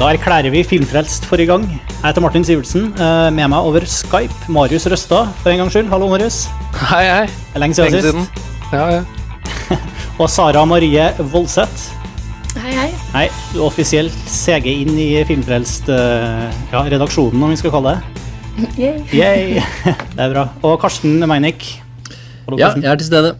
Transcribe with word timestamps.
Da 0.00 0.08
erklærer 0.14 0.48
vi 0.52 0.62
Filmfrelst 0.64 1.26
for 1.28 1.36
i 1.42 1.44
gang. 1.48 1.64
Jeg 1.68 2.06
heter 2.08 2.22
Martin 2.24 2.44
Sivertsen. 2.44 2.86
eh, 2.96 3.30
Med 3.36 3.48
meg 3.52 3.58
over 3.58 3.84
Skype, 3.84 4.32
Marius 4.48 4.86
Røstad, 4.88 5.28
for 5.42 5.50
en 5.50 5.58
gangs 5.60 5.72
skyld. 5.74 5.88
Hallo, 5.92 6.08
Marius. 6.08 6.46
Hei, 6.88 7.04
hei. 7.04 7.26
Det 7.26 7.54
er 7.54 7.60
Lenge 7.60 7.74
siden 7.74 7.92
Lenge 7.92 8.02
sist. 8.02 8.12
siden. 8.12 8.28
Ja, 8.72 8.86
ja. 8.94 9.02
Og 10.20 10.30
Sara 10.30 10.64
Marie 10.64 11.10
Voldseth. 11.18 11.90
Hei, 12.56 12.72
hei. 12.72 12.88
Hei, 13.12 13.26
du 13.52 13.60
er 13.60 13.66
offisielt 13.66 14.16
CG 14.26 14.66
inn 14.72 14.96
i 14.98 15.10
Filmfrelst-redaksjonen, 15.28 16.72
ja, 16.72 16.82
redaksjonen, 16.96 17.42
om 17.44 17.50
vi 17.52 17.56
skal 17.60 17.70
kalle 17.76 17.92
det. 17.92 18.00
Yay. 18.78 19.04
Yay! 19.14 19.62
Det 20.16 20.24
er 20.24 20.32
bra. 20.32 20.48
Og 20.62 20.80
Karsten 20.82 21.20
Meinick. 21.28 21.68
Ja, 22.58 22.72
jeg 22.74 22.88
er 22.90 22.96
til 22.96 23.06
stede. 23.06 23.36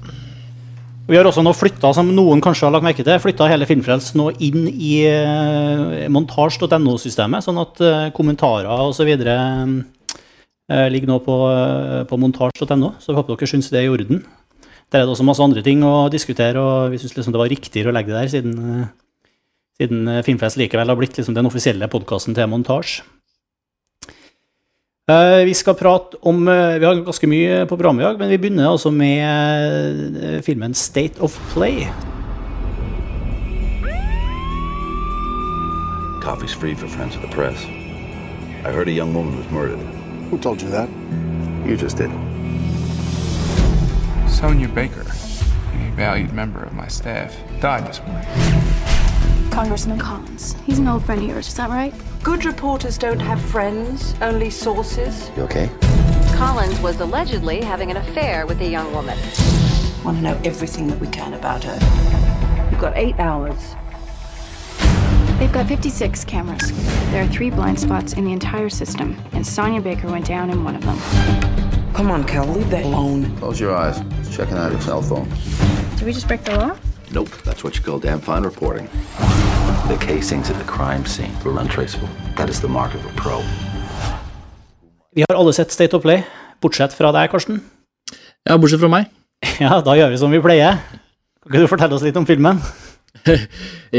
Vi 1.10 1.18
har 1.18 1.26
også 1.26 1.42
nå 1.42 1.50
flytta, 1.58 1.90
som 1.90 2.12
noen 2.14 2.38
kanskje 2.38 2.68
har 2.68 2.74
lagt 2.76 2.84
merke 2.86 3.02
til, 3.02 3.16
flytta 3.18 3.48
hele 3.50 3.66
Filmfrelst 3.66 4.14
nå 4.14 4.28
inn 4.46 4.68
i 4.70 4.92
uh, 5.10 6.04
montasj.no-systemet, 6.14 7.42
sånn 7.42 7.58
at 7.58 7.82
uh, 7.82 8.04
kommentarer 8.14 8.70
osv. 8.86 9.10
Uh, 9.26 10.86
ligger 10.94 11.10
nå 11.10 11.16
på, 11.26 11.38
på 12.06 12.20
montasj.no, 12.22 12.92
så 13.02 13.10
vi 13.10 13.18
håper 13.18 13.34
dere 13.34 13.50
syns 13.50 13.72
det 13.72 13.80
er 13.80 13.88
i 13.88 13.90
orden. 13.90 14.22
Der 14.94 15.02
er 15.02 15.08
det 15.08 15.16
også 15.16 15.26
masse 15.26 15.42
andre 15.42 15.64
ting 15.66 15.82
å 15.82 16.06
diskutere, 16.14 16.62
og 16.62 16.94
vi 16.94 17.02
syns 17.02 17.16
liksom 17.16 17.34
det 17.34 17.42
var 17.42 17.50
riktigere 17.50 17.90
å 17.90 17.96
legge 17.96 18.14
det 18.14 18.20
der, 18.20 18.30
siden, 18.30 18.86
siden 19.82 20.12
Filmfrelst 20.28 20.62
likevel 20.62 20.94
har 20.94 21.00
blitt 21.00 21.18
liksom 21.18 21.34
den 21.34 21.50
offisielle 21.50 21.90
podkasten 21.90 22.38
til 22.38 22.46
montasj. 22.54 23.00
Eh, 25.10 25.44
vi 25.44 25.54
skal 25.54 25.74
prate 25.74 26.16
om 26.20 26.48
eh, 26.48 26.78
Vi 26.78 26.84
har 26.84 26.94
ganske 26.94 27.26
mye 27.26 27.64
på 27.66 27.76
programmet 27.76 28.04
i 28.04 28.06
dag, 28.06 28.18
men 28.18 28.28
vi 28.30 28.38
begynner 28.38 28.68
altså 28.70 28.90
med 28.94 30.16
eh, 30.22 30.42
filmen 30.42 30.74
State 30.74 31.18
of 31.20 31.38
Play. 31.52 31.88
Coffee's 36.22 36.54
free 36.54 36.74
for 36.74 36.86
friends 36.86 37.16
of 37.16 37.22
the 37.22 37.32
press. 37.32 37.64
I 38.62 38.70
heard 38.70 38.88
a 38.88 38.92
young 38.92 39.14
woman 39.14 39.36
was 39.36 39.50
murdered. 39.50 39.80
Who 40.30 40.38
told 40.38 40.62
you 40.62 40.70
that? 40.70 40.88
You 41.66 41.76
just 41.76 41.96
did. 41.96 42.10
Sonia 44.28 44.68
Baker, 44.68 45.06
a 45.08 45.96
valued 45.96 46.32
member 46.32 46.62
of 46.62 46.72
my 46.72 46.88
staff, 46.88 47.34
died 47.60 47.88
this 47.88 48.00
morning. 48.06 49.50
Congressman 49.50 49.98
Collins. 49.98 50.54
He's 50.66 50.78
an 50.78 50.86
old 50.86 51.04
friend 51.04 51.22
of 51.22 51.28
yours, 51.28 51.48
is 51.48 51.54
that 51.54 51.70
right? 51.70 51.94
Good 52.22 52.44
reporters 52.44 52.98
don't 52.98 53.18
have 53.18 53.40
friends, 53.40 54.14
only 54.20 54.50
sources. 54.50 55.30
You 55.38 55.44
okay? 55.44 55.70
Collins 56.34 56.78
was 56.80 57.00
allegedly 57.00 57.62
having 57.62 57.90
an 57.90 57.96
affair 57.96 58.46
with 58.46 58.60
a 58.60 58.68
young 58.68 58.92
woman. 58.92 59.18
Want 60.04 60.18
to 60.18 60.22
know 60.22 60.38
everything 60.44 60.86
that 60.88 61.00
we 61.00 61.06
can 61.06 61.32
about 61.32 61.64
her. 61.64 62.68
We've 62.70 62.78
got 62.78 62.94
eight 62.98 63.18
hours. 63.18 63.74
They've 65.38 65.50
got 65.50 65.66
56 65.66 66.26
cameras. 66.26 66.70
There 67.10 67.24
are 67.24 67.28
three 67.28 67.48
blind 67.48 67.80
spots 67.80 68.12
in 68.12 68.26
the 68.26 68.32
entire 68.32 68.68
system, 68.68 69.16
and 69.32 69.46
Sonia 69.46 69.80
Baker 69.80 70.08
went 70.08 70.26
down 70.26 70.50
in 70.50 70.62
one 70.62 70.76
of 70.76 70.82
them. 70.82 70.98
Come 71.94 72.10
on, 72.10 72.24
Cal, 72.24 72.46
leave 72.46 72.68
that 72.68 72.84
alone. 72.84 73.34
Close 73.38 73.58
your 73.58 73.74
eyes. 73.74 73.98
Just 74.18 74.34
checking 74.34 74.58
out 74.58 74.72
your 74.72 74.80
cell 74.82 75.00
phone. 75.00 75.26
Did 75.96 76.02
we 76.02 76.12
just 76.12 76.28
break 76.28 76.44
the 76.44 76.54
law? 76.54 76.76
Nope, 77.12 77.30
that's 77.44 77.64
what 77.64 77.76
you 77.76 77.82
call 77.82 77.98
damn 77.98 78.20
fine 78.20 78.42
reporting. 78.42 78.90
The 79.90 79.98
casings 79.98 80.48
at 80.50 80.56
the 80.56 80.64
crime 80.70 81.04
scene 81.04 81.32
were 81.44 81.58
untraceable. 81.58 82.08
That 82.36 82.48
is 82.48 82.60
the 82.60 82.68
mark 82.68 82.94
of 82.94 83.02
a 83.06 83.12
pro. 83.18 83.40
Vi 85.10 85.24
har 85.26 85.34
alle 85.34 85.50
sett 85.52 85.72
State 85.74 85.96
of 85.96 86.04
Play, 86.04 86.22
bortsett 86.62 86.94
fra 86.94 87.10
deg, 87.10 87.26
Karsten. 87.32 87.58
Ja, 88.46 88.54
bortsett 88.54 88.78
fra 88.84 88.90
meg. 88.92 89.08
Ja, 89.64 89.80
da 89.82 89.96
gjør 89.98 90.12
vi 90.12 90.20
som 90.20 90.30
vi 90.30 90.38
pleier. 90.44 90.78
Kan 91.42 91.50
ikke 91.50 91.64
du 91.64 91.72
fortelle 91.72 91.98
oss 91.98 92.06
litt 92.06 92.20
om 92.20 92.28
filmen? 92.28 92.62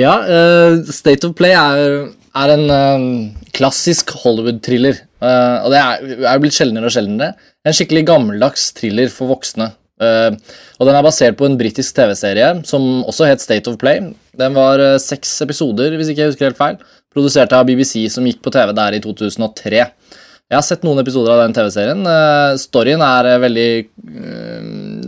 Ja, 0.03 0.13
uh, 0.23 0.79
State 0.95 1.27
of 1.27 1.35
Play 1.35 1.51
er, 1.59 2.07
er 2.39 2.55
en 2.55 2.65
uh, 2.71 3.51
klassisk 3.51 4.15
Hollywood-thriller. 4.23 5.03
Uh, 5.19 5.57
og 5.65 5.75
det 5.75 5.81
er, 5.81 6.07
er 6.31 6.39
blitt 6.39 6.55
sjeldnere 6.55 6.87
og 6.87 6.95
sjeldnere. 6.95 7.35
En 7.67 7.75
skikkelig 7.75 8.07
gammeldags 8.07 8.69
thriller 8.79 9.11
for 9.11 9.35
voksne. 9.35 9.73
Eh, 10.01 10.33
og 10.79 10.89
den 10.89 10.97
er 10.97 11.05
basert 11.05 11.37
på 11.37 11.45
en 11.47 11.57
britisk 11.59 11.93
TV-serie 11.97 12.49
som 12.67 13.03
også 13.09 13.27
het 13.29 13.43
State 13.43 13.69
of 13.69 13.77
Play. 13.81 14.01
Den 14.37 14.57
var 14.57 14.81
eh, 14.81 14.99
seks 15.01 15.35
episoder, 15.45 15.95
hvis 15.97 16.11
ikke 16.11 16.25
jeg 16.25 16.33
husker 16.33 16.49
helt 16.49 16.59
feil. 16.59 16.79
Produsert 17.13 17.53
av 17.53 17.67
BBC, 17.67 18.07
som 18.09 18.25
gikk 18.27 18.41
på 18.43 18.53
TV 18.53 18.71
der 18.77 18.97
i 18.97 19.01
2003. 19.03 19.81
Jeg 20.51 20.57
har 20.57 20.65
sett 20.67 20.83
noen 20.83 20.99
episoder 21.03 21.35
av 21.35 21.43
den 21.43 21.55
TV-serien. 21.55 22.05
Eh, 22.07 22.53
storyen 22.61 23.03
er 23.05 23.33
veldig 23.43 23.69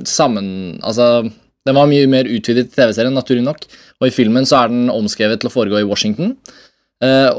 sammen... 0.07 0.45
Altså, 0.83 1.25
den 1.63 1.77
var 1.77 1.87
mye 1.87 2.09
mer 2.11 2.27
utvidet 2.27 2.67
i 2.67 2.75
TV-serien, 2.75 3.15
naturlig 3.15 3.45
nok. 3.45 3.63
Og 4.01 4.09
i 4.09 4.13
filmen 4.13 4.45
så 4.47 4.59
er 4.59 4.71
den 4.71 4.91
omskrevet 4.91 5.39
til 5.39 5.47
å 5.47 5.53
foregå 5.53 5.79
i 5.79 5.87
Washington. 5.87 6.33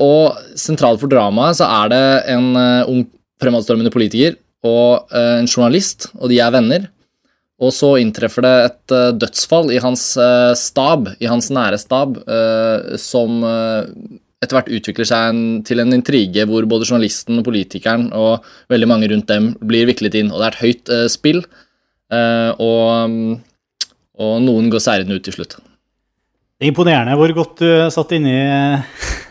Og 0.00 0.38
sentralt 0.60 1.00
for 1.00 1.12
dramaet 1.12 1.58
så 1.58 1.68
er 1.82 1.92
det 1.92 2.00
en 2.32 2.48
ung 2.88 3.02
fremadstormende 3.40 3.92
politiker 3.92 4.38
og 4.64 5.12
en 5.16 5.48
journalist, 5.48 6.08
og 6.16 6.32
de 6.32 6.40
er 6.40 6.52
venner. 6.56 6.88
Og 7.62 7.70
så 7.70 7.92
inntreffer 8.02 8.42
det 8.42 8.54
et 8.64 8.94
eh, 8.94 9.12
dødsfall 9.14 9.70
i 9.70 9.80
hans 9.82 10.08
eh, 10.18 10.52
stab, 10.58 11.12
i 11.22 11.30
hans 11.30 11.52
nære 11.54 11.78
stab, 11.78 12.18
eh, 12.26 12.96
som 12.98 13.44
etter 14.44 14.58
hvert 14.58 14.72
utvikler 14.76 15.08
seg 15.08 15.30
en, 15.32 15.44
til 15.66 15.82
en 15.82 15.94
intrige 15.96 16.44
hvor 16.48 16.66
både 16.68 16.88
journalisten 16.88 17.40
og 17.40 17.46
politikeren 17.48 18.08
og 18.16 18.44
veldig 18.72 18.88
mange 18.90 19.08
rundt 19.12 19.30
dem 19.30 19.52
blir 19.64 19.88
viklet 19.88 20.18
inn. 20.20 20.32
Og 20.32 20.40
det 20.40 20.48
er 20.48 20.56
et 20.56 20.64
høyt 20.64 20.92
eh, 20.96 21.06
spill, 21.12 21.40
eh, 22.12 22.50
og, 22.58 23.14
mm, 23.14 23.88
og 24.24 24.36
noen 24.44 24.68
går 24.72 24.84
seirende 24.84 25.18
ut 25.18 25.24
til 25.26 25.38
slutt. 25.38 25.56
Det 26.54 26.68
er 26.68 26.70
imponerende 26.70 27.16
hvor 27.18 27.32
godt 27.34 27.64
du 27.64 27.70
satt 27.92 28.14
inni 28.14 28.34
i 28.36 28.78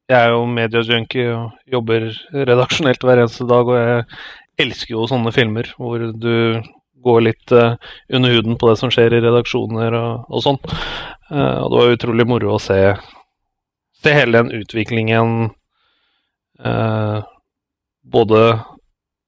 Jeg 0.08 0.24
er 0.24 0.30
jo 0.32 0.44
mediejunkie 0.48 1.32
og 1.36 1.56
jobber 1.68 2.06
redaksjonelt 2.32 3.02
hver 3.04 3.20
eneste 3.26 3.44
dag, 3.50 3.68
og 3.68 3.76
jeg 3.76 4.06
elsker 4.64 4.94
jo 4.94 5.08
sånne 5.10 5.34
filmer 5.36 5.68
hvor 5.76 6.00
du 6.16 6.62
går 7.04 7.26
litt 7.26 7.52
eh, 7.52 7.76
under 8.16 8.32
huden 8.32 8.56
på 8.62 8.70
det 8.70 8.78
som 8.80 8.94
skjer 8.94 9.18
i 9.18 9.20
redaksjoner 9.26 9.98
og, 10.00 10.30
og 10.32 10.46
sånn. 10.46 10.60
Eh, 11.34 11.58
og 11.60 11.68
det 11.74 11.82
var 11.82 11.96
utrolig 11.98 12.28
moro 12.30 12.54
å 12.56 12.62
se, 12.62 12.80
se 14.00 14.16
hele 14.16 14.44
den 14.44 14.62
utviklingen 14.64 15.54
Både 18.08 18.38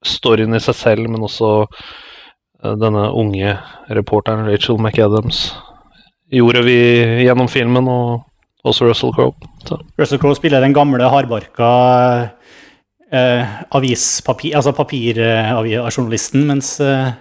storyen 0.01 0.55
i 0.57 0.61
seg 0.63 0.75
selv, 0.79 1.09
men 1.13 1.21
også 1.27 1.67
denne 2.81 3.03
unge 3.13 3.51
reporteren 3.93 4.47
Rachel 4.47 4.79
McAdams 4.81 5.43
gjorde 6.31 6.61
vi 6.65 6.75
gjennom 7.25 7.47
filmen, 7.51 7.87
og 7.89 8.25
også 8.67 8.89
Russell 8.89 9.13
Crowe. 9.15 9.33
Så. 9.65 9.77
Russell 9.99 10.19
Crowe 10.21 10.35
spiller 10.37 10.61
den 10.63 10.73
gamle, 10.75 11.07
hardbarka 11.09 11.69
eh, 13.11 13.45
avispapir, 13.75 14.55
altså 14.59 14.73
papirjournalisten, 14.77 16.45
mens 16.49 16.75
eh, 16.83 17.11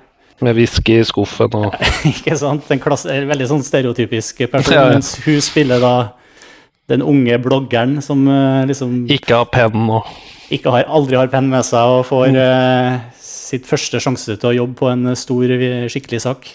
Med 0.41 0.55
whisky 0.55 1.01
i 1.01 1.05
skuffen 1.07 1.55
og 1.59 1.75
Ikke 2.13 2.37
sant? 2.39 2.69
En 2.71 2.79
klasse, 2.83 3.11
veldig 3.27 3.49
sånn 3.51 3.65
stereotypisk 3.67 4.45
person, 4.53 4.75
Ja, 4.77 4.85
ja. 4.87 4.93
mens 4.99 5.17
hun 5.25 5.41
spiller 5.43 5.83
da 5.83 5.95
den 6.89 7.03
unge 7.05 7.37
bloggeren 7.45 7.99
som 8.05 8.23
eh, 8.33 8.63
liksom 8.71 9.03
ikke 9.13 9.41
har 9.43 9.49
penn 9.53 9.89
og 9.91 10.07
ikke 10.55 10.71
har, 10.73 10.87
aldri 10.89 11.19
har 11.19 11.29
penn 11.29 11.51
med 11.53 11.67
seg 11.67 11.91
og 11.99 12.07
får 12.09 12.31
Mm. 12.33 12.39
uh, 12.41 13.11
sitt 13.21 13.67
første 13.69 13.99
sjanse 14.01 14.37
til 14.41 14.49
å 14.49 14.55
jobbe 14.63 14.79
på 14.79 14.89
en 14.89 15.11
stor, 15.17 15.51
skikkelig 15.93 16.23
sak. 16.25 16.49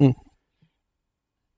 Mm. 0.00 0.14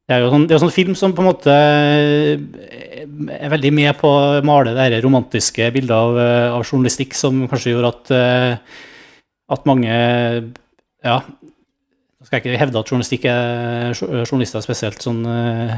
Det 0.06 0.14
er 0.14 0.23
jo 0.23 0.29
sånn, 0.31 0.44
er 0.47 0.61
sånn 0.62 0.70
film 0.70 0.94
som 0.94 1.14
på 1.17 1.23
en 1.25 1.26
måte 1.26 1.55
er 1.56 3.50
veldig 3.50 3.73
med 3.75 3.97
på 3.99 4.06
å 4.06 4.43
male 4.47 4.75
det 4.76 5.00
romantiske 5.03 5.67
bildet 5.75 5.97
av, 5.97 6.19
eh, 6.23 6.55
av 6.55 6.62
journalistikk, 6.62 7.17
som 7.19 7.41
kanskje 7.50 7.73
gjorde 7.75 7.91
at, 7.91 8.12
eh, 8.14 8.79
at 9.50 9.67
mange 9.67 9.91
Ja, 11.06 11.20
nå 11.23 12.25
skal 12.26 12.41
jeg 12.41 12.47
ikke 12.47 12.58
hevde 12.58 12.79
at 12.81 12.88
journalistikk 12.91 13.26
er 13.31 13.93
journalister 13.99 14.62
spesielt 14.64 15.03
sånn 15.03 15.20
eh, 15.26 15.75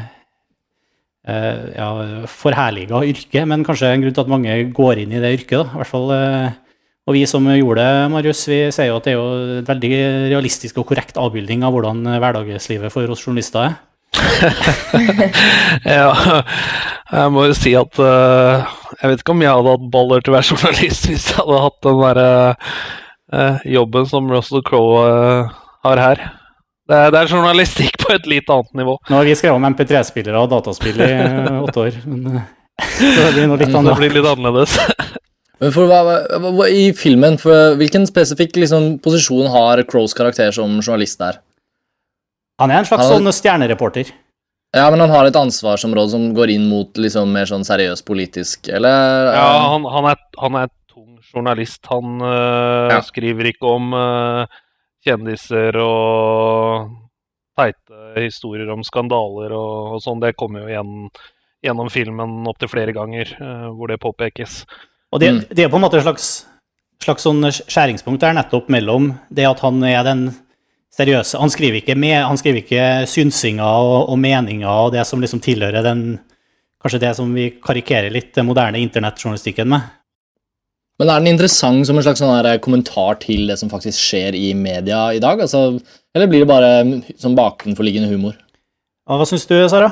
eh, 1.28 1.64
ja, 1.76 1.88
forherliga 2.28 3.02
yrke, 3.04 3.44
men 3.48 3.64
kanskje 3.64 3.92
en 3.92 4.04
grunn 4.04 4.14
til 4.14 4.24
at 4.24 4.32
mange 4.32 4.72
går 4.72 5.02
inn 5.02 5.12
i 5.12 5.20
det 5.20 5.34
yrket. 5.40 5.64
da, 5.64 5.72
i 5.72 5.80
hvert 5.80 5.92
fall 5.92 6.12
eh, 6.12 6.56
og 7.08 7.16
vi 7.16 7.24
som 7.24 7.44
gjorde 7.48 7.80
det, 7.80 8.10
Marius, 8.12 8.46
vi 8.48 8.60
sier 8.68 8.90
jo 8.92 9.00
at 9.00 9.04
det 9.08 9.12
er 9.14 9.18
jo 9.18 9.58
et 9.58 9.68
veldig 9.68 9.92
realistisk 10.28 10.76
og 10.76 10.88
korrekt 10.92 11.16
avbildning 11.16 11.64
av 11.64 11.72
hvordan 11.72 12.04
hverdagslivet 12.20 12.92
for 12.92 13.08
oss 13.08 13.24
journalister 13.24 13.64
er. 13.64 13.78
ja, 15.84 16.08
jeg 17.12 17.32
må 17.34 17.44
jo 17.48 17.54
si 17.56 17.74
at 17.78 18.00
uh, 18.00 18.64
jeg 18.98 19.12
vet 19.12 19.22
ikke 19.22 19.34
om 19.34 19.44
jeg 19.44 19.54
hadde 19.54 19.74
hatt 19.76 19.86
baller 19.92 20.24
til 20.24 20.32
å 20.32 20.36
være 20.38 20.50
journalist 20.54 21.08
hvis 21.10 21.28
jeg 21.30 21.38
hadde 21.40 21.62
hatt 21.64 21.78
den 21.86 22.02
derre 22.02 22.28
uh, 22.56 23.64
jobben 23.68 24.08
som 24.10 24.30
Russell 24.32 24.64
Crowe 24.66 25.04
uh, 25.04 25.56
har 25.86 26.02
her. 26.02 26.24
Det 26.88 26.96
er, 26.96 27.12
det 27.12 27.20
er, 27.20 27.32
journalistikk 27.34 27.98
på 28.00 28.14
et 28.14 28.26
litt 28.30 28.48
annet 28.48 28.70
nivå. 28.80 28.96
Nå 29.10 29.18
har 29.18 29.28
vi 29.28 29.36
skrevet 29.36 29.60
om 29.60 29.68
MP3-spillere 29.68 30.40
og 30.40 30.48
dataspill 30.54 31.02
i 31.04 31.12
åtte 31.60 31.84
år, 31.84 31.98
men 32.08 32.40
så 32.96 33.18
det 33.18 33.32
blir 33.34 33.50
noe 33.50 33.60
litt 33.60 33.74
annet. 33.74 33.92
Det 33.92 33.98
blir 34.00 34.16
litt 34.16 34.30
annerledes. 34.30 34.78
Men 35.58 35.74
for 35.74 35.90
hva, 35.90 36.00
hva, 36.38 36.68
I 36.70 36.92
filmen, 36.96 37.36
for 37.40 37.74
hvilken 37.78 38.06
spesifikk 38.08 38.56
liksom, 38.56 38.94
posisjon 39.04 39.50
har 39.52 39.82
Crows 39.90 40.14
karakter 40.16 40.54
som 40.54 40.78
journalist 40.78 41.18
der? 41.20 41.40
Han 42.58 42.70
er 42.74 42.80
en 42.82 42.88
slags 42.88 43.06
sånn 43.08 43.28
stjernereporter. 43.32 44.10
Ja, 44.76 44.90
men 44.92 45.00
han 45.00 45.10
har 45.14 45.24
et 45.28 45.36
ansvarsområde 45.38 46.10
som 46.12 46.24
går 46.36 46.50
inn 46.52 46.66
mot 46.68 46.98
liksom 47.00 47.30
mer 47.32 47.46
sånn 47.48 47.64
seriøs 47.64 48.02
politisk, 48.04 48.68
eller? 48.68 49.30
Ja, 49.32 49.46
han, 49.72 49.86
han, 49.88 50.08
er, 50.10 50.18
han 50.42 50.58
er 50.60 50.68
tung 50.92 51.14
journalist. 51.32 51.86
Han 51.88 52.18
øh, 52.20 52.90
Ja. 52.92 52.98
skriver 53.06 53.48
ikke 53.52 53.70
om 53.78 53.94
øh, 53.96 54.42
kjendiser 55.06 55.78
og 55.80 56.90
teite 57.58 58.12
historier 58.20 58.68
om 58.74 58.84
skandaler 58.86 59.54
og, 59.56 59.94
og 59.96 60.02
sånn. 60.04 60.20
Det 60.22 60.34
kommer 60.38 60.66
jo 60.66 60.68
igjen 60.74 60.92
gjennom 61.64 61.88
filmen 61.90 62.44
opptil 62.50 62.70
flere 62.70 62.92
ganger, 62.94 63.32
øh, 63.40 63.64
hvor 63.78 63.88
det 63.90 64.00
påpekes. 64.02 64.64
Og 65.14 65.20
det, 65.22 65.32
Mm. 65.32 65.40
det 65.56 65.64
er 65.64 65.70
på 65.72 65.76
en 65.80 65.86
måte 65.86 65.96
et 65.96 66.04
slags, 66.04 66.28
slags 67.02 67.24
sånn 67.24 67.40
skjæringspunkt 67.48 68.20
der 68.20 68.36
nettopp 68.36 68.68
mellom 68.68 69.14
det 69.32 69.46
at 69.48 69.60
han 69.64 69.80
er 69.88 70.02
den 70.04 70.28
seriøse 70.98 71.38
Han 71.38 71.52
skriver 71.52 71.80
ikke, 71.80 71.94
med, 71.98 72.16
han 72.26 72.38
skriver 72.40 72.62
ikke 72.62 72.86
synsinger 73.10 73.64
og, 73.64 74.08
og 74.12 74.18
meninger 74.18 74.68
og 74.68 74.92
det 74.96 75.06
som 75.06 75.22
liksom 75.22 75.42
tilhører 75.44 75.86
den 75.86 76.18
Kanskje 76.78 77.00
det 77.02 77.16
som 77.18 77.30
vi 77.34 77.48
karikerer 77.58 78.12
litt 78.14 78.36
den 78.36 78.46
moderne 78.46 78.78
internettjournalistikken 78.78 79.66
med. 79.66 79.88
Men 80.98 81.10
er 81.10 81.18
den 81.18 81.32
interessant 81.32 81.86
som 81.88 81.98
en 81.98 82.04
slags 82.06 82.22
sånn 82.22 82.60
kommentar 82.62 83.18
til 83.22 83.50
det 83.50 83.56
som 83.58 83.70
faktisk 83.70 83.98
skjer 83.98 84.36
i 84.38 84.52
media 84.54 85.08
i 85.10 85.18
dag? 85.22 85.42
Altså, 85.42 85.80
eller 86.14 86.30
blir 86.30 86.44
det 86.44 86.50
bare 86.50 86.70
sånn 87.18 87.34
bakenforliggende 87.38 88.12
humor? 88.12 88.38
Og 89.10 89.18
hva 89.18 89.26
syns 89.26 89.48
du, 89.50 89.56
Sara? 89.70 89.90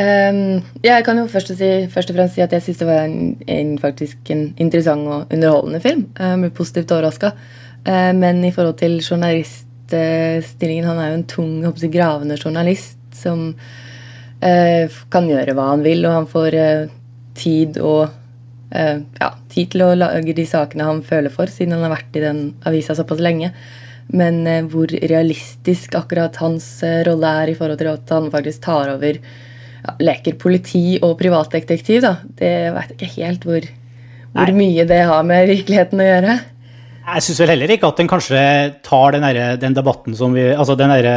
Ehm, 0.00 0.62
jeg 0.82 1.04
kan 1.06 1.20
jo 1.20 1.26
først 1.30 1.52
og, 1.54 1.58
si, 1.60 1.68
først 1.92 2.10
og 2.10 2.16
fremst 2.16 2.36
si 2.36 2.42
at 2.44 2.52
jeg 2.52 2.66
syns 2.66 2.80
det 2.80 2.88
var 2.88 3.04
en, 3.04 3.34
en, 3.48 3.76
faktisk 3.80 4.32
en 4.34 4.48
interessant 4.60 5.08
og 5.08 5.32
underholdende 5.32 5.80
film. 5.84 6.08
Jeg 6.18 6.40
ble 6.40 6.56
positivt 6.56 6.92
overraska. 6.92 7.32
men 8.16 8.44
i 8.44 8.50
forhold 8.50 8.78
til 8.80 9.02
journaliststillingen 9.94 10.88
Han 10.88 11.00
er 11.00 11.10
jo 11.10 11.18
en 11.18 11.28
tung, 11.30 11.54
håper 11.64 11.92
gravende 11.92 12.36
journalist 12.36 12.98
som 13.14 13.54
eh, 14.40 14.90
kan 15.10 15.28
gjøre 15.30 15.54
hva 15.54 15.70
han 15.72 15.84
vil, 15.84 16.04
og 16.06 16.18
han 16.18 16.28
får 16.30 16.56
eh, 16.58 16.92
tid 17.38 17.78
og 17.78 18.08
eh, 18.74 19.00
ja, 19.20 19.30
tid 19.48 19.72
til 19.72 19.86
å 19.86 19.94
lage 19.94 20.34
de 20.34 20.46
sakene 20.46 20.88
han 20.88 21.02
føler 21.06 21.32
for, 21.32 21.46
siden 21.46 21.76
han 21.76 21.86
har 21.86 21.94
vært 21.94 22.18
i 22.18 22.24
den 22.24 22.44
avisa 22.66 22.96
såpass 22.98 23.22
lenge. 23.22 23.52
Men 24.12 24.46
eh, 24.46 24.64
hvor 24.66 24.90
realistisk 24.90 25.94
akkurat 25.98 26.36
hans 26.42 26.66
eh, 26.82 27.02
rolle 27.06 27.34
er 27.44 27.52
i 27.52 27.58
forhold 27.58 27.80
til 27.80 27.92
at 27.94 28.14
han 28.16 28.30
faktisk 28.34 28.64
tar 28.66 28.92
over 28.96 29.20
ja, 29.20 29.96
leker 30.02 30.36
politi 30.40 30.98
og 31.00 31.16
privatdetektiv, 31.20 32.02
da. 32.04 32.16
Det 32.24 32.54
veit 32.74 32.96
ikke 32.98 33.14
helt 33.20 33.46
hvor, 33.48 33.70
hvor 34.34 34.56
mye 34.58 34.88
det 34.90 35.04
har 35.06 35.24
med 35.26 35.48
virkeligheten 35.52 36.02
å 36.02 36.10
gjøre. 36.10 36.36
Jeg 37.04 37.24
syns 37.26 37.40
vel 37.42 37.52
heller 37.52 37.72
ikke 37.74 37.88
at 37.90 37.98
den 38.00 38.08
kanskje 38.08 38.40
tar 38.86 39.12
den, 39.16 39.26
der, 39.26 39.58
den 39.60 39.74
debatten 39.76 40.16
som 40.16 40.32
vi 40.36 40.46
Altså 40.54 40.76
den 40.78 40.92
derre 40.94 41.16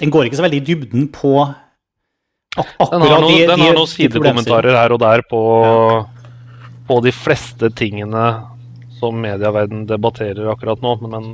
Den 0.00 0.12
går 0.14 0.28
ikke 0.28 0.38
så 0.40 0.46
veldig 0.46 0.62
i 0.62 0.66
dybden 0.70 1.10
på 1.12 1.34
ak 1.42 2.68
akkurat 2.78 2.94
Den 2.94 3.04
har, 3.08 3.20
noen, 3.24 3.32
de, 3.32 3.44
den 3.48 3.64
har 3.64 3.76
noen 3.76 3.88
sidekommentarer 3.90 4.76
her 4.76 4.92
og 4.92 5.00
der 5.00 5.22
på, 5.28 5.42
på 6.88 6.98
de 7.04 7.12
fleste 7.16 7.70
tingene 7.78 8.24
som 9.00 9.16
medieverden 9.18 9.86
debatterer 9.88 10.50
akkurat 10.52 10.82
nå, 10.84 10.92
men 11.08 11.30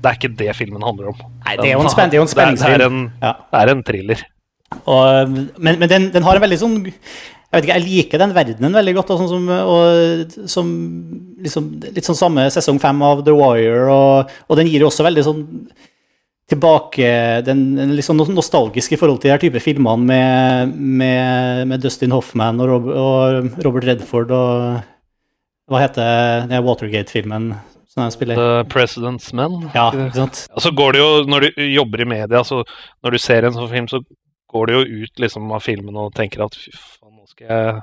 det 0.00 0.10
er 0.10 0.16
ikke 0.18 0.30
det 0.40 0.54
filmen 0.58 0.82
handler 0.82 1.12
om. 1.12 1.20
Nei, 1.44 1.54
det 1.60 1.68
er 1.68 1.76
jo 1.76 1.84
en, 1.84 1.92
spen 1.92 2.10
det 2.10 2.18
en 2.18 2.26
Det 2.32 2.40
er, 2.40 2.56
det 2.56 2.56
spenningsfilm. 2.56 2.96
en, 3.04 3.12
Ja. 3.22 3.34
det 3.52 3.60
er 3.60 3.72
en 3.74 3.84
thriller. 3.86 4.24
Og, 4.90 5.36
men 5.60 5.78
men 5.78 5.92
den, 5.92 6.08
den 6.16 6.26
har 6.26 6.40
en 6.40 6.44
veldig 6.46 6.58
sånn 6.64 6.78
Jeg 7.54 7.62
vet 7.62 7.68
ikke, 7.68 7.78
jeg 7.78 7.86
liker 7.86 8.22
den 8.24 8.34
verdenen 8.34 8.74
veldig 8.74 8.94
godt. 8.96 9.10
Og, 9.14 9.20
Sånn 9.22 9.30
som, 9.30 9.50
og, 9.54 10.38
som 10.50 10.70
liksom, 11.44 11.68
litt 11.94 12.08
sånn 12.08 12.18
samme 12.18 12.46
sesong 12.50 12.80
fem 12.82 13.02
av 13.06 13.22
The 13.26 13.34
Wire. 13.36 13.84
Og, 13.94 14.32
og 14.48 14.58
den 14.58 14.70
gir 14.70 14.82
jo 14.82 14.90
også 14.90 15.06
veldig 15.06 15.26
sånn 15.26 15.44
tilbake 16.50 17.06
Den 17.46 17.94
sånn 18.04 18.18
nostalgisk 18.34 18.92
i 18.92 18.98
forhold 19.00 19.22
til 19.22 19.30
de 19.30 19.32
her 19.32 19.40
type 19.40 19.62
filmene 19.64 20.08
med, 20.10 20.74
med, 21.00 21.68
med 21.70 21.80
Dustin 21.80 22.12
Hoffman 22.12 22.60
og, 22.60 22.68
Rob, 22.68 22.90
og 22.92 23.62
Robert 23.64 23.86
Redford 23.88 24.34
og 24.34 24.82
Hva 25.72 25.80
heter 25.86 26.50
den 26.50 26.66
Watergate-filmen? 26.66 27.54
The 27.94 28.64
President's 28.66 29.30
Men. 29.32 29.70
Ja, 29.70 29.86
ikke 29.94 30.18
sant? 30.18 30.42
Ja, 30.50 30.60
så 30.60 30.72
går 30.74 30.96
det 30.96 31.00
jo, 31.00 31.10
Når 31.30 31.46
du 31.46 31.62
jobber 31.70 32.02
i 32.02 32.08
media, 32.10 32.42
så 32.44 32.64
når 33.04 33.14
du 33.14 33.18
ser 33.22 33.46
en 33.46 33.54
sånn 33.54 33.70
film, 33.70 33.86
så 33.88 34.02
går 34.50 34.66
du 34.66 34.72
jo 34.74 35.04
ut 35.04 35.22
liksom 35.22 35.52
av 35.54 35.62
filmen 35.62 35.96
og 35.98 36.10
tenker 36.14 36.42
at 36.44 36.58
fy 36.58 36.72
faen, 36.74 37.03
skal 37.34 37.50
jeg 37.50 37.82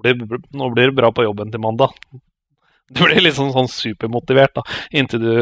blir, 0.00 0.38
nå 0.56 0.66
blir 0.72 0.88
det 0.88 0.96
bra 0.96 1.10
på 1.12 1.26
jobben 1.26 1.50
til 1.52 1.62
mandag. 1.62 1.94
Du 2.90 3.04
blir 3.04 3.20
liksom 3.22 3.52
sånn 3.54 3.68
supermotivert 3.70 4.56
da, 4.56 4.64
inntil 4.98 5.20
du 5.22 5.34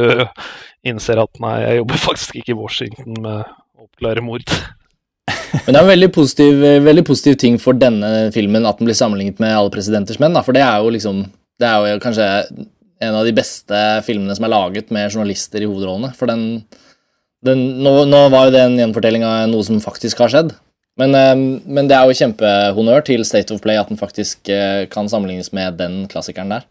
innser 0.84 1.16
at 1.22 1.38
nei, 1.40 1.54
jeg 1.62 1.78
jobber 1.78 2.00
faktisk 2.08 2.34
ikke 2.36 2.52
i 2.52 2.58
Washington 2.58 3.14
med 3.24 3.38
å 3.40 3.86
oppklare 3.86 4.20
mord. 4.20 4.44
Men 5.64 5.70
det 5.70 5.78
er 5.78 5.80
en 5.80 5.88
veldig 5.88 6.10
positiv, 6.12 6.60
veldig 6.84 7.04
positiv 7.08 7.38
ting 7.40 7.56
for 7.62 7.78
denne 7.78 8.28
filmen 8.34 8.68
at 8.68 8.82
den 8.82 8.90
blir 8.90 8.98
sammenlignet 8.98 9.40
med 9.40 9.54
Alle 9.56 9.72
presidenters 9.72 10.20
menn, 10.20 10.36
da, 10.36 10.44
for 10.44 10.56
det 10.56 10.60
er 10.64 10.84
jo 10.84 10.92
liksom 10.92 11.22
Det 11.60 11.70
er 11.70 11.94
jo 11.94 12.02
kanskje 12.04 12.28
en 13.00 13.16
av 13.16 13.24
de 13.24 13.32
beste 13.32 13.80
filmene 14.04 14.36
som 14.36 14.44
er 14.44 14.52
laget 14.52 14.92
med 14.92 15.08
journalister 15.08 15.62
i 15.62 15.68
hovedrollene. 15.70 16.12
For 16.18 16.28
den, 16.28 16.64
den 17.46 17.64
nå, 17.80 17.94
nå 18.10 18.24
var 18.34 18.48
jo 18.48 18.54
det 18.58 18.64
en 18.64 18.76
gjenfortelling 18.80 19.24
av 19.24 19.44
noe 19.52 19.64
som 19.66 19.80
faktisk 19.82 20.20
har 20.20 20.32
skjedd. 20.32 20.52
Men, 20.98 21.14
eh, 21.14 21.34
men 21.66 21.88
det 21.90 21.96
er 21.96 22.08
jo 22.10 22.16
kjempehonnør 22.18 23.04
til 23.06 23.22
State 23.28 23.54
of 23.54 23.62
Play 23.64 23.78
at 23.78 23.88
den 23.92 24.00
faktisk 24.00 24.48
eh, 24.50 24.86
kan 24.90 25.08
sammenlignes 25.10 25.52
med 25.56 25.78
den 25.78 26.02
klassikeren 26.10 26.50
der. 26.56 26.66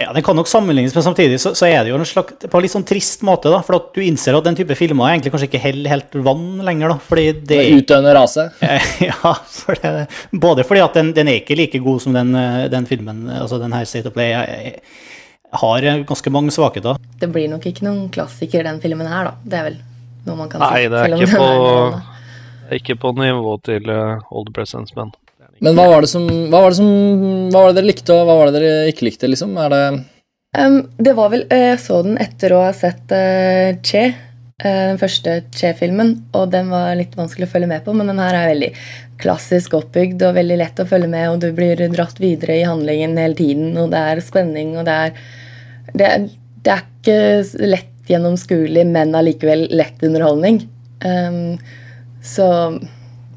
Ja, 0.00 0.12
Den 0.16 0.24
kan 0.24 0.34
nok 0.34 0.48
sammenlignes, 0.50 0.94
men 0.96 1.04
samtidig 1.04 1.36
så, 1.38 1.52
så 1.54 1.66
er 1.68 1.84
det 1.84 1.92
jo 1.92 1.98
en 1.98 2.06
slags, 2.08 2.34
på 2.50 2.58
en 2.58 2.64
litt 2.64 2.72
sånn 2.72 2.86
trist 2.88 3.20
måte. 3.26 3.50
da, 3.52 3.60
For 3.62 3.76
at 3.76 3.90
du 3.94 4.00
innser 4.02 4.34
at 4.34 4.46
den 4.48 4.56
type 4.58 4.74
filmer 4.78 5.06
er 5.06 5.14
egentlig 5.18 5.30
kanskje 5.34 5.46
ikke 5.50 5.60
heller 5.62 5.92
helt 5.92 6.16
vann 6.26 6.46
lenger. 6.66 6.94
da, 6.94 6.96
fordi 7.06 7.26
det 7.52 7.60
utdøende 7.76 8.14
rase. 8.16 8.48
Ja, 9.10 9.34
for 9.52 9.78
det, 9.78 10.08
både 10.32 10.64
fordi 10.66 10.82
at 10.82 10.98
den, 10.98 11.12
den 11.14 11.30
er 11.30 11.38
ikke 11.42 11.58
like 11.58 11.78
god 11.84 12.02
som 12.02 12.16
den, 12.16 12.34
eh, 12.38 12.64
den 12.72 12.88
filmen, 12.90 13.28
altså 13.30 13.60
den 13.62 13.76
her 13.76 13.86
State 13.86 14.10
of 14.10 14.16
Play. 14.16 14.32
Jeg, 14.32 14.82
jeg 15.52 15.60
har 15.62 15.86
ganske 16.08 16.32
mange 16.34 16.54
svakheter. 16.56 16.98
Det 17.20 17.28
blir 17.30 17.50
nok 17.52 17.66
ikke 17.68 17.84
noen 17.86 18.08
klassiker, 18.14 18.64
den 18.66 18.80
filmen 18.82 19.06
her, 19.06 19.30
da. 19.30 19.36
Det 19.44 19.60
er 19.60 19.68
vel 19.70 19.78
noe 20.26 20.38
man 20.38 20.50
kan 20.50 20.62
Nei, 20.64 20.86
si. 20.86 20.90
det 20.90 21.04
er 21.04 21.14
ikke 21.18 21.36
på, 21.36 21.46
er 21.52 22.21
ikke 22.80 22.96
på 23.02 23.12
nivå 23.18 23.56
til 23.66 23.88
uh, 23.90 24.20
Old 24.30 24.52
Presence, 24.56 24.94
Men. 24.96 25.12
Men 25.62 25.76
hva 25.78 25.84
var 25.92 26.02
det 26.02 26.08
som 26.10 26.24
Hva 26.26 26.62
var 26.64 26.70
det, 26.72 26.78
som, 26.80 26.88
hva 27.52 27.60
var 27.60 27.70
det 27.72 27.76
dere 27.80 27.90
likte, 27.92 28.14
og 28.16 28.26
hva 28.26 28.34
var 28.40 28.50
det 28.50 28.60
dere 28.60 28.88
ikke 28.90 29.06
likte, 29.10 29.28
liksom? 29.30 29.54
Er 29.62 29.70
det 29.76 29.84
Um, 30.52 30.82
det 31.00 31.14
var 31.16 31.30
vel, 31.32 31.46
eh, 31.48 31.70
Jeg 31.70 31.78
så 31.80 32.02
den 32.04 32.18
etter 32.20 32.52
å 32.52 32.58
ha 32.66 32.72
sett 32.76 33.08
uh, 33.08 33.72
Che, 33.80 34.02
eh, 34.60 34.82
den 34.90 34.98
første 35.00 35.38
Che-filmen. 35.56 36.10
Og 36.36 36.50
den 36.52 36.68
var 36.68 36.90
litt 36.98 37.14
vanskelig 37.16 37.46
å 37.48 37.52
følge 37.54 37.70
med 37.70 37.86
på, 37.86 37.94
men 37.96 38.10
den 38.10 38.20
her 38.20 38.36
er 38.36 38.50
veldig 38.50 38.68
klassisk 39.22 39.72
oppbygd 39.78 40.20
og 40.28 40.34
veldig 40.36 40.58
lett 40.60 40.82
å 40.82 40.86
følge 40.90 41.08
med, 41.08 41.30
og 41.30 41.40
du 41.40 41.48
blir 41.56 41.80
dratt 41.94 42.20
videre 42.20 42.58
i 42.60 42.66
handlingen 42.68 43.16
hele 43.16 43.38
tiden, 43.38 43.70
og 43.80 43.94
det 43.94 44.02
er 44.10 44.20
spenning, 44.20 44.74
og 44.76 44.84
det 44.90 44.98
er 45.06 45.16
Det, 45.94 46.06
er- 46.10 46.28
det 46.62 46.72
er 46.74 46.84
ikke 46.84 47.66
lett 47.72 48.12
gjennomskuelig, 48.12 48.84
men 48.92 49.16
allikevel 49.16 49.68
lett 49.72 50.04
underholdning. 50.04 50.60
Um, 51.00 51.56
så 52.22 52.48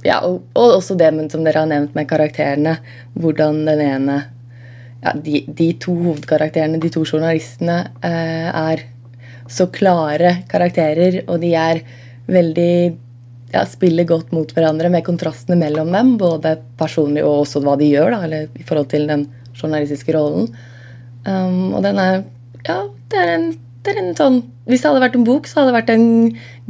ja, 0.06 0.20
og, 0.22 0.44
og 0.54 0.78
også 0.78 0.98
det 1.00 1.10
men 1.16 1.30
som 1.32 1.46
dere 1.46 1.64
har 1.64 1.70
nevnt 1.70 1.96
med 1.98 2.08
karakterene. 2.10 2.78
Hvordan 3.18 3.64
den 3.66 3.82
ene 3.82 4.20
ja, 5.02 5.14
de, 5.14 5.44
de 5.48 5.72
to 5.82 5.96
hovedkarakterene, 5.98 6.82
de 6.82 6.92
to 6.94 7.06
journalistene, 7.06 7.80
eh, 8.06 8.50
er 8.50 8.86
så 9.52 9.68
klare 9.74 10.40
karakterer, 10.50 11.22
og 11.30 11.42
de 11.44 11.52
er 11.58 11.82
veldig 12.26 12.76
ja, 13.54 13.64
spiller 13.70 14.08
godt 14.10 14.34
mot 14.36 14.50
hverandre 14.56 14.90
med 14.94 15.06
kontrastene 15.06 15.58
mellom 15.60 15.92
dem, 15.94 16.16
både 16.22 16.56
personlig 16.80 17.24
og 17.26 17.44
også 17.44 17.62
hva 17.66 17.76
de 17.80 17.92
gjør, 17.92 18.16
da, 18.16 18.24
eller 18.28 18.48
i 18.58 18.66
forhold 18.66 18.90
til 18.94 19.06
den 19.10 19.28
journalistiske 19.56 20.16
rollen. 20.16 20.50
Um, 21.26 21.74
og 21.74 21.84
den 21.86 22.02
er 22.02 22.24
Ja, 22.66 22.80
det 23.14 23.18
er, 23.22 23.30
en, 23.36 23.52
er 23.92 24.02
en 24.02 24.16
sånn 24.18 24.40
Hvis 24.70 24.82
det 24.82 24.90
hadde 24.90 25.04
vært 25.04 25.18
en 25.20 25.28
bok, 25.28 25.48
så 25.50 25.60
hadde 25.60 25.72
det 25.72 25.78
vært 25.78 25.92
en 25.94 26.08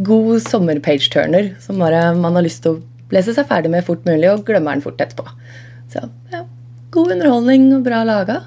god 0.07 0.43
sommer-page-turner 0.45 1.53
som 1.63 1.79
bare 1.79 2.09
man 2.17 2.35
har 2.35 2.45
lyst 2.45 2.63
til 2.65 2.75
å 2.75 2.81
lese 3.15 3.35
seg 3.35 3.47
ferdig 3.47 3.71
med 3.71 3.85
fort 3.87 4.03
mulig 4.07 4.31
og 4.31 4.43
glemmer 4.47 4.75
den 4.75 4.83
fort 4.83 4.99
etterpå. 4.99 5.27
Så 5.93 6.03
ja, 6.33 6.43
god 6.91 7.15
underholdning 7.15 7.69
og 7.77 7.85
bra 7.85 8.03
laga. 8.07 8.41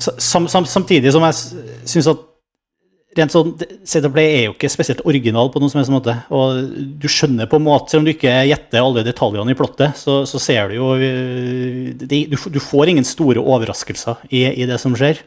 Sam, 0.00 0.48
sam, 0.48 0.64
samtidig 0.68 1.12
som 1.12 1.24
jeg 1.26 1.36
syns 1.88 2.08
at 2.12 2.24
rent 3.16 3.32
sånn, 3.32 3.52
Set 3.88 4.06
Play 4.12 4.30
er 4.34 4.44
jo 4.46 4.54
ikke 4.54 4.70
spesielt 4.72 5.02
original 5.08 5.50
på 5.52 5.60
noen 5.60 5.72
som 5.72 5.80
helst 5.80 5.92
måte. 5.92 6.14
Og 6.34 6.62
du 7.00 7.08
skjønner 7.10 7.48
på 7.50 7.60
en 7.60 7.66
måte, 7.66 7.92
selv 7.92 8.02
om 8.02 8.08
du 8.08 8.12
ikke 8.12 8.34
gjetter 8.50 8.82
alle 8.82 9.04
detaljene 9.06 9.54
i 9.54 9.58
plottet, 9.58 9.96
så, 10.00 10.20
så 10.28 10.40
ser 10.42 10.70
du 10.70 10.78
jo 10.78 10.92
det, 10.96 12.22
du, 12.32 12.36
du, 12.36 12.60
får 12.62 12.92
ingen 12.92 13.08
store 13.08 13.42
overraskelser 13.42 14.26
i, 14.30 14.46
i, 14.52 14.68
det 14.68 14.80
som 14.82 14.96
skjer. 14.98 15.22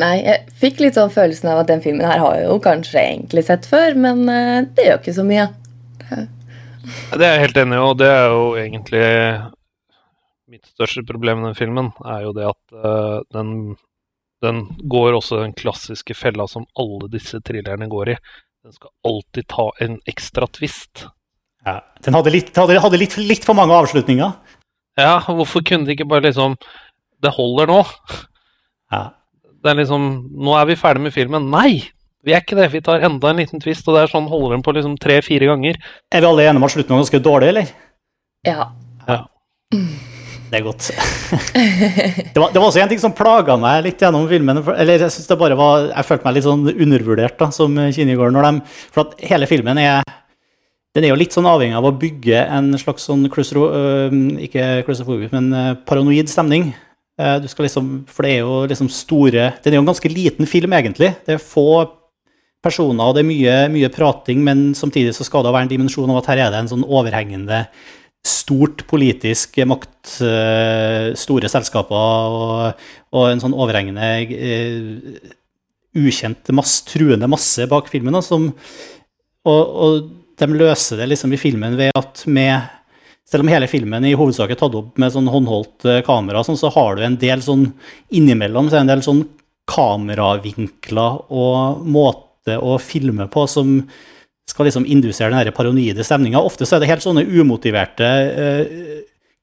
Nei, 0.00 0.14
jeg 0.24 0.56
fikk 0.62 0.80
litt 0.84 0.96
sånn 0.96 1.12
følelsen 1.12 1.50
av 1.52 1.62
at 1.62 1.70
den 1.70 1.82
filmen 1.84 2.06
her 2.08 2.22
har 2.22 2.38
jeg 2.38 2.48
jo 2.48 2.58
kanskje 2.64 3.02
egentlig 3.02 3.44
sett 3.46 3.68
før, 3.68 3.96
men 4.00 4.24
uh, 4.30 4.60
det 4.76 4.86
gjør 4.86 5.00
ikke 5.02 5.16
så 5.18 5.26
mye. 5.26 5.46
Det 6.10 7.26
er 7.26 7.34
jeg 7.34 7.44
helt 7.44 7.60
enig 7.60 7.76
i, 7.76 7.84
og 7.84 7.98
det 8.00 8.08
er 8.08 8.32
jo 8.32 8.44
egentlig 8.58 9.04
mitt 10.50 10.66
største 10.72 11.04
problem 11.06 11.42
med 11.42 11.52
den 11.52 11.58
filmen, 11.58 11.92
er 12.02 12.24
jo 12.24 12.32
det 12.34 12.48
at 12.48 12.80
uh, 12.80 13.20
den 13.36 13.76
den 14.40 14.62
går 14.88 15.18
også 15.18 15.42
den 15.42 15.52
klassiske 15.52 16.14
fella 16.16 16.46
som 16.48 16.64
alle 16.80 17.10
disse 17.12 17.42
thrillerne 17.44 17.88
går 17.92 18.14
i. 18.14 18.16
Den 18.64 18.72
skal 18.72 18.92
alltid 19.04 19.48
ta 19.52 19.66
en 19.84 19.98
ekstra 20.08 20.48
twist. 20.48 21.06
Ja, 21.64 21.80
Den 22.00 22.16
hadde, 22.16 22.32
litt, 22.32 22.54
hadde, 22.56 22.78
hadde 22.80 23.00
litt, 23.00 23.18
litt, 23.20 23.44
for 23.44 23.56
mange 23.56 23.76
avslutninger. 23.76 24.32
Ja, 24.96 25.18
hvorfor 25.28 25.64
kunne 25.64 25.86
de 25.86 25.94
ikke 25.94 26.08
bare 26.08 26.24
liksom 26.26 26.56
Det 27.20 27.30
holder 27.36 27.68
nå. 27.68 27.82
Ja. 28.90 29.02
Det 29.60 29.72
er 29.72 29.80
liksom 29.82 30.10
Nå 30.40 30.54
er 30.58 30.68
vi 30.70 30.78
ferdig 30.80 31.04
med 31.06 31.14
filmen. 31.14 31.50
Nei! 31.52 31.80
Vi 32.24 32.34
er 32.36 32.42
ikke 32.44 32.58
det. 32.58 32.68
Vi 32.74 32.82
tar 32.84 33.04
enda 33.06 33.30
en 33.30 33.40
liten 33.40 33.62
twist, 33.62 33.86
og 33.88 33.96
det 33.96 34.04
er 34.04 34.12
sånn 34.12 34.28
holder 34.28 34.58
den 34.58 34.64
på 34.64 34.74
liksom 34.76 34.98
tre-fire 35.00 35.48
ganger. 35.48 35.78
Er 36.12 36.20
vi 36.20 36.28
alle 36.28 36.44
enige 36.44 36.60
om 36.60 36.66
at 36.66 36.74
slutten 36.74 36.92
var 36.92 37.00
ganske 37.00 37.20
dårlig, 37.24 37.48
eller? 37.54 37.70
Ja. 38.44 38.66
ja. 39.06 39.18
Det 40.50 40.58
er 40.58 40.66
godt. 40.66 40.90
det, 42.34 42.36
var, 42.36 42.50
det, 42.52 42.58
var, 42.58 42.66
også 42.66 42.82
en 42.82 42.92
ting 42.92 43.00
som 43.00 43.16
plaga 43.16 43.56
meg 43.60 43.86
litt 43.86 44.04
gjennom 44.04 44.28
filmen. 44.28 44.60
Eller 44.74 45.00
jeg 45.00 45.14
synes 45.16 45.32
det 45.32 45.40
bare 45.40 45.56
var, 45.56 45.88
jeg 45.94 46.08
følte 46.10 46.28
meg 46.28 46.36
litt 46.36 46.48
sånn 46.50 46.68
undervurdert 46.74 47.40
da, 47.40 47.48
som 47.56 47.80
Kinegård. 47.96 48.36
når 48.36 48.48
de, 48.50 48.80
For 48.92 49.06
at 49.06 49.24
hele 49.30 49.48
filmen 49.48 49.80
er 49.80 50.04
den 50.96 51.06
er 51.06 51.12
jo 51.12 51.18
litt 51.20 51.34
sånn 51.34 51.46
avhengig 51.46 51.76
av 51.78 51.86
å 51.86 51.94
bygge 51.94 52.40
en 52.50 52.72
slags 52.80 53.04
sånn 53.06 53.28
klustro, 53.30 53.68
øh, 53.70 54.14
ikke 54.42 54.82
klaustrofobisk, 54.88 55.30
men 55.36 55.52
øh, 55.54 55.74
paranoid 55.86 56.32
stemning. 56.32 56.72
Uh, 57.20 57.36
du 57.42 57.48
skal 57.52 57.66
liksom, 57.66 57.88
for 58.08 58.24
det 58.24 58.30
er 58.32 58.38
jo 58.46 58.64
liksom 58.70 58.88
store 58.88 59.50
Den 59.60 59.74
er 59.74 59.76
jo 59.76 59.82
en 59.84 59.90
ganske 59.90 60.08
liten 60.08 60.48
film, 60.48 60.72
egentlig. 60.72 61.12
Det 61.26 61.36
er 61.36 61.42
få 61.42 61.84
personer, 62.64 63.04
og 63.04 63.16
det 63.16 63.22
er 63.24 63.28
mye, 63.28 63.56
mye 63.72 63.90
prating, 63.92 64.42
men 64.44 64.70
samtidig 64.76 65.14
så 65.16 65.24
skal 65.24 65.44
det 65.44 65.52
være 65.52 65.68
en 65.68 65.72
dimensjon 65.72 66.10
av 66.12 66.20
at 66.20 66.30
her 66.32 66.44
er 66.44 66.52
det 66.52 66.60
en 66.60 66.72
sånn 66.74 66.84
overhengende 66.84 67.64
stort 68.26 68.84
politisk 68.88 69.56
makt, 69.64 70.20
eh, 70.26 71.06
store 71.16 71.48
selskaper 71.48 72.34
og, 72.36 72.82
og 73.16 73.28
en 73.30 73.40
sånn 73.40 73.56
overhengende 73.56 74.10
uh, 74.28 75.30
ukjent 75.96 76.52
masse, 76.52 76.84
truende 76.88 77.30
masse 77.30 77.64
bak 77.70 77.88
filmen. 77.92 78.14
Da, 78.18 78.20
som, 78.24 78.50
og, 79.48 79.62
og, 79.86 80.10
de 80.40 80.46
løser 80.56 80.96
det 80.96 81.10
liksom 81.10 81.34
i 81.36 81.40
filmen 81.40 81.74
ved 81.76 81.96
at 81.96 82.22
med 82.24 82.68
selv 83.30 83.46
om 83.46 83.50
hele 83.52 83.68
filmen 83.70 84.04
i 84.08 84.16
hovedsak 84.18 84.50
er 84.52 84.58
tatt 84.58 84.74
opp 84.78 84.98
med 84.98 85.12
sånn 85.14 85.30
håndholdt 85.30 85.86
eh, 85.86 86.00
kamera, 86.06 86.42
sånn, 86.46 86.58
så 86.58 86.72
har 86.74 86.98
du 86.98 87.04
en 87.06 87.18
del 87.20 87.44
sånn 87.44 87.68
innimellom 88.16 88.68
så 88.68 88.76
er 88.76 88.80
det 88.80 88.86
en 88.88 88.94
del 88.96 89.04
sånn 89.06 89.24
kameravinkler 89.70 91.20
og 91.30 91.84
måte 91.86 92.56
å 92.58 92.78
filme 92.82 93.28
på 93.30 93.46
som 93.50 93.76
skal 94.50 94.66
liksom 94.66 94.86
indusere 94.90 95.30
den 95.30 95.54
paranoide 95.54 96.02
stemninga. 96.02 96.40
Ofte 96.42 96.66
så 96.66 96.76
er 96.76 96.82
det 96.82 96.90
helt 96.90 97.04
sånne 97.04 97.22
umotiverte 97.22 98.08
eh, 98.44 98.72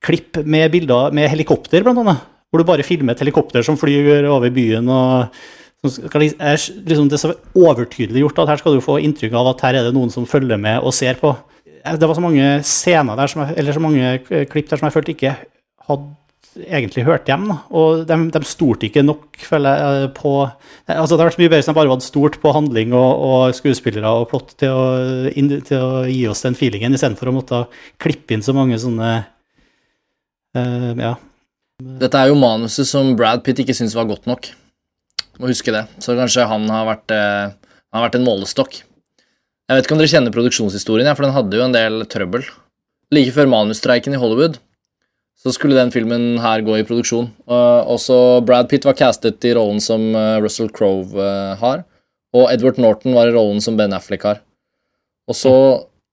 klipp 0.03 0.41
med 0.43 0.71
bilder 0.73 1.15
med 1.15 1.29
helikopter, 1.31 1.85
blant 1.85 2.03
annet. 2.03 2.25
Hvor 2.51 2.61
du 2.61 2.67
bare 2.67 2.85
filmer 2.85 3.15
et 3.15 3.23
helikopter 3.23 3.63
som 3.63 3.79
flyr 3.79 4.27
over 4.31 4.51
byen. 4.53 4.87
og 4.91 5.31
skal, 5.85 6.23
er 6.23 6.57
liksom, 6.57 7.09
Det 7.09 7.17
er 7.17 7.23
så 7.23 7.33
overtydelig 7.55 8.23
gjort 8.23 8.39
at 8.43 8.51
her 8.53 8.61
skal 8.61 8.77
du 8.77 8.83
få 8.83 8.99
inntrykk 9.03 9.35
av 9.37 9.51
at 9.53 9.63
her 9.67 9.79
er 9.79 9.87
det 9.87 9.95
noen 9.95 10.11
som 10.13 10.27
følger 10.27 10.59
med 10.59 10.79
og 10.81 10.95
ser 10.95 11.19
på. 11.21 11.35
Det 11.95 12.07
var 12.09 12.17
så 12.17 12.23
mange 12.23 12.47
scener 12.67 13.19
der, 13.19 13.31
jeg, 13.31 13.57
eller 13.61 13.75
så 13.75 13.83
mange 13.83 14.45
klipp 14.51 14.69
der 14.69 14.79
som 14.79 14.87
jeg 14.87 14.95
følte 14.95 15.13
ikke 15.15 15.35
hadde 15.87 16.15
egentlig 16.65 17.05
hørt 17.07 17.29
hjem. 17.29 17.49
Og 17.75 18.03
de, 18.07 18.17
de 18.33 18.41
stolte 18.47 18.87
ikke 18.87 19.03
nok 19.05 19.37
føler 19.47 19.81
jeg, 19.81 20.09
på 20.17 20.33
altså 20.87 21.15
Det 21.15 21.19
hadde 21.19 21.29
vært 21.29 21.39
mye 21.41 21.51
bedre 21.51 21.61
hvis 21.61 21.69
de 21.69 21.77
bare 21.77 21.91
hadde 21.91 22.07
stort 22.07 22.37
på 22.41 22.53
handling 22.55 22.93
og, 22.97 23.23
og 23.27 23.57
skuespillere 23.57 24.13
og 24.21 24.29
plott 24.31 24.55
til 24.59 24.73
å, 24.73 24.85
inn, 25.37 25.51
til 25.67 25.83
å, 25.83 26.03
gi 26.09 26.21
oss 26.31 26.45
den 26.45 26.57
feelingen, 26.57 26.95
istedenfor 26.95 27.31
å 27.31 27.35
måtte 27.39 27.63
klippe 28.01 28.35
inn 28.35 28.45
så 28.45 28.55
mange 28.57 28.79
sånne 28.81 29.11
uh, 30.57 30.91
Ja. 30.97 31.15
Dette 31.77 32.17
er 32.17 32.31
jo 32.31 32.39
manuset 32.41 32.89
som 32.89 33.11
Brad 33.17 33.43
Pitt 33.45 33.59
ikke 33.61 33.75
syntes 33.77 33.93
var 33.93 34.07
godt 34.09 34.25
nok. 34.25 34.47
Må 35.37 35.51
huske 35.51 35.69
det. 35.69 35.83
Så 36.01 36.15
kanskje 36.17 36.47
han 36.49 36.63
har 36.73 36.87
vært, 36.87 37.13
uh, 37.13 37.53
han 37.53 37.99
har 37.99 38.07
vært 38.07 38.17
en 38.17 38.25
målestokk. 38.25 38.79
Jeg 39.67 39.75
vet 39.75 39.87
ikke 39.87 39.95
om 39.97 39.99
dere 39.99 40.11
kjenner 40.13 40.31
produksjonshistorien, 40.31 41.09
for 41.11 41.25
den 41.25 41.35
hadde 41.35 41.57
jo 41.59 41.65
en 41.65 41.73
del 41.75 42.05
trøbbel. 42.07 42.45
Like 43.11 43.33
før 43.35 43.49
manusstreiken 43.51 44.15
i 44.15 44.19
Hollywood 44.21 44.61
så 45.37 45.51
skulle 45.53 45.77
den 45.77 45.91
filmen 45.93 46.39
her 46.41 46.63
gå 46.65 46.79
i 46.79 46.85
produksjon. 46.87 47.27
Uh, 47.51 47.83
også 47.91 48.39
Brad 48.47 48.69
Pitt 48.71 48.87
var 48.87 48.95
castet 48.97 49.43
i 49.45 49.51
rollen 49.57 49.81
som 49.83 50.09
uh, 50.15 50.39
Russell 50.43 50.71
Crowe 50.73 51.11
uh, 51.19 51.53
har, 51.59 51.83
og 52.35 52.47
Edward 52.51 52.79
Norton 52.81 53.15
var 53.15 53.27
i 53.27 53.35
rollen 53.35 53.59
som 53.63 53.75
Ben 53.79 53.93
Affleck 53.95 54.23
har. 54.27 54.39
Og 55.27 55.35
så 55.35 55.53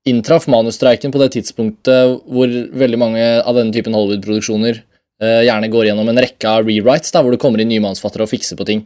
inntraff 0.05 0.49
manusstreiken 0.51 1.15
på 1.15 1.23
det 1.23 1.31
tidspunktet 1.37 2.19
hvor 2.27 2.51
veldig 2.51 3.01
mange 3.01 3.23
av 3.39 3.55
denne 3.57 3.73
typen 3.73 3.95
Hollywood-produksjoner 3.97 4.83
gjerne 5.47 5.69
går 5.73 5.87
gjennom 5.87 6.09
en 6.11 6.19
rekke 6.21 6.51
av 6.51 6.67
rewrites, 6.67 7.13
da, 7.15 7.23
hvor 7.23 7.33
det 7.33 7.39
kommer 7.41 7.63
inn 7.63 7.71
nye 7.71 7.81
manusfattere 7.81 8.27
og 8.27 8.29
fikser 8.29 8.59
på 8.59 8.67
ting. 8.69 8.83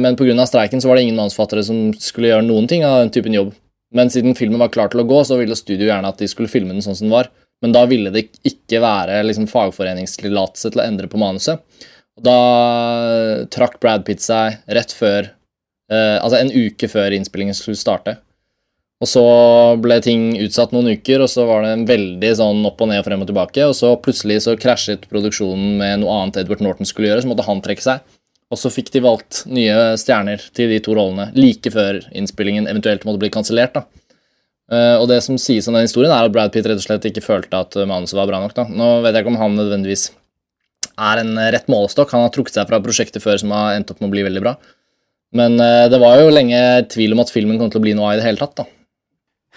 men 0.00 0.16
pga. 0.16 0.46
streiken 0.46 0.80
så 0.80 0.88
var 0.88 0.96
det 0.96 1.02
ingen 1.04 1.18
manusfattere 1.18 1.64
som 1.66 1.90
skulle 2.00 2.30
gjøre 2.30 2.46
noen 2.46 2.70
ting 2.70 2.86
av 2.86 3.02
den 3.02 3.12
typen 3.12 3.34
jobb. 3.34 3.50
Men 3.94 4.10
siden 4.10 4.34
filmen 4.38 4.60
var 4.62 4.72
klar 4.74 4.90
til 4.90 5.04
å 5.04 5.06
gå, 5.08 5.20
så 5.26 5.38
ville 5.38 5.56
studio 5.58 5.88
gjerne 5.88 6.10
at 6.10 6.20
de 6.20 6.28
skulle 6.30 6.50
filme 6.50 6.74
den 6.74 6.84
sånn 6.84 6.98
som 6.98 7.08
den 7.08 7.14
var. 7.14 7.30
Men 7.62 7.74
da 7.74 7.84
ville 7.88 8.10
det 8.12 8.26
ikke 8.46 8.82
være 8.82 9.22
liksom, 9.28 9.46
fagforeningstillatelse 9.48 10.74
til 10.74 10.82
å 10.82 10.86
endre 10.86 11.08
på 11.10 11.20
manuset. 11.20 11.62
Da 12.24 12.38
trakk 13.54 13.80
Brad 13.82 14.04
Pitt 14.06 14.22
seg 14.22 14.60
rett 14.70 14.92
før 14.94 15.32
eh, 15.90 16.18
Altså 16.20 16.38
en 16.38 16.52
uke 16.52 16.86
før 16.86 17.16
innspillingen 17.16 17.56
skulle 17.58 17.78
starte. 17.78 18.18
Og 19.02 19.10
så 19.10 19.24
ble 19.82 19.98
ting 20.04 20.28
utsatt 20.40 20.72
noen 20.72 20.94
uker, 20.94 21.24
og 21.24 21.28
så 21.28 21.44
var 21.48 21.64
det 21.64 21.72
en 21.74 21.86
veldig 21.88 22.30
sånn 22.38 22.62
opp 22.68 22.80
og 22.80 22.88
ned 22.88 23.02
og 23.02 23.08
frem 23.08 23.24
og 23.24 23.28
tilbake. 23.28 23.66
Og 23.68 23.74
så 23.76 23.90
plutselig 24.00 24.44
så 24.46 24.54
krasjet 24.60 25.08
produksjonen 25.10 25.74
med 25.80 26.02
noe 26.02 26.20
annet 26.20 26.38
Edward 26.44 26.62
Norton 26.64 26.88
skulle 26.88 27.10
gjøre, 27.10 27.24
så 27.24 27.32
måtte 27.32 27.46
han 27.48 27.62
trekke 27.64 27.84
seg. 27.84 28.14
Og 28.54 28.60
så 28.60 28.70
fikk 28.70 28.92
de 28.94 29.02
valgt 29.02 29.42
nye 29.50 29.94
stjerner 30.00 30.42
til 30.54 30.70
de 30.70 30.80
to 30.84 30.94
rollene 30.94 31.30
like 31.34 31.72
før 31.74 31.98
innspillingen 32.14 32.68
eventuelt 32.70 33.06
måtte 33.08 33.22
bli 33.24 33.32
kansellert. 33.34 33.80
Uh, 34.70 34.96
og 34.96 35.08
det 35.10 35.18
som 35.26 35.36
sies 35.40 35.66
om 35.68 35.76
den 35.76 35.84
historien, 35.84 36.12
er 36.14 36.28
at 36.28 36.32
Brad 36.32 36.54
Pitt 36.54 36.68
rett 36.68 36.78
og 36.80 36.86
slett 36.86 37.08
ikke 37.10 37.24
følte 37.24 37.64
at 37.66 37.76
manuset 37.90 38.16
var 38.16 38.30
bra 38.30 38.40
nok. 38.40 38.54
Da. 38.56 38.68
Nå 38.70 39.00
vet 39.04 39.12
jeg 39.12 39.24
ikke 39.24 39.34
om 39.34 39.42
han 39.42 39.58
nødvendigvis 39.58 40.06
er 40.94 41.20
en 41.24 41.34
rett 41.56 41.68
målestokk. 41.72 42.14
Han 42.14 42.24
har 42.28 42.32
trukket 42.32 42.56
seg 42.56 42.70
fra 42.70 42.80
prosjektet 42.84 43.24
før 43.24 43.42
som 43.42 43.52
har 43.56 43.74
endt 43.74 43.90
opp 43.92 44.00
med 44.00 44.12
å 44.12 44.14
bli 44.14 44.24
veldig 44.28 44.44
bra. 44.46 44.54
Men 45.34 45.58
uh, 45.58 45.90
det 45.90 46.00
var 46.00 46.22
jo 46.22 46.32
lenge 46.32 46.62
tvil 46.94 47.16
om 47.16 47.24
at 47.24 47.34
filmen 47.34 47.58
kom 47.60 47.74
til 47.74 47.82
å 47.82 47.84
bli 47.84 47.98
noe 47.98 48.12
av 48.12 48.16
i 48.16 48.22
det 48.22 48.28
hele 48.28 48.40
tatt. 48.40 48.62
da. 48.62 48.70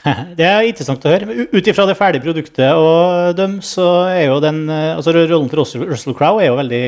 Det 0.37 0.45
er 0.45 0.67
interessant 0.67 1.05
å 1.05 1.13
høre. 1.13 1.45
Ut 1.53 1.69
ifra 1.69 1.87
det 1.89 1.97
ferdige 1.97 2.25
produktet 2.25 2.77
og 2.77 3.37
dem, 3.37 3.59
så 3.65 3.87
er 4.11 4.27
jo 4.27 4.41
den 4.43 4.65
eh, 4.69 4.95
altså 4.95 5.13
Rollen 5.15 5.49
til 5.51 5.63
Russell 5.89 6.17
Crowe 6.17 6.43
er 6.43 6.51
jo 6.51 6.59
veldig 6.59 6.83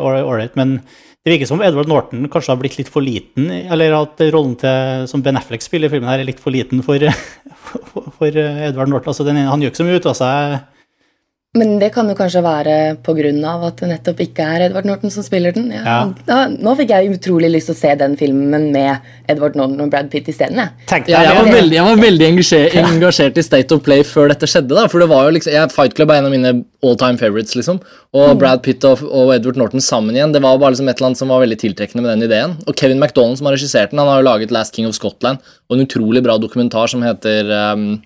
ålreit, 0.00 0.54
men 0.60 0.78
det 1.24 1.32
virker 1.32 1.48
som 1.48 1.62
Edward 1.64 1.88
Norton 1.88 2.26
kanskje 2.28 2.52
har 2.52 2.60
blitt 2.60 2.76
litt 2.76 2.90
for 2.92 3.04
liten, 3.04 3.48
eller 3.48 3.96
at 3.96 4.20
rollen 4.34 4.58
til, 4.60 5.06
som 5.08 5.22
Ben 5.24 5.38
Affleck 5.40 5.64
spiller 5.64 5.88
i 5.88 5.94
filmen, 5.94 6.10
her 6.10 6.20
er 6.20 6.28
litt 6.28 6.42
for 6.42 6.52
liten 6.52 6.82
for, 6.84 7.00
for, 7.64 8.10
for 8.18 8.36
Edward 8.44 8.92
Norton. 8.92 9.14
Altså, 9.14 9.24
den, 9.24 9.40
han 9.48 9.64
gjør 9.64 9.72
ikke 9.72 9.80
så 9.80 9.86
mye 9.88 10.02
ut 10.02 10.10
av 10.12 10.18
seg 10.20 10.58
Men 11.54 11.76
det 11.78 11.92
kan 11.94 12.08
jo 12.10 12.16
kanskje 12.18 12.40
være 12.42 12.96
pga. 13.06 13.50
at 13.68 13.76
det 13.78 13.88
nettopp 13.88 14.20
ikke 14.24 14.42
er 14.42 14.64
Edward 14.66 14.88
Norton 14.88 15.10
som 15.10 15.22
spiller 15.22 15.52
den. 15.54 15.70
Ja, 15.70 15.82
Ja. 15.84 15.98
Da, 16.26 16.48
nå 16.48 16.74
fikk 16.76 16.90
jeg 16.90 17.12
utrolig 17.14 17.50
lyst 17.52 17.70
til 17.70 17.76
å 17.76 17.78
se 17.78 17.94
den 17.94 18.16
filmen 18.16 18.72
med 18.72 18.98
Edward 19.28 19.54
Norton 19.54 19.80
og 19.84 19.90
Brad 19.90 20.10
Pitt 20.10 20.26
isteden. 20.26 20.58
Ja, 20.58 21.22
jeg 21.22 21.36
var 21.36 21.46
veldig, 21.52 21.76
jeg 21.76 21.84
var 21.84 22.00
veldig 22.02 22.26
engasjert, 22.26 22.74
engasjert 22.74 23.38
i 23.38 23.44
State 23.46 23.74
of 23.76 23.84
Play 23.86 24.02
før 24.02 24.32
dette 24.32 24.48
skjedde. 24.50 24.74
da, 24.74 24.88
for 24.88 24.98
det 24.98 25.08
var 25.08 25.28
jo 25.28 25.36
liksom, 25.36 25.52
jeg, 25.54 25.70
Fight 25.70 25.94
Club 25.94 26.10
er 26.10 26.18
en 26.18 26.26
av 26.26 26.34
mine 26.34 26.64
all 26.82 26.96
time 26.96 27.18
favorites. 27.18 27.54
liksom, 27.54 27.78
Og 28.12 28.38
Brad 28.38 28.62
Pitt 28.62 28.82
og, 28.84 29.04
og 29.06 29.34
Edward 29.36 29.56
Norton 29.56 29.80
sammen 29.80 30.16
igjen. 30.16 30.34
Det 30.34 30.42
var 30.42 30.58
bare 30.58 30.74
liksom 30.74 30.88
et 30.88 30.98
eller 30.98 31.12
annet 31.12 31.22
som 31.22 31.30
var 31.30 31.44
veldig 31.44 31.60
tiltrekkende 31.62 32.02
med 32.02 32.16
den 32.16 32.26
ideen. 32.26 32.56
Og 32.66 32.74
Kevin 32.74 32.98
MacDonald, 32.98 33.38
som 33.38 33.46
har 33.46 33.54
regissert 33.54 33.94
den, 33.94 34.02
han 34.02 34.10
har 34.10 34.22
jo 34.22 34.26
laget 34.26 34.50
Last 34.50 34.74
King 34.74 34.90
of 34.90 34.98
Scotland 34.98 35.38
og 35.70 35.78
en 35.78 35.86
utrolig 35.86 36.22
bra 36.24 36.34
dokumentar 36.36 36.90
som 36.90 37.02
heter 37.06 37.46
um, 37.72 38.02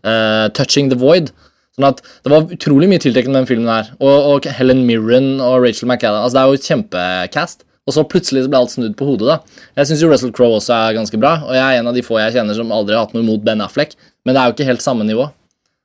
uh, 0.00 0.48
Touching 0.56 0.88
the 0.88 0.96
Void. 0.96 1.30
Sånn 1.76 1.90
at 1.90 2.00
Det 2.24 2.32
var 2.32 2.52
utrolig 2.56 2.88
mye 2.88 3.02
tiltrekkende 3.04 3.36
med 3.36 3.42
den 3.44 3.50
filmen 3.50 3.68
her. 3.68 3.92
Og, 4.00 4.28
og 4.32 4.50
Helen 4.58 4.86
Mirren 4.88 5.36
og 5.44 5.60
Rachel 5.60 5.90
McAdam. 5.90 6.24
altså 6.24 6.38
Det 6.38 6.42
er 6.42 6.50
jo 6.50 6.60
et 6.60 6.68
kjempecast. 6.70 7.66
Og 7.86 7.94
så 7.94 8.02
plutselig 8.08 8.42
så 8.46 8.50
ble 8.50 8.58
alt 8.58 8.72
snudd 8.72 8.96
på 8.98 9.06
hodet. 9.06 9.28
da. 9.28 9.62
Jeg 9.78 9.92
syns 9.92 10.02
Russell 10.08 10.32
Crowe 10.34 10.58
også 10.58 10.74
er 10.74 10.96
ganske 10.96 11.20
bra, 11.22 11.36
og 11.46 11.54
jeg 11.54 11.62
er 11.62 11.80
en 11.80 11.90
av 11.92 11.94
de 11.94 12.02
få 12.02 12.18
jeg 12.18 12.34
kjenner 12.34 12.56
som 12.58 12.72
aldri 12.74 12.96
har 12.96 13.04
hatt 13.04 13.12
noe 13.14 13.22
imot 13.22 13.44
Ben 13.46 13.62
Affleck, 13.62 13.94
men 14.26 14.34
det 14.34 14.40
er 14.42 14.48
jo 14.48 14.56
ikke 14.56 14.66
helt 14.66 14.82
samme 14.82 15.06
nivå. 15.06 15.28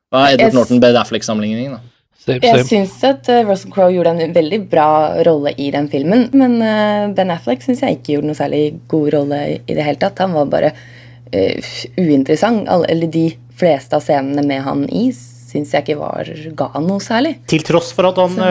Hva 0.10 0.24
er 0.26 0.34
Edward 0.40 0.58
Norton 0.58 0.82
Ben 0.82 0.98
Affleck-sammenligningen, 0.98 1.76
da? 1.78 1.92
Same, 2.22 2.40
Jeg 2.42 2.58
same. 2.58 2.66
syns 2.70 2.96
at 3.06 3.30
eh, 3.34 3.44
Russell 3.46 3.74
Crowe 3.74 3.94
gjorde 3.94 4.16
en 4.16 4.34
veldig 4.34 4.60
bra 4.72 4.88
rolle 5.28 5.54
i 5.62 5.70
den 5.74 5.90
filmen, 5.94 6.28
men 6.38 6.58
eh, 6.66 7.06
Ben 7.18 7.34
Affleck 7.34 7.62
syns 7.66 7.84
jeg 7.86 8.00
ikke 8.00 8.16
gjorde 8.16 8.32
noe 8.32 8.40
særlig 8.40 8.64
god 8.90 9.14
rolle 9.16 9.40
i, 9.52 9.56
i 9.62 9.78
det 9.78 9.86
hele 9.86 10.02
tatt. 10.02 10.22
Han 10.26 10.34
var 10.38 10.50
bare 10.50 10.74
uh, 10.74 11.72
uinteressant. 11.98 12.66
Alle, 12.70 12.90
eller 12.94 13.10
de 13.14 13.28
fleste 13.58 13.98
av 13.98 14.06
scenene 14.06 14.46
med 14.46 14.62
han 14.66 14.84
i 14.90 15.08
syns 15.52 15.76
jeg 15.76 15.86
ikke 15.86 16.00
var 16.00 16.32
ga 16.58 16.72
noe 16.82 17.04
særlig. 17.04 17.38
Til 17.52 17.68
tross 17.68 17.92
for 17.96 18.10
at 18.10 18.24
han 18.24 18.40
så. 18.40 18.50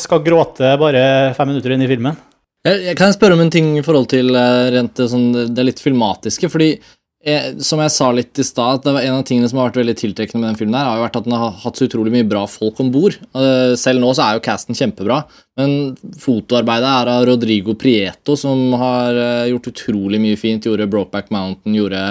skal 0.00 0.24
gråte 0.24 0.72
bare 0.80 1.04
fem 1.36 1.52
minutter 1.52 1.74
inn 1.74 1.84
i 1.84 1.90
filmen. 1.90 2.18
Jeg, 2.66 2.84
jeg 2.90 2.98
kan 2.98 3.14
spørre 3.14 3.36
om 3.36 3.42
en 3.44 3.52
ting 3.52 3.74
i 3.78 3.84
forhold 3.86 4.08
til 4.10 4.34
eh, 4.34 4.68
rent 4.74 4.96
det 4.98 5.10
sånn, 5.12 5.28
det 5.54 5.66
litt 5.66 5.82
filmatiske. 5.82 6.50
fordi 6.50 6.72
eh, 6.74 7.52
som 7.64 7.80
jeg 7.84 7.92
sa 7.94 8.08
litt 8.14 8.40
i 8.42 8.46
stad, 8.46 8.82
det 8.84 8.94
var 8.96 9.06
en 9.06 9.20
av 9.20 9.26
tingene 9.28 9.50
som 9.50 9.60
har 9.60 9.70
vært 9.70 9.78
veldig 9.82 9.94
tiltrekkende 10.00 10.42
med 10.42 10.50
den 10.50 10.58
filmen, 10.58 10.78
her, 10.78 10.88
har 10.90 10.98
jo 10.98 11.04
vært 11.06 11.20
at 11.20 11.28
den 11.28 11.36
har 11.38 11.60
hatt 11.62 11.78
så 11.78 11.86
utrolig 11.86 12.14
mye 12.16 12.26
bra 12.28 12.42
folk 12.50 12.82
om 12.82 12.90
bord. 12.94 13.18
Eh, 13.30 13.76
selv 13.78 14.02
nå 14.02 14.10
så 14.10 14.26
er 14.26 14.38
jo 14.38 14.44
casten 14.48 14.78
kjempebra, 14.78 15.20
men 15.60 15.94
fotoarbeidet 16.18 16.90
er 16.90 17.12
av 17.14 17.28
Rodrigo 17.30 17.76
Prieto, 17.78 18.34
som 18.38 18.74
har 18.82 19.22
eh, 19.22 19.52
gjort 19.52 19.70
utrolig 19.72 20.22
mye 20.24 20.40
fint. 20.40 20.66
Gjorde 20.66 20.90
Brokeback 20.90 21.30
Mountain, 21.34 21.78
gjorde 21.78 22.02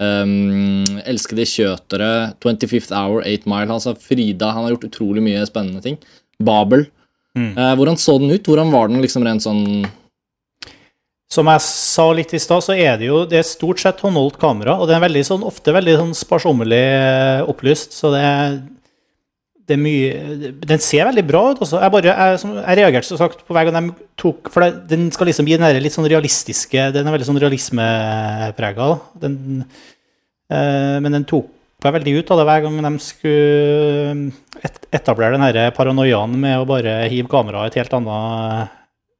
um, 0.00 0.84
Elskede 1.04 1.46
kjøtere, 1.48 2.10
25th 2.42 2.92
Hour, 2.94 3.22
8 3.22 3.50
Mile. 3.50 3.70
Altså 3.74 3.94
Frida, 3.98 4.52
han 4.54 4.66
har 4.66 4.74
gjort 4.74 4.90
utrolig 4.90 5.24
mye 5.24 5.46
spennende 5.48 5.84
ting. 5.84 5.98
Babel. 6.42 6.88
Eh, 7.34 7.74
hvordan 7.74 7.98
så 7.98 8.18
den 8.18 8.30
ut? 8.30 8.46
Hvordan 8.46 8.70
var 8.70 8.88
den 8.90 9.02
liksom 9.02 9.24
rent 9.26 9.42
sånn 9.42 9.88
Som 11.32 11.48
jeg 11.50 11.62
sa 11.66 12.04
litt 12.14 12.30
i 12.30 12.38
stad, 12.38 12.62
så 12.62 12.76
er 12.78 12.98
det 13.00 13.08
jo 13.08 13.24
det 13.26 13.40
er 13.40 13.48
stort 13.48 13.80
sett 13.82 14.02
håndholdt 14.04 14.36
kamera, 14.38 14.76
og 14.78 14.86
det 14.86 14.94
er 14.94 15.02
veldig 15.02 15.24
sånn, 15.26 15.42
ofte 15.42 15.74
veldig 15.74 15.96
sånn 15.98 16.12
sparsommelig 16.14 16.78
eh, 16.78 17.40
opplyst, 17.50 17.96
så 17.96 18.12
det 18.14 18.20
er, 18.22 18.60
det 19.64 19.76
er 19.76 19.80
mye 19.80 20.50
Den 20.68 20.82
ser 20.82 21.06
veldig 21.08 21.24
bra 21.26 21.42
ut 21.52 21.62
også. 21.64 21.80
Jeg, 21.80 21.92
bare, 21.94 22.12
jeg, 22.12 22.40
som, 22.42 22.52
jeg 22.58 22.78
reagerte 22.80 23.08
så 23.08 23.18
sagt 23.20 23.44
på 23.46 23.56
hver 23.56 23.68
gang 23.68 23.88
de 23.88 24.06
tok 24.20 24.50
For 24.52 24.64
det, 24.64 24.84
den 24.92 25.08
skal 25.14 25.30
liksom 25.30 25.48
gi 25.48 25.58
den 25.60 25.82
litt 25.82 25.96
sånn 25.96 26.08
realistiske 26.10 26.90
Den 26.94 27.08
er 27.08 27.16
veldig 27.16 27.28
sånn 27.30 27.40
realismeprega. 27.42 28.88
Den, 29.24 29.64
eh, 30.52 30.96
men 31.04 31.20
den 31.20 31.28
tok 31.28 31.50
meg 31.84 31.98
veldig 31.98 32.14
ut 32.16 32.30
av 32.32 32.38
det 32.40 32.44
hver 32.48 32.62
gang 32.64 32.76
de 32.80 32.90
skulle 33.04 34.30
et, 34.64 34.78
etablere 34.96 35.36
den 35.36 35.44
her 35.44 35.74
paranoiaen 35.76 36.32
med 36.40 36.62
å 36.62 36.68
bare 36.68 37.02
hive 37.12 37.28
kameraet 37.28 37.74
et 37.74 37.82
helt 37.82 37.96
annet 37.98 38.72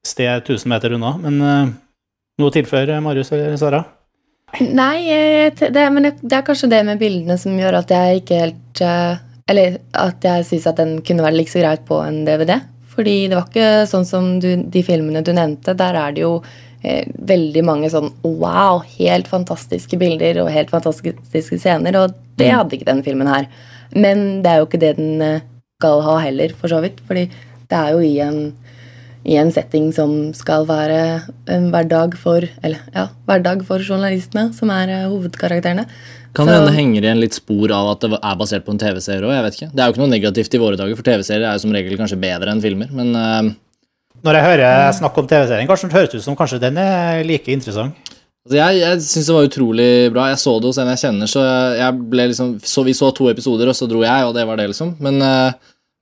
sted 0.04 0.30
1000 0.38 0.72
meter 0.72 0.94
unna. 0.96 1.12
Men 1.20 1.42
eh, 1.44 1.74
noe 2.40 2.52
å 2.52 2.54
tilføre, 2.54 3.02
Marius 3.04 3.34
eller 3.36 3.60
Sara? 3.60 3.84
Nei, 4.60 5.50
det, 5.58 5.84
men 5.90 6.06
det, 6.06 6.16
det 6.22 6.36
er 6.38 6.46
kanskje 6.46 6.70
det 6.70 6.84
med 6.86 7.00
bildene 7.00 7.36
som 7.40 7.56
gjør 7.58 7.80
at 7.80 7.90
jeg 7.90 8.20
ikke 8.22 8.40
helt 8.44 8.82
eh, 8.86 9.23
Eller 9.50 9.78
at 10.00 10.24
jeg 10.24 10.46
syns 10.48 10.68
at 10.70 10.80
den 10.80 10.98
kunne 11.04 11.24
vært 11.24 11.37
like 11.37 11.52
så 11.52 11.61
greit 11.61 11.85
på 11.88 11.98
en 12.00 12.22
DVD. 12.26 12.57
Fordi 12.94 13.16
det 13.28 13.37
var 13.37 13.48
ikke 13.48 13.70
sånn 13.90 14.07
som 14.09 14.28
du, 14.40 14.50
de 14.70 14.85
filmene 14.87 15.24
du 15.26 15.33
nevnte. 15.37 15.74
Der 15.76 15.98
er 15.98 16.14
det 16.14 16.24
jo 16.24 16.35
eh, 16.83 17.09
veldig 17.28 17.64
mange 17.66 17.90
sånn 17.92 18.12
wow, 18.24 18.83
helt 18.96 19.28
fantastiske 19.30 19.98
bilder 20.00 20.40
og 20.44 20.52
helt 20.54 20.72
fantastiske 20.72 21.59
scener. 21.61 21.98
Og 22.00 22.14
det 22.40 22.52
hadde 22.54 22.78
ikke 22.78 22.90
den 22.92 23.02
filmen 23.07 23.30
her. 23.30 23.48
Men 23.94 24.44
det 24.44 24.52
er 24.52 24.62
jo 24.62 24.68
ikke 24.68 24.83
det 24.83 24.94
den 25.00 25.24
eh, 25.24 25.42
skal 25.80 26.04
ha 26.07 26.20
heller, 26.22 26.54
for 26.57 26.72
så 26.72 26.80
vidt. 26.85 27.02
Fordi 27.09 27.26
det 27.68 27.80
er 27.80 27.96
jo 27.96 28.04
i 28.04 28.14
en 28.24 28.44
i 29.24 29.38
en 29.40 29.48
setting 29.52 29.88
som 29.96 30.11
skal 30.37 30.66
være 30.68 30.98
en 31.48 31.70
hverdag 31.72 32.16
for 32.20 32.44
Eller 32.62 32.83
ja, 32.92 33.07
hverdag 33.24 33.64
for 33.64 33.80
journalistene, 33.80 34.50
som 34.52 34.72
er 34.72 34.92
eh, 34.92 35.07
hovedkarakterene. 35.09 35.87
Kan 36.35 36.49
Så- 36.49 36.55
hende 36.57 36.73
henger 36.75 37.05
igjen 37.05 37.20
litt 37.20 37.37
spor 37.37 37.70
av 37.70 37.92
at 37.92 38.01
det 38.01 38.18
er 38.18 38.37
basert 38.37 38.64
på 38.66 38.73
en 38.75 38.79
TV-serie 38.79 39.23
òg? 39.23 39.51
Det 39.55 39.79
er 39.79 39.87
jo 39.87 39.92
ikke 39.92 40.03
noe 40.03 40.11
negativt 40.11 40.55
i 40.55 40.59
våre 40.59 40.77
dager, 40.77 40.97
for 40.97 41.07
TV-serier 41.07 41.47
er 41.47 41.55
jo 41.55 41.62
som 41.62 41.73
regel 41.73 41.97
kanskje 41.97 42.18
bedre 42.18 42.51
enn 42.51 42.62
filmer. 42.62 42.90
Men 42.90 43.14
uh... 43.14 43.55
Når 44.25 44.38
jeg 44.38 44.44
hører 44.49 44.92
snakk 44.97 45.18
om 45.20 45.29
TV-serien, 45.29 45.68
kanskje 45.68 45.90
det 45.90 45.99
høres 45.99 46.14
ut 46.14 46.25
som 46.25 46.37
kanskje 46.37 46.59
den 46.61 46.79
er 46.81 47.23
like 47.23 47.53
interessant. 47.53 47.94
altså 48.47 48.57
jeg, 48.57 48.81
jeg 48.81 49.05
syns 49.05 49.27
det 49.27 49.37
var 49.37 49.49
utrolig 49.49 50.12
bra. 50.12 50.27
Jeg 50.33 50.40
så 50.42 50.57
det 50.59 50.70
hos 50.70 50.79
en 50.79 50.90
jeg 50.90 51.03
kjenner, 51.05 51.31
så 51.31 51.44
jeg 51.79 52.01
ble 52.11 52.27
liksom 52.33 52.57
så 52.64 52.85
Vi 52.85 52.97
så 52.97 53.12
to 53.14 53.29
episoder, 53.29 53.68
og 53.68 53.77
så 53.77 53.87
dro 53.87 54.03
jeg, 54.03 54.27
og 54.27 54.35
det 54.35 54.47
var 54.49 54.57
det, 54.57 54.66
liksom. 54.73 54.97
Men, 54.99 55.23
uh, 55.23 55.53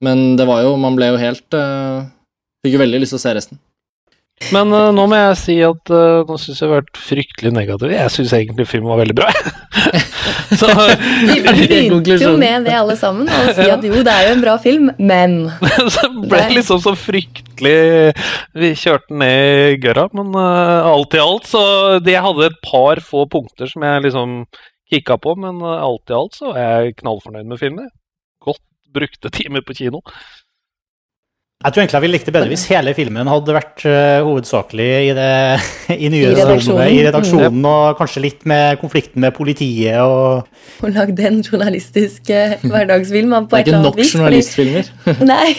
men 0.00 0.36
det 0.36 0.46
var 0.46 0.62
jo 0.62 0.76
Man 0.76 0.96
ble 0.96 1.12
jo 1.12 1.20
helt 1.20 1.58
uh, 1.58 2.08
Fikk 2.64 2.78
jo 2.78 2.82
veldig 2.86 3.02
lyst 3.02 3.12
til 3.12 3.20
å 3.20 3.24
se 3.26 3.34
resten. 3.36 3.58
Men 4.52 4.72
uh, 4.74 4.90
nå 4.94 5.04
må 5.08 5.18
jeg 5.18 5.36
si 5.40 5.56
at 5.64 5.92
uh, 5.92 6.22
nå 6.26 6.36
syns 6.40 6.58
jeg 6.58 6.66
har 6.68 6.80
vært 6.80 6.98
fryktelig 7.00 7.52
negativ. 7.54 7.92
Jeg 7.94 8.12
syns 8.14 8.32
egentlig 8.36 8.66
filmen 8.70 8.90
var 8.90 9.02
veldig 9.02 9.16
bra. 9.20 9.28
så 10.60 10.68
Vi 11.28 11.38
begynte 11.46 12.18
jo 12.20 12.32
med 12.40 12.66
det 12.66 12.74
alle 12.80 12.96
sammen, 12.98 13.30
og 13.30 13.52
si 13.56 13.68
at 13.70 13.86
jo, 13.86 14.02
det 14.02 14.16
er 14.16 14.28
jo 14.28 14.34
en 14.36 14.44
bra 14.44 14.56
film, 14.62 14.90
men 14.98 15.38
så 15.94 16.10
ble 16.16 16.42
det 16.48 16.58
liksom 16.58 16.82
så 16.82 16.96
fryktelig 16.98 17.76
Vi 18.58 18.74
kjørte 18.78 19.12
den 19.12 19.22
ned 19.22 19.76
i 19.76 19.80
gørra, 19.82 20.08
men 20.16 20.34
uh, 20.34 20.90
alt 20.90 21.16
i 21.16 21.22
alt 21.22 21.48
så 21.48 21.62
det, 22.02 22.16
Jeg 22.16 22.26
hadde 22.26 22.50
et 22.50 22.60
par 22.66 23.02
få 23.04 23.26
punkter 23.30 23.70
som 23.70 23.86
jeg 23.86 24.06
liksom 24.08 24.42
kikka 24.92 25.16
på, 25.22 25.38
men 25.40 25.62
alt 25.62 26.10
i 26.10 26.16
alt 26.16 26.36
så 26.36 26.52
er 26.52 26.88
jeg 26.88 26.98
knallfornøyd 27.00 27.48
med 27.48 27.60
filmen. 27.60 27.88
Godt 28.44 28.60
brukte 28.92 29.30
timer 29.32 29.64
på 29.64 29.76
kino. 29.78 30.02
Jeg 31.62 31.72
tror 31.74 31.82
egentlig 31.82 31.94
jeg 31.94 32.02
ville 32.02 32.16
likt 32.16 32.26
det 32.26 32.32
bedre 32.34 32.50
hvis 32.50 32.64
hele 32.72 32.92
filmen 32.96 33.28
hadde 33.30 33.54
vært 33.54 33.82
uh, 33.86 34.24
hovedsakelig 34.26 34.86
i, 35.06 35.10
det, 35.14 35.26
i 35.94 36.08
I 36.10 36.22
redaksjonen. 36.34 36.88
i 36.90 37.02
redaksjonen, 37.06 37.60
og 37.70 37.98
kanskje 38.00 38.22
litt 38.24 38.46
med 38.50 38.80
konflikten 38.80 39.22
med 39.22 39.34
politiet 39.36 40.00
og 40.02 40.48
Og 40.82 40.96
lagd 40.96 41.20
en 41.22 41.38
journalistisk 41.46 42.32
uh, 42.34 42.56
hverdagsfilm 42.66 43.36
på 43.46 43.60
Det 43.60 43.60
er 43.60 43.68
ikke 43.70 43.82
nok 43.84 44.00
vis. 44.00 44.10
fordi- 44.10 44.18
journalistfilmer. 44.18 44.90
Nei, 45.32 45.52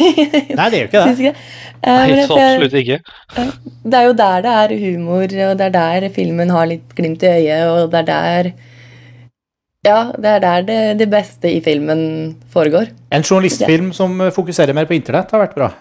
Nei, 0.59 0.67
det 0.69 0.75
er 0.75 0.81
jo 0.81 0.89
ikke 0.89 1.05
det. 1.05 1.13
ikke 1.13 1.31
det. 1.31 1.45
Eh, 1.83 2.01
men 2.07 2.15
Nei, 2.17 2.25
så 2.27 2.35
absolutt 2.39 2.75
ikke. 2.79 2.99
Det 3.83 3.97
er 3.99 4.05
jo 4.09 4.13
der 4.19 4.43
det 4.45 4.51
er 4.63 4.75
humor, 4.83 5.23
og 5.23 5.57
det 5.59 5.65
er 5.69 5.73
der 5.77 6.09
filmen 6.15 6.49
har 6.55 6.67
litt 6.69 6.93
glimt 6.95 7.23
i 7.23 7.31
øyet, 7.37 7.63
og 7.71 7.89
det 7.95 8.03
er 8.03 8.09
der 8.11 8.51
Ja, 9.83 9.97
det 10.15 10.29
er 10.35 10.39
der 10.39 10.61
det, 10.67 10.77
det 11.01 11.09
beste 11.11 11.49
i 11.51 11.57
filmen 11.63 12.03
foregår. 12.53 12.91
En 13.11 13.23
journalistfilm 13.23 13.89
som 13.95 14.15
fokuserer 14.31 14.71
mer 14.75 14.87
på 14.87 14.95
internett, 14.95 15.31
har 15.35 15.43
vært 15.43 15.57
bra. 15.59 15.71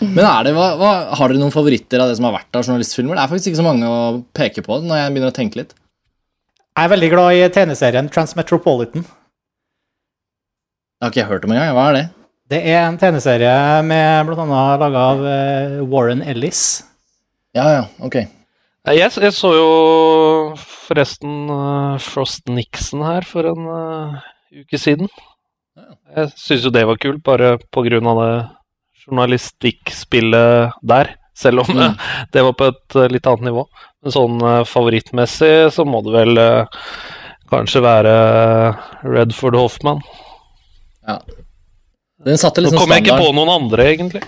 Men 0.00 0.22
er 0.22 0.46
det, 0.46 0.54
hva, 0.56 0.68
hva, 0.78 0.90
har 1.18 1.32
dere 1.32 1.40
noen 1.40 1.54
favoritter 1.54 2.00
av 2.00 2.10
det 2.10 2.16
som 2.18 2.28
har 2.28 2.36
vært 2.38 2.56
av 2.56 2.64
journalistfilmer? 2.64 3.18
Det 3.18 3.24
er 3.24 3.30
faktisk 3.32 3.50
ikke 3.50 3.60
så 3.60 3.66
mange 3.66 3.88
å 3.90 4.00
peke 4.36 4.64
på 4.64 4.78
når 4.84 5.00
jeg 5.00 5.14
begynner 5.14 5.32
å 5.32 5.36
tenke 5.36 5.60
litt. 5.60 5.74
Jeg 6.70 6.86
er 6.86 6.92
veldig 6.92 7.10
glad 7.12 7.36
i 7.36 7.48
TV-serien 7.52 8.08
Transmetropolitan. 8.14 9.02
Jeg 11.00 11.04
har 11.04 11.12
ikke 11.12 11.22
jeg 11.22 11.30
hørt 11.32 11.46
om 11.48 11.54
engang. 11.54 11.74
Hva 11.76 11.88
er 11.90 11.96
det? 11.96 12.04
Det 12.50 12.60
er 12.66 12.84
en 12.84 12.98
TV-serie 13.00 13.54
med 13.86 14.30
annet 14.30 14.82
laga 14.82 15.02
av 15.12 15.24
eh, 15.26 15.80
Warren 15.90 16.22
Ellis. 16.22 16.62
Ja, 17.56 17.66
ja, 17.74 17.82
ok. 18.02 18.16
Jeg, 18.20 19.10
jeg 19.10 19.34
så 19.36 19.50
jo 19.54 19.68
forresten 20.58 21.50
eh, 21.54 22.00
Frost 22.02 22.48
Nixon 22.50 23.04
her 23.06 23.26
for 23.28 23.50
en 23.50 23.68
eh, 23.74 24.30
uke 24.62 24.80
siden. 24.80 25.10
Jeg 26.16 26.32
syns 26.38 26.66
jo 26.66 26.72
det 26.74 26.86
var 26.88 26.98
kult, 27.02 27.22
bare 27.26 27.54
på 27.70 27.84
grunn 27.86 28.08
av 28.10 28.22
det 28.22 28.32
journalistikkspillet 29.06 30.80
der. 30.82 31.14
Selv 31.36 31.62
om 31.64 31.76
mm. 31.76 31.94
det 32.32 32.42
var 32.44 32.56
på 32.58 32.70
et 32.72 32.98
eh, 32.98 33.10
litt 33.12 33.26
annet 33.26 33.48
nivå. 33.50 33.66
Men 34.02 34.14
sånn 34.16 34.40
eh, 34.44 34.64
favorittmessig 34.68 35.70
så 35.74 35.86
må 35.88 36.02
det 36.06 36.14
vel 36.14 36.40
eh, 36.40 36.88
kanskje 37.50 37.84
være 37.84 38.14
Redford 39.06 39.56
Hoffman. 39.58 40.02
Den 42.20 42.38
satte 42.38 42.62
Nå 42.62 42.74
kom 42.76 42.92
jeg 42.92 43.06
ikke 43.06 43.18
på 43.18 43.32
noen 43.34 43.50
andre, 43.54 43.88
egentlig. 43.94 44.22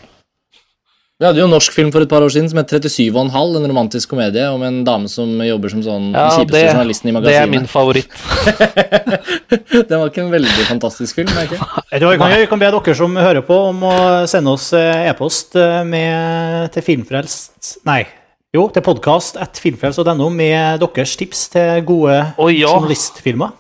Vi 1.23 1.27
hadde 1.29 1.39
jo 1.39 1.45
en 1.47 1.53
norsk 1.55 1.71
film 1.71 1.93
for 1.95 2.03
et 2.03 2.11
par 2.11 2.25
år 2.27 2.33
siden 2.35 2.49
som 2.51 2.59
het 2.59 2.73
37,5, 2.75 3.53
en 3.55 3.67
romantisk 3.71 4.11
komedie 4.11 4.43
om 4.51 4.63
en 4.67 4.81
dame 4.83 5.07
som 5.07 5.37
jobber 5.47 5.71
som 5.71 5.85
sånn 5.85 6.09
Ja, 6.11 6.25
den 6.25 6.41
kjipeste 6.41 6.57
det, 6.57 6.73
journalisten 6.73 7.11
i 7.13 7.23
det 7.23 7.35
er 7.39 7.47
min 7.53 7.69
favoritt. 7.71 8.17
Den 9.93 10.01
var 10.01 10.11
ikke 10.11 10.25
en 10.25 10.33
veldig 10.33 10.67
fantastisk 10.67 11.21
film. 11.21 11.31
er 11.31 11.47
det 11.47 11.61
ikke? 11.61 11.69
Jeg 11.93 12.03
tror 12.03 12.11
vi 12.11 12.19
kan, 12.25 12.35
kan 12.51 12.65
be 12.65 12.73
dere 12.75 12.97
som 12.99 13.15
hører 13.23 13.47
på, 13.47 13.61
om 13.69 13.87
å 13.87 13.95
sende 14.33 14.57
oss 14.57 14.67
eh, 14.75 15.07
e-post 15.13 15.55
eh, 15.63 15.95
til 16.75 16.87
Filmfrelst 16.89 17.77
Nei, 17.87 18.01
jo, 18.51 18.67
til 18.75 18.83
podkast 18.83 19.39
at 19.39 19.63
filmfrelst.no 19.63 20.27
med 20.35 20.83
deres 20.83 21.15
tips 21.23 21.47
til 21.55 21.87
gode 21.87 22.19
oh, 22.35 22.51
ja. 22.51 22.67
journalistfilmer. 22.67 23.55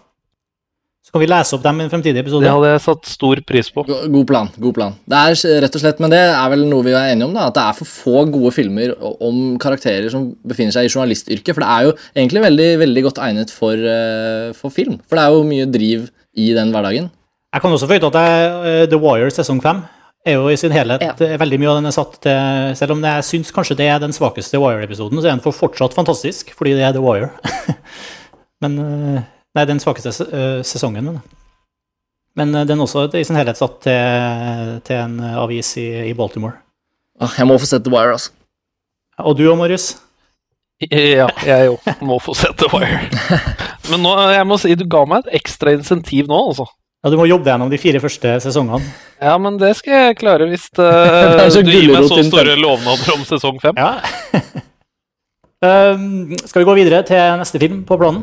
Så 1.12 1.18
kan 1.18 1.26
vi 1.26 1.28
lese 1.28 1.52
opp 1.58 1.64
dem 1.66 1.76
i 1.76 1.84
en 1.84 1.90
fremtidig 1.92 2.20
episode. 2.22 2.40
Det 2.40 2.48
hadde 2.54 2.68
jeg 2.70 2.80
satt 2.86 3.08
stor 3.12 3.40
pris 3.44 3.66
på. 3.68 3.82
God 3.84 4.22
plan. 4.30 4.46
god 4.56 4.74
plan. 4.78 4.94
Det 5.04 5.18
er 5.20 5.60
rett 5.60 5.74
og 5.76 5.82
slett, 5.82 5.98
Men 6.00 6.08
det 6.14 6.20
er 6.24 6.46
vel 6.48 6.62
noe 6.70 6.86
vi 6.86 6.94
er 6.96 7.10
enige 7.12 7.26
om, 7.28 7.34
da, 7.36 7.50
at 7.50 7.54
det 7.58 7.64
er 7.68 7.76
for 7.76 7.84
få 7.90 8.22
gode 8.32 8.52
filmer 8.56 8.94
om 9.20 9.58
karakterer 9.60 10.08
som 10.08 10.30
befinner 10.48 10.72
seg 10.72 10.88
i 10.88 10.92
journalistyrket. 10.94 11.52
For 11.52 11.60
det 11.60 11.68
er 11.68 11.84
jo 11.84 11.92
egentlig 12.16 12.44
veldig, 12.46 12.68
veldig 12.80 13.02
godt 13.10 13.20
egnet 13.26 13.52
for, 13.52 13.76
eh, 13.76 14.54
for 14.56 14.72
film. 14.72 14.96
For 15.04 15.20
det 15.20 15.26
er 15.26 15.36
jo 15.36 15.42
mye 15.50 15.66
driv 15.74 16.06
i 16.32 16.48
den 16.56 16.72
hverdagen. 16.72 17.10
Jeg 17.52 17.60
kan 17.60 17.76
også 17.76 17.90
føye 17.92 18.00
til 18.00 18.08
at 18.08 18.16
jeg, 18.22 18.48
eh, 18.72 18.86
The 18.86 19.02
Wire 19.04 19.28
sesong 19.36 19.60
fem 19.60 19.84
er 20.24 20.38
jo 20.38 20.48
i 20.48 20.56
sin 20.56 20.72
helhet 20.72 21.02
Ja. 21.02 21.12
eh, 21.20 21.36
Veldig 21.36 21.58
mye 21.60 21.68
av 21.68 21.76
den 21.82 21.86
er 21.86 21.90
satt 21.92 22.20
til 22.22 22.74
Selv 22.78 22.92
om 22.92 23.02
jeg 23.02 23.22
syns 23.28 23.52
kanskje 23.52 23.76
det 23.76 23.88
er 23.90 23.98
den 23.98 24.12
svakeste 24.16 24.56
Wire-episoden, 24.56 25.20
så 25.20 25.26
er 25.28 25.36
den 25.36 25.40
for 25.44 25.52
fortsatt 25.52 25.92
fantastisk, 25.92 26.54
fordi 26.56 26.72
det 26.72 26.88
er 26.88 26.92
The 26.92 27.02
Wire. 27.04 27.30
men 28.62 28.78
eh, 29.18 29.22
Nei, 29.52 29.64
den 29.68 29.80
svakeste 29.82 30.12
eh, 30.32 30.60
sesongen, 30.64 31.04
men 31.04 31.20
Men 32.36 32.54
eh, 32.54 32.66
den 32.68 32.78
er 32.78 32.86
også 32.86 33.08
i 33.12 33.24
sin 33.24 33.36
helhet 33.36 33.60
satt 33.60 33.82
til, 33.84 34.78
til 34.86 34.96
en 34.96 35.18
eh, 35.20 35.36
avis 35.36 35.74
i, 35.76 35.88
i 36.08 36.14
Baltimore. 36.16 36.56
Jeg 37.36 37.46
må 37.46 37.58
få 37.60 37.68
sett 37.68 37.84
The 37.84 37.92
Wire, 37.92 38.16
altså. 38.16 38.32
Og 39.20 39.36
du 39.36 39.44
og 39.50 39.58
Marius? 39.60 39.94
Ja, 40.90 41.28
jeg 41.46 41.68
òg 41.70 42.00
må 42.02 42.16
få 42.18 42.32
sett 42.34 42.56
The 42.58 42.66
Wire. 42.72 43.04
Men 43.90 44.02
nå, 44.02 44.14
jeg 44.32 44.46
må 44.48 44.56
si, 44.58 44.72
du 44.74 44.86
ga 44.90 45.04
meg 45.06 45.26
et 45.26 45.42
ekstra 45.42 45.76
insentiv 45.76 46.30
nå, 46.30 46.40
altså. 46.48 46.66
Ja, 47.02 47.10
du 47.10 47.18
må 47.18 47.26
jobbe 47.26 47.50
gjennom 47.50 47.70
de 47.70 47.78
fire 47.82 47.98
første 47.98 48.36
sesongene. 48.44 48.78
Ja, 49.18 49.32
men 49.34 49.56
det 49.58 49.72
skal 49.74 49.96
jeg 49.96 50.18
klare 50.20 50.46
hvis 50.46 50.68
så 50.76 51.62
du 51.66 51.70
gir 51.72 51.90
meg 51.90 52.06
så 52.06 52.20
store 52.22 52.54
lovnader 52.54 53.16
om 53.16 53.24
sesong 53.26 53.58
fem. 53.58 53.74
Ja. 53.74 53.96
um, 55.66 56.30
skal 56.46 56.62
vi 56.62 56.68
gå 56.68 56.76
videre 56.78 57.02
til 57.08 57.42
neste 57.42 57.58
film 57.58 57.82
på 57.88 57.98
planen? 57.98 58.22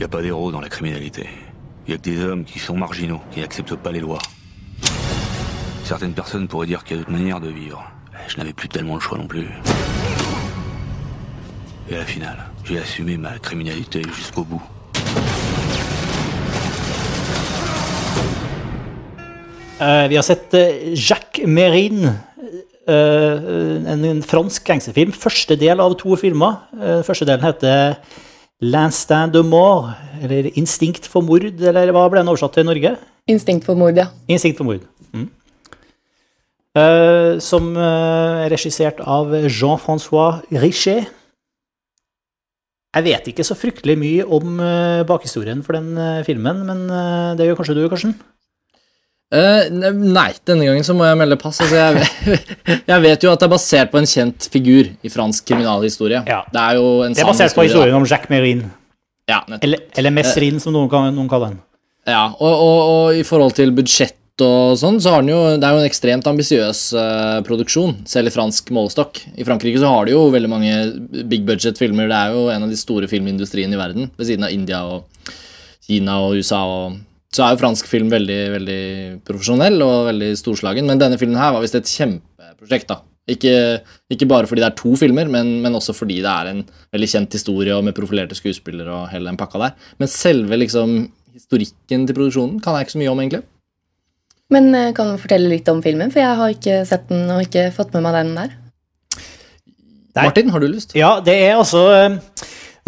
N'y 0.00 0.06
a 0.06 0.08
pas 0.08 0.22
d'héros 0.22 0.50
dans 0.50 0.62
la 0.62 0.70
criminalité. 0.70 1.28
Il 1.86 1.90
n'y 1.90 1.94
a 1.94 1.98
que 1.98 2.02
des 2.02 2.24
hommes 2.24 2.46
qui 2.46 2.58
sont 2.58 2.74
marginaux, 2.74 3.20
qui 3.30 3.40
n'acceptent 3.40 3.76
pas 3.76 3.92
les 3.92 4.00
lois. 4.00 4.18
Certaines 5.84 6.14
personnes 6.14 6.48
pourraient 6.48 6.66
dire 6.66 6.84
qu'il 6.84 6.96
y 6.96 7.00
a 7.00 7.02
d'autres 7.02 7.12
manières 7.12 7.38
de 7.38 7.50
vivre. 7.50 7.84
Je 8.26 8.38
n'avais 8.38 8.54
plus 8.54 8.70
tellement 8.70 8.94
le 8.94 9.00
choix 9.00 9.18
non 9.18 9.26
plus. 9.26 9.46
Et 11.90 11.96
à 11.96 11.98
la 11.98 12.06
finale, 12.06 12.38
j'ai 12.64 12.78
assumé 12.78 13.18
ma 13.18 13.38
criminalité 13.40 14.00
jusqu'au 14.16 14.42
bout. 14.42 14.62
Eh, 19.82 20.08
vi 20.08 20.16
har 20.16 20.24
sett 20.24 20.54
eh, 20.54 20.94
Jacques 20.94 21.42
Merin, 21.44 22.14
eh, 22.88 22.92
en, 23.86 24.02
en 24.04 24.22
fransk 24.22 24.66
gangsterfilm. 24.66 25.12
Første 25.12 25.56
del 25.60 25.80
av 25.80 25.92
to 26.00 26.16
filmer. 26.16 26.56
Eh, 26.80 27.02
første 27.04 27.28
delen 27.28 27.44
heter 27.44 28.00
L'instinct 28.60 29.32
de 29.32 29.40
mort, 29.40 29.96
eller 30.20 30.50
Instinkt 30.60 31.06
for 31.08 31.24
mord, 31.24 31.46
eller 31.48 31.92
hva 31.96 32.08
ble 32.12 32.20
den 32.20 32.28
oversatt 32.28 32.58
til 32.58 32.66
i 32.66 32.68
Norge? 32.68 32.96
Instinkt 33.30 33.64
for 33.64 33.78
mord, 33.78 33.96
ja. 33.96 34.10
Instinkt 34.28 34.60
for 34.60 34.68
mord. 34.68 34.84
Mm. 35.16 35.30
Uh, 36.76 37.40
som 37.42 37.72
uh, 37.74 38.44
er 38.44 38.52
regissert 38.52 39.00
av 39.00 39.32
Jean-Francois 39.48 40.44
Richet. 40.62 41.08
Jeg 42.90 43.06
vet 43.06 43.30
ikke 43.30 43.46
så 43.46 43.56
fryktelig 43.56 43.96
mye 43.98 44.26
om 44.26 44.60
uh, 44.60 45.06
bakhistorien 45.08 45.64
for 45.64 45.78
den 45.78 45.96
filmen, 46.26 46.64
men 46.68 46.84
det 47.38 47.48
gjør 47.48 47.62
kanskje 47.62 47.78
du, 47.78 47.84
Karsten? 47.88 48.14
Eh, 49.30 49.68
ne- 49.70 49.92
nei, 49.94 50.30
denne 50.48 50.66
gangen 50.66 50.82
så 50.86 50.94
må 50.98 51.06
jeg 51.06 51.18
melde 51.20 51.38
pass. 51.38 51.60
Altså, 51.62 51.78
jeg, 51.78 52.40
jeg 52.90 53.02
vet 53.04 53.22
jo 53.26 53.30
at 53.30 53.42
det 53.42 53.46
er 53.46 53.52
basert 53.52 53.92
på 53.92 54.00
en 54.00 54.08
kjent 54.10 54.48
figur 54.50 54.90
i 54.90 55.12
fransk 55.12 55.46
kriminalhistorie. 55.52 56.24
Ja. 56.26 56.42
Det 56.50 56.62
er 56.62 56.78
jo 56.80 56.88
en 57.06 57.14
Det 57.14 57.22
er 57.22 57.30
basert 57.30 57.54
på 57.54 57.66
historien 57.66 57.90
historien 57.90 58.00
om 58.00 58.08
Jacques 58.10 58.32
Merin. 58.32 58.64
Ja. 59.30 59.44
Eller, 59.60 59.84
eller 59.94 60.14
Mesrin, 60.14 60.58
som 60.62 60.74
noen, 60.74 60.88
kan, 60.90 61.12
noen 61.14 61.28
kaller 61.30 61.54
den. 61.54 61.60
Ja, 62.08 62.32
og, 62.32 62.50
og, 62.50 62.80
og 62.90 63.20
i 63.20 63.22
forhold 63.26 63.54
til 63.54 63.70
budsjett 63.76 64.16
og 64.42 64.78
sånn, 64.80 64.96
så 65.04 65.12
har 65.12 65.20
den 65.20 65.34
jo 65.34 65.40
Det 65.60 65.66
er 65.68 65.74
jo 65.76 65.82
en 65.82 65.88
ekstremt 65.90 66.26
ambisiøs 66.30 66.80
uh, 66.96 67.40
produksjon, 67.46 67.98
selv 68.08 68.30
i 68.30 68.34
fransk 68.34 68.72
målestokk. 68.74 69.20
I 69.36 69.46
Frankrike 69.46 69.82
så 69.82 69.92
har 69.92 70.08
de 70.08 70.16
jo 70.16 70.24
veldig 70.32 70.50
mange 70.50 70.72
big 71.28 71.44
budget-filmer. 71.46 72.08
Det 72.10 72.18
er 72.18 72.34
jo 72.34 72.48
en 72.50 72.66
av 72.66 72.72
de 72.72 72.80
store 72.80 73.06
filmindustriene 73.10 73.76
i 73.76 73.80
verden, 73.80 74.10
ved 74.16 74.30
siden 74.30 74.48
av 74.48 74.56
India 74.56 74.80
og 74.88 75.30
Kina 75.86 76.18
og 76.24 76.40
USA. 76.40 76.64
og 76.64 76.98
så 77.30 77.44
er 77.44 77.54
jo 77.54 77.60
fransk 77.60 77.86
film 77.86 78.10
veldig 78.10 78.40
veldig 78.56 78.80
profesjonell 79.26 79.78
og 79.86 80.08
veldig 80.10 80.32
storslagen, 80.38 80.88
men 80.88 80.98
denne 80.98 81.18
filmen 81.20 81.38
her 81.38 81.54
var 81.54 81.62
visst 81.62 81.78
et 81.78 81.90
kjempeprosjekt. 81.90 82.90
da. 82.90 83.00
Ikke, 83.30 83.54
ikke 84.10 84.26
bare 84.26 84.48
fordi 84.50 84.64
det 84.64 84.70
er 84.72 84.78
to 84.80 84.96
filmer, 84.98 85.28
men, 85.30 85.60
men 85.62 85.76
også 85.78 85.94
fordi 85.94 86.18
det 86.24 86.32
er 86.32 86.50
en 86.50 86.64
veldig 86.90 87.10
kjent 87.12 87.36
historie 87.38 87.76
og 87.76 87.84
med 87.86 87.94
profilerte 87.94 88.34
skuespillere 88.34 88.90
og 88.90 89.10
hele 89.12 89.30
den 89.30 89.38
pakka 89.38 89.62
der. 89.62 89.76
Men 90.02 90.10
selve 90.10 90.58
liksom 90.58 90.98
historikken 91.30 92.08
til 92.08 92.16
produksjonen 92.16 92.58
kan 92.64 92.74
jeg 92.74 92.88
ikke 92.88 92.96
så 92.96 93.02
mye 93.04 93.12
om, 93.12 93.22
egentlig. 93.22 93.44
Men 94.50 94.72
eh, 94.74 94.90
kan 94.96 95.12
du 95.12 95.20
fortelle 95.22 95.52
litt 95.52 95.68
om 95.70 95.82
filmen, 95.84 96.10
for 96.10 96.24
jeg 96.24 96.38
har 96.40 96.56
ikke 96.56 96.80
sett 96.88 97.06
den 97.12 97.30
og 97.30 97.44
ikke 97.44 97.68
fått 97.76 97.94
med 97.94 98.08
meg 98.08 98.18
den 98.18 98.34
der. 98.40 98.56
Martin, 100.18 100.50
har 100.50 100.58
du 100.58 100.66
lyst? 100.66 100.96
Ja, 100.98 101.20
det 101.22 101.36
er 101.38 101.60
altså 101.60 101.84
eh, 101.94 102.18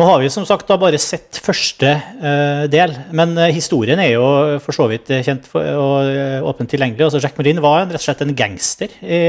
Nå 0.01 0.09
har 0.09 0.23
vi 0.23 0.31
som 0.33 0.47
sagt 0.49 0.71
da 0.71 0.79
bare 0.81 1.01
sett 1.03 1.41
første 1.45 1.93
uh, 2.23 2.65
del, 2.73 2.95
men 3.13 3.37
uh, 3.37 3.51
historien 3.53 4.01
er 4.01 4.15
jo 4.15 4.27
for 4.65 4.77
så 4.77 4.89
vidt 4.91 5.13
kjent 5.27 5.49
for, 5.49 5.67
og 5.79 6.11
eh, 6.11 6.41
åpent 6.41 6.71
tilgjengelig. 6.73 7.07
Altså, 7.07 7.21
Jack 7.21 7.37
Merin 7.39 7.61
var 7.63 7.85
rett 7.85 8.01
og 8.01 8.07
slett 8.07 8.25
en 8.25 8.37
gangster. 8.37 8.95
I, 9.05 9.21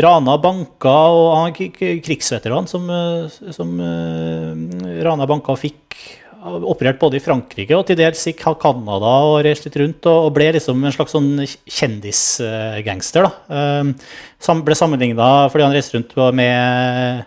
rana 0.00 0.34
banker, 0.42 1.14
og 1.14 1.30
han 1.38 1.54
er 1.54 2.00
krigsveteran 2.02 2.66
som, 2.70 2.88
eh, 2.90 3.50
som 3.54 3.74
eh, 3.80 5.02
rana 5.06 5.26
banker 5.30 5.54
og 5.54 5.60
fikk 5.62 5.98
operert 6.44 6.98
både 7.00 7.16
i 7.16 7.22
Frankrike 7.24 7.72
og 7.72 7.86
til 7.88 7.96
dels 7.96 8.20
i 8.28 8.34
Canada 8.36 9.12
og 9.24 9.38
reist 9.46 9.64
litt 9.64 9.78
rundt, 9.80 10.04
og 10.10 10.32
ble 10.36 10.50
liksom 10.58 10.82
en 10.82 10.92
slags 10.92 11.14
sånn 11.16 11.30
kjendisgangster. 11.40 13.24
da. 13.24 13.30
Eh, 13.48 14.58
ble 14.66 14.76
sammenligna 14.76 15.30
fordi 15.48 15.64
han 15.64 15.76
reiste 15.76 15.96
rundt 15.96 16.12
med 16.36 17.24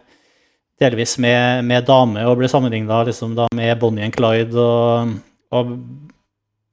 delvis 0.82 1.18
med, 1.22 1.66
med 1.68 1.88
dame, 1.88 2.26
og 2.30 2.38
ble 2.40 2.50
sammenligna 2.52 3.02
liksom, 3.08 3.34
med 3.58 3.80
Bonnie 3.82 4.06
and 4.06 4.16
Clyde. 4.16 4.54
Og, 4.58 5.18
og 5.58 5.74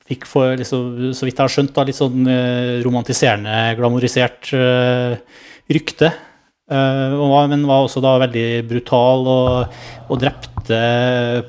fikk 0.04 0.26
for, 0.28 0.52
liksom, 0.60 1.12
så 1.16 1.26
vidt 1.26 1.38
jeg 1.38 1.46
har 1.46 1.52
skjønt, 1.52 1.74
da, 1.76 1.86
litt 1.88 1.98
sånn 1.98 2.28
eh, 2.28 2.80
romantiserende, 2.84 3.58
glamorisert 3.78 4.52
eh, 4.56 5.16
rykte. 5.72 6.12
Eh, 6.70 7.16
men 7.50 7.64
var 7.68 7.84
også 7.84 8.02
da 8.04 8.16
veldig 8.24 8.48
brutal 8.68 9.28
og, 9.28 9.78
og 10.08 10.20
drepte 10.20 10.80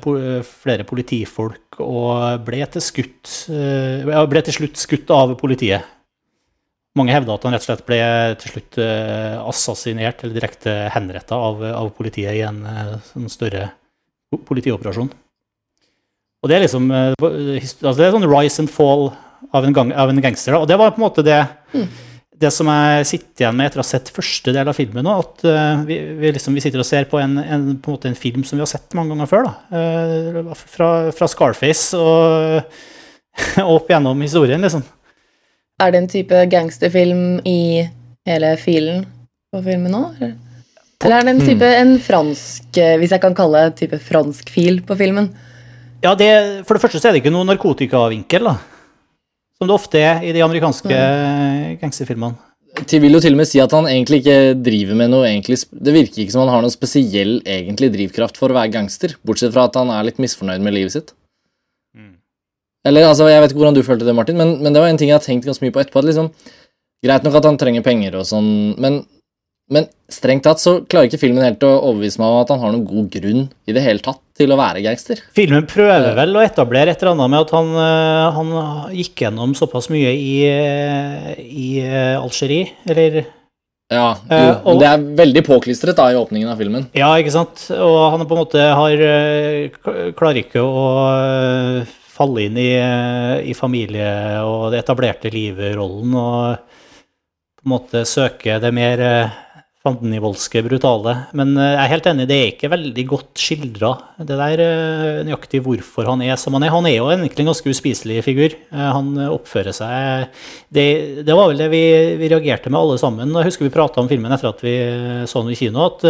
po 0.02 0.12
flere 0.44 0.84
politifolk 0.88 1.78
og 1.80 2.42
ble 2.44 2.64
til, 2.72 2.84
skutt, 2.84 3.34
eh, 3.52 4.04
ble 4.04 4.42
til 4.44 4.58
slutt 4.60 4.80
skutt 4.80 5.12
av 5.12 5.36
politiet. 5.40 5.95
Mange 6.96 7.12
hevda 7.12 7.34
at 7.36 7.44
han 7.44 7.52
rett 7.52 7.64
og 7.64 7.68
slett 7.68 7.86
ble 7.88 8.00
til 8.40 8.54
slutt 8.54 8.78
assasinert 9.44 10.22
eller 10.24 10.38
direkte 10.38 10.76
henretta 10.94 11.36
av, 11.36 11.60
av 11.68 11.90
politiet 11.96 12.38
i 12.38 12.44
en 12.46 12.62
eh, 12.64 12.96
sånn 13.10 13.28
større 13.32 13.68
politioperasjon. 14.48 15.10
Og 16.42 16.50
det 16.50 16.58
er 16.58 16.66
liksom 16.66 16.90
eh, 16.94 17.14
altså 17.20 17.96
Det 17.96 18.06
er 18.06 18.12
sånn 18.14 18.28
rise 18.30 18.62
and 18.62 18.72
fall 18.72 19.08
av 19.54 19.64
en, 19.64 19.74
gang, 19.76 19.92
av 19.92 20.10
en 20.10 20.20
gangster. 20.22 20.54
Da. 20.54 20.64
Og 20.64 20.68
det 20.70 20.78
var 20.80 20.92
på 20.94 21.00
en 21.00 21.06
måte 21.06 21.24
det, 21.24 21.38
det 22.40 22.50
som 22.54 22.68
jeg 22.72 23.06
sitter 23.08 23.44
igjen 23.44 23.58
med 23.58 23.68
etter 23.68 23.80
å 23.80 23.84
ha 23.84 23.88
sett 23.88 24.12
første 24.14 24.54
del 24.54 24.68
av 24.68 24.76
filmen 24.76 25.06
nå. 25.06 25.14
At 25.22 25.46
eh, 25.48 25.84
vi, 25.88 26.00
vi, 26.20 26.32
liksom, 26.36 26.56
vi 26.56 26.64
sitter 26.64 26.82
og 26.82 26.88
ser 26.88 27.08
på 27.10 27.20
en, 27.22 27.38
en, 27.42 27.70
på 27.76 27.92
en, 27.92 27.96
måte 27.98 28.10
en 28.10 28.18
film 28.18 28.44
som 28.46 28.58
vi 28.58 28.64
har 28.64 28.70
sett 28.70 28.96
mange 28.96 29.14
ganger 29.14 29.30
før. 29.30 29.48
Da. 29.48 29.80
Eh, 29.80 30.52
fra, 30.72 30.90
fra 31.16 31.30
Scarface 31.30 31.98
og, 32.00 32.76
og 33.66 33.74
opp 33.78 33.92
gjennom 33.92 34.24
historien, 34.24 34.64
liksom. 34.64 34.84
Er 35.76 35.92
det 35.92 35.98
en 36.00 36.08
type 36.08 36.38
gangsterfilm 36.48 37.42
i 37.44 37.84
hele 38.24 38.52
filen 38.56 39.02
på 39.52 39.60
filmen 39.64 39.92
nå? 39.92 40.04
Eller, 40.16 40.32
eller 41.04 41.16
er 41.18 41.26
det 41.26 41.34
en 41.34 41.42
type 41.44 41.68
en 41.82 41.92
fransk, 42.00 42.70
eh, 42.80 42.94
hvis 42.96 43.12
jeg 43.12 43.20
kan 43.20 43.36
kalle 43.36 43.66
det 43.66 43.76
type 43.82 43.98
fransk 44.00 44.48
fil 44.54 44.80
på 44.88 44.96
filmen? 44.96 45.28
Ja, 46.00 46.14
det, 46.16 46.64
For 46.64 46.76
det 46.76 46.84
første 46.84 47.00
så 47.02 47.10
er 47.10 47.16
det 47.16 47.20
ikke 47.20 47.34
noen 47.34 47.50
narkotikavinkel, 47.52 48.48
da. 48.48 48.56
Som 49.56 49.68
det 49.68 49.76
ofte 49.76 50.00
er 50.00 50.24
i 50.24 50.32
de 50.36 50.44
amerikanske 50.44 51.02
gangsterfilmene. 51.82 52.40
Til 52.88 53.00
vil 53.00 53.16
jo 53.16 53.20
til 53.24 53.36
og 53.36 53.40
med 53.40 53.48
si 53.48 53.60
at 53.60 53.72
han 53.72 53.88
egentlig 53.88 54.18
ikke 54.20 54.56
driver 54.60 54.98
med 54.98 55.08
noe 55.08 55.24
egentlig 55.24 55.56
Det 55.72 55.94
virker 55.94 56.20
ikke 56.20 56.34
som 56.34 56.42
han 56.42 56.50
har 56.52 56.60
noen 56.60 56.74
spesiell 56.74 57.38
egentlig 57.48 57.88
drivkraft 57.94 58.36
for 58.36 58.52
å 58.52 58.58
være 58.58 58.74
gangster, 58.74 59.14
bortsett 59.24 59.54
fra 59.54 59.64
at 59.68 59.78
han 59.80 59.92
er 59.92 60.08
litt 60.08 60.20
misfornøyd 60.20 60.64
med 60.64 60.76
livet 60.76 60.96
sitt. 60.96 61.14
Eller 62.86 63.08
altså, 63.08 63.26
Jeg 63.28 63.42
vet 63.42 63.50
ikke 63.52 63.62
hvordan 63.64 63.76
du 63.76 63.82
følte 63.86 64.06
det, 64.06 64.14
Martin, 64.14 64.38
men, 64.38 64.56
men 64.62 64.72
det 64.72 64.80
var 64.82 64.88
en 64.92 64.96
ting 65.00 65.10
jeg 65.10 65.18
har 65.18 65.24
tenkt 65.26 65.48
ganske 65.48 65.64
mye 65.66 65.74
på 65.74 65.82
etterpå. 65.82 66.00
at 66.04 66.08
liksom, 66.12 66.30
Greit 67.04 67.26
nok 67.26 67.34
at 67.38 67.44
han 67.50 67.58
trenger 67.60 67.82
penger 67.84 68.14
og 68.18 68.24
sånn, 68.26 68.46
men, 68.80 68.94
men 69.70 69.84
strengt 70.10 70.42
tatt 70.46 70.58
så 70.62 70.78
klarer 70.88 71.10
ikke 71.10 71.20
filmen 71.20 71.44
helt 71.44 71.62
å 71.66 71.74
overbevise 71.90 72.18
meg 72.22 72.32
om 72.32 72.38
at 72.40 72.52
han 72.54 72.62
har 72.62 72.72
noen 72.72 72.86
god 72.88 73.10
grunn 73.12 73.42
i 73.68 73.74
det 73.76 73.82
hele 73.84 74.02
tatt 74.02 74.22
til 74.38 74.52
å 74.52 74.56
være 74.58 74.80
gangster. 74.84 75.20
Filmen 75.36 75.66
prøver 75.68 76.14
vel 76.16 76.32
å 76.40 76.42
etablere 76.44 76.94
et 76.94 77.02
eller 77.04 77.12
annet 77.14 77.32
med 77.34 77.44
at 77.44 77.52
han, 77.56 77.70
eh, 77.84 78.38
han 78.38 78.96
gikk 78.96 79.22
gjennom 79.26 79.52
såpass 79.58 79.90
mye 79.92 80.14
i, 80.16 80.32
eh, 80.48 81.34
i 81.42 81.68
eh, 81.84 82.16
Algerie, 82.20 82.72
eller 82.88 83.26
Ja, 83.92 84.08
jo, 84.26 84.38
og- 84.64 84.66
men 84.66 84.78
Det 84.80 84.88
er 84.88 85.04
veldig 85.22 85.44
påklistret 85.46 85.94
da 86.00 86.08
i 86.10 86.16
åpningen 86.18 86.48
av 86.50 86.58
filmen. 86.58 86.88
Ja, 86.96 87.12
ikke 87.20 87.30
sant? 87.36 87.68
Og 87.76 87.98
han 88.10 88.26
på 88.26 88.34
en 88.34 88.42
måte 88.42 88.58
har 88.58 88.96
Klarer 90.16 90.42
ikke 90.42 90.64
å 90.64 91.86
falle 92.16 92.46
inn 92.48 92.58
i, 92.60 92.70
i 93.50 93.54
familie 93.56 94.08
og 94.46 94.70
det 94.72 94.80
etablerte 94.82 95.32
livet-rollen 95.32 96.16
og 96.16 96.76
på 97.66 97.66
en 97.66 97.74
måte 97.74 98.04
søke 98.06 98.60
det 98.62 98.70
mer 98.74 99.00
eh, 99.02 99.34
fandenivoldske, 99.86 100.62
brutale. 100.66 101.14
Men 101.36 101.54
eh, 101.58 101.72
jeg 101.72 101.82
er 101.82 101.92
helt 101.92 102.08
enig, 102.12 102.26
det 102.30 102.36
er 102.38 102.50
ikke 102.52 102.70
veldig 102.70 103.04
godt 103.10 103.42
skildra, 103.42 103.92
det 104.22 104.38
der 104.38 104.62
eh, 104.62 105.20
nøyaktig 105.26 105.62
hvorfor 105.66 106.06
han 106.12 106.22
er 106.22 106.38
som 106.38 106.54
han 106.54 106.66
er. 106.66 106.74
Han 106.74 106.86
er 106.86 106.98
jo 106.98 107.08
egentlig 107.10 107.42
en 107.42 107.50
ganske 107.50 107.74
uspiselig 107.74 108.22
figur. 108.26 108.54
Han 108.70 109.14
oppfører 109.26 109.74
seg 109.74 110.42
Det, 110.70 110.88
det 111.26 111.36
var 111.36 111.50
vel 111.50 111.64
det 111.64 111.70
vi, 111.74 111.84
vi 112.22 112.30
reagerte 112.30 112.70
med 112.70 112.80
alle 112.80 113.00
sammen. 113.02 113.34
Jeg 113.34 113.50
husker 113.50 113.66
vi 113.66 113.74
prata 113.74 114.02
om 114.02 114.10
filmen 114.10 114.36
etter 114.36 114.52
at 114.52 114.62
vi 114.62 114.76
så 115.26 115.42
den 115.42 115.56
i 115.56 115.58
kino. 115.58 115.90
at 115.90 116.06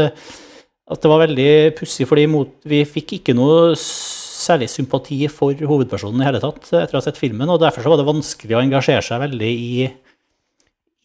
at 0.87 1.03
det 1.03 1.11
var 1.11 1.25
veldig 1.25 1.51
pussig, 1.75 2.07
fordi 2.07 2.29
vi 2.71 2.85
fikk 2.87 3.17
ikke 3.17 3.35
noe 3.35 3.73
særlig 4.47 4.71
sympati 4.73 5.21
for 5.33 5.67
hovedpersonen 5.69 6.23
i 6.23 6.27
hele 6.29 6.43
tatt 6.43 6.69
etter 6.71 6.97
å 6.97 7.01
ha 7.01 7.05
sett 7.05 7.21
filmen, 7.21 7.51
og 7.53 7.63
derfor 7.63 7.85
så 7.85 7.93
var 7.93 8.01
det 8.01 8.09
vanskelig 8.09 8.57
å 8.57 8.63
engasjere 8.63 9.05
seg 9.05 9.23
veldig 9.23 9.51
i, 9.53 9.87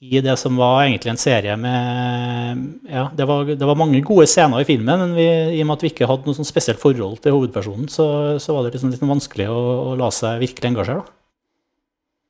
i 0.02 0.22
det 0.26 0.36
som 0.40 0.58
var 0.60 0.84
egentlig 0.86 1.14
en 1.14 1.22
serie 1.22 1.56
med 1.60 2.62
Ja, 2.90 3.08
det 3.18 3.28
var, 3.30 3.50
det 3.50 3.70
var 3.70 3.80
mange 3.80 4.04
gode 4.06 4.28
scener 4.30 4.64
i 4.64 4.68
filmen, 4.68 5.06
men 5.06 5.18
vi, 5.18 5.28
i 5.58 5.64
og 5.64 5.70
med 5.70 5.80
at 5.80 5.86
vi 5.86 5.94
ikke 5.94 6.10
hadde 6.10 6.30
noe 6.30 6.38
sånn 6.38 6.50
spesielt 6.50 6.82
forhold 6.82 7.20
til 7.24 7.36
hovedpersonen, 7.38 7.90
så, 7.92 8.08
så 8.42 8.56
var 8.56 8.66
det 8.66 8.76
liksom 8.76 8.94
litt 8.94 9.04
vanskelig 9.04 9.50
å, 9.52 9.62
å 9.92 9.98
la 10.00 10.10
seg 10.16 10.42
virkelig 10.46 10.74
engasjere. 10.74 11.04
da. 11.04 11.18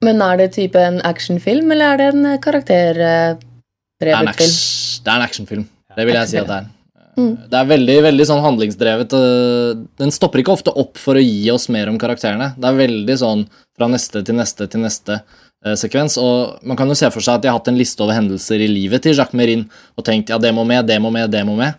Men 0.01 0.21
er 0.25 0.39
det 0.39 0.53
type 0.55 0.81
en 0.81 0.97
actionfilm, 1.05 1.69
eller 1.75 1.93
er 1.93 1.99
det 2.01 2.11
en 2.15 2.29
er 2.33 2.39
karakterdrevet 2.41 3.47
film? 4.41 4.53
det 5.05 5.11
er 5.11 5.17
en 5.19 5.25
actionfilm. 5.27 5.65
Det 5.95 6.05
vil 6.07 6.17
jeg 6.17 6.31
si 6.31 6.39
at 6.41 6.49
det 6.49 6.61
er. 6.63 6.69
Mm. 7.17 7.33
Det 7.51 7.59
er 7.59 7.69
veldig 7.69 7.95
veldig 8.07 8.25
sånn 8.27 8.43
handlingsdrevet. 8.43 9.13
Den 9.99 10.13
stopper 10.15 10.41
ikke 10.41 10.55
ofte 10.55 10.73
opp 10.79 10.99
for 11.01 11.19
å 11.19 11.23
gi 11.23 11.49
oss 11.53 11.67
mer 11.73 11.91
om 11.91 11.99
karakterene. 12.01 12.53
Det 12.57 12.69
er 12.69 12.79
veldig 12.79 13.17
sånn 13.19 13.45
fra 13.77 13.89
neste 13.91 14.23
til 14.27 14.37
neste 14.37 14.67
til 14.71 14.83
neste 14.85 15.17
eh, 15.19 15.75
sekvens. 15.79 16.17
Og 16.21 16.61
man 16.67 16.79
kan 16.79 16.91
jo 16.91 16.97
se 16.97 17.09
for 17.13 17.23
seg 17.23 17.39
at 17.39 17.45
de 17.45 17.51
har 17.51 17.59
hatt 17.59 17.71
en 17.71 17.79
liste 17.79 18.03
over 18.03 18.17
hendelser 18.17 18.63
i 18.63 18.69
livet 18.71 19.03
til 19.03 19.17
Jacques 19.17 19.37
Merin 19.37 19.67
og 19.97 20.07
tenkt 20.07 20.31
ja, 20.31 20.39
det 20.41 20.53
må 20.55 20.65
med, 20.67 20.85
det 20.87 21.01
må 21.03 21.11
med, 21.13 21.31
det 21.33 21.43
må 21.47 21.57
med. 21.59 21.75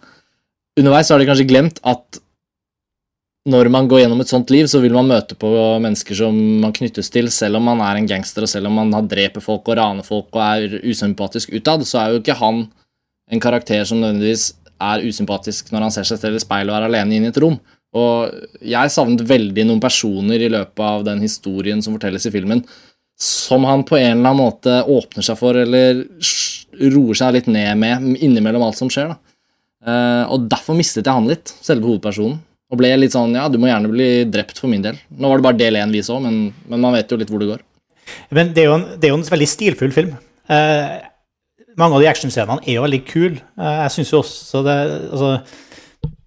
Underveis 0.79 1.13
har 1.13 1.21
de 1.21 1.29
kanskje 1.29 1.49
glemt 1.49 1.81
at 1.85 2.23
når 3.53 3.69
man 3.75 3.89
går 3.91 4.05
gjennom 4.05 4.21
et 4.23 4.31
sånt 4.31 4.53
liv, 4.55 4.69
så 4.71 4.79
vil 4.79 4.95
man 4.95 5.09
møte 5.11 5.35
på 5.35 5.49
mennesker 5.83 6.15
som 6.15 6.37
man 6.63 6.75
knyttes 6.77 7.11
til, 7.11 7.27
selv 7.35 7.59
om 7.59 7.67
man 7.67 7.81
er 7.83 7.99
en 7.99 8.07
gangster, 8.07 8.47
og 8.47 8.51
selv 8.53 8.71
om 8.71 8.77
man 8.79 8.93
har 8.95 9.09
dreper 9.11 9.43
folk 9.43 9.67
og 9.67 9.79
raner 9.81 10.07
folk 10.07 10.31
og 10.31 10.43
er 10.45 10.77
usympatisk 10.87 11.51
utad, 11.51 11.83
så 11.89 11.99
er 11.99 12.13
jo 12.13 12.21
ikke 12.23 12.39
han 12.39 12.69
en 13.33 13.43
karakter 13.43 13.83
som 13.89 13.99
nødvendigvis 13.99 14.53
er 14.83 15.05
usympatisk 15.07 15.73
når 15.73 15.87
han 15.87 15.95
ser 15.95 16.09
seg 16.09 16.21
selv 16.21 16.39
i 16.39 16.43
speilet 16.43 16.73
og 16.73 16.79
er 16.79 16.89
alene 16.89 17.19
inne 17.19 17.31
i 17.31 17.33
et 17.33 17.41
rom. 17.43 17.59
Og 17.93 18.63
jeg 18.65 18.93
savnet 18.93 19.25
veldig 19.29 19.67
noen 19.69 19.83
personer 19.83 20.41
i 20.41 20.51
løpet 20.53 20.85
av 20.87 21.05
den 21.05 21.21
historien 21.25 21.83
som 21.85 21.97
fortelles 21.97 22.25
i 22.29 22.33
filmen, 22.33 22.63
som 23.21 23.67
han 23.69 23.85
på 23.87 23.99
en 23.99 24.17
eller 24.17 24.33
annen 24.33 24.41
måte 24.41 24.79
åpner 24.89 25.27
seg 25.27 25.37
for, 25.39 25.59
eller 25.59 26.07
roer 26.81 27.19
seg 27.19 27.37
litt 27.37 27.51
ned 27.53 27.77
med 27.79 28.23
innimellom 28.25 28.65
alt 28.65 28.81
som 28.81 28.91
skjer. 28.93 29.13
da. 29.13 29.19
Eh, 29.83 30.25
og 30.33 30.49
derfor 30.51 30.79
mistet 30.79 31.05
jeg 31.05 31.13
han 31.13 31.29
litt, 31.29 31.53
selve 31.61 31.91
hovedpersonen. 31.91 32.41
Og 32.73 32.81
ble 32.81 32.89
litt 32.97 33.13
sånn 33.13 33.35
ja, 33.37 33.45
du 33.53 33.59
må 33.61 33.69
gjerne 33.69 33.91
bli 33.93 34.09
drept 34.33 34.57
for 34.63 34.73
min 34.73 34.85
del. 34.85 34.97
Nå 35.13 35.29
var 35.29 35.41
det 35.41 35.47
bare 35.51 35.61
del 35.61 35.77
én 35.77 35.93
vi 35.93 36.01
så, 36.07 36.17
men, 36.23 36.47
men 36.71 36.81
man 36.81 36.97
vet 36.97 37.11
jo 37.13 37.19
litt 37.21 37.33
hvor 37.33 37.43
det 37.43 37.51
går. 37.51 37.65
Men 38.33 38.55
det 38.57 38.65
er 38.65 38.71
jo 38.71 38.77
en, 38.79 38.87
det 38.97 39.09
er 39.09 39.13
jo 39.13 39.19
en 39.21 39.33
veldig 39.35 39.49
stilfull 39.51 39.93
film. 39.93 40.15
Eh, 40.49 40.95
mange 41.81 41.97
av 41.97 42.03
de 42.03 42.11
actionscenene 42.11 42.63
er 42.67 42.77
jo 42.77 42.85
veldig 42.85 43.03
kule. 43.09 43.43
Eh, 43.59 43.77
jeg 43.85 43.95
syns 43.97 44.13
jo 44.13 44.23
også 44.23 44.63
det 44.67 44.79
altså, 45.11 45.33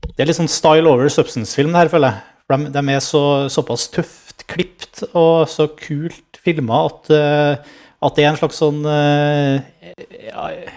Det 0.06 0.24
er 0.24 0.30
litt 0.30 0.40
sånn 0.40 0.52
style 0.52 0.92
over 0.92 1.12
substance-film, 1.12 1.74
det 1.74 1.84
her, 1.84 1.92
føler 1.92 2.14
jeg. 2.14 2.32
De, 2.46 2.70
de 2.76 2.84
er 2.94 3.02
så, 3.02 3.24
såpass 3.52 3.88
tøft 3.94 4.46
klipt 4.52 5.02
og 5.16 5.48
så 5.50 5.66
kult 5.80 6.40
filma 6.46 6.84
at, 6.86 7.10
eh, 7.14 7.74
at 8.06 8.18
det 8.18 8.26
er 8.26 8.30
en 8.30 8.38
slags 8.38 8.60
sånn 8.62 8.84
eh, 8.86 9.66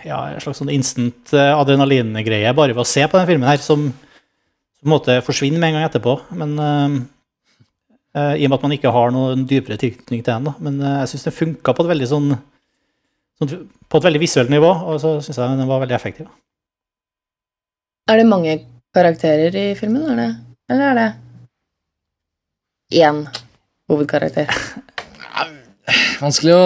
ja, 0.06 0.20
en 0.32 0.40
slags 0.40 0.62
sånn 0.62 0.72
instant 0.72 1.34
adrenalingreie 1.34 2.54
bare 2.56 2.72
ved 2.72 2.84
å 2.84 2.88
se 2.88 3.04
på 3.04 3.18
den 3.18 3.28
filmen 3.28 3.50
her, 3.50 3.60
som 3.60 3.90
på 3.90 4.86
en 4.86 4.94
måte 4.94 5.18
forsvinner 5.26 5.60
med 5.60 5.72
en 5.72 5.78
gang 5.78 5.88
etterpå. 5.88 6.14
Men 6.38 6.52
uh, 6.54 8.34
I 8.38 8.46
og 8.46 8.52
med 8.52 8.56
at 8.60 8.66
man 8.68 8.74
ikke 8.76 8.92
har 8.94 9.10
noen 9.10 9.42
dypere 9.50 9.78
tilknytning 9.80 10.22
til 10.22 10.30
den. 10.30 10.46
Da. 10.46 10.52
Men 10.62 10.78
uh, 10.78 11.00
jeg 11.02 11.10
syns 11.12 11.26
det 11.26 11.34
funka 11.34 11.74
på 11.74 11.82
et 11.82 11.90
veldig 11.96 12.08
sånn 12.12 12.28
På 13.38 13.98
et 14.00 14.04
veldig 14.08 14.20
visuelt 14.20 14.50
nivå, 14.50 14.70
og 14.90 14.98
så 15.00 15.14
syns 15.22 15.38
jeg 15.38 15.58
den 15.60 15.68
var 15.70 15.78
veldig 15.84 15.94
effektiv. 15.94 16.26
Er 18.10 18.16
det 18.18 18.26
mange 18.26 18.56
karakterer 18.96 19.54
i 19.54 19.74
filmen, 19.78 20.02
er 20.10 20.16
det? 20.16 20.28
eller 20.70 20.84
er 20.90 20.94
det 20.98 21.08
én 23.04 23.22
hovedkarakter? 23.88 24.48
Vanskelig 26.20 26.52
å 26.52 26.64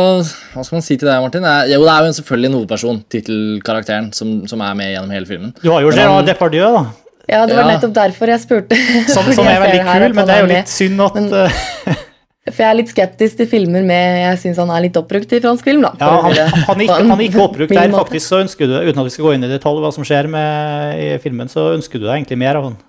Hva 0.55 0.65
skal 0.67 0.77
man 0.79 0.83
si 0.87 0.97
til 0.99 1.07
deg, 1.07 1.21
Martin? 1.23 1.45
Er, 1.47 1.69
jo, 1.71 1.83
det 1.85 1.93
er 1.93 2.07
jo 2.09 2.15
selvfølgelig 2.19 2.49
en 2.51 2.57
hovedperson, 2.59 3.03
tittelkarakteren, 3.13 4.09
som, 4.17 4.33
som 4.51 4.65
er 4.67 4.75
med 4.79 4.91
gjennom 4.95 5.13
hele 5.15 5.29
filmen. 5.29 5.53
Du 5.63 5.69
har 5.71 5.85
jo 5.85 5.93
det, 5.95 6.07
han- 6.09 6.27
Depardieu, 6.27 6.71
da. 6.75 6.83
Ja, 7.31 7.45
det 7.47 7.55
var 7.55 7.69
Ja. 7.69 7.77
nettopp 7.77 7.93
derfor 7.95 8.27
jeg 8.33 8.41
spurte. 8.43 8.79
Som, 9.13 9.29
som 9.37 9.47
er 9.47 9.61
veldig 9.63 9.85
kul, 9.87 10.15
men 10.17 10.27
det 10.27 10.35
er 10.35 10.41
jo 10.43 10.49
litt 10.51 10.73
synd 10.73 11.05
at 11.05 11.15
Men- 11.21 11.29
eh, 11.45 12.01
For 12.51 12.59
jeg 12.65 12.69
er 12.73 12.79
litt 12.81 12.91
skeptisk 12.91 13.39
til 13.39 13.47
filmer 13.47 13.85
med 13.87 14.17
Jeg 14.19 14.39
syns 14.43 14.59
han 14.59 14.71
er 14.75 14.83
litt 14.89 14.97
oppbrukt 14.99 15.31
i 15.31 15.39
fransk 15.45 15.67
film, 15.69 15.85
da. 15.85 15.93
Ja, 16.01 16.15
han, 16.25 16.33
han, 16.67 16.81
ikke, 16.83 16.97
han 16.99 17.13
er 17.15 17.27
ikke 17.29 17.45
oppbrukt 17.45 17.75
der. 17.75 17.93
Faktisk 17.95 18.33
så 18.33 18.41
ønsker 18.43 18.67
du, 18.67 18.79
uten 18.83 18.99
at 18.99 19.07
vi 19.07 19.13
skal 19.15 19.29
gå 19.29 19.35
inn 19.37 19.47
i 19.47 19.51
detalj 19.53 19.83
hva 19.85 19.93
som 19.95 20.07
skjer 20.07 20.27
med, 20.33 20.97
i 20.99 21.11
filmen, 21.23 21.53
så 21.53 21.71
ønsker 21.77 22.03
du 22.03 22.09
deg 22.09 22.17
egentlig 22.17 22.41
mer 22.43 22.59
av 22.59 22.67
han. 22.71 22.81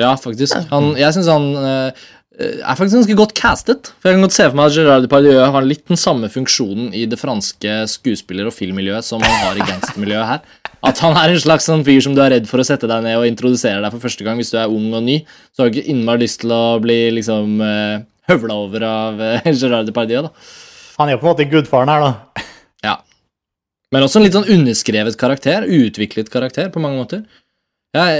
Ja, 0.00 0.14
faktisk. 0.18 0.56
Han, 0.72 0.94
jeg 0.98 1.14
syns 1.14 1.30
han 1.30 1.46
eh, 1.60 2.02
er 2.40 2.78
faktisk 2.78 2.96
ganske 2.98 3.16
godt 3.18 3.34
castet. 3.38 3.92
For 4.00 4.10
Jeg 4.10 4.18
kan 4.18 4.26
godt 4.26 4.36
se 4.36 4.48
for 4.48 4.58
meg 4.58 4.70
at 4.70 4.76
Gerard 4.78 5.06
Depardieu 5.06 5.38
har 5.54 5.66
litt 5.66 5.86
den 5.90 6.00
samme 6.00 6.30
funksjonen 6.32 6.90
i 6.96 7.04
det 7.10 7.18
franske 7.20 7.76
skuespiller- 7.94 8.48
og 8.50 8.56
filmmiljøet 8.56 9.06
som 9.06 9.22
han 9.22 9.38
har 9.44 9.58
i 9.58 9.66
gangstermiljøet 9.66 10.30
her. 10.32 10.44
At 10.86 11.02
han 11.04 11.18
er 11.20 11.34
en 11.34 11.42
slags 11.42 11.66
sånn 11.68 11.84
fyr 11.84 12.00
som 12.04 12.14
du 12.16 12.22
er 12.24 12.32
redd 12.34 12.46
for 12.48 12.62
å 12.62 12.66
sette 12.66 12.88
deg 12.88 13.04
ned 13.04 13.18
og 13.20 13.28
introdusere 13.28 13.82
deg 13.84 13.92
for 13.92 14.02
første 14.06 14.24
gang 14.26 14.40
hvis 14.40 14.52
du 14.54 14.58
er 14.58 14.72
ung 14.72 14.88
og 14.96 15.04
ny. 15.04 15.20
Så 15.52 15.62
har 15.62 15.68
du 15.68 15.76
ikke 15.78 15.92
innmari 15.92 16.24
lyst 16.24 16.40
til 16.42 16.54
å 16.56 16.78
bli 16.80 17.02
liksom 17.18 17.60
uh, 17.60 18.00
høvla 18.30 18.56
over 18.64 18.86
av 18.86 19.20
uh, 19.20 19.50
Gerard 19.50 19.90
Depardieu. 19.90 20.24
da. 20.28 20.32
Han 21.00 21.08
er 21.08 21.16
jo 21.16 21.22
på 21.22 21.28
en 21.28 21.34
måte 21.34 21.48
gudfaren 21.50 21.92
her, 21.92 22.06
da. 22.06 22.46
Ja. 22.86 22.96
Men 23.92 24.06
også 24.06 24.20
en 24.20 24.26
litt 24.26 24.36
sånn 24.36 24.50
underskrevet 24.54 25.18
karakter. 25.20 25.66
Uutviklet 25.68 26.30
karakter 26.32 26.70
på 26.72 26.82
mange 26.82 27.00
måter. 27.00 27.24
Jeg, 27.90 28.18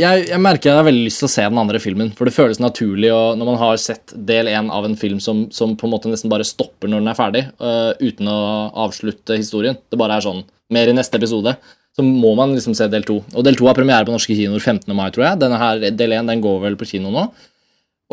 jeg, 0.00 0.20
jeg 0.30 0.40
merker 0.40 0.70
jeg 0.70 0.80
har 0.80 0.86
veldig 0.86 1.02
lyst 1.04 1.20
til 1.20 1.28
å 1.28 1.32
se 1.34 1.42
den 1.44 1.58
andre 1.60 1.80
filmen, 1.82 2.14
for 2.16 2.24
det 2.24 2.32
føles 2.32 2.60
naturlig 2.62 3.10
og 3.12 3.34
når 3.36 3.48
man 3.50 3.58
har 3.60 3.80
sett 3.82 4.14
del 4.16 4.48
én 4.48 4.70
av 4.72 4.86
en 4.88 4.96
film 4.96 5.18
som, 5.20 5.42
som 5.52 5.74
på 5.76 5.84
en 5.84 5.92
måte 5.92 6.08
nesten 6.08 6.32
bare 6.32 6.46
stopper 6.48 6.88
når 6.88 7.02
den 7.02 7.10
er 7.12 7.18
ferdig, 7.18 7.42
uh, 7.60 7.92
uten 8.00 8.30
å 8.32 8.38
avslutte 8.86 9.36
historien. 9.36 9.76
Det 9.92 10.00
bare 10.00 10.16
er 10.16 10.24
sånn 10.24 10.40
mer 10.72 10.88
i 10.88 10.96
neste 10.96 11.20
episode. 11.20 11.52
Så 11.94 12.02
må 12.06 12.32
man 12.38 12.56
liksom 12.56 12.74
se 12.74 12.88
del 12.90 13.04
to. 13.06 13.20
Og 13.36 13.44
del 13.46 13.60
to 13.60 13.68
har 13.68 13.76
premiere 13.76 14.08
på 14.08 14.14
norske 14.14 14.34
kinoer 14.34 14.62
15. 14.62 14.88
mai, 14.96 15.10
tror 15.14 15.28
jeg. 15.28 15.40
Denne 15.44 15.60
her, 15.60 15.84
del 15.94 16.16
én 16.16 16.32
den 16.32 16.42
går 16.42 16.64
vel 16.64 16.78
på 16.80 16.88
kino 16.88 17.12
nå. 17.14 17.28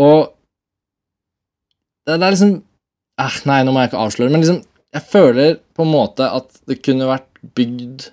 Og 0.04 0.20
det, 2.08 2.18
det 2.18 2.26
er 2.26 2.36
liksom 2.36 2.56
eh, 3.22 3.38
Nei, 3.50 3.62
nå 3.66 3.74
må 3.74 3.84
jeg 3.84 3.92
ikke 3.92 4.06
avsløre, 4.06 4.34
men 4.34 4.44
liksom 4.44 4.62
jeg 4.92 5.08
føler 5.08 5.54
på 5.76 5.86
en 5.86 5.94
måte 5.94 6.26
at 6.28 6.58
det 6.68 6.82
kunne 6.84 7.08
vært 7.08 7.30
bygd 7.56 8.10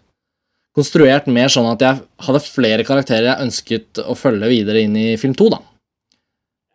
Konstruert 0.79 1.27
mer 1.27 1.51
sånn 1.51 1.67
at 1.67 1.81
jeg 1.83 1.99
hadde 2.23 2.41
flere 2.45 2.85
karakterer 2.87 3.25
jeg 3.33 3.47
ønsket 3.49 3.99
å 4.05 4.15
følge 4.15 4.47
videre 4.47 4.85
inn 4.85 4.95
i 4.95 5.09
film 5.19 5.33
to, 5.35 5.49
da. 5.51 5.59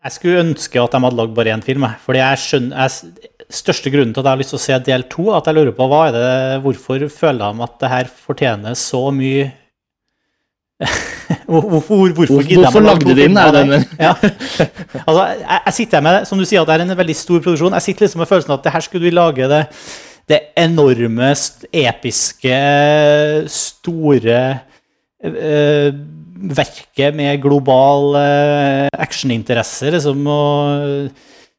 Jeg 0.04 0.16
skulle 0.18 0.42
ønske 0.44 0.82
at 0.82 0.92
de 0.92 1.00
hadde 1.06 1.20
lagd 1.22 1.36
bare 1.38 1.54
én 1.56 1.64
film. 1.64 1.86
Fordi 2.04 2.20
jeg 2.20 2.42
skjønner, 2.44 2.98
Største 3.54 3.92
grunnen 3.94 4.12
til 4.16 4.24
at 4.24 4.28
jeg 4.28 4.34
har 4.34 4.42
lyst 4.42 4.52
til 4.52 4.60
å 4.60 4.64
se 4.64 4.80
del 4.88 5.06
to, 5.12 5.28
at 5.36 5.48
jeg 5.48 5.56
lurer 5.56 5.76
på 5.78 5.88
hva 5.88 6.02
er 6.10 6.16
det, 6.18 6.28
hvorfor 6.66 7.06
føler 7.14 7.54
de 7.54 7.64
at 7.64 7.76
det 7.80 7.92
her 7.92 8.12
fortjener 8.12 8.76
så 8.80 9.06
mye 9.16 9.52
Hvorfor, 11.48 11.70
hvorfor, 11.70 11.96
Hvorfor- 12.14 12.54
hvorfor 12.60 12.80
lagde 12.84 13.06
du 13.06 13.10
de 13.14 13.22
den, 13.24 13.38
er 13.38 13.52
den? 13.52 13.86
Ja. 14.00 14.14
Altså, 15.08 15.26
jeg, 15.26 15.60
jeg 15.66 15.74
sitter 15.74 16.02
med, 16.02 16.26
som 16.26 16.40
du 16.40 16.46
sier, 16.46 16.62
at 16.62 16.68
det 16.70 16.76
er 16.82 16.86
en 16.92 16.98
veldig 16.98 17.16
stor 17.16 17.40
produksjon. 17.44 17.74
Jeg 17.78 17.82
sitter 17.88 18.06
liksom 18.06 18.20
med 18.24 18.30
følelsen 18.30 18.54
at 18.56 18.64
det 18.66 18.74
her 18.74 18.84
skulle 18.86 19.04
vi 19.06 19.14
lage 19.16 19.50
det, 19.52 19.62
det 20.30 20.40
enorme, 20.58 21.32
episke, 21.74 22.58
store 23.48 24.60
øh, 25.26 25.94
verket 26.58 27.16
med 27.16 27.42
global 27.44 28.16
øh, 28.20 28.88
actioninteresse, 29.00 29.92
liksom, 29.92 30.28
og 30.28 31.10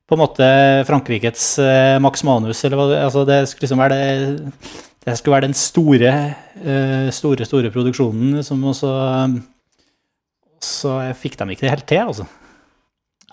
på 0.09 0.17
en 0.17 0.21
måte 0.21 0.49
Frankrikes 0.89 1.59
øh, 1.59 2.01
Max 2.05 2.25
Manus, 2.25 2.65
eller 2.65 2.77
hva 2.81 3.05
altså 3.07 3.25
Det 3.25 3.43
skulle 3.49 3.65
liksom 3.69 3.81
være 3.81 3.95
det 3.95 4.53
Det 5.05 5.19
skulle 5.19 5.37
være 5.37 5.49
den 5.49 5.59
store, 5.59 6.13
eh, 6.65 7.11
store, 7.13 7.45
store 7.45 7.71
produksjonen, 7.71 8.43
som 8.43 8.63
også 8.65 8.93
Så 10.65 10.95
fikk 11.21 11.37
de 11.37 11.51
ikke 11.53 11.67
det 11.67 11.75
helt 11.75 11.87
til, 11.87 11.99
altså. 12.09 12.25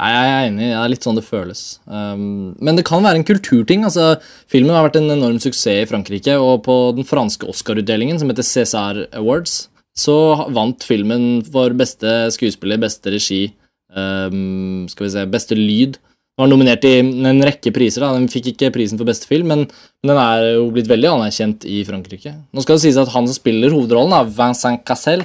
Nei, 0.01 0.09
jeg 0.09 0.29
er 0.33 0.47
enig. 0.49 0.67
Det 0.71 0.77
er 0.79 0.89
litt 0.89 1.05
sånn 1.05 1.17
det 1.19 1.23
føles. 1.27 1.61
Um, 1.85 2.53
men 2.57 2.75
det 2.75 2.83
kan 2.87 3.03
være 3.05 3.21
en 3.21 3.27
kulturting. 3.27 3.83
altså 3.85 4.15
Filmen 4.49 4.73
har 4.73 4.87
vært 4.87 4.97
en 4.97 5.13
enorm 5.13 5.37
suksess 5.39 5.83
i 5.83 5.89
Frankrike, 5.89 6.37
og 6.41 6.63
på 6.65 6.77
den 6.97 7.05
franske 7.07 7.45
Oscar-utdelingen, 7.47 8.17
som 8.19 8.31
heter 8.31 8.47
César 8.47 9.03
Awards, 9.13 9.69
så 9.95 10.49
vant 10.55 10.83
filmen 10.87 11.43
for 11.45 11.75
beste 11.77 12.31
skuespiller, 12.33 12.81
beste 12.81 13.13
regi, 13.13 13.53
um, 13.93 14.87
skal 14.89 15.05
vi 15.05 15.13
se, 15.13 15.27
beste 15.29 15.59
lyd. 15.59 16.01
Den 16.41 16.49
var 16.49 16.57
nominert 16.57 16.85
i 16.89 16.95
en 16.97 17.43
rekke 17.45 17.69
priser. 17.69 18.01
da, 18.01 18.15
Den 18.17 18.25
fikk 18.31 18.47
ikke 18.55 18.71
prisen 18.73 18.97
for 18.97 19.05
beste 19.05 19.29
film, 19.29 19.51
men, 19.51 19.67
men 20.01 20.09
den 20.09 20.17
er 20.17 20.45
jo 20.55 20.71
blitt 20.73 20.89
veldig 20.89 21.11
anerkjent 21.11 21.67
i 21.69 21.83
Frankrike. 21.85 22.33
Nå 22.49 22.63
skal 22.65 22.79
det 22.79 22.85
sies 22.87 22.97
at 22.97 23.11
Han 23.13 23.27
som 23.29 23.37
spiller 23.37 23.69
hovedrollen, 23.69 24.15
da, 24.15 24.23
Vincent 24.25 24.81
Cassel, 24.87 25.21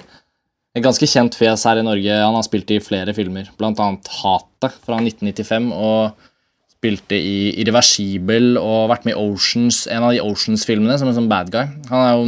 et 0.76 0.84
ganske 0.84 1.08
kjent 1.08 1.38
fjes 1.40 1.64
her 1.64 1.80
i 1.80 1.86
Norge. 1.86 2.18
Han 2.20 2.36
har 2.36 2.44
spilt 2.44 2.68
i 2.74 2.82
flere 2.84 3.14
filmer, 3.16 3.48
bl.a. 3.56 3.72
Hatet 4.18 4.76
fra 4.84 5.00
1995. 5.00 5.70
og 5.72 6.26
Spilte 6.76 7.16
i 7.16 7.54
Irreversibel 7.62 8.58
og 8.60 8.90
vært 8.90 9.06
med 9.08 9.16
i 9.16 9.22
Oceans, 9.32 9.86
en 9.88 10.04
av 10.04 10.12
de 10.12 10.20
Oceans-filmene 10.20 10.98
som 11.00 11.08
en 11.08 11.16
sånn 11.16 11.30
bad 11.30 11.48
guy. 11.48 11.64
Han 11.88 12.02
er 12.02 12.12
jo 12.12 12.26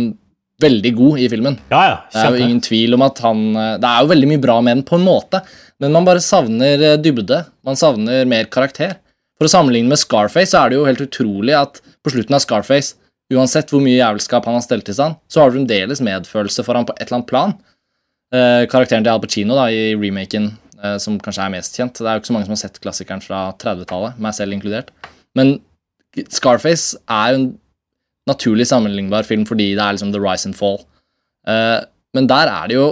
veldig 0.64 0.92
god 0.96 1.20
i 1.20 1.28
filmen. 1.28 1.58
Ja, 1.68 1.82
ja, 1.84 1.98
det 2.08 2.22
er 2.22 2.32
jo 2.32 2.46
ingen 2.48 2.62
tvil 2.64 2.96
om 2.96 3.04
at 3.04 3.20
han 3.22 3.42
Det 3.52 3.90
er 3.90 4.00
jo 4.00 4.10
veldig 4.14 4.30
mye 4.32 4.42
bra 4.42 4.56
med 4.64 4.78
den, 4.78 4.86
på 4.88 4.96
en 4.96 5.04
måte, 5.04 5.42
men 5.82 5.94
man 5.94 6.06
bare 6.06 6.22
savner 6.24 6.82
eh, 6.82 6.96
dybde. 7.00 7.42
Man 7.66 7.78
savner 7.78 8.26
mer 8.28 8.48
karakter. 8.52 8.96
For 9.38 9.46
å 9.46 9.52
sammenligne 9.52 9.90
med 9.92 10.00
Scarface 10.00 10.50
så 10.52 10.64
er 10.64 10.72
det 10.72 10.78
jo 10.80 10.86
helt 10.88 11.04
utrolig 11.04 11.54
at 11.54 11.78
på 12.02 12.10
slutten 12.14 12.34
av 12.34 12.42
Scarface, 12.42 12.96
uansett 13.34 13.70
hvor 13.70 13.82
mye 13.84 13.98
jævelskap 13.98 14.48
han 14.48 14.56
har 14.56 14.64
stelt 14.64 14.88
i 14.90 14.96
stand, 14.96 15.18
så 15.30 15.42
har 15.42 15.50
du 15.50 15.58
fremdeles 15.58 16.02
medfølelse 16.02 16.64
for 16.66 16.78
ham 16.78 16.88
på 16.88 16.96
et 16.96 17.04
eller 17.06 17.20
annet 17.20 17.30
plan. 17.30 17.54
Eh, 18.34 18.64
karakteren 18.72 19.06
til 19.06 19.12
Al 19.12 19.22
Pacino 19.22 19.56
da, 19.56 19.68
i 19.70 19.94
remaken, 19.94 20.50
eh, 20.82 20.96
som 21.02 21.20
kanskje 21.22 21.46
er 21.46 21.54
mest 21.54 21.78
kjent. 21.78 22.00
Det 22.00 22.08
er 22.08 22.18
jo 22.18 22.24
ikke 22.24 22.32
så 22.32 22.36
mange 22.36 22.48
som 22.48 22.56
har 22.56 22.62
sett 22.64 22.82
klassikeren 22.82 23.24
fra 23.24 23.44
30-tallet, 23.62 24.18
meg 24.24 24.36
selv 24.36 24.56
inkludert. 24.56 24.90
Men 25.38 25.58
Scarface 26.32 26.98
er 27.04 27.34
jo 27.34 27.38
en 27.38 27.48
naturlig 28.28 28.66
sammenlignbar 28.68 29.24
film 29.28 29.46
fordi 29.48 29.70
det 29.76 29.84
er 29.84 29.96
liksom 29.96 30.10
the 30.12 30.20
rise 30.20 30.48
and 30.48 30.58
fall. 30.58 30.82
Eh, 31.48 31.78
men 32.16 32.26
der 32.28 32.50
er 32.50 32.68
det 32.68 32.76
jo 32.80 32.88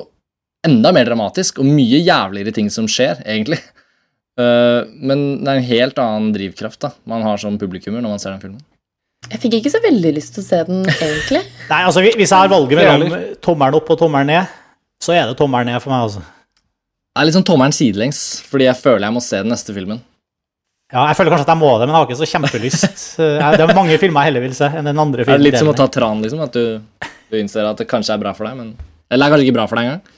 enda 0.67 0.93
mer 0.95 1.09
dramatisk 1.09 1.63
og 1.63 1.69
mye 1.69 2.03
jævligere 2.03 2.55
ting 2.57 2.71
som 2.73 2.91
skjer, 2.91 3.25
egentlig. 3.25 3.63
Eh, 4.37 4.83
men 5.01 5.21
det 5.41 5.49
er 5.49 5.59
en 5.63 5.65
helt 5.65 6.01
annen 6.03 6.33
drivkraft 6.35 6.83
da, 6.83 6.91
man 7.09 7.23
har 7.25 7.39
som 7.41 7.55
publikummer 7.57 8.03
når 8.05 8.11
man 8.13 8.21
ser 8.21 8.35
den 8.35 8.43
filmen. 8.43 8.59
Jeg 9.31 9.41
fikk 9.41 9.55
ikke 9.59 9.73
så 9.73 9.81
veldig 9.81 10.11
lyst 10.13 10.35
til 10.37 10.43
å 10.43 10.45
se 10.45 10.59
den, 10.69 10.83
egentlig. 10.93 11.41
Nei, 11.71 11.79
altså 11.79 12.03
Hvis 12.05 12.29
jeg 12.29 12.37
har 12.37 12.51
valget 12.53 12.83
mellom 12.83 13.15
tommelen 13.41 13.79
opp 13.79 13.89
og 13.95 13.99
tommelen 14.03 14.29
ned, 14.35 14.59
så 15.01 15.17
er 15.17 15.31
det 15.31 15.39
tommelen 15.41 15.73
ned 15.73 15.81
for 15.81 15.95
meg, 15.95 16.05
altså. 16.05 16.21
Det 16.21 17.23
er 17.23 17.31
litt 17.31 17.39
sånn 17.39 17.49
tommelen 17.49 17.73
sidelengs, 17.73 18.21
fordi 18.45 18.69
jeg 18.69 18.77
føler 18.77 19.07
jeg 19.09 19.17
må 19.17 19.25
se 19.25 19.41
den 19.41 19.49
neste 19.55 19.73
filmen. 19.73 20.05
Ja, 20.93 21.03
jeg 21.09 21.17
føler 21.19 21.33
kanskje 21.33 21.47
at 21.49 21.55
jeg 21.55 21.59
må 21.59 21.71
det, 21.81 21.87
men 21.89 21.95
jeg 21.95 21.99
har 21.99 22.07
ikke 22.07 22.19
så 22.21 22.29
kjempelyst. 22.31 23.01
det 23.57 23.65
er 23.65 23.73
mange 23.75 23.97
filmer 23.99 24.23
jeg 24.23 24.31
heller 24.31 24.45
vil 24.45 24.53
se 24.55 24.69
enn 24.69 24.87
den 24.87 25.01
andre 25.03 25.25
filmen. 25.25 25.41
Det 25.41 25.49
er 25.49 25.49
litt 25.49 25.59
som 25.59 25.73
å 25.73 25.75
ta 25.81 25.89
tran, 25.91 26.21
liksom, 26.23 26.45
at 26.45 26.55
du, 26.55 27.09
du 27.33 27.39
innser 27.41 27.67
at 27.67 27.81
det 27.81 27.89
kanskje 27.91 28.15
er 28.15 28.21
bra 28.23 28.37
for 28.37 28.47
deg, 28.47 28.61
men 28.61 28.77
Eller 29.09 29.25
det 29.25 29.27
er 29.27 29.35
kanskje 29.35 29.49
ikke 29.49 29.57
bra 29.57 29.67
for 29.71 29.81
deg 29.81 29.89
engang. 29.89 30.16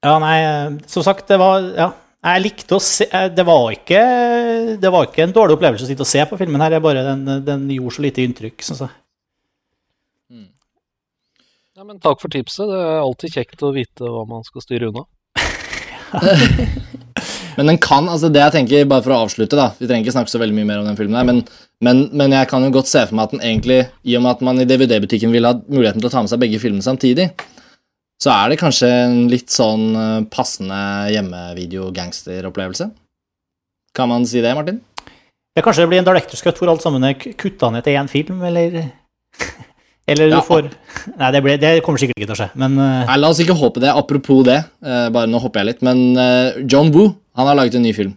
Ja, 0.00 0.14
nei, 0.22 0.36
som 0.88 1.04
sagt, 1.04 1.26
det 1.28 1.40
var 1.40 1.66
Ja. 1.76 1.90
Jeg 2.20 2.42
likte 2.44 2.76
å 2.76 2.82
se 2.84 3.06
Det 3.32 3.44
var 3.48 3.70
ikke, 3.72 4.00
det 4.80 4.90
var 4.92 5.06
ikke 5.06 5.22
en 5.24 5.32
dårlig 5.32 5.54
opplevelse 5.56 5.86
å 5.86 5.88
sitte 5.88 6.04
og 6.04 6.10
se 6.10 6.24
på 6.28 6.36
filmen 6.36 6.60
her, 6.60 6.76
jeg 6.76 6.84
bare 6.84 7.04
den, 7.06 7.44
den 7.46 7.62
gjorde 7.72 7.96
så 7.96 8.04
lite 8.04 8.20
inntrykk, 8.26 8.60
syns 8.64 8.82
jeg. 8.84 8.92
Ja, 11.80 11.86
men 11.88 11.96
takk 11.96 12.18
for 12.20 12.28
tipset. 12.28 12.68
Det 12.68 12.76
er 12.76 12.98
alltid 13.00 13.36
kjekt 13.38 13.62
å 13.64 13.70
vite 13.72 14.04
hva 14.04 14.26
man 14.28 14.42
skal 14.44 14.60
styre 14.60 14.90
unna. 14.90 15.06
men 17.56 17.70
den 17.70 17.78
kan, 17.80 18.04
altså 18.12 18.28
det 18.28 18.42
jeg 18.42 18.52
tenker, 18.52 18.88
bare 18.90 19.00
for 19.06 19.14
å 19.14 19.20
avslutte, 19.24 19.56
da 19.56 19.70
Vi 19.78 19.86
trenger 19.86 20.04
ikke 20.04 20.12
snakke 20.12 20.32
så 20.32 20.40
veldig 20.42 20.58
mye 20.58 20.68
mer 20.68 20.82
om 20.82 20.90
den 20.90 20.98
filmen, 20.98 21.16
her, 21.16 21.24
men, 21.30 21.40
men, 21.80 22.02
men 22.12 22.34
jeg 22.36 22.50
kan 22.50 22.66
jo 22.66 22.72
godt 22.74 22.90
se 22.90 23.06
for 23.06 23.16
meg 23.16 23.30
at 23.30 23.32
den 23.32 23.46
egentlig, 23.46 23.78
i 24.04 24.18
og 24.18 24.26
med 24.26 24.34
at 24.34 24.44
man 24.44 24.60
i 24.60 24.66
DVD-butikken 24.68 25.32
vil 25.32 25.48
ha 25.48 25.54
muligheten 25.62 26.04
til 26.04 26.10
å 26.10 26.12
ta 26.12 26.20
med 26.26 26.34
seg 26.34 26.42
begge 26.44 26.60
filmene 26.60 26.84
samtidig, 26.84 27.30
så 28.20 28.32
er 28.34 28.52
det 28.52 28.60
kanskje 28.60 28.88
en 29.06 29.18
litt 29.32 29.52
sånn 29.52 29.86
eh, 29.96 30.26
passende 30.32 30.80
hjemmevideo-gangsteropplevelse. 31.14 32.90
Kan 33.96 34.10
man 34.12 34.26
si 34.28 34.42
det, 34.44 34.52
Martin? 34.56 34.82
Ja, 35.56 35.64
kanskje 35.64 35.86
det 35.86 35.90
blir 35.90 36.02
en 36.02 36.08
director's 36.08 36.44
cut 36.44 36.60
hvor 36.60 36.70
alt 36.70 36.84
sammen 36.84 37.04
er 37.08 37.16
kutta 37.18 37.72
ned 37.72 37.86
til 37.86 37.96
én 37.98 38.10
film, 38.12 38.44
eller 38.46 38.82
Eller 40.10 40.26
du 40.26 40.34
ja. 40.34 40.42
får 40.42 40.66
Nei, 41.20 41.28
det, 41.30 41.40
ble, 41.44 41.54
det, 41.60 41.68
kommer 41.86 42.00
sikkert 42.02 42.18
ikke 42.18 42.28
til 42.28 42.34
å 42.34 42.40
skje, 42.40 42.48
men 42.58 42.74
uh... 42.80 43.04
Nei, 43.06 43.18
La 43.20 43.28
oss 43.30 43.40
ikke 43.42 43.54
håpe 43.54 43.82
det. 43.82 43.92
Apropos 43.94 44.42
det, 44.46 44.58
uh, 44.82 45.06
bare 45.14 45.30
nå 45.30 45.38
hopper 45.40 45.62
jeg 45.62 45.70
litt, 45.70 45.84
men 45.86 46.00
John 46.66 46.90
Boo 46.92 47.12
han 47.38 47.46
har 47.46 47.56
laget 47.56 47.78
en 47.78 47.86
ny 47.86 47.92
film. 47.96 48.16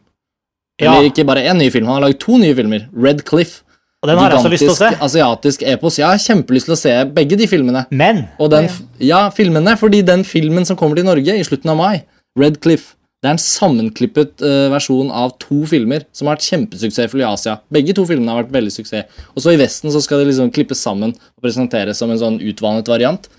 Eller 0.81 1.07
ikke 1.07 1.25
bare 1.27 1.45
én 1.47 1.59
ny 1.61 1.69
film, 1.71 1.87
han 1.87 1.99
har 1.99 2.07
laget 2.07 2.19
to 2.23 2.39
nye 2.41 2.55
filmer. 2.57 2.87
Red 2.91 3.23
Cliff. 3.29 3.61
Og 4.03 4.09
den 4.09 4.19
har 4.19 4.33
jeg 4.33 4.39
også 4.41 4.51
lyst 4.51 4.65
til 4.65 4.73
å 4.73 4.79
se. 4.79 4.89
Asiatisk 5.05 5.61
epos. 5.73 5.97
Jeg 6.01 6.09
har 6.09 6.19
kjempelyst 6.19 6.67
til 6.67 6.75
å 6.75 6.79
se 6.79 6.95
begge 7.15 7.37
de 7.39 7.47
filmene. 7.47 7.85
Men 7.89 8.25
Og 8.37 8.51
den, 8.51 8.67
Ja, 8.99 9.29
filmene, 9.31 9.77
fordi 9.79 10.01
den 10.03 10.25
filmen 10.27 10.67
som 10.67 10.75
kommer 10.79 10.99
til 10.99 11.07
Norge 11.07 11.37
i 11.39 11.45
slutten 11.47 11.71
av 11.71 11.79
mai, 11.79 12.03
Red 12.39 12.59
Cliff 12.59 12.91
det 13.23 13.29
er 13.29 13.37
en 13.37 13.39
sammenklippet 13.39 14.41
uh, 14.43 14.67
versjon 14.73 15.07
av 15.15 15.37
to 15.39 15.61
filmer 15.71 16.03
som 16.11 16.27
har 16.27 16.35
vært 16.35 16.49
kjempesuksessfulle 16.49 17.23
i 17.23 17.29
Asia. 17.29 17.53
Begge 17.71 17.95
to 17.95 18.03
filmene 18.03 18.33
har 18.33 18.41
vært 18.41 18.51
veldig 18.51 18.73
suksess. 18.75 19.21
Og 19.31 19.45
så 19.45 19.53
i 19.53 19.59
Vesten 19.61 19.93
så 19.93 20.01
skal 20.03 20.19
det 20.19 20.27
liksom 20.33 20.51
klippes 20.51 20.81
sammen 20.83 21.13
og 21.15 21.45
presenteres 21.45 22.01
som 22.03 22.11
en 22.11 22.19
sånn 22.19 22.41
utvannet 22.43 22.91
variant. 22.91 23.29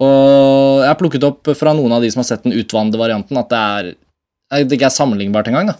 Og 0.00 0.80
jeg 0.80 0.88
har 0.88 0.96
plukket 0.96 1.26
opp 1.28 1.52
fra 1.52 1.76
noen 1.76 1.92
av 1.92 2.00
de 2.00 2.08
som 2.08 2.22
har 2.22 2.30
sett 2.30 2.48
den 2.48 2.56
utvannede 2.56 2.96
varianten, 2.96 3.36
at 3.36 3.52
det, 3.52 3.60
er, 3.60 4.64
det 4.64 4.78
ikke 4.78 4.88
er 4.88 4.96
sammenlignbart 4.96 5.52
engang. 5.52 5.74
da. 5.74 5.76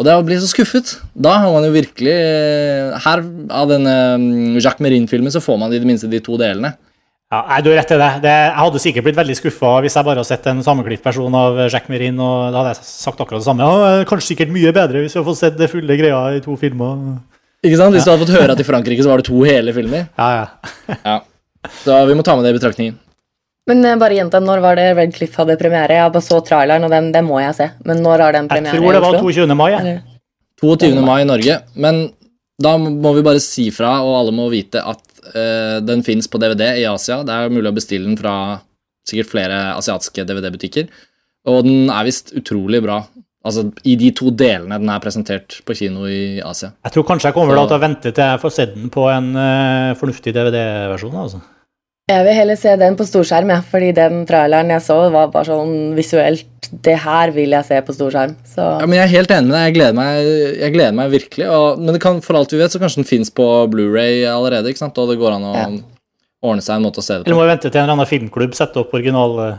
Og 0.00 0.06
det 0.06 0.14
å 0.16 0.22
bli 0.24 0.38
så 0.40 0.48
skuffet 0.48 0.94
Da 1.12 1.34
har 1.42 1.52
man 1.52 1.66
jo 1.66 1.74
virkelig 1.74 2.12
eh, 2.16 2.94
Her, 3.04 3.20
av 3.52 3.68
denne 3.68 3.96
mm, 4.16 4.54
Jacques 4.62 4.80
Merin-filmen, 4.80 5.32
så 5.34 5.42
får 5.44 5.58
man 5.60 5.74
i 5.74 5.80
det 5.80 5.88
minste 5.88 6.08
de 6.08 6.22
to 6.24 6.38
delene. 6.40 6.72
Ja, 7.30 7.42
nei, 7.46 7.58
Du 7.62 7.68
har 7.70 7.76
rett 7.82 7.92
i 7.94 7.98
det. 8.00 8.08
det. 8.24 8.32
Jeg 8.48 8.56
hadde 8.58 8.82
sikkert 8.82 9.06
blitt 9.06 9.18
veldig 9.20 9.36
skuffa 9.38 9.74
hvis 9.84 9.94
jeg 9.98 10.06
bare 10.08 10.18
hadde 10.18 10.30
sett 10.32 10.48
en 10.50 10.62
sammenklipt 10.66 11.04
versjon 11.06 11.36
av 11.38 11.60
Jacques 11.68 11.92
Merin. 11.92 12.16
og 12.18 12.48
Da 12.50 12.62
hadde 12.62 12.72
jeg 12.72 12.88
sagt 12.88 13.20
akkurat 13.20 13.44
det 13.44 13.46
samme. 13.46 13.68
Ja, 13.68 14.08
kanskje 14.08 14.32
sikkert 14.32 14.54
mye 14.56 14.72
bedre 14.74 15.04
hvis 15.04 15.14
vi 15.14 15.20
hadde 15.20 15.28
fått 15.28 15.42
sett 15.42 15.60
det 15.60 15.70
fulle 15.70 15.98
greia 16.00 16.24
i 16.38 16.40
to 16.42 16.56
filmer. 16.58 17.20
Ikke 17.60 17.76
sant? 17.76 17.94
Hvis 17.94 18.08
du 18.08 18.14
hadde 18.14 18.24
fått 18.24 18.34
høre 18.34 18.56
at 18.56 18.64
i 18.64 18.66
Frankrike 18.66 19.04
så 19.04 19.12
var 19.12 19.20
det 19.20 19.28
to 19.28 19.44
hele 19.44 19.76
filmer. 19.76 20.08
Ja, 20.16 20.30
ja. 20.40 20.98
ja. 21.04 21.20
Så 21.84 22.00
vi 22.08 22.16
må 22.16 22.24
ta 22.26 22.34
med 22.34 22.48
det 22.48 22.54
i 22.54 22.58
betraktningen. 22.58 22.96
Men 23.68 23.84
eh, 23.84 23.98
bare 24.00 24.16
gjenta, 24.16 24.40
når 24.40 24.62
var 24.64 24.80
det 24.80 24.86
Red 24.96 25.12
Cliff 25.16 25.36
hadde 25.36 25.58
premiere? 25.60 25.98
Jeg 25.98 26.14
bare 26.14 26.24
så 26.24 26.40
traileren, 26.46 26.86
og 26.86 26.94
den, 26.94 27.10
den 27.12 27.28
må 27.28 27.42
jeg 27.42 27.58
se. 27.58 27.68
Men 27.84 28.00
når 28.04 28.24
har 28.24 28.38
den 28.38 28.48
premiere? 28.48 28.78
Jeg 28.78 28.82
tror 28.82 28.96
det 28.96 29.04
var 29.04 29.20
22. 29.20 29.58
mai. 29.58 29.70
Ja. 29.74 29.98
22. 30.60 31.04
mai 31.04 31.20
i 31.22 31.28
Norge. 31.28 31.60
Men 31.80 32.02
da 32.60 32.74
må 32.80 33.14
vi 33.16 33.24
bare 33.24 33.40
si 33.40 33.70
fra, 33.72 33.98
og 34.04 34.18
alle 34.18 34.36
må 34.36 34.50
vite 34.52 34.82
at 34.84 35.06
Uh, 35.30 35.78
den 35.84 36.02
fins 36.02 36.28
på 36.30 36.40
DVD 36.40 36.80
i 36.80 36.86
Asia. 36.88 37.20
Det 37.26 37.34
er 37.34 37.52
mulig 37.52 37.70
å 37.70 37.76
bestille 37.76 38.08
den 38.08 38.18
fra 38.18 38.34
sikkert 39.06 39.30
flere 39.30 39.58
asiatiske 39.76 40.24
DVD-butikker. 40.26 40.88
Og 41.50 41.64
den 41.66 41.90
er 41.92 42.06
visst 42.08 42.32
utrolig 42.36 42.82
bra. 42.84 43.02
Altså 43.46 43.66
I 43.88 43.94
de 44.00 44.10
to 44.16 44.32
delene 44.36 44.76
den 44.80 44.90
er 44.92 45.00
presentert 45.00 45.60
på 45.64 45.76
kino 45.76 46.04
i 46.08 46.40
Asia. 46.44 46.74
Jeg 46.84 46.96
tror 46.96 47.06
kanskje 47.08 47.30
jeg 47.30 47.36
kommer 47.38 47.56
Så... 47.56 47.68
til 47.70 47.78
å 47.78 47.84
vente 47.84 48.12
til 48.12 48.32
jeg 48.32 48.42
får 48.42 48.54
sett 48.56 48.74
den 48.76 48.92
på 48.92 49.06
en 49.12 49.30
uh, 49.36 49.96
fornuftig 50.00 50.34
DVD-versjon. 50.36 51.16
altså. 51.22 51.40
Jeg 52.10 52.26
vil 52.26 52.34
heller 52.34 52.58
se 52.58 52.72
den 52.80 52.96
på 52.98 53.06
storskjerm, 53.06 53.52
ja, 53.54 53.60
fordi 53.62 53.90
den 53.94 54.24
traileren 54.26 54.72
jeg 54.74 54.82
så, 54.82 54.96
var 55.14 55.30
bare 55.30 55.46
sånn 55.46 55.92
visuelt 55.94 56.46
Det 56.70 56.96
her 57.02 57.32
vil 57.34 57.54
jeg 57.54 57.66
se 57.66 57.78
på 57.86 57.94
storskjerm. 57.94 58.34
Så. 58.46 58.62
Ja, 58.62 58.86
men 58.86 58.98
Jeg 58.98 59.04
er 59.06 59.12
helt 59.16 59.32
enig 59.34 59.50
med 59.50 59.56
deg. 59.56 59.64
Jeg 59.64 59.76
gleder 59.76 59.96
meg, 59.98 60.28
jeg 60.60 60.74
gleder 60.74 60.96
meg 60.98 61.14
virkelig. 61.14 61.46
Og, 61.50 61.80
men 61.80 61.96
det 61.96 62.02
kan, 62.02 62.20
for 62.22 62.38
alt 62.38 62.54
vi 62.54 62.60
vet, 62.60 62.74
så 62.74 62.82
kanskje 62.82 63.02
den 63.02 63.08
fins 63.08 63.32
på 63.34 63.46
Blu-ray 63.72 64.22
allerede. 64.30 64.70
ikke 64.70 64.82
sant? 64.82 64.98
Og 65.02 65.10
det 65.10 65.18
går 65.18 65.34
an 65.36 65.48
å 65.48 65.54
ja. 65.56 65.66
ordne 66.46 66.66
seg 66.66 66.78
en 66.78 66.86
måte 66.86 67.02
å 67.02 67.06
se 67.06 67.16
det 67.16 67.24
på. 67.24 67.30
Eller 67.30 67.40
må 67.40 67.46
vi 67.46 67.52
vente 67.52 67.68
til 67.68 67.80
en 67.80 67.86
eller 67.86 67.96
annen 67.98 68.10
filmklubb 68.10 68.58
setter 68.58 68.84
opp 68.84 68.94
original 68.98 69.36
eh? 69.46 69.58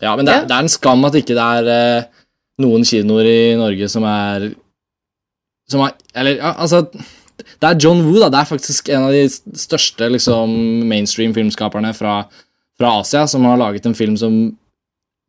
Ja, 0.00 0.14
men 0.16 0.24
det, 0.24 0.36
ja. 0.38 0.44
det, 0.48 0.56
er 0.56 0.64
en 0.64 0.72
skam 0.72 1.06
at 1.06 1.18
ikke 1.18 1.36
det 1.36 1.46
er 1.60 1.70
eh, 1.74 2.20
noen 2.64 2.86
kinoer 2.88 3.26
i 3.28 3.40
Norge 3.60 3.88
som 3.92 4.06
er 4.08 4.50
Som 5.70 5.84
er 5.84 5.98
Eller, 6.14 6.38
ja, 6.38 6.54
altså 6.56 6.86
det 7.58 7.68
er 7.68 7.80
John 7.82 8.02
Woo, 8.06 8.20
da. 8.20 8.30
Det 8.32 8.40
er 8.40 8.48
faktisk 8.48 8.88
en 8.92 9.08
av 9.08 9.14
de 9.14 9.24
største 9.58 10.08
liksom, 10.12 10.54
mainstream 10.90 11.34
filmskaperne 11.36 11.92
fra, 11.96 12.22
fra, 12.78 12.94
Asia 13.00 13.26
som 13.30 13.44
har 13.48 13.60
laget 13.60 13.88
en 13.88 13.96
film 13.96 14.16
som 14.20 14.40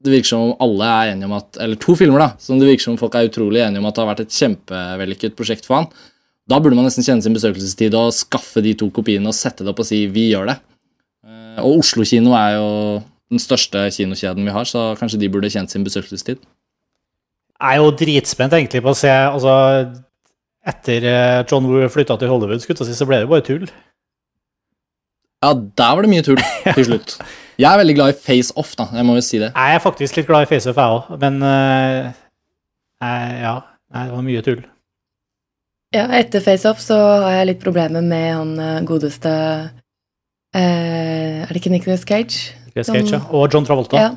det 0.01 0.13
virker 0.15 0.31
som 0.31 0.55
alle 0.63 0.87
er 0.89 1.11
enige 1.11 1.27
om 1.29 1.35
at 1.37 1.59
Eller 1.61 1.77
to 1.77 1.93
filmer, 1.93 2.23
da, 2.23 2.29
som 2.41 2.57
det 2.57 2.69
virker 2.69 2.87
som 2.87 2.97
folk 2.97 3.13
er 3.15 3.27
utrolig 3.29 3.61
enige 3.61 3.83
om 3.83 3.89
at 3.89 3.97
det 3.97 4.01
har 4.01 4.09
vært 4.09 4.23
et 4.25 4.37
kjempevellykket 4.37 5.35
prosjekt 5.37 5.67
for 5.67 5.81
han. 5.81 5.91
Da 6.49 6.57
burde 6.57 6.75
man 6.77 6.87
nesten 6.87 7.05
kjenne 7.05 7.21
sin 7.21 7.35
besøkelsestid 7.37 7.93
og 7.95 8.15
skaffe 8.17 8.63
de 8.65 8.73
to 8.77 8.89
kopiene 8.93 9.29
og 9.29 9.37
sette 9.37 9.61
det 9.61 9.69
opp 9.71 9.83
og 9.83 9.87
si 9.87 10.07
'vi 10.07 10.31
gjør 10.33 10.49
det'. 10.49 10.59
Eh, 11.27 11.59
og 11.61 11.83
Oslo 11.83 12.03
kino 12.03 12.33
er 12.33 12.57
jo 12.57 13.03
den 13.29 13.39
største 13.39 13.85
kinokjeden 13.93 14.43
vi 14.43 14.51
har, 14.51 14.65
så 14.65 14.97
kanskje 14.99 15.19
de 15.19 15.29
burde 15.29 15.51
kjent 15.53 15.71
sin 15.71 15.83
besøkelsestid. 15.83 16.41
Jeg 17.61 17.77
er 17.77 17.77
jo 17.77 17.91
dritspent 17.91 18.53
egentlig 18.53 18.81
på 18.81 18.89
å 18.89 18.97
se 18.97 19.11
altså 19.11 19.53
Etter 20.67 21.05
eh, 21.09 21.39
John 21.49 21.65
Woo 21.65 21.87
flytta 21.89 22.17
til 22.21 22.29
Hollywood, 22.29 22.61
skulle 22.61 22.77
jeg 22.83 22.91
si, 22.91 22.97
så 22.99 23.07
ble 23.09 23.23
det 23.23 23.29
bare 23.31 23.45
tull. 23.45 23.63
Ja, 25.41 25.55
der 25.57 25.95
var 25.97 26.05
det 26.05 26.11
mye 26.11 26.25
tull 26.25 26.41
til 26.75 26.85
slutt. 26.85 27.15
Jeg 27.57 27.69
er 27.69 27.79
veldig 27.81 27.95
glad 27.97 28.13
i 28.13 28.17
Face 28.17 28.53
Off, 28.57 28.75
da. 28.77 28.87
Jeg 28.93 29.05
må 29.05 29.15
jo 29.17 29.23
si 29.25 29.39
det. 29.41 29.51
Jeg 29.55 29.75
er 29.77 29.81
faktisk 29.81 30.17
litt 30.17 30.29
glad 30.29 30.45
i 30.45 30.49
face-off, 30.49 30.77
jeg 30.77 30.97
òg, 30.97 31.09
men 31.21 31.41
uh, 31.45 32.11
ja. 33.01 33.55
Nei, 33.91 34.05
det 34.07 34.15
var 34.15 34.23
mye 34.23 34.41
tull. 34.45 34.61
Ja, 35.91 36.05
etter 36.15 36.43
face-off 36.45 36.79
så 36.79 36.97
har 37.25 37.41
jeg 37.41 37.49
litt 37.49 37.63
problemer 37.63 38.05
med 38.05 38.27
han 38.31 38.51
eh, 38.63 38.83
godeste 38.87 39.31
uh, 40.55 40.59
Er 40.61 41.49
det 41.49 41.59
ikke 41.59 41.73
Nicolas 41.73 42.05
Cage? 42.07 42.53
Nicolas 42.69 42.93
Cage, 42.93 43.17
ja. 43.17 43.19
Og 43.35 43.51
John 43.51 43.67
Travolta. 43.67 43.99
Ja. 43.99 44.13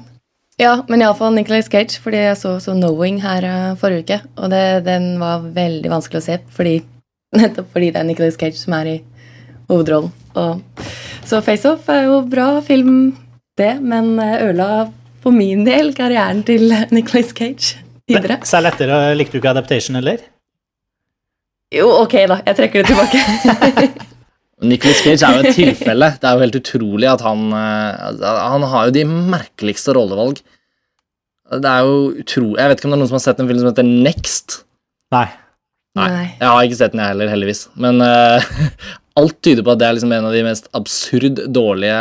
Ja, 0.61 0.75
men 0.89 1.03
iallfall 1.03 1.35
Nicolas 1.35 1.69
Cage, 1.71 1.99
fordi 2.03 2.21
jeg 2.23 2.37
så, 2.39 2.57
så 2.63 2.75
Knowing 2.77 3.21
her 3.25 3.47
uh, 3.49 3.79
forrige 3.79 4.05
uke. 4.05 4.19
Og 4.39 4.53
det, 4.53 4.65
den 4.87 5.15
var 5.23 5.47
veldig 5.57 5.91
vanskelig 5.91 6.23
å 6.23 6.27
se, 6.29 6.39
fordi, 6.55 6.77
nettopp 7.41 7.73
fordi 7.75 7.91
det 7.95 8.03
er 8.03 8.09
Nicolas 8.11 8.39
Cage 8.41 8.61
som 8.61 8.77
er 8.79 8.93
i 8.93 8.99
hovedrollen. 9.71 10.13
Og, 10.39 10.85
så 11.25 11.41
FaceOff 11.45 11.89
er 11.93 12.07
jo 12.09 12.21
bra 12.29 12.49
film, 12.65 13.15
det, 13.59 13.77
men 13.81 14.15
eh, 14.19 14.41
ødela 14.49 14.87
for 15.25 15.35
min 15.35 15.63
del 15.65 15.93
karrieren 15.97 16.43
til 16.47 16.75
Nicolas 16.93 17.31
Cage 17.33 17.79
videre. 18.11 18.41
Særlig 18.47 18.75
etter 18.75 18.95
eh, 18.95 19.13
likte 19.19 19.39
du 19.39 19.43
ikke 19.43 19.55
Adaptation, 19.55 19.99
eller? 20.03 20.23
Jo, 21.75 21.89
ok, 22.05 22.19
da. 22.31 22.43
Jeg 22.47 22.61
trekker 22.61 22.85
det 22.85 22.93
tilbake. 22.93 24.11
Nicolas 24.67 25.01
Cage 25.05 25.27
er 25.27 25.39
jo 25.39 25.45
et 25.45 25.57
tilfelle. 25.57 26.11
Det 26.21 26.29
er 26.29 26.37
jo 26.37 26.45
helt 26.45 26.59
utrolig 26.59 27.09
at 27.11 27.25
han 27.25 27.47
eh, 27.55 28.27
Han 28.55 28.67
har 28.73 28.89
jo 28.89 28.97
de 28.97 29.05
merkeligste 29.09 29.95
rollevalg. 29.97 30.43
Det 31.55 31.71
er 31.71 31.87
jo 31.87 31.97
utro... 32.25 32.51
Jeg 32.59 32.71
vet 32.71 32.81
ikke 32.81 32.89
om 32.89 32.95
det 32.95 32.99
er 32.99 33.03
noen 33.03 33.13
som 33.13 33.19
har 33.19 33.25
sett 33.27 33.41
en 33.43 33.49
film 33.51 33.61
som 33.61 33.71
heter 33.71 33.89
Next. 33.89 34.61
Nei. 35.15 35.27
Nei. 35.95 36.09
Nei. 36.11 36.27
Jeg 36.41 36.51
har 36.51 36.67
ikke 36.67 36.79
sett 36.81 36.95
den, 36.95 37.03
jeg 37.05 37.13
heller, 37.13 37.31
heldigvis. 37.31 37.67
Men 37.79 38.03
uh, 38.03 38.55
alt 39.21 39.37
tyder 39.47 39.67
på 39.67 39.75
at 39.75 39.83
det 39.83 39.89
er 39.89 39.97
liksom 39.99 40.15
en 40.17 40.29
av 40.31 40.35
de 40.35 40.43
mest 40.47 40.67
absurd 40.75 41.43
dårlige 41.55 41.99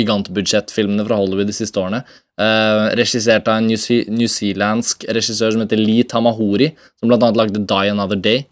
gigantbudsjettfilmene 0.00 1.06
fra 1.06 1.20
Hollywood 1.20 1.48
de 1.48 1.56
siste 1.56 1.80
årene. 1.80 2.02
Uh, 2.40 2.90
regissert 3.00 3.48
av 3.48 3.60
en 3.60 3.70
New 3.70 3.80
newzealandsk 4.16 5.06
regissør 5.16 5.54
som 5.54 5.64
heter 5.64 5.80
Lee 5.80 6.04
Tamahori, 6.08 6.72
som 7.00 7.08
blant 7.08 7.24
annet 7.24 7.40
lagde 7.40 7.64
Die 7.72 7.94
Another 7.94 8.20
Day, 8.20 8.44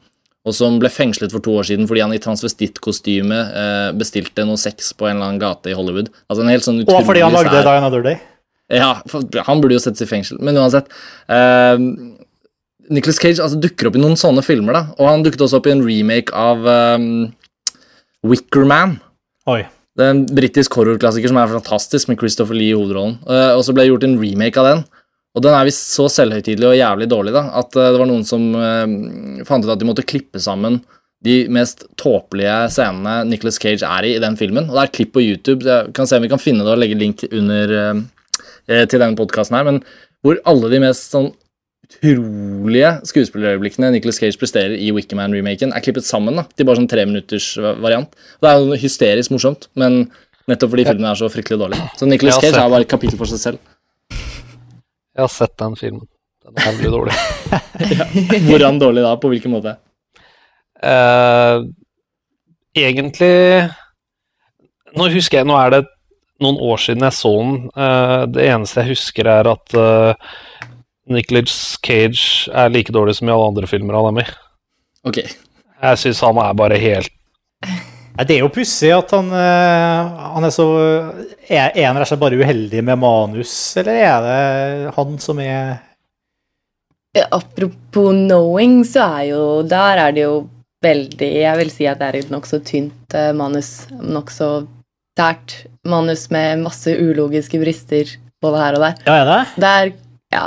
og 0.47 0.55
som 0.55 0.78
ble 0.80 0.89
fengslet 0.93 1.32
for 1.34 1.43
to 1.45 1.57
år 1.61 1.66
siden 1.68 1.89
fordi 1.91 2.01
han 2.05 2.14
i 2.14 2.20
transvestittkostyme 2.22 3.39
eh, 3.62 3.89
bestilte 3.99 4.45
noe 4.47 4.61
sex 4.61 4.93
på 4.97 5.09
en 5.09 5.16
eller 5.16 5.32
annen 5.32 5.43
gate 5.43 5.72
i 5.72 5.76
Hollywood. 5.76 6.12
Altså 6.30 6.45
en 6.45 6.53
helt 6.53 6.64
sånn 6.66 6.82
Og 6.86 7.03
fordi 7.05 7.24
han 7.24 7.34
lagde 7.34 7.51
sær- 7.59 7.74
Another 7.76 8.03
Day. 8.07 8.20
ja, 8.70 8.95
han 9.49 9.61
burde 9.61 9.76
jo 9.76 9.82
settes 9.82 10.05
i 10.05 10.09
fengsel, 10.09 10.39
men 10.45 10.57
uansett. 10.57 10.89
Eh, 11.28 11.76
Nicholas 12.89 13.18
Cage 13.20 13.43
altså, 13.45 13.59
dukker 13.61 13.91
opp 13.91 13.99
i 13.99 14.01
noen 14.01 14.16
sånne 14.16 14.45
filmer, 14.45 14.72
da. 14.72 14.82
Og 14.99 15.11
han 15.11 15.24
dukket 15.26 15.43
også 15.45 15.59
opp 15.61 15.66
i 15.68 15.74
en 15.74 15.84
remake 15.84 16.32
av 16.32 16.64
um, 16.97 17.26
Wickerman. 18.24 18.97
Oi. 19.49 19.62
Det 19.99 20.07
er 20.07 20.14
en 20.14 20.22
britisk 20.30 20.76
horrorklassiker 20.78 21.28
som 21.28 21.41
er 21.41 21.51
fantastisk, 21.53 22.09
med 22.09 22.20
Christopher 22.20 22.57
Lee 22.57 22.72
i 22.72 22.76
hovedrollen. 22.78 23.18
Uh, 23.28 23.59
og 23.59 23.64
så 23.66 23.74
ble 23.74 23.84
det 23.84 23.91
gjort 23.93 24.07
en 24.09 24.16
remake 24.22 24.62
av 24.62 24.68
den. 24.70 24.84
Og 25.37 25.45
den 25.45 25.55
er 25.55 25.66
visst 25.68 25.93
så 25.95 26.09
selvhøytidelig 26.11 26.70
og 26.70 26.79
jævlig 26.79 27.09
dårlig 27.11 27.35
da, 27.37 27.45
at 27.61 27.74
uh, 27.76 27.91
det 27.93 28.01
var 28.01 28.09
noen 28.11 28.24
som 28.26 28.47
eh, 28.57 29.43
fant 29.49 29.66
ut 29.66 29.74
at 29.74 29.81
de 29.81 29.89
måtte 29.89 30.07
klippe 30.09 30.41
sammen 30.43 30.81
de 31.26 31.41
mest 31.51 31.83
tåpelige 31.99 32.68
scenene 32.70 33.24
Nicholas 33.26 33.59
Cage 33.59 33.83
er 33.87 34.07
i 34.07 34.12
i 34.14 34.22
den 34.22 34.37
filmen. 34.39 34.68
Og 34.68 34.76
det 34.76 34.83
er 34.83 34.91
et 34.91 34.97
klipp 35.01 35.12
på 35.16 35.24
YouTube, 35.24 35.66
jeg 35.66 35.93
kan 35.97 36.07
se 36.07 36.18
om 36.18 36.24
vi 36.24 36.31
kan 36.31 36.43
finne 36.43 36.62
det 36.62 36.72
og 36.74 36.79
legge 36.79 36.99
link 36.99 37.26
under 37.29 37.74
uh, 37.74 38.01
eh, 38.70 38.87
til 38.87 39.03
denne 39.03 39.18
podkasten 39.18 39.59
her, 39.59 39.66
men 39.68 39.83
hvor 40.24 40.41
alle 40.49 40.72
de 40.72 40.83
mest 40.83 41.14
sånn 41.14 41.31
utrolige 41.89 42.91
skuespillerøyeblikkene 43.09 43.93
Nicholas 43.95 44.18
Cage 44.20 44.37
presterer 44.41 44.74
i 44.76 44.91
Wickerman-remaken, 44.93 45.70
er 45.72 45.85
klippet 45.85 46.05
sammen 46.05 46.37
da, 46.37 46.45
til 46.53 46.66
bare 46.68 46.81
sånn 46.81 46.91
tre 46.91 47.07
minutters 47.09 47.53
variant. 47.57 48.11
Og 48.39 48.45
det 48.45 48.51
er 48.51 48.61
jo 48.61 48.81
hysterisk 48.83 49.33
morsomt, 49.33 49.70
men 49.79 50.03
nettopp 50.51 50.74
fordi 50.74 50.85
filmen 50.91 51.09
er 51.09 51.20
så 51.20 51.31
fryktelig 51.33 51.62
dårlig. 51.62 51.81
Så 51.97 52.09
Nicholas 52.11 52.43
Cage 52.43 52.59
er 52.59 52.74
bare 52.74 52.85
et 52.85 52.91
kapittel 52.91 53.20
for 53.20 53.31
seg 53.31 53.41
selv. 53.41 53.62
Jeg 55.19 55.25
har 55.25 55.35
sett 55.35 55.57
den 55.59 55.75
filmen. 55.75 56.05
Den 56.47 56.61
er 56.62 56.66
veldig 56.69 56.91
dårlig. 56.95 57.14
Hvordan 58.47 58.77
dårlig 58.79 59.03
da? 59.03 59.16
På 59.19 59.33
hvilken 59.33 59.51
måte? 59.51 59.73
Uh, 60.79 61.66
egentlig 62.79 63.66
Nå 64.95 65.09
husker 65.11 65.41
jeg 65.41 65.49
Nå 65.49 65.57
er 65.59 65.73
det 65.75 65.81
noen 66.39 66.61
år 66.62 66.79
siden 66.79 67.03
jeg 67.03 67.16
så 67.19 67.33
den. 67.35 67.57
Uh, 67.75 68.31
det 68.31 68.47
eneste 68.47 68.85
jeg 68.85 68.93
husker, 68.93 69.27
er 69.27 69.51
at 69.51 69.75
uh, 69.75 70.31
Nicholas 71.11 71.57
Cage 71.83 72.47
er 72.55 72.71
like 72.71 72.95
dårlig 72.95 73.16
som 73.19 73.27
i 73.27 73.35
alle 73.35 73.51
andre 73.51 73.66
filmer 73.66 73.99
han 73.99 74.12
er 74.12 74.16
med 74.21 74.31
i. 74.31 74.37
Okay. 75.11 75.35
Jeg 75.83 75.99
syns 76.05 76.23
han 76.23 76.39
er 76.45 76.55
bare 76.62 76.79
helt 76.79 77.11
Det 78.27 78.35
er 78.35 78.41
jo 78.43 78.49
pussig 78.51 78.89
at 78.91 79.12
han, 79.14 79.29
eh, 79.31 80.23
han 80.35 80.45
er 80.49 80.51
så 80.51 80.64
Er 81.49 81.71
er 81.71 81.87
han 81.87 81.97
rett 81.97 82.09
og 82.09 82.11
slett 82.11 82.21
bare 82.25 82.39
uheldig 82.41 82.81
med 82.85 82.99
manus, 82.99 83.53
eller 83.79 83.95
er 83.95 84.25
det 84.27 84.95
han 84.97 85.19
som 85.23 85.39
er 85.45 85.79
Apropos 87.33 88.12
knowing, 88.14 88.83
så 88.87 89.07
er 89.19 89.25
jo 89.33 89.43
Der 89.66 89.99
er 90.05 90.12
det 90.14 90.23
jo 90.27 90.35
veldig 90.85 91.31
Jeg 91.43 91.59
vil 91.59 91.71
si 91.75 91.87
at 91.91 91.99
det 91.99 92.09
er 92.09 92.19
et 92.21 92.31
nokså 92.31 92.61
tynt 92.66 93.14
eh, 93.19 93.33
manus. 93.35 93.87
Nokså 93.91 94.66
tært 95.19 95.64
manus 95.89 96.29
med 96.31 96.61
masse 96.62 96.93
ulogiske 96.95 97.59
brister 97.59 98.12
både 98.43 98.61
her 98.62 98.77
og 98.79 98.85
der. 98.85 99.01
Ja, 99.09 99.16
er 99.16 99.27
det? 99.33 99.41
Det 99.57 99.71
er 99.73 99.93
Ja. 100.37 100.45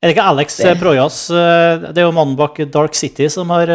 Er 0.00 0.08
det 0.08 0.14
ikke 0.16 0.28
Alex 0.30 0.56
Det- 0.56 0.78
Projas 0.80 1.18
eh, 1.30 1.78
Det 1.92 1.98
er 1.98 2.06
jo 2.06 2.12
mannen 2.16 2.36
bak 2.38 2.56
Dark 2.72 2.94
City 2.94 3.28
som 3.28 3.50
har 3.50 3.66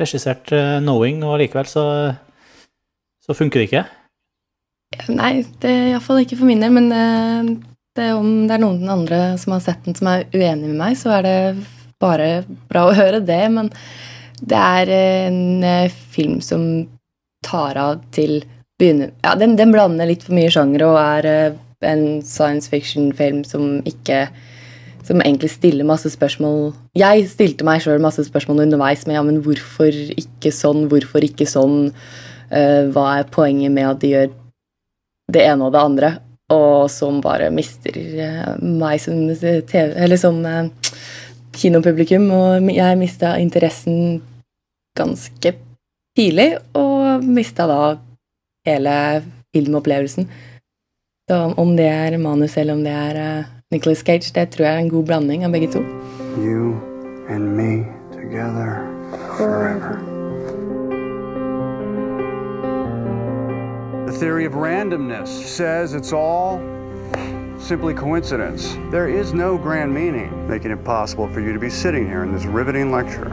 regissert 0.00 0.46
'Knowing', 0.50 1.22
og 1.22 1.38
likevel 1.38 1.66
så, 1.66 2.16
så 3.24 3.36
funker 3.36 3.60
det 3.60 3.68
ikke. 3.70 3.84
Nei, 5.10 5.32
det 5.62 5.70
er 5.70 5.86
iallfall 5.92 6.22
ikke 6.22 6.38
for 6.38 6.48
min 6.48 6.62
del, 6.62 6.74
men 6.74 6.90
eh, 6.94 7.52
det, 7.98 8.10
om 8.14 8.44
det 8.46 8.56
er 8.56 8.62
noen 8.62 8.90
andre 8.90 9.20
som 9.40 9.56
har 9.56 9.62
sett 9.64 9.86
den 9.86 9.96
som 9.98 10.10
er 10.12 10.26
uenig 10.34 10.68
med 10.68 10.78
meg, 10.78 10.98
så 11.00 11.16
er 11.18 11.26
det 11.26 11.38
bare 12.02 12.28
bra 12.70 12.88
å 12.88 12.96
høre 13.00 13.22
det. 13.24 13.42
Men 13.54 13.70
det 14.44 14.60
er 14.60 14.92
en 14.98 15.64
eh, 15.66 16.02
film 16.14 16.40
som 16.44 16.66
tar 17.44 17.78
av 17.80 18.02
til 18.14 18.42
begynner 18.80 19.12
Ja, 19.22 19.34
den, 19.38 19.54
den 19.58 19.70
blander 19.74 20.08
litt 20.08 20.24
for 20.26 20.34
mye 20.34 20.50
sjangere 20.50 20.88
og 20.90 20.98
er 20.98 21.28
eh, 21.30 21.56
en 21.84 22.22
science 22.26 22.70
fiction-film 22.72 23.44
som 23.46 23.78
ikke 23.86 24.26
som 25.04 25.20
egentlig 25.20 25.50
stiller 25.52 25.84
masse 25.84 26.08
spørsmål 26.08 26.72
Jeg 26.96 27.26
stilte 27.28 27.66
meg 27.68 27.82
sjøl 27.84 28.00
masse 28.02 28.24
spørsmål 28.24 28.64
underveis 28.64 29.04
med 29.06 29.18
ja, 29.18 29.22
men 29.26 29.42
hvorfor 29.44 29.92
ikke 29.92 30.52
sånn, 30.54 30.86
hvorfor 30.90 31.26
ikke 31.26 31.46
sånn? 31.48 31.92
Eh, 32.50 32.90
hva 32.92 33.06
er 33.18 33.30
poenget 33.32 33.72
med 33.72 33.88
at 33.88 34.00
de 34.02 34.12
gjør 34.12 34.32
det 35.32 35.44
ene 35.44 35.66
og 35.66 35.74
det 35.74 35.82
andre? 35.82 36.12
Og 36.52 36.90
som 36.92 37.20
bare 37.24 37.50
mister 37.54 37.96
eh, 37.96 38.54
meg 38.60 39.00
som, 39.02 39.26
TV, 39.34 39.94
eller 39.96 40.20
som 40.20 40.40
eh, 40.48 40.68
kinopublikum. 41.56 42.28
Og 42.34 42.72
jeg 42.74 43.00
mista 43.00 43.36
interessen 43.40 44.22
ganske 44.98 45.54
tidlig, 46.14 46.52
og 46.78 47.24
mista 47.24 47.66
da 47.66 47.80
hele 48.68 48.96
filmopplevelsen. 49.54 50.28
Så 51.30 51.40
om 51.56 51.76
det 51.76 51.88
er 51.88 52.18
manus 52.18 52.56
eller 52.60 52.76
om 52.76 52.84
det 52.84 52.92
er 52.92 53.20
eh, 53.20 53.52
Nicolas 53.72 54.04
Cage, 54.04 54.32
det 54.34 54.50
tror 54.52 54.66
jeg 54.66 54.74
er 54.74 54.82
en 54.84 54.92
god 54.92 55.06
blanding 55.08 55.44
av 55.44 55.52
begge 55.56 55.72
to. 55.72 55.80
You 56.38 56.76
and 57.28 57.56
me 57.56 57.86
together 58.12 58.84
forever. 59.38 60.13
Theory 64.24 64.46
of 64.46 64.54
randomness 64.54 65.28
says 65.28 65.92
it's 65.92 66.10
all 66.10 66.56
simply 67.58 67.92
coincidence. 67.92 68.74
There 68.90 69.06
is 69.06 69.34
no 69.34 69.58
grand 69.58 69.92
meaning, 69.92 70.30
making 70.48 70.70
it 70.70 70.82
possible 70.82 71.28
for 71.28 71.42
you 71.42 71.52
to 71.52 71.58
be 71.58 71.68
sitting 71.68 72.06
here 72.06 72.22
in 72.22 72.32
this 72.32 72.46
riveting 72.46 72.90
lecture. 72.90 73.28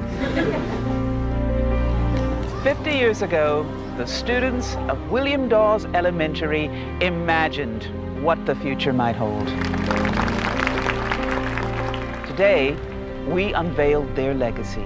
50 2.63 2.91
years 2.91 3.21
ago, 3.21 3.65
the 3.95 4.05
students 4.05 4.75
of 4.89 4.99
William 5.09 5.47
Dawes 5.47 5.85
Elementary 5.93 6.65
imagined 6.99 7.87
what 8.21 8.45
the 8.45 8.55
future 8.55 8.91
might 8.91 9.15
hold. 9.15 9.47
Today, 12.27 12.75
we 13.29 13.53
unveiled 13.53 14.13
their 14.17 14.33
legacy. 14.33 14.83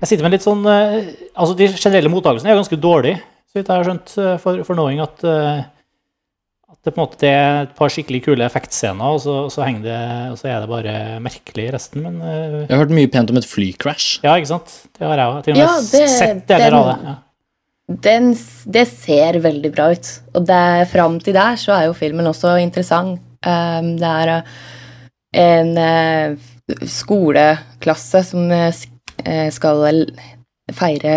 Jeg 0.00 0.08
sitter 0.08 0.24
med 0.24 0.32
litt 0.32 0.42
sånn 0.42 0.64
eh, 0.64 1.10
Altså, 1.36 1.54
de 1.54 1.66
generelle 1.76 2.10
mottakelsene 2.10 2.48
er 2.48 2.56
jo 2.56 2.62
ganske 2.64 2.78
dårlige, 2.80 3.20
så 3.50 3.58
vidt 3.58 3.70
jeg 3.70 3.80
har 3.80 3.88
skjønt, 3.88 4.16
eh, 4.22 4.36
for, 4.42 4.64
for 4.66 4.78
Knowing 4.78 5.02
at 5.02 5.24
eh, 5.26 5.62
at 6.70 6.86
det 6.86 6.92
på 6.94 7.00
en 7.00 7.02
måte 7.02 7.18
det 7.18 7.30
er 7.34 7.64
et 7.64 7.72
par 7.74 7.90
skikkelig 7.90 8.20
kule 8.28 8.44
effektscener, 8.46 9.16
og 9.16 9.18
så, 9.24 9.34
så, 9.50 9.64
henger 9.66 9.88
det, 9.88 10.02
og 10.30 10.36
så 10.38 10.50
er 10.52 10.60
det 10.62 10.70
bare 10.70 10.92
merkelig 11.24 11.64
i 11.66 11.72
resten, 11.74 12.04
men 12.06 12.20
eh, 12.22 12.60
Jeg 12.62 12.70
har 12.70 12.84
hørt 12.84 12.94
mye 12.94 13.10
pent 13.10 13.32
om 13.32 13.40
et 13.40 13.48
flycrash. 13.48 14.20
Ja, 14.22 14.36
ikke 14.38 14.52
sant? 14.52 14.76
Det 14.94 15.02
har 15.02 15.18
jeg 15.18 15.32
òg. 15.32 15.40
Til 15.42 15.52
og 15.52 15.58
med 15.58 15.66
Ja, 15.66 15.74
det- 15.90 16.12
sett 16.14 16.46
deler 16.48 16.78
av 16.78 16.86
det. 16.92 16.96
Ja. 17.08 17.16
Den, 18.06 18.30
det 18.70 18.86
ser 18.86 19.40
veldig 19.42 19.72
bra 19.74 19.90
ut. 19.90 20.08
Og 20.38 20.46
det, 20.46 20.62
fram 20.92 21.18
til 21.18 21.34
der 21.34 21.58
så 21.58 21.74
er 21.74 21.88
jo 21.88 21.98
filmen 21.98 22.30
også 22.30 22.54
interessant. 22.62 23.18
Um, 23.42 23.96
det 23.98 24.06
er 24.06 24.30
uh, 24.36 24.56
en 25.42 25.72
uh, 25.74 26.50
skoleklasse 26.86 28.22
som 28.28 28.52
uh, 28.52 28.70
skal 29.50 30.04
feire 30.76 31.14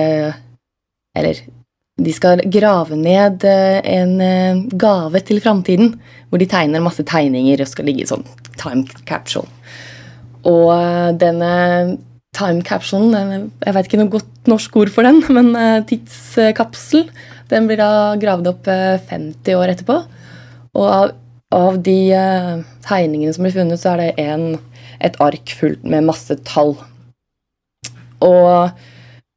Eller 1.13 1.43
de 2.01 2.13
skal 2.13 2.41
grave 2.49 2.97
ned 2.97 3.43
eh, 3.45 3.79
en 3.93 4.15
eh, 4.21 4.61
gave 4.81 5.21
til 5.27 5.41
framtiden, 5.43 5.93
hvor 6.29 6.41
de 6.41 6.49
tegner 6.49 6.81
masse 6.81 7.03
tegninger 7.05 7.61
og 7.61 7.69
skal 7.69 7.85
ligge 7.85 8.05
i 8.05 8.09
sånn 8.09 8.25
time 8.57 8.87
capsule. 9.05 9.45
Og 10.49 10.71
eh, 10.73 11.11
denne 11.21 11.53
time 12.33 12.65
capsulen, 12.65 13.51
jeg 13.61 13.75
vet 13.75 13.89
ikke 13.89 13.99
noe 14.01 14.13
godt 14.15 14.49
norsk 14.49 14.79
ord 14.81 14.93
for 14.95 15.05
den, 15.05 15.21
men 15.37 15.53
tidskapsel, 15.89 17.05
den 17.53 17.69
blir 17.69 17.77
da 17.77 17.91
gravd 18.17 18.49
opp 18.49 18.71
eh, 18.73 18.97
50 19.11 19.59
år 19.59 19.75
etterpå. 19.75 19.99
Og 20.73 20.87
av, 20.89 21.11
av 21.53 21.77
de 21.85 21.99
tegningene 22.87 23.35
som 23.35 23.45
blir 23.45 23.53
funnet, 23.53 23.77
så 23.77 23.93
er 23.93 24.01
det 24.01 24.25
en, 24.25 24.55
et 24.97 25.21
ark 25.21 25.53
fullt 25.59 25.85
med 25.85 26.09
masse 26.09 26.39
tall. 26.49 26.73
Og 28.25 28.73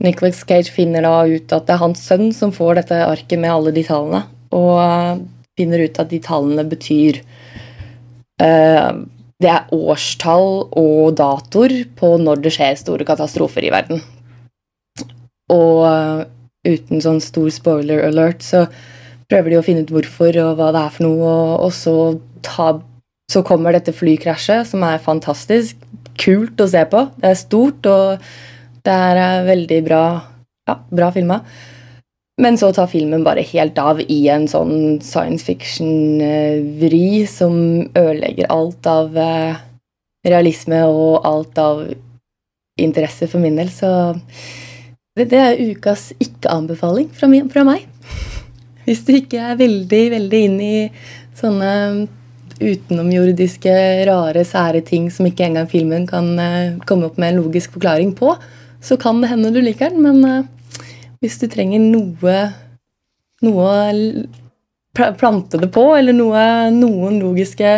Nicholas 0.03 0.43
Cage 0.45 0.73
finner 0.73 1.07
da 1.07 1.25
ut 1.25 1.53
at 1.57 1.67
det 1.69 1.75
er 1.75 1.81
hans 1.81 2.03
sønn 2.05 2.29
som 2.37 2.53
får 2.53 2.81
dette 2.81 2.99
arket 3.07 3.41
med 3.41 3.53
alle 3.53 3.73
de 3.77 3.85
tallene, 3.87 4.27
og 4.55 4.73
eh, 4.83 5.23
finner 5.57 5.87
ut 5.87 6.01
at 6.03 6.11
de 6.11 6.21
tallene 6.21 6.65
betyr 6.69 7.23
uh, 8.43 8.93
Det 9.41 9.49
er 9.49 9.73
årstall 9.73 10.51
og 10.77 11.17
datoer 11.17 11.79
på 11.97 12.11
når 12.21 12.43
det 12.45 12.53
skjer 12.57 12.77
store 12.77 13.07
katastrofer 13.09 13.65
i 13.65 13.73
verden. 13.73 14.03
Og 15.53 15.81
uh, 15.89 16.27
uten 16.67 17.01
sånn 17.01 17.23
stor 17.25 17.49
spoiler 17.55 18.05
alert, 18.05 18.45
så 18.45 18.67
prøver 19.31 19.53
de 19.53 19.59
å 19.61 19.65
finne 19.65 19.87
ut 19.87 19.93
hvorfor 19.95 20.37
og 20.43 20.61
hva 20.61 20.69
det 20.77 20.83
er 20.83 20.93
for 20.93 21.07
noe, 21.09 21.31
og, 21.31 21.55
og 21.67 21.73
så, 21.75 21.97
ta, 22.45 22.69
så 23.33 23.43
kommer 23.47 23.77
dette 23.77 23.97
flykrasjet, 23.97 24.69
som 24.69 24.85
er 24.87 25.03
fantastisk. 25.03 25.81
Kult 26.21 26.61
å 26.61 26.69
se 26.73 26.85
på. 26.89 27.03
Det 27.21 27.33
er 27.33 27.41
stort, 27.41 27.89
og 27.89 28.29
det 28.87 28.95
er 28.95 29.23
eh, 29.23 29.47
veldig 29.47 29.81
bra, 29.87 30.05
ja, 30.71 30.79
bra 31.01 31.11
filma. 31.15 31.41
Men 32.43 32.59
så 32.61 32.69
tar 32.77 32.91
filmen 32.93 33.25
bare 33.25 33.45
helt 33.49 33.79
av 33.81 34.01
i 34.13 34.19
en 34.29 34.45
sånn 34.51 34.99
science 35.05 35.47
fiction-vri 35.47 37.07
som 37.31 37.57
ødelegger 37.97 38.51
alt 38.53 38.89
av 38.91 39.17
eh, 39.17 39.63
realisme 40.27 40.83
og 40.91 41.25
alt 41.25 41.63
av 41.63 41.87
interesse 42.77 43.29
for 43.31 43.41
min 43.41 43.57
del, 43.57 43.71
så 43.73 43.89
det, 45.17 45.31
det 45.31 45.41
er 45.41 45.63
ukas 45.71 46.11
ikke-anbefaling 46.21 47.09
fra, 47.17 47.31
fra 47.55 47.65
meg. 47.65 47.87
Hvis 48.85 49.01
du 49.07 49.15
ikke 49.17 49.41
er 49.41 49.57
veldig, 49.63 50.03
veldig 50.13 50.43
inn 50.51 50.59
i 50.61 50.77
sånne 51.41 51.73
utenomjordiske, 52.61 53.73
rare, 54.09 54.45
sære 54.49 54.83
ting 54.85 55.09
som 55.13 55.29
ikke 55.29 55.49
engang 55.49 55.69
filmen 55.73 56.05
kan 56.09 56.29
eh, 56.41 56.77
komme 56.89 57.09
opp 57.09 57.17
med 57.21 57.33
en 57.33 57.43
logisk 57.43 57.79
forklaring 57.79 58.13
på, 58.17 58.35
så 58.87 58.99
kan 59.01 59.19
det 59.23 59.33
hende 59.33 59.51
du 59.55 59.59
liker 59.63 59.91
den, 59.91 60.05
men 60.07 60.23
eh, 60.31 60.87
hvis 61.25 61.41
du 61.43 61.49
trenger 61.51 61.83
noe 61.83 62.37
noe 63.45 64.27
plante 65.19 65.61
det 65.61 65.69
på, 65.75 65.85
eller 65.97 66.17
noe, 66.17 66.41
noen 66.73 67.19
logiske 67.21 67.73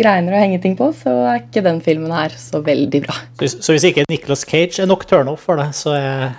greiner 0.00 0.34
å 0.34 0.40
henge 0.42 0.60
ting 0.62 0.76
på, 0.78 0.90
så 0.96 1.12
er 1.30 1.42
ikke 1.42 1.64
den 1.64 1.80
filmen 1.84 2.12
her 2.14 2.34
så 2.36 2.60
veldig 2.64 3.02
bra. 3.06 3.16
Så 3.40 3.60
så 3.60 3.76
hvis 3.76 3.86
ikke 3.90 4.06
Nicolas 4.10 4.44
Cage 4.48 4.82
er 4.82 4.88
nok 4.90 5.06
turnoff 5.08 5.46
for 5.48 5.60
deg, 5.60 5.72
så 5.76 5.94
er 5.96 6.30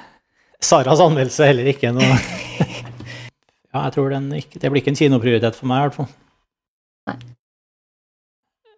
Saras 0.62 1.02
anmeldelse 1.02 1.48
heller 1.50 1.72
ikke 1.72 1.94
noe 1.96 2.06
Ja, 3.72 3.86
jeg 3.86 3.94
tror 3.96 4.12
den 4.12 4.28
ikke, 4.36 4.60
det 4.60 4.70
blir 4.70 4.82
ikke 4.82 4.92
en 4.92 5.00
kinoprioritet 5.00 5.56
for 5.56 5.70
meg, 5.72 5.80
i 5.80 5.88
hvert 5.88 6.00
fall. 6.02 6.10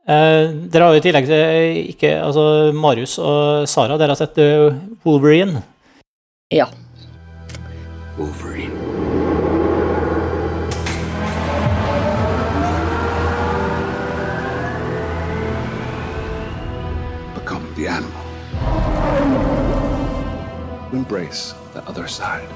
Eh, 0.03 0.49
dere 0.67 0.83
har 0.83 0.91
jo 0.91 0.99
i 0.99 1.03
tillegg 1.05 1.27
til 1.29 1.77
ikke, 1.93 2.09
altså 2.25 2.43
Marius 2.75 3.15
og 3.23 3.69
Sara, 3.71 3.95
dere 3.95 4.11
har 4.11 4.19
sett 4.19 4.39
eh, 4.43 4.75
Wolverine. 5.05 5.61
Ja. 6.51 6.67
Wolverine. 8.17 8.75
Become 17.35 17.65
the 17.75 17.87
animal. 17.87 18.23
Embrace 20.93 21.55
the 21.73 21.81
other 21.87 22.07
side. 22.07 22.49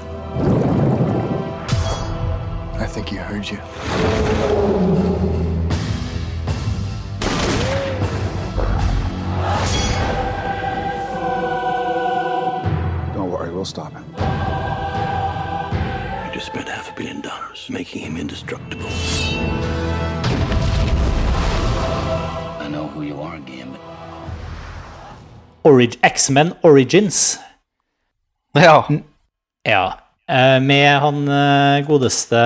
I 2.80 2.86
think 2.86 3.08
he 3.08 3.16
heard 3.16 3.48
you. 3.50 3.58
We'll 13.58 13.64
stop 13.64 13.90
him. 13.92 14.04
You 16.24 16.30
just 16.32 16.46
spent 16.46 16.68
half 16.68 16.92
a 16.92 16.94
billion 16.96 17.20
dollars 17.20 17.66
making 17.68 18.02
him 18.02 18.16
indestructible. 18.16 18.86
I 22.60 22.68
know 22.70 22.86
who 22.86 23.02
you 23.02 23.20
are, 23.20 23.38
Gambit. 23.40 23.80
Orig 25.64 25.98
X-Men 26.02 26.52
Origins. 26.62 27.38
Ja. 28.54 28.86
Ja. 29.64 29.98
eh, 30.28 30.60
Med 30.62 31.00
han 31.00 31.28
eh, 31.28 31.86
godeste 31.88 32.36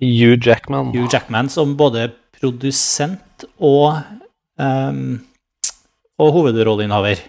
Hugh 0.00 0.36
Jackman. 0.48 0.86
Hugh 0.86 1.08
Jackman 1.12 1.48
som 1.48 1.76
både 1.76 2.10
produsent 2.40 3.44
og, 3.58 4.02
um, 4.60 5.26
og 6.18 6.32
hovedrolleinnehaver. 6.32 7.24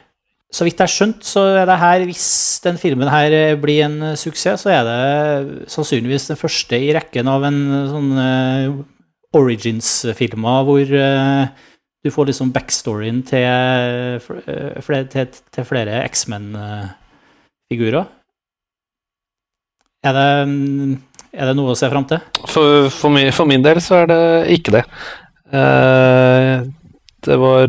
Så 0.54 0.64
vidt 0.64 0.80
jeg 0.80 0.88
har 0.88 0.93
skjønt, 0.93 1.26
så 1.28 1.41
er 1.60 1.66
det 1.68 1.80
her, 1.82 2.04
hvis 2.08 2.28
den 2.64 2.78
filmen 2.80 3.10
her 3.12 3.58
blir 3.60 3.84
en 3.84 4.14
suksess, 4.16 4.64
så 4.64 4.72
er 4.72 4.86
det 4.88 5.66
sannsynligvis 5.74 6.30
den 6.32 6.39
første 6.39 6.80
i 6.80 6.93
rekken 6.95 7.28
av 7.28 7.43
en 7.50 7.60
sånn 7.91 8.14
uh, 8.16 8.78
Origins-filmer 9.36 10.64
hvor 10.70 10.93
uh, 10.95 11.52
du 12.08 12.12
får 12.14 12.30
liksom 12.30 12.54
backstoryen 12.56 13.24
til, 13.28 13.43
eh, 13.43 14.22
flere, 14.82 15.06
til, 15.12 15.28
til 15.52 15.66
flere 15.68 16.04
X-Men-figurer. 16.08 18.06
Er 20.08 20.14
det, 20.16 20.30
er 21.34 21.45
det 21.50 21.56
noe 21.58 21.74
å 21.74 21.80
se 21.80 21.89
fram 21.91 22.06
til? 22.08 22.20
For, 22.45 22.88
for, 22.93 23.10
min, 23.12 23.32
for 23.36 23.45
min 23.50 23.66
del 23.66 23.82
så 23.84 23.93
er 24.04 24.08
det 24.14 24.24
ikke 24.56 24.72
det. 24.78 24.84
Eh, 25.52 26.56
det 27.28 27.38
var 27.41 27.66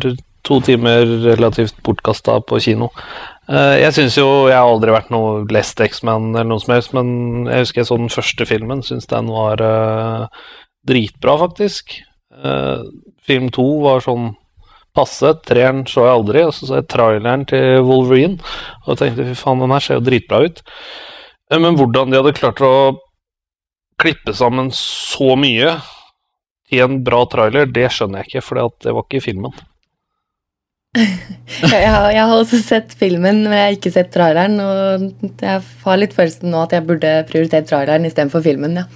to 0.47 0.59
timer 0.65 1.05
relativt 1.25 1.77
bortkasta 1.85 2.39
på 2.47 2.59
kino. 2.63 2.89
Eh, 3.49 3.75
jeg 3.81 3.95
syns 3.95 4.17
jo 4.19 4.27
Jeg 4.49 4.57
har 4.57 4.67
aldri 4.69 4.93
vært 4.93 5.09
noe 5.13 5.45
lest 5.53 5.81
X-Man 5.81 6.31
eller 6.33 6.51
noe 6.51 6.61
som 6.63 6.75
helst, 6.75 6.93
men 6.97 7.47
jeg 7.49 7.65
husker 7.65 7.81
jeg 7.81 7.89
så 7.89 7.97
den 7.99 8.13
første 8.13 8.49
filmen. 8.49 8.83
Syns 8.85 9.09
den 9.09 9.31
var 9.33 9.63
eh, 9.65 10.45
dritbra, 10.87 11.37
faktisk. 11.45 11.97
Eh, 12.43 12.85
film 13.25 13.49
to 13.55 13.67
var 13.85 14.05
sånn 14.05 14.33
passe. 14.95 15.33
Treeren 15.47 15.85
så 15.89 16.07
jeg 16.07 16.15
aldri. 16.15 16.45
Og 16.47 16.55
så 16.55 16.69
så 16.69 16.79
jeg 16.79 16.89
traileren 16.93 17.45
til 17.49 17.83
Wolverine 17.87 18.39
og 18.85 18.99
tenkte 19.01 19.27
fy 19.31 19.37
faen, 19.37 19.63
den 19.63 19.75
her 19.75 19.85
ser 19.85 19.99
jo 19.99 20.07
dritbra 20.07 20.43
ut. 20.45 20.63
Men 21.49 21.77
hvordan 21.79 22.11
de 22.11 22.19
hadde 22.19 22.37
klart 22.37 22.61
å 22.61 22.73
klippe 23.99 24.35
sammen 24.37 24.69
så 24.75 25.33
mye 25.39 25.73
i 26.69 26.79
en 26.83 26.99
bra 27.03 27.23
trailer, 27.25 27.65
det 27.73 27.87
skjønner 27.93 28.21
jeg 28.21 28.29
ikke, 28.29 28.45
for 28.45 28.61
det 28.85 28.93
var 28.93 29.05
ikke 29.07 29.17
i 29.17 29.25
filmen. 29.25 29.55
Jeg 30.97 31.89
har, 31.93 32.07
jeg 32.09 32.23
har 32.25 32.33
også 32.33 32.57
sett 32.63 32.93
filmen, 32.97 33.43
men 33.45 33.53
jeg 33.53 33.65
har 33.65 33.75
ikke 33.75 33.91
sett 33.93 34.09
traileren. 34.13 34.55
Og 34.63 35.33
jeg 35.43 35.61
har 35.83 35.99
litt 36.01 36.15
følelsen 36.17 36.49
nå 36.53 36.63
at 36.65 36.73
jeg 36.73 36.87
burde 36.87 37.11
prioritert 37.29 37.69
traileren 37.69 38.07
istedenfor 38.09 38.45
filmen. 38.45 38.81
ja. 38.81 38.87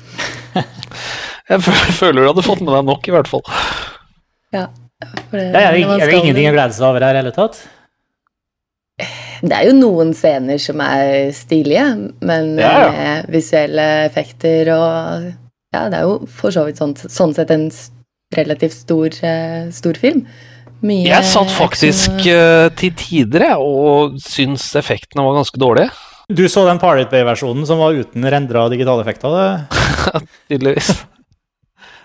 Jeg 1.52 1.60
føler 1.60 2.22
du 2.24 2.28
hadde 2.30 2.44
fått 2.46 2.62
med 2.64 2.72
deg 2.72 2.86
nok, 2.88 3.08
i 3.10 3.12
hvert 3.12 3.28
fall. 3.28 3.42
ja 4.56 4.64
for 5.04 5.36
det, 5.36 5.50
Ja, 5.52 5.72
er, 5.74 5.76
det, 5.76 5.98
er 6.00 6.12
det 6.12 6.20
ingenting 6.22 6.48
å 6.48 6.54
glede 6.56 6.76
seg 6.78 6.86
over 6.88 7.04
her 7.04 7.18
i 7.18 7.20
hele 7.20 7.34
tatt? 7.36 7.58
Det 9.44 9.58
er 9.58 9.68
jo 9.68 9.74
noen 9.76 10.14
scener 10.16 10.62
som 10.62 10.80
er 10.86 11.34
stilige, 11.36 11.84
men 12.24 12.54
Ja, 12.62 12.72
ja. 12.86 12.92
med 12.96 13.34
visuelle 13.34 13.88
effekter 14.06 14.72
og 14.76 15.28
Ja, 15.74 15.88
det 15.90 16.00
er 16.00 16.08
jo 16.08 16.30
for 16.30 16.54
så 16.54 16.68
vidt 16.68 16.80
sånn, 16.80 16.94
sånn 16.96 17.34
sett 17.36 17.52
en 17.52 17.68
relativt 18.38 18.76
stor, 18.78 19.10
eh, 19.26 19.72
stor 19.74 19.98
film. 20.00 20.24
Mye 20.84 21.08
Jeg 21.08 21.28
satt 21.32 21.52
faktisk 21.54 22.26
eh, 22.28 22.68
til 22.80 22.92
tider 23.00 23.48
jeg, 23.48 23.60
og 23.60 24.18
syns 24.24 24.66
effektene 24.80 25.24
var 25.24 25.38
ganske 25.40 25.60
dårlige. 25.62 25.94
Du 26.34 26.44
så 26.52 26.66
den 26.68 26.80
Pirate 26.82 27.12
Bay-versjonen 27.12 27.66
som 27.68 27.80
var 27.80 27.96
uten 27.96 28.26
rendra 28.32 28.68
digitaleffekter? 28.72 29.34
det? 29.38 29.82
tydeligvis. 30.52 30.92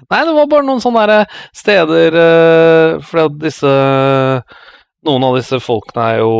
Nei, 0.08 0.22
det 0.24 0.34
var 0.34 0.50
bare 0.50 0.66
noen 0.66 0.82
sånne 0.82 1.24
steder 1.56 2.14
uh, 2.14 3.00
Fordi 3.04 3.24
at 3.26 3.38
disse 3.42 3.72
Noen 5.04 5.26
av 5.26 5.34
disse 5.36 5.58
folkene 5.60 6.04
er 6.12 6.20
jo 6.22 6.30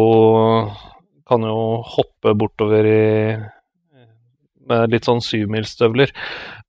Kan 1.28 1.43
jo 1.45 1.82
hoppe 1.97 2.32
bortover 2.39 2.86
i 2.89 3.03
Med 4.70 4.95
litt 4.95 5.09
sånn 5.09 5.20
syvmilsstøvler. 5.24 6.14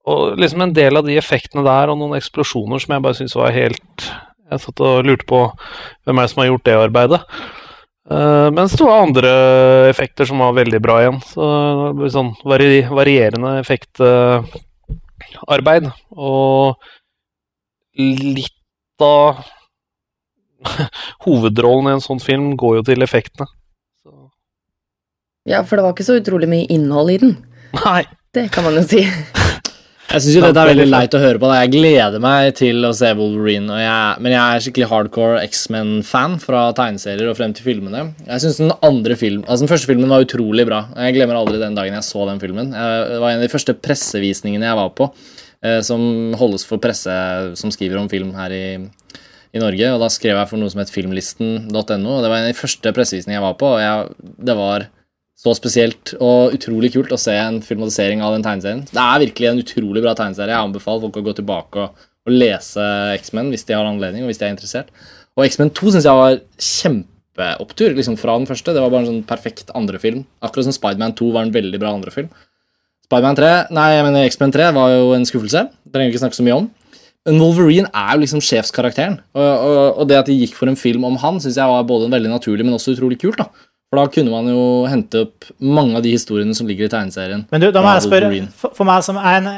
Og 0.09 0.39
liksom 0.39 0.65
en 0.65 0.73
del 0.73 0.97
av 0.97 1.05
de 1.05 1.17
effektene 1.19 1.65
der, 1.65 1.91
og 1.91 1.99
noen 1.99 2.15
eksplosjoner 2.15 2.79
som 2.79 2.93
jeg 2.95 3.03
bare 3.03 3.17
syntes 3.17 3.35
var 3.35 3.51
helt 3.51 4.05
Jeg 4.49 4.61
satt 4.63 4.81
og 4.85 5.05
lurte 5.05 5.25
på 5.29 5.39
hvem 6.07 6.17
er 6.17 6.23
det 6.25 6.31
som 6.31 6.41
har 6.41 6.49
gjort 6.49 6.67
det 6.67 6.77
arbeidet. 6.77 7.21
Uh, 8.09 8.49
mens 8.55 8.73
det 8.73 8.87
var 8.87 9.03
andre 9.03 9.31
effekter 9.91 10.25
som 10.25 10.41
var 10.41 10.57
veldig 10.57 10.81
bra 10.81 10.95
igjen. 11.03 11.19
Så 11.29 11.43
sånn 12.13 12.31
vari 12.49 12.81
varierende 12.89 13.51
effektarbeid. 13.61 15.85
Og 16.17 16.75
litt 17.99 19.03
av 19.03 19.43
hovedrollen 21.25 21.91
i 21.91 21.95
en 21.97 22.03
sånn 22.03 22.21
film 22.23 22.55
går 22.59 22.73
jo 22.79 22.83
til 22.89 23.05
effektene. 23.05 23.47
Ja, 25.49 25.59
for 25.65 25.77
det 25.77 25.83
var 25.85 25.93
ikke 25.95 26.09
så 26.09 26.19
utrolig 26.19 26.49
mye 26.51 26.67
innhold 26.69 27.09
i 27.13 27.21
den. 27.21 27.37
Nei. 27.77 28.03
Det 28.33 28.49
kan 28.53 28.63
man 28.67 28.75
jo 28.77 28.83
si. 28.85 29.01
Jeg 30.09 30.23
syns 30.23 30.35
jo 30.39 30.41
dette 30.41 30.57
er 30.57 30.71
veldig 30.71 30.87
leit 30.89 31.13
å 31.13 31.19
høre 31.21 31.37
på. 31.37 31.45
Da. 31.45 31.59
Jeg 31.61 31.69
gleder 31.75 32.21
meg 32.23 32.47
til 32.57 32.81
å 32.87 32.89
se 32.97 33.11
Wolverine. 33.13 33.75
Jeg, 33.77 34.21
men 34.25 34.33
jeg 34.33 34.41
er 34.41 34.63
skikkelig 34.65 34.87
hardcore 34.89 35.43
X-Men-fan 35.45 36.39
fra 36.41 36.63
tegneserier 36.73 37.29
og 37.29 37.37
frem 37.37 37.53
til 37.53 37.67
filmene. 37.67 38.01
Jeg 38.25 38.41
synes 38.41 38.57
Den 38.57 38.73
andre 38.87 39.19
film, 39.19 39.43
altså 39.45 39.67
den 39.67 39.69
første 39.69 39.91
filmen 39.91 40.09
var 40.09 40.25
utrolig 40.25 40.65
bra. 40.65 40.81
Jeg 40.97 41.13
glemmer 41.19 41.37
aldri 41.37 41.61
den 41.61 41.77
dagen 41.77 41.93
jeg 41.93 42.07
så 42.07 42.25
den 42.25 42.41
filmen. 42.41 42.73
Det 42.73 43.19
var 43.21 43.35
en 43.35 43.43
av 43.43 43.45
de 43.45 43.51
første 43.53 43.77
pressevisningene 43.77 44.65
jeg 44.65 44.79
var 44.81 44.89
på, 44.97 45.11
eh, 45.61 45.77
som 45.85 46.01
holdes 46.41 46.65
for 46.65 46.81
presse 46.81 47.13
som 47.61 47.77
skriver 47.77 48.01
om 48.01 48.09
film 48.09 48.33
her 48.39 48.55
i, 48.57 48.65
i 49.53 49.61
Norge. 49.61 49.93
Og 49.93 50.01
Da 50.01 50.09
skrev 50.09 50.41
jeg 50.41 50.49
for 50.49 50.57
noe 50.57 50.73
som 50.73 50.81
het 50.81 50.95
filmlisten.no. 50.95 51.69
og 51.69 52.25
Det 52.25 52.33
var 52.33 52.39
en 52.39 52.49
av 52.49 52.55
de 52.55 52.57
første 52.57 52.97
pressevisningene 52.97 53.37
jeg 53.37 53.45
var 53.45 53.59
på. 53.61 53.75
og 53.77 53.83
jeg, 53.85 54.33
det 54.49 54.57
var 54.57 54.89
så 55.39 55.53
spesielt 55.55 56.13
og 56.19 56.55
utrolig 56.57 56.91
kult 56.91 57.13
å 57.15 57.19
se 57.19 57.35
en 57.39 57.61
filmatisering 57.63 58.23
av 58.25 58.33
den 58.35 58.43
tegneserien. 58.43 58.81
Det 58.89 59.03
er 59.03 59.21
virkelig 59.23 59.47
en 59.47 59.61
utrolig 59.61 60.03
bra 60.03 60.11
tegneserie. 60.17 60.51
Jeg 60.51 60.67
anbefaler 60.67 61.05
folk 61.05 61.19
å 61.21 61.23
gå 61.29 61.35
tilbake 61.37 61.85
og, 61.85 62.09
og 62.27 62.35
lese 62.35 62.87
X-Men 63.15 63.53
hvis 63.53 63.63
de 63.69 63.77
har 63.77 63.87
anledning 63.87 64.25
og 64.25 64.33
hvis 64.33 64.41
de 64.41 64.49
er 64.49 64.51
interessert. 64.51 64.91
Og 65.39 65.45
X-Men 65.47 65.71
2 65.79 65.93
syns 65.95 66.09
jeg 66.09 66.19
var 66.19 66.41
kjempeopptur 66.59 67.95
liksom 67.95 68.19
fra 68.19 68.35
den 68.41 68.49
første. 68.49 68.75
Det 68.75 68.83
var 68.83 68.91
bare 68.91 69.05
en 69.05 69.11
sånn 69.13 69.29
perfekt 69.29 69.71
andre 69.79 70.01
film. 70.03 70.25
Akkurat 70.43 70.67
som 70.67 70.75
Spiderman 70.75 71.15
2 71.15 71.31
var 71.37 71.47
en 71.47 71.55
veldig 71.55 71.79
bra 71.79 71.93
andre 71.95 72.11
film. 72.11 72.27
Spiderman 73.07 73.39
3, 73.39 73.53
nei, 73.73 73.87
jeg 73.95 74.05
mener 74.09 74.27
X-Men 74.27 74.53
3 74.53 74.67
var 74.75 74.91
jo 74.97 75.15
en 75.15 75.25
skuffelse. 75.25 75.63
Det 75.71 75.95
trenger 75.95 76.11
vi 76.11 76.17
ikke 76.17 76.25
snakke 76.25 76.41
så 76.41 76.45
mye 76.49 76.59
om. 76.65 76.69
Men 77.27 77.39
Wolverine 77.39 77.89
er 77.95 78.11
jo 78.15 78.25
liksom 78.25 78.43
sjefskarakteren. 78.43 79.21
Og, 79.37 79.47
og, 79.47 79.79
og 80.03 80.11
det 80.11 80.19
at 80.19 80.27
de 80.27 80.35
gikk 80.35 80.59
for 80.59 80.71
en 80.71 80.79
film 80.79 81.07
om 81.07 81.15
han, 81.23 81.39
syns 81.39 81.57
jeg 81.59 81.71
var 81.71 81.87
både 81.87 82.11
veldig 82.11 82.31
naturlig, 82.31 82.67
men 82.67 82.75
også 82.75 82.97
utrolig 82.97 83.19
kult. 83.23 83.39
da. 83.39 83.68
For 83.89 83.97
da 83.97 84.09
kunne 84.13 84.29
man 84.29 84.49
jo 84.51 84.63
hente 84.89 85.23
opp 85.25 85.47
mange 85.57 85.97
av 85.97 86.05
de 86.05 86.13
historiene 86.13 86.53
som 86.57 86.67
ligger 86.69 86.85
i 86.85 86.91
tegneserien. 86.93 87.47
Men 87.49 87.63
du, 87.63 87.71
da 87.73 87.81
må 87.81 87.95
jeg 87.95 88.05
spørre, 88.05 88.29
for, 88.53 88.75
for 88.77 88.89
meg 88.89 89.05
som 89.05 89.17
er 89.17 89.39
en 89.39 89.49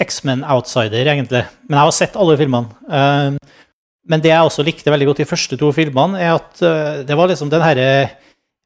X-Men-outsider, 0.00 1.04
egentlig 1.12 1.44
Men 1.68 1.76
jeg 1.76 1.84
har 1.84 1.94
sett 1.94 2.16
alle 2.18 2.38
filmene. 2.40 2.72
uh, 2.88 3.60
men 4.04 4.20
det 4.20 4.28
jeg 4.28 4.44
også 4.44 4.64
likte 4.66 4.92
veldig 4.92 5.06
godt 5.08 5.22
de 5.22 5.28
første 5.28 5.56
to 5.60 5.70
filmene, 5.72 6.20
er 6.20 6.34
at 6.36 6.60
uh, 6.64 7.02
det 7.08 7.16
var 7.16 7.30
liksom 7.30 7.52
den 7.52 7.64
herre 7.64 7.88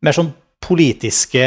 mer 0.03 0.15
sånn 0.15 0.33
politiske 0.69 1.45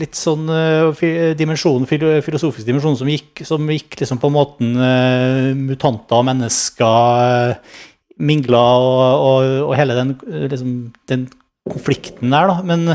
Litt 0.00 0.18
sånn 0.18 0.50
eh, 0.50 1.34
dimensjon, 1.38 1.86
filosofisk 1.86 2.66
dimensjon 2.66 2.98
som 2.98 3.10
gikk, 3.10 3.44
som 3.46 3.70
gikk 3.70 4.00
liksom 4.02 4.18
på 4.22 4.30
måten 4.34 4.74
uh, 4.78 5.50
mutanter 5.56 6.18
og 6.18 6.26
mennesker 6.28 7.54
uh, 7.54 7.78
mingla, 8.20 8.64
og, 8.84 9.04
og, 9.24 9.52
og 9.68 9.76
hele 9.78 9.96
den, 9.96 10.10
liksom, 10.50 10.74
den 11.08 11.28
konflikten 11.68 12.30
der, 12.32 12.48
da. 12.50 12.62
Men 12.62 12.86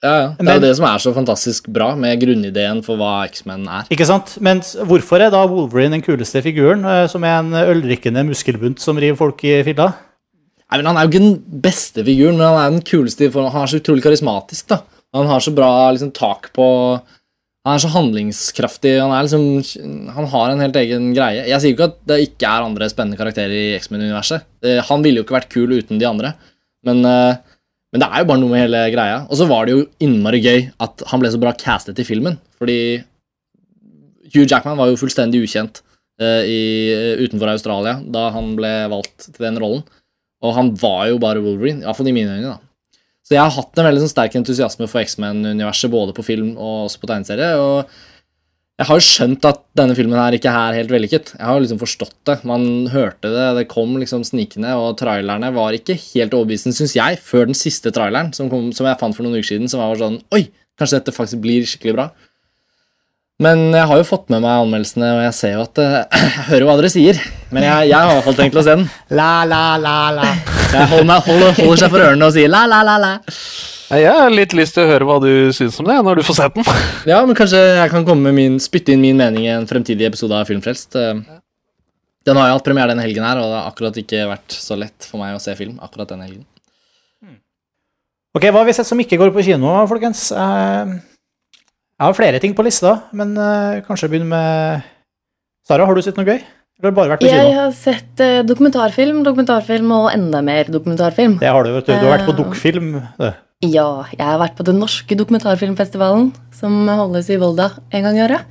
Ja, 0.00 0.12
ja. 0.16 0.28
Det 0.38 0.48
er 0.48 0.54
jo 0.56 0.62
det 0.64 0.76
som 0.78 0.86
er 0.88 1.00
så 1.02 1.10
fantastisk 1.12 1.66
bra 1.68 1.90
med 1.94 2.16
grunnideen 2.22 2.78
for 2.86 2.96
hva 2.96 3.26
X-Men 3.28 3.66
er. 3.68 3.88
Ikke 3.92 4.06
sant? 4.08 4.38
Men 4.40 4.62
hvorfor 4.88 5.20
er 5.20 5.28
da 5.34 5.42
Wolverine 5.44 5.98
den 5.98 6.04
kuleste 6.06 6.40
figuren, 6.40 6.86
eh, 6.88 7.06
som 7.12 7.22
er 7.28 7.36
en 7.42 7.52
ølrikkende 7.52 8.24
muskelbunt 8.24 8.80
som 8.80 8.96
river 8.96 9.18
folk 9.20 9.44
i 9.44 9.58
filla? 9.66 9.90
Nei, 10.70 10.78
men 10.78 10.86
Han 10.86 10.96
er 10.96 11.04
jo 11.04 11.10
ikke 11.12 11.24
den 11.26 11.60
beste 11.60 12.04
figuren, 12.06 12.38
men 12.38 12.46
han 12.46 12.60
er 12.62 12.70
den 12.78 12.86
kuleste 12.86 13.28
for. 13.34 13.50
Han 13.50 13.66
er 13.66 13.72
så 13.74 13.80
utrolig 13.82 14.02
karismatisk. 14.06 14.68
da. 14.72 14.80
Han 15.12 15.26
har 15.26 15.40
så 15.44 15.52
bra 15.52 15.90
liksom, 15.92 16.12
tak 16.16 16.52
på 16.54 16.64
Han 17.66 17.74
er 17.76 17.82
så 17.82 17.90
handlingskraftig. 17.92 18.94
Han 19.02 19.12
er 19.12 19.26
liksom, 19.26 20.08
han 20.14 20.26
har 20.32 20.48
en 20.54 20.60
helt 20.64 20.76
egen 20.80 21.10
greie. 21.12 21.44
Jeg 21.44 21.60
sier 21.60 21.74
jo 21.74 21.76
ikke 21.76 21.90
at 21.90 21.98
det 22.08 22.20
ikke 22.24 22.48
er 22.48 22.64
andre 22.64 22.88
spennende 22.88 23.18
karakterer 23.20 23.52
i 23.52 23.76
X-Men-universet. 23.76 24.46
Eh, 24.64 24.80
Han 24.88 25.02
ville 25.04 25.20
jo 25.20 25.26
ikke 25.26 25.36
vært 25.36 25.50
kul 25.52 25.68
uten 25.76 25.98
de 26.00 26.06
andre. 26.08 26.32
Men, 26.88 27.04
eh, 27.04 27.36
men 27.90 28.02
det 28.02 28.06
er 28.06 28.22
jo 28.22 28.28
bare 28.30 28.38
noe 28.38 28.52
med 28.52 28.62
hele 28.62 28.80
greia. 28.94 29.22
Og 29.26 29.38
så 29.40 29.46
var 29.50 29.66
det 29.66 29.74
jo 29.74 29.86
innmari 30.02 30.38
gøy 30.44 30.68
at 30.82 31.02
han 31.10 31.22
ble 31.22 31.30
så 31.32 31.40
bra 31.42 31.52
castet 31.58 31.98
i 31.98 32.06
filmen. 32.06 32.36
Fordi 32.60 32.78
Hugh 34.30 34.46
Jackman 34.46 34.78
var 34.78 34.92
jo 34.92 34.98
fullstendig 35.00 35.42
ukjent 35.42 35.82
uh, 36.22 36.42
i, 36.46 36.60
utenfor 37.24 37.50
Australia 37.50 37.96
da 38.06 38.28
han 38.36 38.52
ble 38.58 38.70
valgt 38.92 39.32
til 39.32 39.42
den 39.42 39.58
rollen. 39.62 39.82
Og 40.40 40.54
han 40.56 40.70
var 40.78 41.08
jo 41.10 41.18
bare 41.20 41.42
Wolverine, 41.42 41.82
iallfall 41.82 42.12
i 42.12 42.14
mine 42.16 42.38
øyne. 42.38 42.54
da. 42.54 42.96
Så 43.26 43.34
jeg 43.36 43.42
har 43.42 43.52
hatt 43.54 43.78
en 43.78 43.86
veldig 43.86 44.04
sånn 44.04 44.14
sterk 44.14 44.36
entusiasme 44.38 44.86
for 44.90 45.02
X-Men-universet, 45.02 45.90
både 45.92 46.14
på 46.16 46.24
film 46.26 46.54
og 46.54 46.86
også 46.86 47.02
på 47.02 47.10
tegneserie. 47.10 47.50
Og 47.58 47.90
jeg 48.80 48.88
har 48.88 48.96
jo 48.96 49.04
skjønt 49.04 49.44
at 49.44 49.58
denne 49.76 49.92
filmen 49.92 50.16
her 50.16 50.32
ikke 50.32 50.52
er 50.56 50.78
helt 50.78 50.92
vellykket. 50.94 51.34
Jeg 51.34 51.44
har 51.44 51.58
jo 51.58 51.64
liksom 51.66 51.80
forstått 51.82 52.14
det. 52.30 52.38
Man 52.48 52.62
hørte 52.88 53.28
det, 53.28 53.48
det 53.58 53.64
kom 53.68 53.92
liksom 54.00 54.22
snikende, 54.24 54.72
og 54.80 54.94
trailerne 54.96 55.50
var 55.52 55.76
ikke 55.76 55.98
helt 56.00 56.32
overbevisende, 56.36 56.72
syns 56.78 56.94
jeg, 56.96 57.18
før 57.20 57.50
den 57.50 57.58
siste 57.58 57.92
traileren, 57.92 58.32
som, 58.32 58.48
kom, 58.48 58.70
som 58.72 58.88
jeg 58.88 58.96
fant 59.02 59.16
for 59.16 59.26
noen 59.26 59.36
uker 59.36 59.50
siden, 59.50 59.68
som 59.68 59.82
var 59.82 60.00
sånn 60.00 60.16
Oi, 60.32 60.46
kanskje 60.80 60.96
dette 60.96 61.12
faktisk 61.12 61.42
blir 61.44 61.66
skikkelig 61.68 61.94
bra. 61.98 62.06
Men 63.44 63.66
jeg 63.76 63.84
har 63.90 64.00
jo 64.00 64.06
fått 64.08 64.32
med 64.32 64.40
meg 64.46 64.62
anmeldelsene, 64.62 65.10
og 65.18 65.20
jeg 65.26 65.36
ser 65.36 65.52
jo 65.58 65.66
at 65.66 65.82
eh, 65.84 65.98
Jeg 66.24 66.46
hører 66.48 66.64
jo 66.64 66.70
hva 66.70 66.78
dere 66.80 66.92
sier, 66.94 67.20
men 67.52 67.66
jeg, 67.68 67.90
jeg 67.90 67.98
har 67.98 68.14
i 68.14 68.16
hvert 68.16 68.30
fall 68.30 68.38
tenkt 68.40 68.56
å 68.56 68.64
se 68.64 68.78
den. 68.80 68.88
La, 69.12 69.32
la, 69.48 69.60
la, 69.80 69.98
la. 70.16 70.32
Jeg 70.72 70.88
holder, 70.94 71.10
meg, 71.12 71.28
holder, 71.28 71.52
holder 71.60 71.84
seg 71.84 71.92
for 71.92 72.06
ørene 72.06 72.32
og 72.32 72.32
sier 72.36 72.48
la, 72.52 72.64
la, 72.70 72.80
la, 72.88 72.96
la. 73.04 73.12
Jeg 73.90 74.06
har 74.14 74.30
litt 74.30 74.52
lyst 74.54 74.76
til 74.76 74.84
å 74.86 74.90
høre 74.92 75.06
hva 75.08 75.16
du 75.22 75.30
syns 75.56 75.74
om 75.82 75.88
det, 75.88 75.96
når 76.06 76.20
du 76.20 76.22
får 76.26 76.36
sett 76.38 76.54
den. 76.54 76.66
Ja, 77.10 77.18
men 77.26 77.34
kanskje 77.38 77.58
jeg 77.58 77.90
kan 77.90 78.04
komme 78.06 78.28
med 78.30 78.36
min, 78.38 78.58
spytte 78.62 78.92
inn 78.94 79.02
min 79.02 79.18
mening 79.18 79.48
i 79.48 79.50
en 79.50 79.66
fremtidig 79.66 80.06
episode 80.06 80.36
av 80.38 80.46
Filmfrelst. 80.50 80.94
Eh, 81.00 81.18
Den 82.28 82.36
har 82.38 82.50
jo 82.50 82.58
hatt 82.58 82.66
premiere 82.68 82.92
denne 82.92 83.02
helgen 83.02 83.24
her, 83.26 83.40
og 83.40 83.48
det 83.50 83.56
har 83.58 83.70
akkurat 83.72 83.96
ikke 83.98 84.26
vært 84.30 84.54
så 84.54 84.76
lett 84.78 85.06
for 85.08 85.18
meg 85.22 85.34
å 85.34 85.40
se 85.42 85.54
film 85.58 85.78
akkurat 85.82 86.12
denne 86.12 86.28
helgen. 86.28 86.46
Ok, 88.36 88.44
Hva 88.46 88.60
har 88.60 88.68
vi 88.68 88.76
sett 88.76 88.86
som 88.86 89.00
ikke 89.02 89.18
går 89.18 89.32
på 89.34 89.42
kino, 89.48 89.72
folkens? 89.90 90.28
Eh, 90.30 90.94
Jeg 91.98 92.06
har 92.06 92.14
flere 92.16 92.38
ting 92.40 92.54
på 92.54 92.62
lista, 92.64 92.94
men 93.12 93.34
eh, 93.36 93.80
kanskje 93.88 94.06
begynne 94.12 94.30
med 94.30 94.86
Sara, 95.66 95.84
har 95.88 95.94
du 95.98 96.02
sett 96.06 96.16
noe 96.20 96.28
gøy? 96.30 96.38
Eller 96.80 96.86
har 96.86 96.94
du 96.94 96.96
bare 97.02 97.10
vært 97.16 97.24
på 97.24 97.28
Jeg 97.32 97.42
kino? 97.42 97.58
har 97.58 97.74
sett 97.76 98.22
dokumentarfilm, 98.48 99.18
dokumentarfilm 99.26 99.90
og 99.98 100.12
enda 100.14 100.40
mer 100.46 100.70
dokumentarfilm. 100.70 101.40
Det 101.42 101.50
har 101.50 101.66
du, 101.66 101.74
vet 101.74 101.90
du. 101.90 101.96
Du 101.98 102.06
har 102.06 102.14
vært 102.20 102.28
på 102.30 102.36
Dukkfilm. 102.38 102.92
Ja, 103.60 104.06
jeg 104.16 104.24
har 104.24 104.38
vært 104.40 104.54
på 104.56 104.64
den 104.64 104.78
norske 104.80 105.16
dokumentarfilmfestivalen, 105.20 106.30
som 106.56 106.78
holdes 106.88 107.26
i 107.28 107.36
Volda 107.40 107.66
en 107.92 108.06
gang 108.06 108.16
i 108.16 108.22
året. 108.24 108.46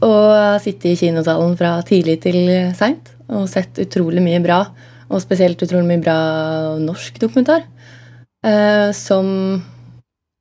Og 0.00 0.62
sittet 0.64 0.86
i 0.94 0.96
kinosalen 0.96 1.52
fra 1.60 1.74
tidlig 1.84 2.14
til 2.24 2.38
seint 2.78 3.10
og 3.28 3.44
sett 3.52 3.76
utrolig 3.82 4.22
mye 4.24 4.40
bra. 4.44 4.62
Og 5.12 5.20
spesielt 5.20 5.60
utrolig 5.60 5.84
mye 5.90 6.00
bra 6.00 6.16
norsk 6.80 7.20
dokumentar. 7.20 7.66
Eh, 8.42 8.88
som 8.96 9.28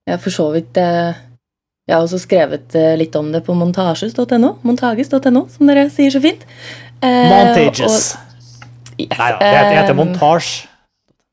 jeg 0.08 0.22
for 0.24 0.34
så 0.34 0.48
vidt 0.56 0.80
eh, 0.82 1.12
Jeg 1.86 1.94
har 1.94 2.02
også 2.08 2.18
skrevet 2.24 2.74
eh, 2.80 2.96
litt 2.98 3.14
om 3.20 3.28
det 3.36 3.44
på 3.46 3.54
montages.no, 3.60 4.56
montages.no, 4.66 5.44
som 5.52 5.68
dere 5.70 5.84
sier 5.94 6.16
så 6.16 6.24
fint. 6.24 6.48
Eh, 7.04 7.28
Montages. 7.28 8.14
og- 8.16 8.28
Yes, 9.02 9.18
Nei 9.18 9.32
da, 9.32 9.38
det 9.39 9.48
heter, 9.56 9.76
heter 9.82 9.96
montasje. 9.98 10.68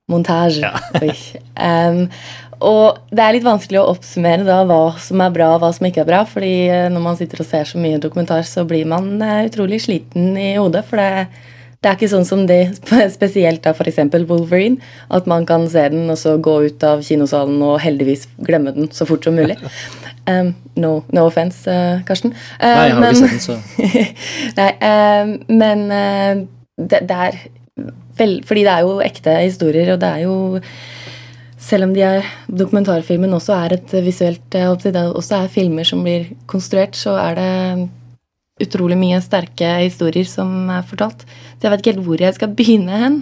montasje. 0.08 0.62
Ja. 0.62 0.78
Oi. 1.02 2.08
Og 2.64 2.98
det 3.14 3.22
er 3.22 3.36
litt 3.36 3.46
vanskelig 3.46 3.80
å 3.80 3.90
oppsummere 3.92 4.46
da 4.46 4.62
hva 4.66 4.96
som 5.02 5.20
er 5.22 5.34
bra 5.34 5.52
og 5.54 5.62
hva 5.62 5.70
som 5.74 5.86
ikke 5.88 6.02
er 6.02 6.08
bra. 6.08 6.24
fordi 6.26 6.54
eh, 6.68 6.88
når 6.92 7.04
man 7.04 7.18
sitter 7.18 7.42
og 7.44 7.48
ser 7.50 7.68
så 7.68 7.78
mye 7.78 8.00
dokumentar, 8.02 8.42
så 8.46 8.64
blir 8.68 8.88
man 8.90 9.20
eh, 9.22 9.46
utrolig 9.46 9.82
sliten 9.84 10.36
i 10.38 10.56
hodet. 10.56 10.84
For 10.88 10.98
det, 10.98 11.28
det 11.78 11.90
er 11.90 11.98
ikke 11.98 12.10
sånn 12.10 12.26
som 12.28 12.46
det, 12.50 12.60
spesielt 13.16 13.62
da 13.66 13.74
f.eks. 13.76 14.00
Wolverine, 14.28 14.82
at 15.14 15.30
man 15.30 15.46
kan 15.46 15.68
se 15.70 15.86
den 15.92 16.10
og 16.10 16.18
så 16.18 16.36
gå 16.42 16.56
ut 16.66 16.86
av 16.86 17.04
kinosalen 17.06 17.62
og 17.62 17.78
heldigvis 17.84 18.26
glemme 18.42 18.74
den 18.74 18.90
så 18.94 19.06
fort 19.08 19.26
som 19.28 19.38
mulig. 19.38 19.58
Um, 20.28 20.50
no, 20.76 21.06
no 21.08 21.22
offense, 21.24 21.62
uh, 21.64 22.02
Karsten. 22.04 22.34
Uh, 22.60 22.66
Nei, 22.66 22.82
jeg 22.84 22.92
har 22.92 23.00
men- 23.00 23.14
ikke 23.14 23.22
sett 23.22 23.30
den, 23.32 23.40
så 23.40 24.58
Nei, 24.58 24.66
uh, 24.84 25.30
men 25.48 25.86
det, 26.76 27.00
det 27.08 27.16
er 27.16 27.38
vel, 28.18 28.34
Fordi 28.44 28.64
det 28.66 28.74
er 28.74 28.84
jo 28.84 28.98
ekte 29.00 29.38
historier, 29.40 29.94
og 29.94 30.02
det 30.02 30.10
er 30.10 30.26
jo 30.26 30.34
Selv 31.68 31.84
om 31.84 31.92
de 31.92 32.04
er, 32.06 32.28
dokumentarfilmen 32.48 33.34
også 33.36 33.52
er 33.58 33.74
et 33.76 33.92
visuelt 34.00 34.54
eh, 34.56 34.70
Det 34.80 34.94
også 34.96 35.42
er 35.42 35.52
filmer 35.52 35.84
som 35.84 36.00
blir 36.06 36.30
konstruert, 36.48 36.96
så 36.96 37.18
er 37.20 37.36
det 37.36 37.52
utrolig 38.64 38.96
mye 38.98 39.20
sterke 39.22 39.74
historier 39.84 40.26
som 40.26 40.70
er 40.72 40.86
fortalt. 40.88 41.26
Så 41.58 41.66
jeg 41.66 41.74
vet 41.74 41.84
ikke 41.84 41.94
helt 41.94 42.06
hvor 42.06 42.24
jeg 42.24 42.38
skal 42.38 42.56
begynne 42.56 43.02
hen. 43.02 43.20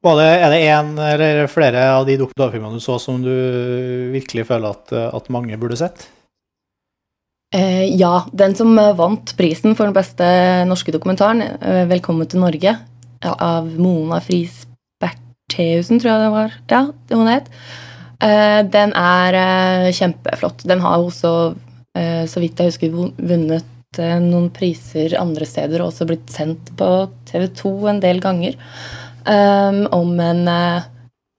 Det, 0.00 0.24
er 0.24 0.48
det 0.48 0.60
en 0.72 0.94
eller 0.96 1.50
flere 1.52 1.82
av 1.92 2.06
de 2.08 2.16
dokumentarfilmene 2.22 2.78
du 2.78 2.84
så 2.84 2.96
som 3.02 3.18
du 3.20 3.34
virkelig 4.14 4.46
føler 4.48 4.72
at, 4.72 4.94
at 5.10 5.28
mange 5.28 5.58
burde 5.60 5.76
sett? 5.76 6.06
Eh, 7.52 7.84
ja, 7.98 8.22
den 8.32 8.54
som 8.54 8.78
eh, 8.78 8.94
vant 8.96 9.34
prisen 9.36 9.74
for 9.74 9.88
den 9.88 9.96
beste 9.96 10.24
norske 10.70 10.94
dokumentaren, 10.94 11.42
eh, 11.42 11.84
'Velkommen 11.90 12.30
til 12.30 12.40
Norge', 12.40 12.78
av 13.20 13.66
Mona 13.76 14.20
Friis 14.24 14.69
Bertheussen, 15.50 15.98
tror 16.00 16.12
jeg 16.12 16.22
det 16.22 16.30
var. 16.34 16.54
Ja, 16.70 16.80
det 17.08 17.16
hun 17.18 17.30
het. 17.30 17.50
Uh, 18.20 18.62
den 18.68 18.92
er 18.94 19.34
uh, 19.34 19.90
kjempeflott. 19.96 20.64
Den 20.68 20.80
har 20.80 20.98
også, 21.00 21.54
uh, 21.98 22.24
så 22.28 22.40
vidt 22.40 22.58
jeg 22.60 22.70
husker, 22.70 22.92
vun- 22.94 23.14
vunnet 23.16 23.66
eh, 23.98 24.18
noen 24.22 24.50
priser 24.54 25.16
andre 25.18 25.46
steder 25.46 25.80
og 25.82 25.90
også 25.90 26.06
blitt 26.06 26.30
sendt 26.30 26.70
på 26.78 27.08
TV2 27.26 27.72
en 27.90 28.00
del 28.00 28.20
ganger. 28.22 28.54
Um, 29.26 29.84
om 29.92 30.14
en 30.20 30.46
eh, 30.48 30.86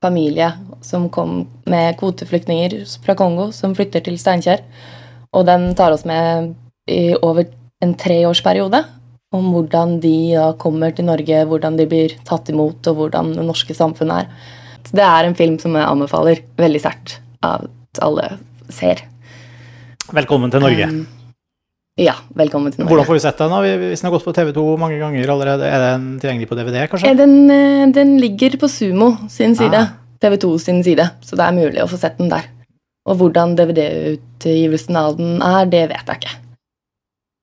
familie 0.03 0.51
som 0.86 1.07
kom 1.09 1.47
med 1.66 1.95
kvoteflyktninger 1.97 2.76
fra 3.05 3.16
Kongo, 3.16 3.51
som 3.55 3.74
flytter 3.78 4.03
til 4.05 4.20
Steinkjer. 4.20 4.62
Og 5.34 5.45
den 5.47 5.72
tar 5.76 5.95
oss 5.95 6.03
med 6.05 6.51
i 6.91 7.14
over 7.22 7.47
en 7.82 7.95
treårsperiode 7.97 8.84
om 9.32 9.52
hvordan 9.54 10.00
de 10.04 10.16
da 10.36 10.50
kommer 10.60 10.92
til 10.96 11.08
Norge, 11.08 11.46
hvordan 11.48 11.78
de 11.80 11.86
blir 11.88 12.18
tatt 12.28 12.50
imot, 12.52 12.84
og 12.92 12.98
hvordan 13.00 13.32
det 13.38 13.46
norske 13.48 13.76
samfunnet 13.76 14.26
er. 14.26 14.50
Så 14.84 14.98
Det 14.98 15.06
er 15.06 15.28
en 15.28 15.36
film 15.38 15.58
som 15.60 15.76
jeg 15.78 15.88
anbefaler 15.88 16.42
veldig 16.60 16.82
sterkt 16.84 17.20
at 17.46 18.02
alle 18.02 18.38
ser. 18.70 19.06
Velkommen 20.12 20.52
til 20.52 20.64
Norge. 20.64 20.88
Um, 20.90 21.08
ja, 22.02 22.16
velkommen 22.36 22.74
til 22.74 22.84
Norge. 22.84 22.92
Hvordan 22.92 23.08
får 23.08 23.20
vi 23.20 23.24
sett 23.24 23.40
den? 23.40 23.54
da? 23.56 23.62
Hvis 23.62 24.02
den 24.02 24.10
har 24.10 24.18
gått 24.18 24.28
på 24.28 24.36
TV2 24.36 24.66
mange 24.82 25.00
ganger 25.00 25.32
allerede, 25.32 25.68
er 25.70 25.86
den 25.86 26.20
tilgjengelig 26.20 26.50
på 26.50 26.58
DVD, 26.60 26.88
kanskje? 26.92 27.10
Eh, 27.12 27.16
Den, 27.16 27.50
eh, 27.52 27.88
den 27.94 28.18
ligger 28.20 28.58
på 28.58 28.68
Sumo 28.68 29.14
sin 29.30 29.56
side, 29.56 29.76
Ah. 29.76 29.94
TV2 30.22 30.60
sin 30.60 30.84
side, 30.84 31.10
så 31.24 31.36
det 31.36 31.46
er 31.48 31.52
mulig 31.56 31.82
å 31.82 31.88
få 31.90 31.98
sett 31.98 32.18
den 32.18 32.30
der. 32.30 32.44
Og 33.08 33.18
hvordan 33.18 33.56
DVD-utgivelsen 33.56 34.96
av 34.96 35.18
den 35.18 35.42
er, 35.42 35.66
det 35.66 35.90
vet 35.90 36.06
jeg 36.06 36.20
ikke. 36.20 36.51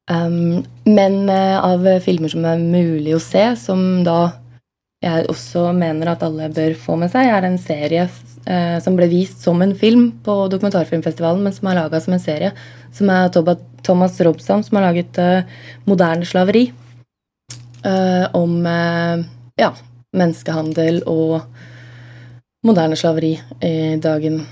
Um, 0.09 0.65
men 0.89 1.29
eh, 1.29 1.59
av 1.61 1.85
filmer 2.01 2.33
som 2.33 2.47
er 2.49 2.63
mulig 2.63 3.13
å 3.17 3.21
se, 3.21 3.45
som 3.61 3.83
da 4.07 4.31
jeg 5.05 5.29
også 5.31 5.69
mener 5.77 6.11
at 6.11 6.25
alle 6.27 6.49
bør 6.51 6.75
få 6.81 6.97
med 6.99 7.13
seg, 7.13 7.29
er 7.31 7.47
en 7.47 7.59
serie 7.61 8.09
eh, 8.49 8.79
som 8.83 8.97
ble 8.99 9.07
vist 9.11 9.45
som 9.45 9.61
en 9.63 9.75
film 9.79 10.09
på 10.25 10.35
Dokumentarfilmfestivalen, 10.51 11.45
men 11.45 11.55
som 11.55 11.71
er 11.71 11.79
laga 11.79 12.01
som 12.03 12.17
en 12.17 12.23
serie, 12.23 12.51
som 12.95 13.11
er 13.15 13.31
Thomas 13.87 14.19
Robsam, 14.27 14.65
som 14.67 14.79
har 14.81 14.89
laget 14.89 15.19
eh, 15.23 15.45
'Moderne 15.87 16.27
slaveri'. 16.27 16.73
eh, 17.85 18.27
om 18.35 18.67
eh, 18.67 19.25
ja, 19.57 19.71
menneskehandel 20.13 21.03
og 21.07 21.43
moderne 22.67 22.97
slaveri 22.97 23.39
i 23.63 23.97
dagen, 24.03 24.43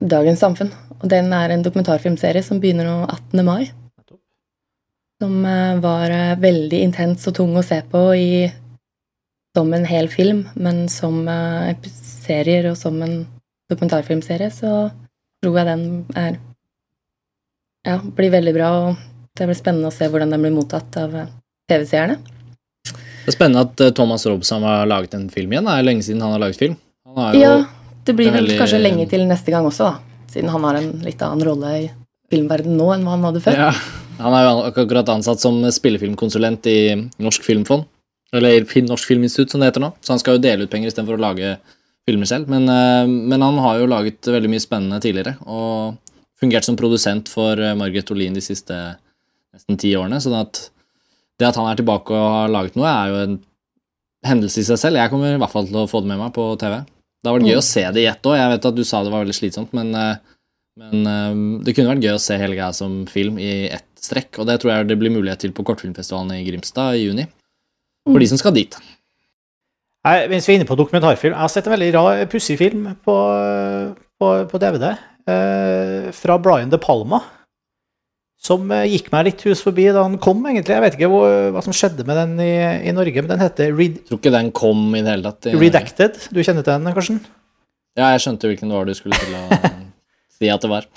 dagens 0.00 0.40
samfunn. 0.40 0.72
Og 1.02 1.08
den 1.10 1.32
er 1.32 1.50
en 1.50 1.62
dokumentarfilmserie 1.62 2.42
som 2.42 2.60
begynner 2.60 2.88
nå 2.88 3.04
18. 3.04 3.44
mai. 3.44 3.81
Som 5.22 5.44
eh, 5.46 5.76
var 5.78 6.10
eh, 6.10 6.34
veldig 6.42 6.80
intens 6.82 7.28
og 7.30 7.36
tung 7.36 7.54
å 7.54 7.62
se 7.62 7.78
på 7.86 8.00
i, 8.18 8.30
som 9.54 9.68
en 9.76 9.84
hel 9.86 10.08
film, 10.10 10.48
men 10.58 10.88
som 10.90 11.20
eh, 11.30 11.76
serier 12.24 12.66
og 12.72 12.78
som 12.80 12.96
en 13.06 13.20
dokumentarfilmserie, 13.70 14.48
så 14.50 14.88
tror 15.42 15.60
jeg 15.60 15.68
den 15.68 15.84
er 16.18 16.40
Ja, 17.86 18.00
blir 18.02 18.30
veldig 18.34 18.54
bra, 18.54 18.72
og 18.80 18.98
det 19.38 19.46
blir 19.46 19.58
spennende 19.58 19.92
å 19.92 19.94
se 19.94 20.06
hvordan 20.10 20.34
den 20.34 20.42
blir 20.42 20.52
mottatt 20.54 20.98
av 20.98 21.14
TV-seerne. 21.70 22.18
Det 22.86 23.30
er 23.30 23.34
spennende 23.36 23.64
at 23.68 23.94
Thomas 23.94 24.26
Robson 24.26 24.66
har 24.66 24.86
laget 24.90 25.14
en 25.18 25.28
film 25.30 25.54
igjen. 25.54 25.66
Det 25.66 25.78
er 25.78 25.86
lenge 25.86 26.06
siden 26.06 26.22
han 26.22 26.34
har 26.34 26.42
laget 26.42 26.60
film. 26.62 26.76
Ja, 27.38 27.56
det 28.06 28.14
blir 28.18 28.30
vel 28.30 28.40
veldig- 28.42 28.58
kanskje 28.58 28.82
lenge 28.82 29.08
til 29.10 29.26
neste 29.30 29.54
gang 29.54 29.66
også, 29.66 29.90
da. 29.90 30.26
Siden 30.34 30.50
han 30.50 30.66
har 30.66 30.78
en 30.82 30.92
litt 31.06 31.22
annen 31.22 31.46
rolle 31.46 31.74
i 31.78 31.90
filmverdenen 32.30 32.78
nå 32.78 32.88
enn 32.94 33.06
hva 33.06 33.16
han 33.16 33.26
hadde 33.30 33.42
før. 33.44 33.58
Ja, 33.66 33.72
han 34.22 34.34
er 34.38 34.44
jo 34.46 34.52
akkurat 34.70 35.08
ansatt 35.12 35.42
som 35.42 35.60
spillefilmkonsulent 35.74 36.66
i 36.70 36.78
Norsk 37.22 37.44
Filmfond. 37.46 37.84
Eller 38.32 38.64
Norsk 38.88 39.04
Filminstitutt, 39.10 39.50
som 39.52 39.60
det 39.60 39.68
heter 39.72 39.82
nå. 39.84 39.92
Så 40.00 40.14
han 40.14 40.20
skal 40.22 40.38
jo 40.38 40.42
dele 40.44 40.64
ut 40.64 40.70
penger 40.72 40.88
istedenfor 40.88 41.18
å 41.18 41.24
lage 41.26 41.56
filmer 42.08 42.26
selv. 42.26 42.48
Men, 42.48 42.64
eh, 42.68 43.06
men 43.06 43.42
han 43.44 43.58
har 43.58 43.78
jo 43.78 43.90
laget 43.90 44.24
veldig 44.24 44.50
mye 44.50 44.62
spennende 44.64 45.00
tidligere, 45.04 45.36
og 45.46 45.98
fungert 46.40 46.64
som 46.64 46.78
produsent 46.78 47.28
for 47.28 47.60
eh, 47.60 47.74
Margaret 47.78 48.10
Olin 48.10 48.34
de 48.34 48.40
siste 48.40 48.74
nesten 49.52 49.78
ti 49.78 49.92
årene. 49.94 50.16
sånn 50.22 50.40
at 50.40 50.70
det 51.38 51.48
at 51.48 51.56
han 51.60 51.68
er 51.70 51.76
tilbake 51.76 52.10
og 52.16 52.30
har 52.38 52.48
laget 52.48 52.76
noe, 52.76 52.88
er 52.88 53.12
jo 53.12 53.20
en 53.26 53.36
hendelse 54.24 54.62
i 54.62 54.66
seg 54.66 54.78
selv. 54.80 54.96
Jeg 54.96 55.10
kommer 55.10 55.34
i 55.34 55.38
hvert 55.38 55.52
fall 55.52 55.66
til 55.66 55.76
å 55.82 55.88
få 55.90 56.00
det 56.02 56.08
med 56.12 56.18
meg 56.22 56.32
på 56.32 56.48
TV. 56.58 56.80
Det 57.22 57.30
har 57.30 57.38
vært 57.38 57.48
gøy 57.50 57.56
Mm. 57.56 57.62
å 57.62 57.70
se 57.70 57.84
det 57.92 58.02
i 58.02 58.06
ett 58.10 58.22
òg. 58.22 58.36
Jeg 58.38 58.50
vet 58.50 58.66
at 58.66 58.74
du 58.74 58.84
sa 58.84 59.02
det 59.02 59.12
var 59.12 59.24
veldig 59.24 59.38
slitsomt, 59.38 59.72
men, 59.72 59.94
eh, 59.94 60.16
men 60.78 61.62
det 61.62 61.74
kunne 61.76 61.92
vært 61.94 62.02
gøy 62.02 62.14
å 62.16 62.20
se 62.20 62.38
hele 62.38 62.56
greia 62.56 62.72
som 62.74 63.04
film 63.06 63.38
i 63.38 63.68
ett 63.68 63.91
strekk. 64.02 64.40
Og 64.42 64.48
det 64.48 64.58
tror 64.62 64.72
jeg 64.74 64.90
det 64.90 64.98
blir 65.00 65.14
mulighet 65.14 65.44
til 65.44 65.54
på 65.56 65.64
Kortfilmfestivalen 65.66 66.34
i 66.38 66.44
Grimstad 66.48 66.98
i 66.98 67.06
juni. 67.06 67.28
For 68.08 68.18
de 68.18 68.28
som 68.30 68.40
skal 68.40 68.54
dit. 68.56 68.74
Nei, 70.02 70.16
mens 70.32 70.48
vi 70.48 70.56
er 70.56 70.58
inne 70.58 70.66
på 70.66 70.74
dokumentarfilm, 70.78 71.36
jeg 71.36 71.38
har 71.44 71.50
sett 71.52 71.68
en 71.68 71.76
veldig 71.76 71.92
rar, 71.94 72.24
pussig 72.30 72.56
film 72.58 72.88
på, 73.06 73.14
på, 74.18 74.30
på 74.50 74.60
DVD 74.64 74.88
eh, 74.90 76.08
fra 76.16 76.38
Brian 76.42 76.72
De 76.72 76.80
Palma. 76.82 77.20
Som 78.42 78.66
eh, 78.74 78.88
gikk 78.90 79.12
meg 79.14 79.28
litt 79.28 79.44
hus 79.46 79.62
forbi 79.62 79.84
da 79.94 80.02
han 80.02 80.16
kom, 80.22 80.40
egentlig. 80.50 80.74
Jeg 80.74 80.82
vet 80.82 80.96
ikke 80.98 81.10
hvor, 81.12 81.28
hva 81.54 81.62
som 81.62 81.76
skjedde 81.76 82.02
med 82.08 82.18
den 82.18 82.34
i, 82.42 82.50
i 82.90 82.96
Norge, 82.96 83.22
men 83.22 83.30
den 83.30 83.44
heter 83.44 83.70
Red, 83.70 84.00
Jeg 84.00 84.08
tror 84.10 84.18
ikke 84.18 84.34
den 84.34 84.50
kom 84.58 84.82
i 84.98 85.04
det 85.04 85.14
hele 85.14 85.30
tatt. 85.30 85.52
Redacted. 85.62 86.18
Du 86.34 86.42
kjenner 86.42 86.66
til 86.66 86.74
den, 86.74 86.96
Karsten? 86.98 87.22
Ja, 87.94 88.10
jeg 88.16 88.24
skjønte 88.24 88.50
hvilken 88.50 88.72
det 88.72 88.80
var 88.80 88.88
du 88.90 88.96
skulle 88.98 89.22
til 89.22 89.38
å 89.38 89.62
si 90.40 90.50
at 90.50 90.66
det 90.66 90.72
var. 90.72 90.90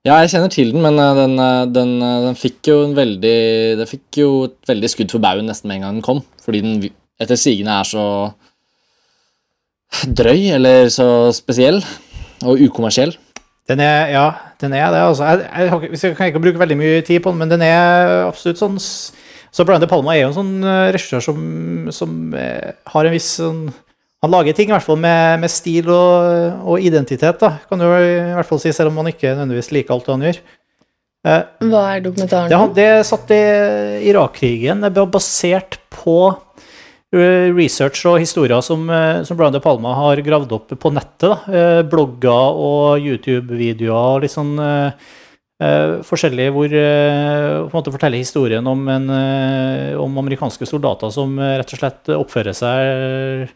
Ja, 0.00 0.14
jeg 0.22 0.30
kjenner 0.32 0.48
til 0.48 0.70
den, 0.72 0.80
men 0.80 0.96
eh, 0.96 1.16
den, 1.18 1.34
eh, 1.36 1.66
den, 1.68 1.90
eh, 2.00 2.20
den 2.24 2.36
fikk 2.40 2.70
jo 2.70 2.76
en 2.86 2.94
veldig 2.96 3.40
Den 3.76 3.88
fikk 3.88 4.16
jo 4.22 4.28
et 4.46 4.70
veldig 4.70 4.88
skudd 4.88 5.12
for 5.12 5.20
baugen 5.20 5.50
nesten 5.50 5.68
med 5.68 5.76
en 5.76 5.84
gang 5.84 5.98
den 5.98 6.06
kom, 6.06 6.22
fordi 6.40 6.62
den 6.64 6.86
etter 7.20 7.36
sigende 7.36 7.74
er 7.76 7.84
så 7.84 8.04
drøy, 10.08 10.54
eller 10.56 10.88
så 10.88 11.28
spesiell, 11.36 11.82
og 12.46 12.62
ukommersiell. 12.64 13.12
Den 13.68 13.82
er, 13.84 14.06
ja, 14.14 14.24
den 14.62 14.72
er 14.72 14.88
det. 14.94 15.02
Altså. 15.04 15.26
Jeg, 15.26 15.50
jeg, 15.68 16.00
jeg 16.00 16.16
kan 16.16 16.30
ikke 16.30 16.42
bruke 16.46 16.62
veldig 16.62 16.78
mye 16.80 17.02
tid 17.04 17.20
på 17.20 17.34
den, 17.34 17.42
men 17.42 17.52
den 17.52 17.66
er 17.66 18.24
absolutt 18.24 18.62
sånn 18.62 18.78
Så 18.80 19.66
Brian 19.66 19.82
De 19.82 19.90
Palma 19.90 20.14
er 20.14 20.22
jo 20.22 20.30
en 20.30 20.38
sånn 20.38 20.64
regissør 20.94 21.26
som, 21.26 21.44
som 21.92 22.16
har 22.32 23.04
en 23.04 23.12
viss 23.12 23.34
sånn 23.42 23.66
Han 24.20 24.34
lager 24.34 24.52
ting 24.56 24.68
i 24.68 24.74
hvert 24.74 24.84
fall 24.84 24.98
med, 25.00 25.40
med 25.40 25.48
stil 25.52 25.86
og, 25.88 26.64
og 26.68 26.82
identitet, 26.84 27.38
da, 27.40 27.54
kan 27.70 27.80
du 27.80 27.86
i 27.88 28.34
hvert 28.36 28.48
fall 28.48 28.60
si, 28.60 28.72
selv 28.76 28.92
om 28.92 28.98
man 29.00 29.08
ikke 29.08 29.30
nødvendigvis 29.32 29.70
liker 29.72 29.96
alt 29.96 30.10
han 30.12 30.26
gjør. 30.26 30.40
Eh, 31.30 31.40
Hva 31.68 31.80
er 31.94 32.02
dokumentaren? 32.04 32.52
det, 32.76 32.76
det 32.76 33.06
satt 33.08 33.32
i 33.32 33.40
Irak-krigen. 34.10 34.84
Det 34.86 35.00
var 35.00 35.08
basert 35.12 35.78
på 35.92 36.18
eh, 37.16 37.48
research 37.56 38.04
og 38.08 38.18
historier 38.20 38.60
som, 38.64 38.84
eh, 38.92 39.22
som 39.28 39.40
Brian 39.40 39.56
De 39.56 39.60
Palma 39.64 39.94
har 39.98 40.20
gravd 40.24 40.52
opp 40.56 40.76
på 40.80 40.92
nettet. 40.96 41.24
Da. 41.24 41.38
Eh, 41.48 41.80
Blogger 41.88 42.60
og 42.60 43.00
YouTube-videoer 43.04 44.20
og 44.20 44.24
litt 44.24 44.36
sånn 44.36 44.52
eh, 44.64 45.08
eh, 45.64 45.96
forskjellig 46.08 46.50
hvor 46.56 46.76
eh, 46.76 47.56
på 47.64 47.72
en 47.72 47.76
måte 47.80 47.96
forteller 47.96 48.20
historien 48.20 48.68
om, 48.68 48.84
en, 48.88 49.08
eh, 49.16 49.96
om 50.00 50.20
amerikanske 50.24 50.68
soldater 50.68 51.12
som 51.16 51.40
rett 51.40 51.72
og 51.76 51.84
slett 51.84 52.14
oppfører 52.20 52.56
seg 52.56 53.48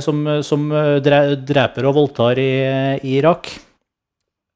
som, 0.00 0.24
som 0.46 0.66
eh, 0.72 0.96
dreper 1.04 1.88
og 1.88 1.96
voldtar 1.98 2.40
i, 2.40 2.52
i 3.04 3.16
Irak. 3.18 3.50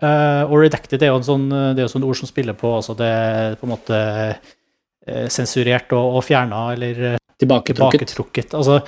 Eh, 0.03 0.43
og 0.47 0.63
redacted 0.63 1.03
er 1.03 1.13
jo 1.13 1.19
en 1.21 1.27
sånn, 1.27 1.49
det 1.51 1.83
er 1.83 1.87
jo 1.87 1.93
sånn 1.93 2.07
ord 2.07 2.21
som 2.21 2.31
spiller 2.31 2.57
på 2.57 2.71
altså 2.79 2.95
det 2.97 3.09
er 3.09 3.57
på 3.59 3.67
en 3.67 3.73
måte 3.75 3.99
eh, 3.99 5.27
sensurert 5.33 5.93
og, 5.97 6.19
og 6.19 6.25
fjerna 6.27 6.69
eller 6.77 7.03
eh, 7.13 7.19
Tilbaketrukket. 7.39 8.03
tilbaketrukket. 8.03 8.55
Altså, 8.59 8.81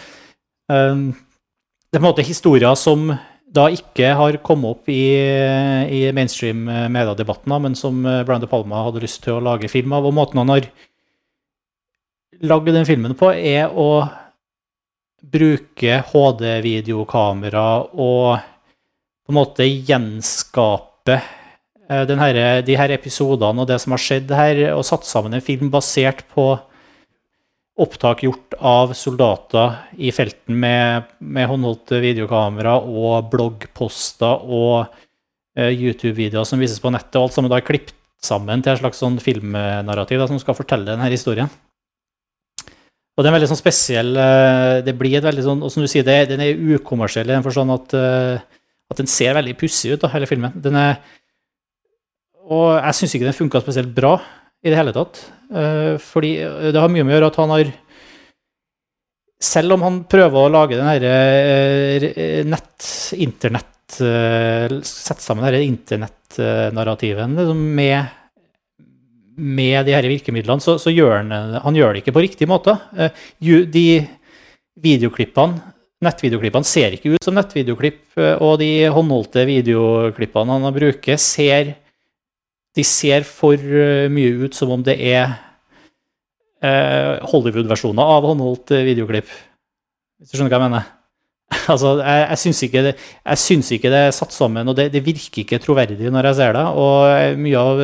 ehm, 0.73 1.11
det 1.87 1.99
er 1.99 2.01
på 2.01 2.03
en 2.03 2.09
måte 2.09 2.27
historier 2.27 2.75
som 2.75 3.13
da 3.51 3.67
ikke 3.71 4.13
har 4.19 4.39
kommet 4.47 4.77
opp 4.77 4.91
i, 4.91 5.03
i 5.91 6.01
mainstream 6.15 6.69
eh, 6.71 6.89
mediedebatten, 6.91 7.55
men 7.63 7.77
som 7.79 8.03
eh, 8.07 8.23
Brian 8.27 8.43
De 8.43 8.51
Palma 8.51 8.85
hadde 8.87 9.03
lyst 9.03 9.23
til 9.25 9.37
å 9.37 9.45
lage 9.45 9.71
film 9.71 9.95
av. 9.95 10.07
Og 10.07 10.15
måten 10.15 10.43
han 10.43 10.51
har 10.51 10.67
lagd 12.43 12.71
den 12.75 12.89
filmen 12.89 13.15
på, 13.19 13.31
er 13.35 13.71
å 13.71 14.05
bruke 15.21 16.01
HD-videokamera 16.11 17.67
og 17.93 18.41
på 18.41 19.33
en 19.33 19.39
måte 19.39 19.67
gjenskape 19.69 21.19
eh, 21.19 22.03
den 22.09 22.23
her, 22.23 22.41
de 22.67 22.79
her 22.79 22.95
episodene 22.97 23.63
og 23.63 23.69
det 23.71 23.79
som 23.83 23.95
har 23.95 24.03
skjedd 24.03 24.35
her, 24.35 24.65
og 24.75 24.87
satt 24.89 25.07
sammen 25.09 25.37
en 25.37 25.45
film 25.45 25.71
basert 25.73 26.25
på 26.35 26.53
opptak 27.81 28.25
gjort 28.27 28.57
av 28.61 28.93
soldater 28.99 29.79
i 29.97 30.11
felten 30.13 30.59
med, 30.61 31.07
med 31.21 31.49
håndholdt 31.49 31.95
videokamera 32.03 32.77
og 32.81 33.31
bloggposter 33.33 34.45
og 34.45 34.91
uh, 34.91 35.71
YouTube-videoer 35.71 36.49
som 36.49 36.61
vises 36.61 36.83
på 36.83 36.93
nettet, 36.93 37.17
og 37.17 37.29
alt 37.29 37.39
sammen 37.39 37.53
da 37.53 37.61
er 37.61 37.67
klippet 37.67 37.97
sammen 38.21 38.61
til 38.61 38.75
et 38.75 38.83
slags 38.83 39.01
sånn 39.01 39.17
filmnarrativ 39.23 40.21
da, 40.21 40.29
som 40.29 40.41
skal 40.43 40.59
fortelle 40.59 40.91
denne 40.91 41.09
historien. 41.09 41.49
Og 43.21 43.25
det 43.25 43.29
er 43.29 43.35
veldig 43.37 43.51
sånn 43.51 43.61
spesiell 43.61 44.15
eh, 44.17 44.79
Det 44.87 44.95
blir 44.97 45.19
et 45.19 45.27
veldig 45.27 45.43
sånn 45.45 45.59
Og 45.67 45.73
som 45.73 45.85
du 45.85 45.89
sier, 45.93 46.07
det, 46.07 46.31
den 46.31 46.41
er 46.41 46.57
ukommersiell 46.57 47.29
i 47.29 47.35
den 47.35 47.45
forstand 47.45 47.75
at, 47.75 47.97
eh, 47.99 48.63
at 48.89 49.03
den 49.03 49.11
ser 49.13 49.37
veldig 49.37 49.59
pussig 49.61 49.93
ut, 49.93 50.01
da, 50.01 50.09
hele 50.15 50.29
filmen. 50.31 50.57
Den 50.65 50.79
er 50.81 50.97
Og 52.49 52.71
jeg 52.79 52.97
syns 52.97 53.19
ikke 53.19 53.29
den 53.29 53.37
funka 53.37 53.61
spesielt 53.61 53.93
bra 53.95 54.17
i 54.65 54.73
det 54.73 54.79
hele 54.79 54.95
tatt. 54.97 55.21
Eh, 55.53 55.95
fordi 56.01 56.33
det 56.73 56.81
har 56.81 56.91
mye 56.93 57.05
med 57.05 57.13
å 57.13 57.19
gjøre 57.19 57.29
at 57.31 57.39
han 57.43 57.55
har 57.55 57.71
selv 59.41 59.77
om 59.77 59.85
han 59.87 60.01
prøver 60.11 60.41
å 60.41 60.53
lage 60.53 60.77
den 60.77 60.89
herre 60.89 62.45
nett, 62.45 62.89
internett 63.17 63.69
Sette 63.91 65.25
sammen 65.25 65.47
denne 65.47 65.65
internettnarrativen 65.67 67.33
liksom 67.39 67.63
med, 67.79 68.20
med 69.41 69.87
de 69.89 69.95
her 69.97 70.07
virkemidlene, 70.11 70.61
så, 70.63 70.77
så 70.81 70.93
gjør 70.93 71.17
han, 71.23 71.31
han 71.65 71.77
gjør 71.79 71.95
det 71.97 72.03
ikke 72.05 72.15
på 72.17 72.23
riktig 72.27 72.49
måte. 72.51 72.77
Eh, 72.97 73.11
De 73.41 73.85
videoklippene 74.81 75.61
Nettvideoklippene 76.01 76.65
ser 76.65 76.95
ikke 76.97 77.11
ut 77.13 77.27
som 77.27 77.35
nettvideoklipp, 77.37 77.99
eh, 78.17 78.39
og 78.41 78.55
de 78.63 78.71
håndholdte 78.89 79.43
videoklippene 79.49 80.55
han 80.57 80.73
bruker, 80.73 81.19
ser 81.21 81.75
De 82.77 82.85
ser 82.87 83.27
for 83.29 83.57
eh, 83.61 84.07
mye 84.13 84.47
ut 84.47 84.57
som 84.57 84.71
om 84.77 84.85
det 84.87 84.97
er 85.13 85.35
Hollywood-versjoner 86.61 88.05
av 88.05 88.27
håndholdt 88.29 88.73
videoklipp. 88.85 89.29
Hvis 90.21 90.33
du 90.33 90.37
skjønner 90.37 90.53
hva 90.53 90.59
jeg 90.59 90.67
mener? 90.67 90.89
altså, 91.73 91.95
jeg, 92.05 92.25
jeg 92.29 92.41
syns 92.43 92.61
ikke, 92.67 92.83
det- 92.85 92.97
jeg 93.01 93.41
syns 93.45 93.71
ikke 93.77 93.93
det 93.95 94.01
er 94.07 94.13
satt 94.15 94.35
sammen, 94.37 94.69
og 94.69 94.77
det, 94.77 94.91
det 94.93 95.01
virker 95.07 95.41
ikke 95.45 95.61
troverdig 95.65 96.11
når 96.13 96.29
jeg 96.31 96.39
ser 96.41 96.53
det. 96.59 96.67
Og 96.85 97.39
mye 97.41 97.63
av 97.65 97.81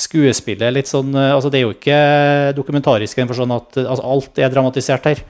skuespillet 0.00 0.74
litt 0.74 0.90
sånn 0.90 1.14
eh, 1.14 1.32
Altså, 1.34 1.50
det 1.52 1.60
er 1.60 1.66
jo 1.66 1.74
ikke 1.74 2.00
dokumentarisk 2.56 3.18
i 3.18 3.22
den 3.22 3.30
forstand 3.30 3.56
at 3.56 3.80
eh, 3.80 3.88
altså, 3.88 4.06
alt 4.14 4.40
er 4.40 4.52
dramatisert 4.52 5.10
her. 5.10 5.24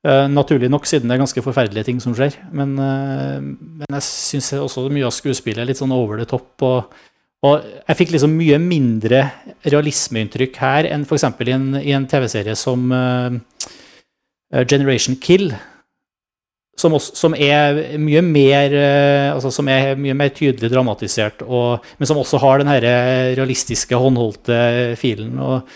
Uh, 0.00 0.24
naturlig 0.32 0.70
nok, 0.72 0.86
siden 0.88 1.10
det 1.10 1.18
er 1.18 1.20
ganske 1.20 1.42
forferdelige 1.44 1.84
ting 1.90 1.98
som 2.00 2.14
skjer. 2.16 2.38
Men, 2.56 2.72
uh, 2.80 3.36
men 3.36 3.98
jeg 3.98 4.06
syns 4.06 4.54
også 4.56 4.86
mye 4.88 5.04
av 5.04 5.12
skuespillet 5.12 5.60
er 5.60 5.68
litt 5.68 5.80
sånn 5.80 5.92
over 5.92 6.16
the 6.16 6.28
top. 6.28 6.48
Og, 6.64 7.02
og 7.44 7.66
jeg 7.82 7.98
fikk 7.98 8.14
liksom 8.14 8.32
mye 8.38 8.56
mindre 8.64 9.26
realismeinntrykk 9.68 10.56
her 10.62 10.88
enn 10.88 11.04
f.eks. 11.04 11.26
i 11.44 11.52
en, 11.52 11.68
i 11.82 11.92
en 11.96 12.08
TV-serie 12.08 12.56
som 12.56 12.88
eh, 12.96 13.36
Generation 14.64 15.20
Kill. 15.20 15.50
Som, 16.78 16.94
også, 16.96 17.12
som 17.18 17.34
er 17.34 17.98
mye 18.00 18.22
mer 18.24 18.72
eh, 18.72 19.26
altså 19.34 19.50
som 19.52 19.68
er 19.68 19.98
mye 20.00 20.14
mer 20.16 20.30
tydelig 20.32 20.70
dramatisert, 20.72 21.42
og, 21.44 21.84
men 21.98 22.08
som 22.08 22.16
også 22.22 22.38
har 22.40 22.62
den 22.62 22.70
her 22.72 22.86
realistiske, 23.36 23.98
håndholdte 24.00 24.56
filen. 24.96 25.34
Og, 25.44 25.66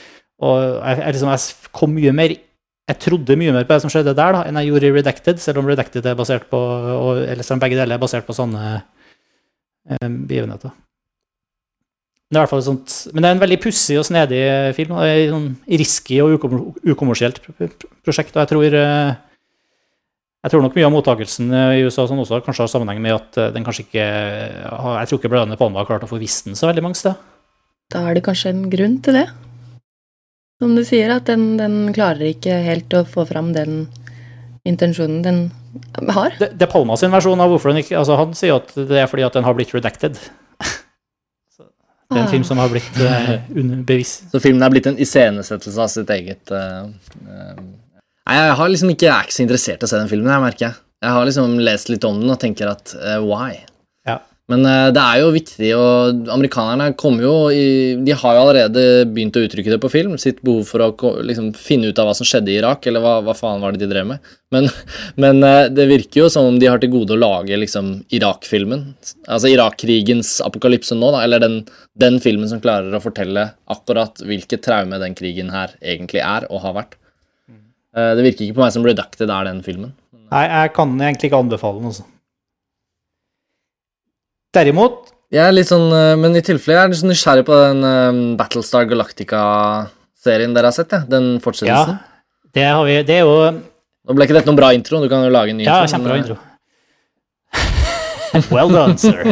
og 0.40 0.56
jeg, 0.62 1.00
jeg, 1.02 1.16
liksom, 1.16 1.32
jeg 1.34 1.72
kom 1.76 1.92
mye 1.98 2.14
mer 2.16 2.36
jeg 2.84 2.98
trodde 3.00 3.36
mye 3.40 3.52
mer 3.56 3.64
på 3.64 3.72
det 3.72 3.80
som 3.80 3.88
skjedde 3.92 4.12
der, 4.16 4.34
da, 4.36 4.40
enn 4.44 4.58
jeg 4.60 4.68
gjorde 4.68 4.88
i 4.90 4.92
Redacted, 4.92 5.38
selv 5.40 5.62
om 5.62 5.68
Redacted 5.70 6.04
er 6.04 6.16
basert 6.18 6.42
på 6.50 6.58
og, 6.60 7.20
Eller 7.24 7.40
selv 7.46 7.56
om 7.56 7.62
begge 7.62 7.78
deler 7.78 7.96
er 7.96 8.02
basert 8.02 8.26
på 8.26 8.36
sånne 8.36 8.64
eh, 8.74 10.08
begivenheter. 10.08 10.72
Det 12.28 12.36
er 12.36 12.40
i 12.40 12.42
hvert 12.42 12.52
fall 12.52 12.64
sånt, 12.66 12.92
men 13.12 13.22
det 13.24 13.28
er 13.30 13.36
en 13.36 13.40
veldig 13.44 13.58
pussig 13.62 13.96
og 14.00 14.04
snedig 14.08 14.40
film. 14.76 14.92
og 14.96 15.04
er 15.06 15.30
sånn 15.30 15.48
risky 15.80 16.18
og 16.24 16.34
ukommersielt 16.40 17.40
pro- 17.44 17.54
pro- 17.60 17.90
prosjekt. 18.04 18.34
og 18.36 18.42
jeg 18.42 18.52
tror 18.52 18.76
eh, 18.80 19.14
jeg 20.44 20.52
tror 20.52 20.60
nok 20.60 20.74
mye 20.76 20.84
av 20.84 20.92
mottakelsen 20.92 21.52
i 21.72 21.84
USA 21.86 22.04
sånn 22.04 22.20
også 22.20 22.42
kanskje 22.44 22.66
har 22.66 22.68
sammenheng 22.68 23.00
med 23.00 23.16
at 23.16 23.38
eh, 23.40 23.52
den 23.54 23.64
kanskje 23.64 23.86
ikke 23.86 24.04
har, 24.04 24.98
Jeg 25.00 25.08
tror 25.08 25.20
ikke 25.20 25.30
Bladene 25.32 25.56
De 25.56 25.60
Palma 25.60 25.80
har 25.80 25.88
klart 25.88 26.04
å 26.04 26.10
få 26.10 26.20
vist 26.20 26.44
den 26.44 26.58
så 26.58 26.68
veldig 26.68 26.84
mange 26.84 27.00
steder. 27.00 27.16
Da 27.92 28.02
er 28.04 28.16
det 28.16 28.24
kanskje 28.26 28.52
en 28.52 28.66
grunn 28.72 28.98
til 29.04 29.16
det. 29.16 29.24
Som 30.60 30.74
du 30.76 30.84
sier, 30.86 31.10
at 31.16 31.24
den, 31.28 31.54
den 31.56 31.94
klarer 31.96 32.28
ikke 32.28 32.58
helt 32.64 32.92
å 32.96 33.02
få 33.08 33.24
fram 33.28 33.52
den 33.56 33.86
intensjonen 34.68 35.22
den 35.24 35.40
har. 36.12 36.36
Det, 36.40 36.52
det 36.58 36.66
er 36.66 36.72
Palma 36.72 36.96
sin 37.00 37.12
versjon 37.12 37.40
av 37.40 37.52
hvorfor 37.52 37.72
den 37.72 37.82
ikke 37.82 37.98
altså 38.00 38.16
Han 38.20 38.36
sier 38.36 38.60
at 38.60 38.72
det 38.76 39.00
er 39.00 39.08
fordi 39.10 39.24
at 39.26 39.36
den 39.36 39.48
har 39.48 39.56
blitt 39.56 39.72
redacted. 39.76 40.20
Så 41.56 41.64
det 41.64 42.18
er 42.18 42.20
en 42.20 42.28
Ah. 42.28 42.32
film 42.32 42.44
som 42.44 42.60
har 42.60 42.68
blitt 42.72 43.00
uh, 43.00 43.32
bevisst. 43.88 44.28
Så 44.32 44.44
filmen 44.44 44.64
er 44.64 44.76
blitt 44.76 44.92
en 44.92 45.00
iscenesettelse 45.00 45.88
av 45.88 45.92
sitt 45.92 46.12
eget 46.14 46.52
uh, 46.52 46.84
eh, 46.84 47.64
Nei, 48.24 48.38
jeg 48.40 48.56
har 48.56 48.70
liksom 48.72 48.90
ikke, 48.94 49.08
jeg 49.10 49.14
er 49.14 49.26
ikke 49.28 49.36
så 49.36 49.44
interessert 49.44 49.82
i 49.82 49.86
å 49.86 49.90
se 49.90 50.00
den 50.00 50.10
filmen, 50.10 50.32
jeg 50.32 50.44
merker 50.46 50.66
jeg. 50.70 50.80
Jeg 51.04 51.12
har 51.12 51.26
liksom 51.28 51.58
lest 51.60 51.90
litt 51.92 52.04
om 52.08 52.22
den 52.22 52.32
og 52.32 52.40
tenker 52.40 52.70
at 52.70 52.94
uh, 52.96 53.18
why? 53.20 53.58
Ja. 54.08 54.22
Men 54.48 54.64
uh, 54.64 54.88
det 54.92 55.02
er 55.02 55.18
jo 55.20 55.34
viktig, 55.34 55.68
og 55.76 56.30
amerikanerne 56.32 56.94
kommer 57.00 57.26
jo 57.26 57.34
i 57.52 57.66
De 58.04 58.16
har 58.16 58.36
jo 58.36 58.46
allerede 58.46 58.84
begynt 59.12 59.36
å 59.36 59.42
uttrykke 59.44 59.74
det 59.74 59.80
på 59.82 59.92
film, 59.92 60.16
sitt 60.20 60.40
behov 60.44 60.64
for 60.68 60.86
å 60.86 61.12
liksom, 61.28 61.52
finne 61.56 61.92
ut 61.92 62.00
av 62.00 62.08
hva 62.08 62.16
som 62.16 62.28
skjedde 62.28 62.54
i 62.54 62.56
Irak, 62.62 62.88
eller 62.88 63.04
hva, 63.04 63.18
hva 63.28 63.36
faen 63.36 63.60
var 63.60 63.76
det 63.76 63.84
de 63.84 63.90
drev 63.92 64.08
med. 64.14 64.32
Men, 64.56 64.70
men 65.26 65.44
uh, 65.44 65.68
det 65.68 65.88
virker 65.92 66.24
jo 66.24 66.32
som 66.32 66.48
om 66.48 66.56
de 66.60 66.72
har 66.72 66.80
til 66.80 66.94
gode 66.96 67.18
å 67.18 67.20
lage 67.20 67.60
liksom 67.60 67.92
Irak-filmen. 68.08 68.88
Altså 69.28 69.52
Irak-krigens 69.52 70.38
apokalypse 70.48 70.96
nå, 70.96 71.12
da, 71.12 71.26
eller 71.28 71.44
den, 71.44 71.60
den 72.00 72.20
filmen 72.24 72.48
som 72.48 72.64
klarer 72.64 72.96
å 72.96 73.04
fortelle 73.04 73.50
akkurat 73.68 74.24
hvilket 74.24 74.64
traume 74.64 75.04
den 75.04 75.16
krigen 75.20 75.52
her 75.52 75.76
egentlig 75.84 76.24
er 76.24 76.48
og 76.48 76.64
har 76.64 76.80
vært. 76.80 77.00
Eh, 77.94 78.14
Det 78.18 78.24
virker 78.26 78.44
ikke 78.48 78.56
på 78.58 78.64
meg 78.64 78.72
som 78.74 78.84
Redacted 78.86 79.30
er 79.30 79.44
den 79.48 79.62
filmen. 79.62 79.92
Nei, 80.32 80.44
jeg 80.50 80.72
kan 80.74 80.94
egentlig 80.98 81.28
ikke 81.30 81.38
anbefale 81.44 81.78
den, 81.78 81.90
altså. 81.92 82.04
Derimot 84.54 85.10
Jeg 85.34 85.42
er 85.48 85.52
litt 85.54 85.66
sånn, 85.68 85.88
eh, 85.92 86.14
Men 86.20 86.36
i 86.38 86.42
tilfelle 86.46 86.76
jeg 86.78 86.84
er 86.84 86.92
litt 86.92 87.00
sånn 87.00 87.10
nysgjerrig 87.12 87.44
på 87.48 87.54
den 87.58 87.84
eh, 87.88 88.36
Battlestar 88.38 88.84
Galactica-serien 88.90 90.54
dere 90.54 90.70
har 90.70 90.76
sett, 90.76 90.92
ja. 90.94 91.00
den 91.10 91.38
fortsettelsen. 91.44 91.98
Ja, 91.98 92.50
det 92.54 92.66
har 92.70 92.84
vi 92.86 92.98
Det 93.02 93.16
er 93.20 93.24
jo 93.26 93.36
Nå 94.04 94.14
ble 94.14 94.26
ikke 94.26 94.36
dette 94.36 94.50
noen 94.50 94.58
bra 94.60 94.68
intro, 94.76 95.00
du 95.00 95.08
kan 95.08 95.24
jo 95.24 95.30
lage 95.32 95.54
en 95.54 95.58
ny 95.62 95.64
Ja, 95.64 95.80
intro. 95.82 95.96
kjempebra 95.96 96.18
intro. 96.20 96.36
Well 98.54 98.68
done, 98.68 98.98
sir. 98.98 99.22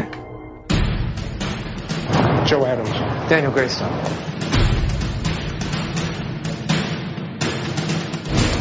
Joe 2.49 2.65
Adams. 2.67 2.91
Daniel 3.29 3.53
Greystone. 3.53 3.93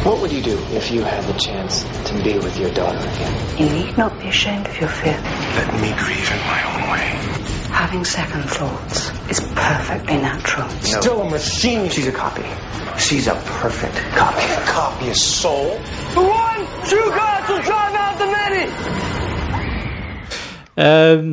What 0.04 0.20
would 0.20 0.32
you 0.32 0.42
do 0.42 0.58
if 0.72 0.90
you 0.90 1.02
had 1.02 1.22
the 1.24 1.38
chance 1.38 1.84
to 2.10 2.22
be 2.24 2.34
with 2.34 2.58
your 2.58 2.70
daughter 2.70 2.98
again? 2.98 3.56
You 3.56 3.70
need 3.70 3.96
not 3.96 4.18
be 4.18 4.26
ashamed 4.26 4.66
of 4.66 4.80
your 4.80 4.88
fear. 4.88 5.12
Let 5.54 5.74
me 5.74 5.92
grieve 5.96 6.32
in 6.32 6.38
my 6.40 6.60
own 6.74 6.90
way. 6.90 7.06
Having 7.70 8.04
second 8.04 8.42
thoughts 8.50 9.12
is 9.30 9.40
perfectly 9.54 10.16
natural. 10.16 10.68
Still 10.80 11.22
a 11.22 11.30
machine. 11.30 11.88
She's 11.88 12.08
a 12.08 12.12
copy. 12.12 12.42
She's 12.98 13.28
a 13.28 13.36
perfect 13.36 13.94
copy. 14.16 14.42
A 14.42 14.66
copy 14.66 15.08
of 15.08 15.16
soul. 15.16 15.78
The 16.14 16.20
one 16.20 16.66
true 16.84 17.10
God 17.10 17.48
will 17.48 17.62
drive 17.62 17.94
out 17.94 18.18
the 18.18 18.26
many. 18.26 19.11
Eh, 20.72 21.24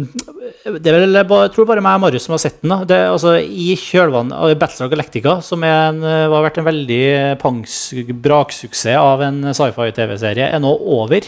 det 0.66 0.90
er 0.92 0.98
vel 0.98 1.16
jeg 1.16 1.52
tror 1.56 1.68
bare 1.70 1.84
meg 1.84 1.96
og 1.96 2.04
Marius 2.04 2.26
som 2.28 2.36
har 2.36 2.42
sett 2.44 2.62
den. 2.62 2.74
da. 2.74 2.80
Det, 2.90 3.00
altså, 3.14 3.36
I 3.40 3.76
kjølvannet 3.80 4.36
av 4.36 4.56
Battlestar 4.60 4.92
Galactica, 4.92 5.38
som 5.46 5.64
en, 5.64 6.04
eh, 6.04 6.28
har 6.28 6.48
vært 6.48 6.60
en 6.60 6.70
veldig 6.70 7.04
pangs 7.40 7.78
braksuksess 8.26 9.00
av 9.00 9.22
en 9.22 9.54
sci-fi-TV-serie, 9.54 10.52
er 10.52 10.60
nå 10.60 10.74
over. 11.00 11.24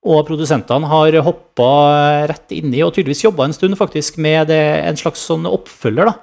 Og 0.00 0.24
produsentene 0.24 0.88
har 0.88 1.16
hoppa 1.26 2.26
rett 2.30 2.52
inni 2.56 2.80
og 2.82 2.94
tydeligvis 2.96 3.26
jobba 3.26 3.44
en 3.44 3.52
stund 3.56 3.76
faktisk 3.76 4.16
med 4.16 4.48
det, 4.48 4.60
en 4.88 4.96
slags 4.96 5.20
sånn 5.28 5.44
oppfølger. 5.44 6.06
da. 6.08 6.14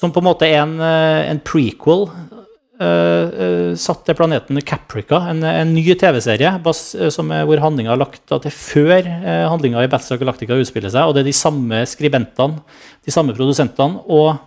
Som 0.00 0.12
på 0.12 0.22
en 0.22 0.30
måte 0.30 0.48
er 0.48 0.62
en, 0.62 0.80
eh, 0.80 1.30
en 1.30 1.40
prequel 1.44 2.08
eh, 2.08 2.14
eh, 2.32 2.49
satt 2.80 4.04
til 4.06 4.16
planeten 4.16 4.60
Caprica. 4.64 5.18
En, 5.28 5.42
en 5.44 5.72
ny 5.74 5.82
TV-serie 6.00 6.54
eh, 6.56 7.42
hvor 7.44 7.60
handlinga 7.60 7.92
er 7.92 8.00
lagt 8.00 8.22
til 8.30 8.54
før 8.54 9.04
uh, 9.04 9.48
handlinga 9.52 9.82
i 9.84 9.90
Battlestar 9.90 10.20
Galactica 10.22 10.56
utspiller 10.56 10.92
seg. 10.92 11.08
Og 11.08 11.16
det 11.16 11.24
er 11.24 11.28
de 11.28 11.36
samme 11.36 11.82
skribentene, 11.88 12.62
de 13.04 13.12
samme 13.12 13.36
produsentene. 13.36 14.00
Og 14.08 14.38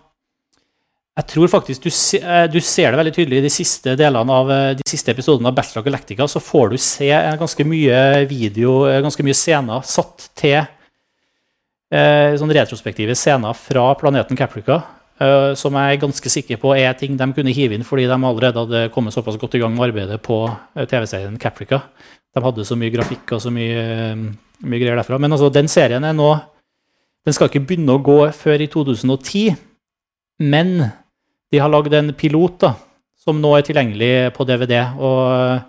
jeg 1.13 1.27
tror 1.29 1.49
faktisk 1.51 1.83
du, 1.85 1.91
eh, 2.17 2.45
du 2.49 2.57
ser 2.57 2.89
det 2.89 2.97
veldig 2.97 3.13
tydelig 3.13 3.37
i 3.37 3.45
de 3.45 3.51
siste 3.53 3.93
delene 3.99 4.33
av 4.33 4.49
eh, 4.49 4.71
de 4.79 4.85
siste 4.89 5.13
episodene 5.13 5.51
av 5.51 5.53
Battlestar 5.59 5.85
Galactica. 5.85 6.25
Så 6.25 6.41
får 6.41 6.73
du 6.73 6.77
se 6.81 7.11
eh, 7.13 7.35
ganske 7.37 7.65
mye 7.69 7.99
video, 8.29 8.87
eh, 8.89 9.01
ganske 9.05 9.25
mye 9.25 9.37
scener 9.37 9.85
satt 9.85 10.31
til 10.33 10.57
eh, 10.57 12.33
sånn 12.41 12.55
retrospektive 12.57 13.13
scener 13.13 13.53
fra 13.53 13.91
planeten 13.99 14.39
Caprica. 14.39 14.81
Eh, 15.23 15.53
som 15.59 15.75
jeg 15.77 15.95
er 15.95 16.01
ganske 16.01 16.31
sikker 16.31 16.59
på 16.61 16.73
er 16.75 16.93
ting 16.99 17.17
de 17.19 17.27
kunne 17.35 17.53
hive 17.55 17.77
inn 17.77 17.85
fordi 17.87 18.05
de 18.09 18.15
allerede 18.17 18.63
hadde 18.65 18.89
kommet 18.93 19.15
såpass 19.15 19.39
godt 19.41 19.57
i 19.57 19.61
gang 19.63 19.73
med 19.75 19.87
arbeidet 19.89 20.19
på 20.23 20.43
eh, 20.49 20.87
TV-serien 20.89 21.39
Caprica. 21.41 21.81
De 22.33 22.43
hadde 22.43 22.65
så 22.67 22.77
mye 22.79 22.93
grafikk 22.93 23.35
og 23.35 23.43
så 23.43 23.51
mye, 23.53 23.83
eh, 23.83 24.23
mye 24.63 24.81
greier 24.81 24.99
derfra. 24.99 25.19
Men 25.21 25.35
altså, 25.35 25.51
den 25.53 25.71
serien 25.71 26.03
er 26.03 26.17
nå 26.17 26.33
Den 27.23 27.31
skal 27.31 27.47
ikke 27.47 27.61
begynne 27.63 27.93
å 27.95 28.01
gå 28.03 28.17
før 28.35 28.59
i 28.59 28.65
2010. 28.67 29.53
Men 30.43 30.73
de 31.53 31.61
har 31.61 31.69
lagd 31.71 31.93
en 31.95 32.11
pilot 32.19 32.57
da, 32.59 32.73
som 33.15 33.39
nå 33.39 33.53
er 33.55 33.63
tilgjengelig 33.63 34.33
på 34.35 34.43
DVD. 34.43 34.73
Og, 34.99 35.61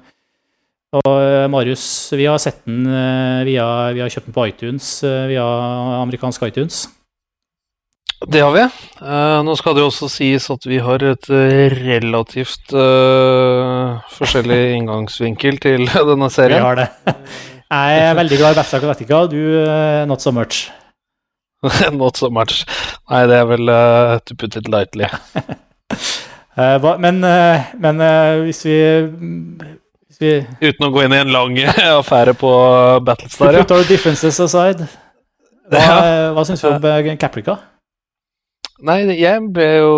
og 0.98 1.20
Marius, 1.54 1.84
vi 2.10 2.26
har 2.26 2.42
sett 2.42 2.64
den 2.66 2.88
eh, 2.90 3.44
via 3.46 3.68
Vi 3.94 4.02
har 4.02 4.10
kjøpt 4.10 4.32
den 4.32 4.34
på 4.34 4.48
iTunes, 4.50 4.90
via 5.30 5.46
amerikansk 6.00 6.48
iTunes. 6.50 6.88
Det 8.30 8.40
har 8.40 8.52
vi. 8.54 8.62
Uh, 9.02 9.40
nå 9.44 9.54
skal 9.58 9.74
det 9.76 9.82
jo 9.84 9.88
også 9.90 10.08
sies 10.12 10.46
at 10.52 10.64
vi 10.68 10.78
har 10.82 11.02
et 11.04 11.26
eh, 11.34 11.74
relativt 11.74 12.72
uh, 12.72 14.00
forskjellig 14.14 14.60
inngangsvinkel 14.78 15.58
til 15.62 15.84
denne 16.10 16.30
serien. 16.32 16.62
Vi 16.62 16.68
har 16.68 16.80
det. 16.80 16.88
Jeg 17.74 18.00
er 18.04 18.16
veldig 18.16 18.38
glad 18.38 18.54
i 18.54 18.58
Battlestar 18.60 18.82
Galactica, 18.84 19.20
du 19.28 19.40
uh, 19.64 20.04
not 20.08 20.22
so 20.24 20.32
much. 20.32 20.70
Not 21.96 22.18
so 22.20 22.28
much. 22.28 22.62
Nei, 23.08 23.22
det 23.28 23.38
er 23.40 23.46
vel 23.48 23.70
uh, 23.72 24.18
to 24.28 24.36
put 24.36 24.56
it 24.56 24.68
lightly. 24.68 25.08
Men 27.02 27.16
men 27.82 27.98
hvis 28.44 28.60
vi 28.62 28.74
Hvis 30.06 30.20
vi 30.20 30.28
Uten 30.62 30.86
å 30.86 30.90
gå 30.94 31.00
inn 31.02 31.14
i 31.16 31.18
en 31.18 31.32
lang 31.34 31.56
affære 31.98 32.36
på 32.38 32.50
Battlestar. 33.02 33.56
ja. 33.58 33.64
put 33.64 33.72
Ja. 33.72 33.76
our 33.80 33.88
differences 33.88 34.38
aside. 34.38 34.86
Hva, 35.72 35.96
hva 36.36 36.44
syns 36.46 36.62
vi 36.62 36.70
om? 36.70 37.16
Caprica? 37.18 37.56
Nei, 38.82 39.04
jeg 39.14 39.42
ble 39.54 39.66
jo 39.78 39.90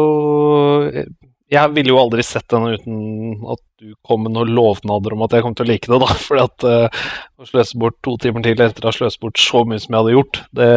Jeg 1.49 1.73
ville 1.73 1.95
jo 1.95 2.01
aldri 2.01 2.25
sett 2.27 2.49
denne 2.53 2.75
uten 2.77 3.47
at 3.55 3.63
du 3.81 3.93
kom 4.05 4.25
med 4.25 4.35
noen 4.35 4.51
lovnader 4.57 5.15
om 5.15 5.25
at 5.27 5.37
jeg 5.37 5.45
kom 5.45 5.55
til 5.57 5.67
å 5.67 5.69
like 5.69 5.91
det, 5.91 5.99
da. 6.03 6.17
Fordi 6.27 6.43
at 6.43 6.67
eh, 6.67 7.05
å 7.39 7.49
sløse 7.49 7.79
bort 7.81 7.99
to 8.05 8.17
timer 8.23 8.45
til 8.45 8.63
etter 8.65 8.85
å 8.85 8.91
ha 8.91 8.97
sløst 8.97 9.21
bort 9.23 9.41
så 9.41 9.63
mye 9.69 9.81
som 9.83 9.93
jeg 9.93 10.01
hadde 10.01 10.17
gjort, 10.17 10.41
det 10.57 10.71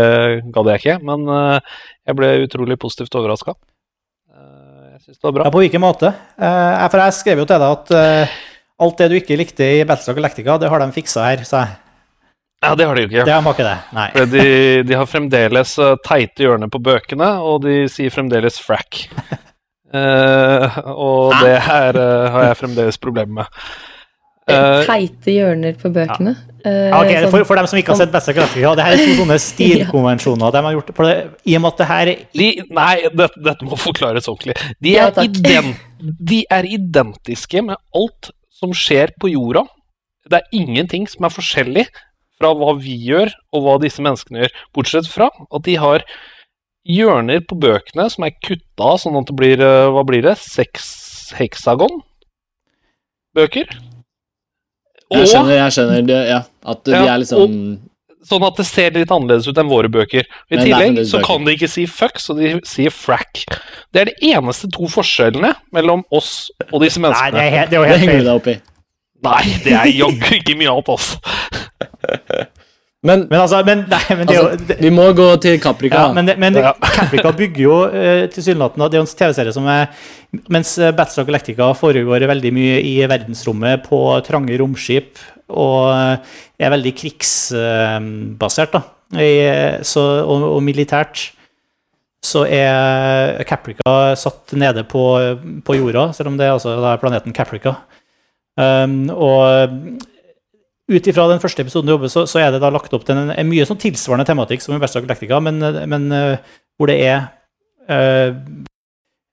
gadd 0.55 0.71
jeg 0.73 0.83
ikke. 0.83 0.97
Men 1.07 1.25
uh, 1.31 1.79
jeg 2.05 2.19
ble 2.19 2.31
utrolig 2.43 2.79
positivt 2.81 3.15
overraska. 3.15 3.55
jeg 4.99 5.01
syns 5.05 5.17
det 5.17 5.29
var 5.29 5.35
bra. 5.37 5.47
Ja, 5.47 5.55
på 5.55 5.63
hvilken 5.63 5.83
måte? 5.83 6.13
Eh, 6.35 6.87
for 6.91 7.05
jeg 7.05 7.17
skrev 7.17 7.43
jo 7.43 7.47
til 7.49 7.63
deg 7.63 7.77
at 7.77 7.93
eh, 7.95 8.39
alt 8.83 8.99
det 8.99 9.09
du 9.11 9.19
ikke 9.19 9.39
likte 9.39 9.67
i 9.79 9.85
Battlestar 9.85 10.17
Galactica, 10.17 10.57
det 10.59 10.71
har 10.71 10.83
de 10.83 10.91
fiksa 10.95 11.29
her, 11.31 11.45
sa 11.47 11.63
jeg. 11.63 11.77
Ja, 12.59 12.73
det 12.75 12.85
har 12.89 12.95
de 12.97 13.03
jo 13.05 13.07
ikke. 13.07 13.23
Det 13.25 13.33
har 13.33 13.43
de 13.45 13.51
ikke 13.55 13.67
det, 13.67 13.77
nei. 13.95 14.07
For 14.15 14.31
de, 14.33 14.47
de 14.89 14.97
har 14.99 15.07
fremdeles 15.07 15.75
eh, 15.79 15.93
teite 16.03 16.43
hjørner 16.43 16.71
på 16.73 16.81
bøkene, 16.83 17.29
og 17.39 17.61
de 17.63 17.85
sier 17.91 18.11
fremdeles 18.11 18.59
frack. 18.59 19.05
uh, 19.95 20.79
og 21.07 21.37
det 21.39 21.55
her 21.65 21.95
uh, 21.95 22.27
har 22.35 22.49
jeg 22.49 22.59
fremdeles 22.65 22.99
problemer 22.99 23.39
med. 23.45 23.63
Uh, 24.49 24.81
Teite 24.87 25.31
hjørner 25.31 25.75
på 25.79 25.91
bøkene. 25.93 26.33
Eh, 26.65 26.89
Ja, 26.89 26.97
ok, 26.99 27.11
sånn- 27.13 27.31
for, 27.31 27.45
for 27.47 27.59
dem 27.59 27.67
som 27.69 27.79
ikke 27.79 27.93
har 27.93 27.99
sett 28.01 28.11
Battlestar 28.11 28.59
ja, 28.59 28.71
det 28.75 28.83
her 28.83 28.95
er 28.97 29.03
to 29.05 29.13
sånne 29.21 29.37
stilkonvensjoner 29.45 30.51
de 30.55 30.63
har 30.65 30.75
gjort. 30.75 30.89
Det, 30.97 31.13
I 31.47 31.55
og 31.55 31.63
med 31.63 31.69
at 31.71 31.79
det 31.79 31.87
her 31.93 32.11
er 32.11 32.23
de, 32.41 32.47
nei, 32.75 32.95
dette, 33.21 33.43
dette 33.45 33.67
må 33.69 33.77
forklares 33.79 34.27
ordentlig. 34.27 34.57
De 34.83 34.97
er, 34.97 35.13
ja, 35.15 35.23
ident, 35.29 35.79
de 36.01 36.41
er 36.51 36.67
identiske 36.67 37.63
med 37.69 37.79
alt 37.95 38.31
som 38.59 38.73
skjer 38.75 39.13
på 39.21 39.31
jorda. 39.31 39.63
Det 40.29 40.41
er 40.41 40.59
ingenting 40.59 41.07
som 41.07 41.23
er 41.29 41.31
forskjellig 41.37 41.85
fra 42.39 42.53
hva 42.55 42.73
vi 42.79 42.95
gjør, 43.09 43.31
og 43.53 43.65
hva 43.65 43.77
disse 43.83 44.01
menneskene 44.03 44.45
gjør. 44.45 44.53
Bortsett 44.75 45.09
fra 45.11 45.27
at 45.35 45.65
de 45.67 45.75
har 45.81 46.05
hjørner 46.89 47.43
på 47.45 47.57
bøkene 47.59 48.07
som 48.09 48.23
er 48.25 48.37
kutta 48.45 48.93
sånn 49.01 49.17
at 49.19 49.27
det 49.29 49.35
blir 49.37 49.59
eh, 49.61 49.89
Hva 49.93 50.05
blir 50.07 50.23
det? 50.25 50.37
Seks 50.41 51.33
heksagon? 51.37 51.99
Bøker? 53.37 53.67
Jeg 55.09 55.27
skjønner, 55.29 55.55
jeg 55.57 55.73
skjønner 55.75 56.03
det, 56.05 56.17
ja, 56.29 56.39
at 56.69 56.81
de 56.85 56.93
Ja, 56.95 57.03
er 57.15 57.21
liksom 57.23 57.53
Sånn 58.29 58.43
at 58.45 58.57
det 58.59 58.65
ser 58.67 58.91
litt 58.93 59.09
annerledes 59.15 59.47
ut 59.47 59.57
enn 59.57 59.69
våre 59.71 59.87
bøker. 59.89 60.25
I 60.51 60.57
tillegg 60.59 60.97
så 61.07 61.17
bøker. 61.17 61.23
kan 61.25 61.45
de 61.47 61.53
ikke 61.55 61.69
si 61.71 61.85
fuck, 61.89 62.19
så 62.19 62.35
de 62.37 62.49
sier 62.67 62.91
frack. 62.93 63.45
Det 63.95 64.01
er 64.03 64.09
de 64.11 64.31
eneste 64.35 64.67
to 64.75 64.89
forskjellene 64.91 65.53
mellom 65.73 66.03
oss 66.13 66.49
og 66.67 66.83
disse 66.83 66.99
Nei, 66.99 67.07
menneskene. 67.07 67.31
det 67.39 67.45
er, 67.45 67.53
helt, 67.55 67.71
det 67.71 67.77
er 67.77 67.79
jo 67.79 67.85
Det 67.87 67.93
helt 67.93 68.03
henger 68.03 68.11
du 68.11 68.19
feil. 68.19 68.27
deg 68.27 68.41
opp 68.41 68.49
i. 68.51 68.57
Nei, 69.29 69.43
det 69.63 69.73
er 69.79 69.91
jaggu 69.95 70.35
ikke 70.35 70.57
mye 70.59 70.73
annet, 70.75 70.91
altså. 70.93 71.63
Men, 72.99 73.21
Men 73.29 73.39
altså, 73.39 73.61
men, 73.63 73.85
nei, 73.87 74.01
men 74.11 74.27
det 74.27 74.35
altså, 74.35 74.65
det, 74.67 74.75
vi 74.83 74.89
må 74.91 75.05
gå 75.15 75.27
til 75.39 75.55
Caprica. 75.63 76.01
ja, 76.01 76.07
men, 76.11 76.27
det, 76.27 76.35
men 76.35 76.57
Ja. 76.59 76.73
Caprica 76.97 77.31
bygger 77.31 77.61
jo 77.63 77.77
uh, 77.87 78.25
tilsynelatende 78.27 78.89
Det 78.91 78.97
er 78.97 78.99
jo 78.99 79.05
en 79.07 79.13
TV-serie 79.21 79.53
som 79.55 79.69
er 79.71 79.85
Mens 80.51 80.73
eh, 80.77 80.91
Battlestar 80.91 81.25
Galactica 81.25 81.69
foregår 81.79 82.27
veldig 82.27 82.51
mye 82.53 82.81
i 82.85 82.91
verdensrommet 83.07 83.87
på 83.87 84.01
trange 84.27 84.59
romskip 84.59 85.17
og 85.49 85.87
eh, 85.89 86.35
er 86.61 86.69
veldig 86.69 86.91
krigsbasert, 86.93 88.75
da. 88.75 88.83
I, 89.17 89.31
så, 89.81 90.03
og, 90.21 90.43
og 90.51 90.59
militært 90.61 91.31
så 92.21 92.43
er 92.45 93.39
Caprica 93.49 94.13
satt 94.19 94.53
nede 94.53 94.83
på, 94.85 95.01
på 95.65 95.79
jorda, 95.79 96.11
selv 96.13 96.29
om 96.29 96.37
det 96.37 96.45
er 96.45 96.53
altså 96.59 96.75
er 96.77 97.01
planeten 97.01 97.33
Caprica. 97.33 97.79
Um, 98.59 99.07
og 99.09 100.05
ut 100.89 101.07
ifra 101.09 101.27
den 101.29 101.41
første 101.41 101.63
episoden 101.63 101.89
du 101.89 101.93
jobber, 101.93 102.11
så, 102.11 102.25
så 102.29 102.41
er 102.41 102.53
det 102.53 102.61
da 102.63 102.71
lagt 102.73 102.93
opp 102.95 103.05
til 103.05 103.17
en, 103.17 103.29
en 103.33 103.49
mye 103.49 103.67
sånn 103.67 103.79
tilsvarende 103.81 104.25
tematikk 104.27 104.63
som 104.63 104.73
i 104.73 104.79
Battlestar 104.79 105.05
Galactica, 105.05 105.39
men, 105.43 105.61
men 105.91 106.09
uh, 106.13 106.57
hvor 106.79 106.89
det 106.89 106.97
er 107.05 107.29
uh, 107.89 108.33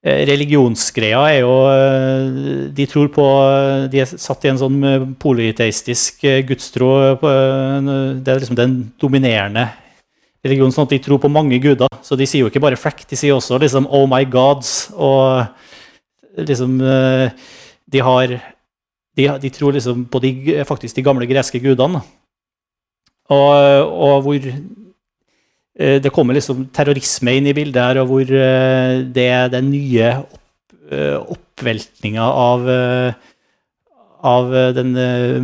Religionsgreia 0.07 1.23
er 1.33 1.41
jo 1.41 1.55
uh, 1.67 2.67
De 2.77 2.85
tror 2.87 3.09
på 3.11 3.25
De 3.91 4.05
er 4.05 4.07
satt 4.07 4.45
i 4.47 4.53
en 4.53 4.61
sånn 4.61 4.77
polyteistisk 5.19 6.23
gudstro. 6.47 6.91
på, 7.19 7.33
Det 8.23 8.31
er 8.31 8.43
liksom 8.45 8.59
den 8.61 8.77
dominerende 9.03 9.65
religionen, 10.47 10.71
sånn 10.71 10.87
at 10.87 10.95
de 10.95 11.01
tror 11.03 11.19
på 11.19 11.33
mange 11.33 11.59
guder. 11.59 11.91
Så 12.07 12.15
de 12.15 12.29
sier 12.29 12.45
jo 12.45 12.53
ikke 12.53 12.63
bare 12.63 12.79
flekk, 12.79 13.03
de 13.11 13.19
sier 13.19 13.35
også 13.35 13.59
liksom 13.59 13.89
'oh 13.91 14.07
my 14.07 14.23
gods', 14.31 14.93
og 14.95 15.49
liksom 16.39 16.79
De 17.87 18.01
har 18.03 18.37
De, 19.17 19.29
de 19.41 19.51
tror 19.53 19.77
liksom 19.77 20.05
på 20.13 20.21
de, 20.21 20.33
faktisk 20.69 20.99
de 20.99 21.05
gamle 21.07 21.29
greske 21.29 21.61
gudene. 21.63 22.03
Og, 23.33 23.53
og 23.91 24.27
hvor 24.27 24.49
eh, 24.49 25.99
det 26.03 26.13
kommer 26.15 26.37
liksom 26.37 26.67
terrorisme 26.75 27.39
inn 27.39 27.49
i 27.51 27.55
bildet 27.57 27.83
her, 27.83 28.03
og 28.03 28.11
hvor 28.13 28.35
eh, 28.39 29.01
det 29.03 29.29
er 29.35 29.49
den 29.53 29.71
nye 29.73 30.13
opp, 30.21 30.43
eh, 30.93 31.17
oppveltninga 31.17 32.27
av 32.27 32.69
av 34.27 34.49
den 34.75 34.97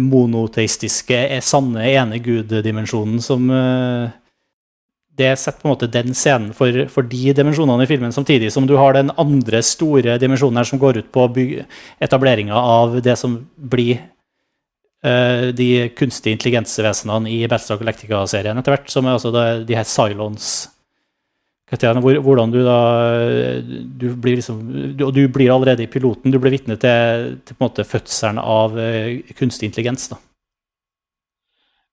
monoteistiske, 0.03 1.19
sanne, 1.45 1.85
ene 1.87 2.17
gud-dimensjonen 2.25 3.21
som 3.23 3.45
Det 5.19 5.35
setter 5.37 5.61
på 5.61 5.69
en 5.69 5.75
måte 5.75 5.91
den 5.93 6.15
scenen 6.17 6.55
for, 6.57 6.73
for 6.89 7.05
de 7.05 7.35
dimensjonene 7.37 7.85
i 7.85 7.91
filmen, 7.91 8.15
samtidig 8.15 8.49
som 8.55 8.65
du 8.69 8.79
har 8.81 8.97
den 8.97 9.13
andre 9.21 9.61
store 9.67 10.17
dimensjonen 10.21 10.63
her 10.63 10.69
som 10.69 10.81
går 10.81 11.03
ut 11.03 11.11
på 11.13 11.27
etableringa 12.01 12.57
av 12.57 12.97
det 13.05 13.19
som 13.21 13.37
blir 13.57 14.01
uh, 15.05 15.51
de 15.53 15.69
kunstige 15.99 16.39
intelligensvesenene 16.39 17.29
i 17.29 17.43
Battlestar 17.45 17.83
Galactica-serien 17.83 18.57
etter 18.57 18.77
hvert, 18.77 18.89
som 18.93 19.05
er 19.05 19.19
altså 19.19 19.35
det, 19.37 19.47
de 19.69 19.77
her 19.77 19.89
Cylons 19.89 20.55
hvor, 21.73 22.19
hvordan 22.21 22.51
du 22.53 22.59
da 22.65 22.81
du 23.97 24.11
blir 24.15 24.37
liksom, 24.37 24.61
du, 24.97 25.11
du 25.11 25.29
blir 25.29 25.53
allerede 25.55 25.83
i 25.83 25.89
piloten, 25.89 26.31
du 26.31 26.39
blir 26.39 26.53
vitne 26.53 26.77
til, 26.77 27.39
til 27.47 27.57
på 27.57 27.63
en 27.63 27.69
måte 27.69 27.85
fødselen 27.89 28.39
av 28.39 28.79
eh, 28.79 29.23
kunstig 29.39 29.71
intelligens. 29.71 30.09
da. 30.13 30.19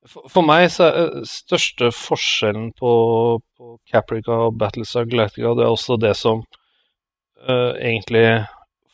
For, 0.08 0.44
meg 0.48 0.70
så 0.72 0.88
er 0.88 0.98
eh, 1.02 1.26
største 1.28 1.90
forskjellen 1.92 2.72
på, 2.80 2.92
på 3.60 3.74
Caprica 3.90 4.46
og 4.46 4.56
Battlestar 4.60 5.10
Galactica 5.10 5.52
det 5.58 5.66
er 5.66 5.74
også 5.74 5.98
det 6.00 6.14
som 6.16 6.46
uh, 7.44 7.76
egentlig 7.76 8.46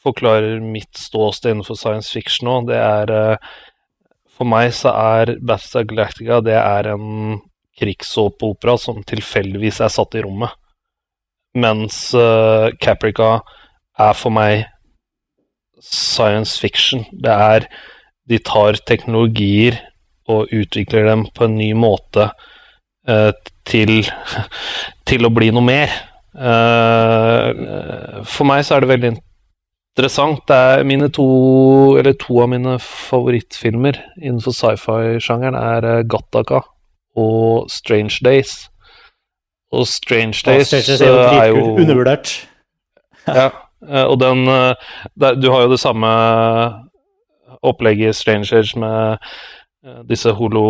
forklarer 0.05 0.63
mitt 0.63 0.97
ståsted 0.97 1.53
innenfor 1.53 1.77
science 1.77 2.09
fiction 2.13 2.49
nå. 2.49 2.57
Det 2.71 2.79
er 2.81 3.13
uh, 3.13 3.53
For 4.33 4.49
meg 4.49 4.73
så 4.73 4.95
er 4.97 5.35
Battlestar 5.37 5.85
Galactica 5.89 6.41
det 6.45 6.57
er 6.57 6.89
en 6.95 7.41
krigssåpeopera 7.77 8.77
som 8.81 9.03
tilfeldigvis 9.05 9.83
er 9.85 9.93
satt 9.93 10.15
i 10.17 10.25
rommet. 10.25 10.57
Mens 11.55 12.09
uh, 12.17 12.71
Caprica 12.81 13.43
er 14.01 14.17
for 14.17 14.33
meg 14.33 14.65
science 15.85 16.57
fiction. 16.59 17.05
Det 17.13 17.31
er 17.31 17.69
De 18.25 18.39
tar 18.41 18.79
teknologier 18.89 19.77
og 20.31 20.51
utvikler 20.53 21.07
dem 21.09 21.27
på 21.35 21.45
en 21.45 21.57
ny 21.59 21.71
måte 21.77 22.29
eh, 23.07 23.31
til, 23.67 23.97
til 25.05 25.27
å 25.27 25.33
bli 25.33 25.51
noe 25.53 25.65
mer. 25.65 25.95
Eh, 26.35 27.49
for 28.27 28.49
meg 28.49 28.65
så 28.65 28.77
er 28.77 28.85
det 28.85 28.91
veldig 28.93 29.11
interessant. 29.15 30.41
Det 30.49 30.55
er 30.55 30.87
mine 30.87 31.09
to, 31.13 31.27
eller 31.99 32.17
to 32.19 32.39
av 32.43 32.51
mine 32.51 32.77
favorittfilmer 32.83 34.01
innenfor 34.21 34.55
sci-fi-sjangeren 34.55 35.59
er 35.59 35.91
Gattaka 36.03 36.59
Gattaca 36.59 36.63
og 37.15 37.69
Strange 37.71 38.19
Days. 38.25 38.69
Og 39.71 39.87
Strange 39.87 40.41
Days 40.45 40.67
Strange 40.67 40.87
Days 40.87 41.01
er 41.01 41.07
jo 41.07 41.19
eh, 41.19 41.37
er 41.37 41.47
jo 41.47 41.63
undervurdert. 41.75 42.33
ja, 43.39 43.49
eh, 43.89 44.03
og 44.03 44.19
den 44.19 44.47
eh, 44.47 44.73
der, 45.19 45.35
Du 45.35 45.51
har 45.51 45.61
jo 45.61 45.71
det 45.71 45.79
samme 45.79 46.07
opplegget 47.63 48.09
i 48.09 48.13
Strange 48.13 48.55
Age 48.55 48.79
med 48.79 49.11
eh, 49.11 49.17
disse 50.09 50.29
holo, 50.33 50.65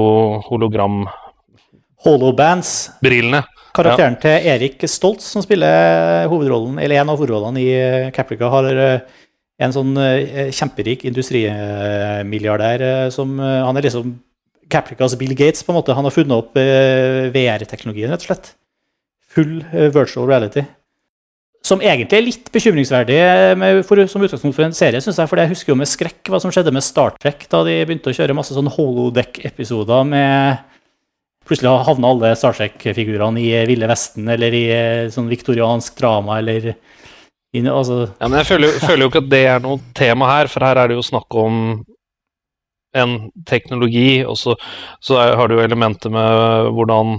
hologram-brillene. 0.50 3.42
Karakteren 3.76 3.76
Karakteren 3.76 4.16
til 4.22 4.46
Erik 4.54 4.84
Stoltz, 4.88 5.26
som 5.34 5.44
spiller 5.44 6.30
hovedrollen, 6.32 6.78
eller 6.80 7.02
en 7.02 7.10
av 7.12 7.20
hovedrollene 7.20 7.60
i 7.60 7.72
eh, 7.76 8.12
Caprica, 8.16 8.48
har 8.54 8.70
eh, 8.72 9.02
en 9.66 9.74
sånn 9.76 9.92
eh, 10.00 10.52
kjemperik 10.56 11.04
industrimilliardær 11.10 12.84
eh, 12.84 13.10
som 13.16 13.36
eh, 13.40 13.64
Han 13.66 13.80
er 13.80 13.88
liksom 13.88 14.16
Capricas 14.72 15.18
Bill 15.20 15.36
Gates, 15.38 15.64
på 15.64 15.74
en 15.74 15.80
måte. 15.80 15.96
Han 15.98 16.08
har 16.08 16.16
funnet 16.16 16.38
opp 16.38 16.56
eh, 16.58 17.28
VR-teknologien, 17.36 18.12
rett 18.12 18.24
og 18.24 18.32
slett. 18.32 18.54
Full 19.36 19.60
eh, 19.72 19.92
virtual 19.94 20.30
reality. 20.32 20.66
Som 21.66 21.82
egentlig 21.82 22.20
er 22.20 22.26
litt 22.28 22.50
bekymringsverdig 22.54 23.18
med, 23.58 23.80
for, 23.88 24.04
som 24.12 24.22
utgangspunkt 24.22 24.58
for 24.58 24.68
en 24.68 24.76
serie, 24.78 25.02
Synes 25.02 25.18
jeg. 25.18 25.32
For 25.32 25.42
jeg 25.42 25.50
husker 25.50 25.74
jo 25.74 25.80
med 25.80 25.90
skrekk 25.90 26.30
hva 26.30 26.42
som 26.42 26.54
skjedde 26.54 26.74
med 26.76 26.86
Star 26.86 27.16
Trek 27.18 27.48
da 27.50 27.64
de 27.66 27.80
begynte 27.88 28.12
å 28.12 28.18
kjøre 28.18 28.38
masse 28.38 28.54
sånn 28.54 28.70
holodeck-episoder 28.76 30.08
med 30.12 30.72
Plutselig 31.46 31.86
havna 31.86 32.10
alle 32.10 32.32
Star 32.38 32.56
Trek-figurene 32.58 33.42
i 33.42 33.52
Ville 33.70 33.90
Vesten 33.90 34.30
eller 34.34 34.54
i 34.58 34.64
eh, 34.74 35.10
sånn 35.14 35.28
viktoriansk 35.30 35.94
drama 36.00 36.40
eller 36.42 36.72
i, 36.72 37.62
altså, 37.62 38.00
Ja, 38.18 38.28
men 38.28 38.40
jeg 38.42 38.50
føler, 38.50 38.80
føler 38.82 39.06
jo 39.06 39.12
ikke 39.12 39.22
at 39.22 39.30
det 39.32 39.44
er 39.52 39.62
noe 39.64 39.78
tema 39.98 40.32
her, 40.34 40.50
for 40.52 40.66
her 40.66 40.82
er 40.82 40.90
det 40.90 40.98
jo 40.98 41.06
snakk 41.06 41.38
om 41.38 41.60
en 42.96 43.16
teknologi, 43.48 44.24
og 44.26 44.38
så, 44.40 44.56
så 45.04 45.20
har 45.38 45.50
du 45.52 45.58
jo 45.58 45.64
elementet 45.64 46.14
med 46.16 46.70
hvordan 46.76 47.16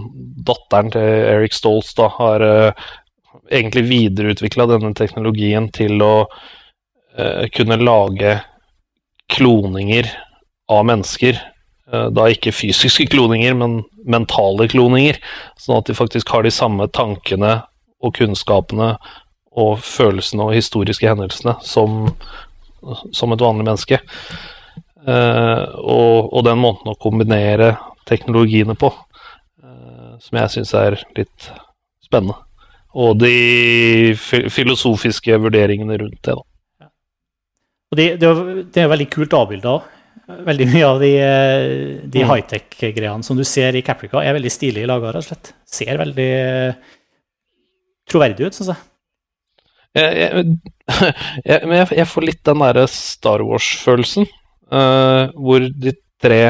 datteren 0.48 0.92
til 0.94 1.04
Eric 1.04 1.54
Stoltz 1.56 1.92
da 1.98 2.08
har 2.16 2.44
uh, 2.44 2.86
egentlig 3.50 3.86
videreutvikla 3.90 4.68
denne 4.70 4.92
teknologien 4.96 5.68
til 5.74 6.02
å 6.04 6.14
eh, 7.16 7.46
kunne 7.54 7.78
lage 7.80 8.38
kloninger 9.32 10.08
av 10.70 10.86
mennesker. 10.88 11.38
Uh, 11.86 12.08
da 12.10 12.26
ikke 12.30 12.54
fysiske 12.54 13.06
kloninger, 13.12 13.54
men 13.58 13.80
mentale 14.06 14.68
kloninger. 14.70 15.20
Sånn 15.60 15.78
at 15.78 15.90
de 15.90 15.96
faktisk 15.98 16.30
har 16.34 16.46
de 16.46 16.54
samme 16.54 16.88
tankene 16.94 17.60
og 18.02 18.16
kunnskapene 18.18 18.94
og 19.56 19.78
følelsene 19.80 20.44
og 20.48 20.56
historiske 20.56 21.08
hendelsene 21.08 21.56
som, 21.64 22.10
som 23.14 23.32
et 23.32 23.42
vanlig 23.42 23.64
menneske. 23.64 24.00
Eh, 25.06 25.64
og, 25.78 26.32
og, 26.32 26.40
den 26.44 26.58
måten 26.58 26.90
å 26.90 26.98
kombinere 26.98 27.76
teknologiene 28.10 28.74
på, 28.78 28.90
uh, 29.62 30.16
som 30.22 30.40
jeg 30.40 30.52
syns 30.56 30.74
er 30.78 30.98
litt 31.16 31.48
spennende. 32.04 32.45
Og 32.96 33.18
de 33.20 34.14
filosofiske 34.16 35.36
vurderingene 35.42 35.98
rundt 36.00 36.22
det. 36.24 36.36
Og 36.36 37.98
det, 37.98 38.06
det, 38.22 38.30
det 38.72 38.82
er 38.82 38.90
veldig 38.90 39.08
kult 39.12 39.36
avbilda 39.36 39.74
òg. 39.76 39.92
Veldig 40.26 40.66
mye 40.72 40.86
av 40.88 40.98
de, 40.98 41.10
de 42.10 42.22
mm. 42.22 42.30
high-tech-greiene 42.32 43.22
som 43.22 43.38
du 43.38 43.44
ser 43.46 43.76
i 43.78 43.82
Caprica, 43.86 44.24
er 44.24 44.34
veldig 44.34 44.50
stilig 44.50 44.86
laga, 44.88 45.12
rett 45.14 45.22
og 45.22 45.28
slett. 45.28 45.52
Ser 45.70 46.00
veldig 46.00 46.30
troverdig 48.10 48.48
ut, 48.48 48.56
syns 48.56 48.72
jeg. 48.72 48.80
Jeg, 49.96 50.16
jeg, 50.24 50.56
jeg, 51.52 51.86
jeg, 52.00 52.08
får 52.10 52.26
litt 52.26 52.42
den 52.48 52.64
derre 52.64 52.88
Star 52.90 53.44
Wars-følelsen. 53.46 54.26
Uh, 54.66 55.30
hvor 55.38 55.62
de 55.62 55.92
tre 56.18 56.40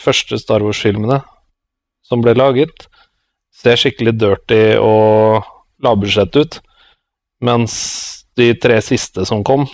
første 0.00 0.38
Star 0.40 0.64
Wars-filmene 0.64 1.20
som 2.06 2.22
ble 2.24 2.32
laget, 2.38 2.86
ser 3.52 3.76
skikkelig 3.80 4.14
dirty 4.20 4.78
og 4.80 5.44
lavbudsjett 5.82 6.36
ut. 6.36 6.60
Mens 7.44 7.74
de 8.36 8.52
tre 8.60 8.78
siste 8.84 9.24
som 9.28 9.44
kom, 9.44 9.66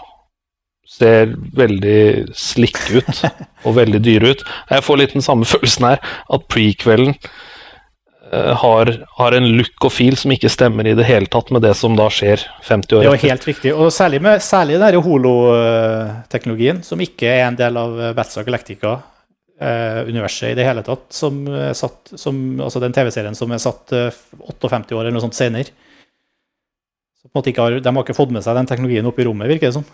ser 0.93 1.33
veldig 1.57 2.33
slikke 2.37 3.01
ut 3.01 3.23
og 3.67 3.79
veldig 3.79 4.03
dyre 4.05 4.35
ut. 4.35 4.45
Jeg 4.71 4.85
får 4.87 5.01
litt 5.01 5.17
den 5.17 5.25
samme 5.25 5.49
følelsen 5.49 5.89
her, 5.89 6.03
at 6.03 6.49
prequelen 6.53 7.15
uh, 7.15 8.53
har, 8.63 8.93
har, 9.19 9.37
en 9.37 9.49
look 9.57 9.87
og 9.89 9.95
feel 9.95 10.19
som 10.21 10.35
ikke 10.35 10.53
stemmer 10.53 10.89
i 10.89 10.97
det 10.99 11.07
hele 11.09 11.31
tatt 11.33 11.53
med 11.55 11.65
det 11.65 11.75
som 11.79 11.97
da 11.99 12.09
skjer 12.13 12.45
50 12.67 12.69
år 12.69 12.83
etter. 12.83 12.99
Det 12.99 13.07
er 13.07 13.15
jo 13.15 13.31
helt 13.31 13.49
riktig, 13.49 13.73
og 13.77 13.95
særlig, 13.95 14.21
med, 14.25 14.43
særlig 14.45 14.81
den 14.83 15.01
holoteknologien, 15.07 16.83
som 16.87 17.01
ikke 17.03 17.31
er 17.31 17.47
en 17.47 17.59
del 17.59 17.81
av 17.81 18.05
Batsa 18.19 18.45
Galactica. 18.47 18.99
Uh, 19.63 20.03
universet 20.09 20.51
i 20.51 20.57
det 20.59 20.65
hele 20.67 20.83
tatt, 20.83 21.05
som, 21.15 21.37
satt, 21.79 22.17
som 22.19 22.39
altså 22.65 22.81
den 22.83 22.95
TV-serien 22.97 23.37
som 23.39 23.53
er 23.55 23.61
satt 23.63 23.93
uh, 23.95 24.09
58 24.51 24.97
år 24.97 25.05
eller 25.05 25.15
noe 25.15 25.23
sånt 25.23 25.39
senere. 25.39 25.71
Så 27.22 27.22
på 27.22 27.22
en 27.22 27.22
måte 27.22 27.22
ikke 27.22 27.22
har, 27.35 27.81
de 27.81 27.95
har 27.97 28.05
ikke 28.05 28.17
fått 28.17 28.33
med 28.35 28.45
seg 28.45 28.57
den 28.59 28.69
teknologien 28.69 29.07
opp 29.09 29.19
i 29.19 29.27
rommet, 29.29 29.49
virker 29.51 29.71
det 29.71 29.77
som. 29.79 29.87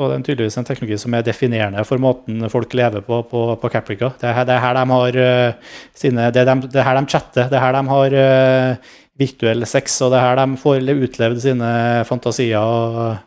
Og 0.00 0.08
det 0.08 0.16
er 0.16 0.22
tydeligvis 0.24 0.56
en 0.56 0.66
teknologi 0.66 0.96
som 1.00 1.14
er 1.14 1.24
definerende 1.26 1.82
for 1.84 2.00
måten 2.00 2.46
folk 2.52 2.72
lever 2.76 3.04
på 3.04 3.18
på, 3.28 3.42
på 3.60 3.70
Caprica. 3.72 4.08
Det 4.20 4.30
er, 4.30 4.46
det 4.48 4.54
er, 4.54 4.62
her 4.64 4.78
de 4.78 4.84
har 4.92 5.18
uh, 5.20 5.74
sine 5.94 6.30
det 6.32 6.42
er, 6.42 6.48
de, 6.48 6.70
det 6.72 6.80
er, 6.80 6.86
her 6.86 6.98
de 6.98 7.12
chatter, 7.12 7.50
det 7.50 7.58
er 7.58 7.64
her 7.66 7.76
de 7.76 7.82
har 7.90 8.16
uh, 8.16 8.94
virtuell 9.20 9.66
sex, 9.68 10.00
og 10.00 10.14
det 10.14 10.18
er 10.18 10.26
her 10.30 10.40
de 10.40 10.62
får 10.62 10.88
utlevd 10.96 11.44
sine 11.44 11.70
fantasier. 12.08 12.56
og 12.58 13.20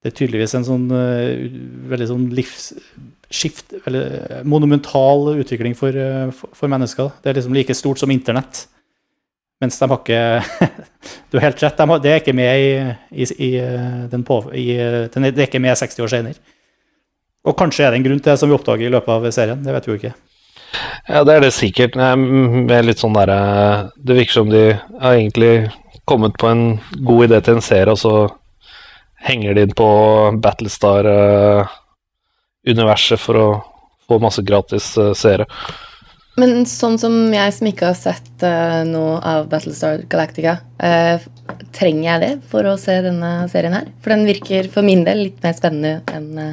Det 0.00 0.12
er 0.12 0.16
tydeligvis 0.22 0.56
en 0.56 0.66
sånn 0.70 0.88
uh, 0.88 1.46
veldig 1.92 2.08
sånn 2.14 2.26
livsskift, 2.38 3.76
eller 3.84 4.40
monumental 4.48 5.34
utvikling 5.36 5.76
for, 5.76 6.00
for, 6.32 6.56
for 6.62 6.72
mennesker. 6.72 7.12
Det 7.20 7.30
er 7.34 7.42
liksom 7.42 7.60
like 7.60 7.76
stort 7.76 8.00
som 8.00 8.10
internett. 8.10 8.64
Mens 9.60 9.76
de 9.76 9.90
har 9.92 10.00
ikke 10.00 10.22
Du 11.30 11.38
har 11.38 11.48
helt 11.48 11.62
rett, 11.62 11.78
de 11.78 11.98
det 12.02 12.10
er 12.12 12.22
ikke 12.22 12.36
med 12.36 12.52
i, 12.60 12.70
i, 13.22 13.24
i 13.46 13.50
den 14.10 14.22
på, 14.26 14.36
i, 14.54 14.66
Det 14.76 15.30
er 15.30 15.46
ikke 15.46 15.62
med 15.62 15.78
60 15.78 16.04
år 16.04 16.10
senere. 16.14 16.38
Og 17.46 17.56
kanskje 17.56 17.84
er 17.86 17.90
det 17.90 17.98
en 18.00 18.08
grunn 18.08 18.20
til 18.20 18.32
det 18.32 18.40
som 18.40 18.48
vi 18.50 18.56
oppdager 18.56 18.86
i 18.88 18.92
løpet 18.92 19.12
av 19.14 19.30
serien. 19.32 19.64
Det 19.64 19.72
vet 19.72 19.86
vi 19.86 19.92
jo 19.92 19.98
ikke. 20.00 20.14
Ja, 21.08 21.24
det 21.24 21.32
er 21.34 21.40
det 21.44 21.52
sikkert. 21.56 21.96
Med 21.96 22.84
litt 22.86 22.98
sånn 23.00 23.16
der, 23.16 23.30
Det 23.96 24.16
virker 24.18 24.32
som 24.32 24.50
de 24.50 24.78
har 25.00 25.14
egentlig 25.14 25.70
kommet 26.04 26.38
på 26.38 26.46
en 26.50 26.80
god 27.06 27.24
idé 27.28 27.40
til 27.44 27.54
en 27.56 27.62
serie, 27.64 27.92
og 27.92 27.98
så 27.98 28.28
henger 29.26 29.54
de 29.54 29.62
inn 29.66 29.74
på 29.76 29.88
Battlestar-universet 30.42 33.20
for 33.20 33.34
å 33.36 33.62
få 34.08 34.18
masse 34.22 34.42
gratis 34.42 34.98
seere. 35.18 35.46
Men 36.38 36.64
sånn 36.68 36.96
som 37.00 37.14
jeg 37.34 37.52
som 37.56 37.68
ikke 37.68 37.88
har 37.90 37.96
sett 37.98 38.44
uh, 38.46 38.82
noe 38.86 39.18
av 39.26 39.48
Battlestar 39.50 40.04
Galactica, 40.10 40.58
uh, 40.78 41.22
trenger 41.74 42.06
jeg 42.06 42.22
det 42.22 42.32
for 42.52 42.68
å 42.70 42.76
se 42.80 42.94
denne 43.04 43.32
serien 43.50 43.74
her? 43.74 43.88
For 44.04 44.14
den 44.14 44.28
virker 44.28 44.70
for 44.72 44.86
min 44.86 45.02
del 45.06 45.26
litt 45.26 45.40
mer 45.42 45.56
spennende 45.58 45.98
enn 46.14 46.30
uh, 46.38 46.52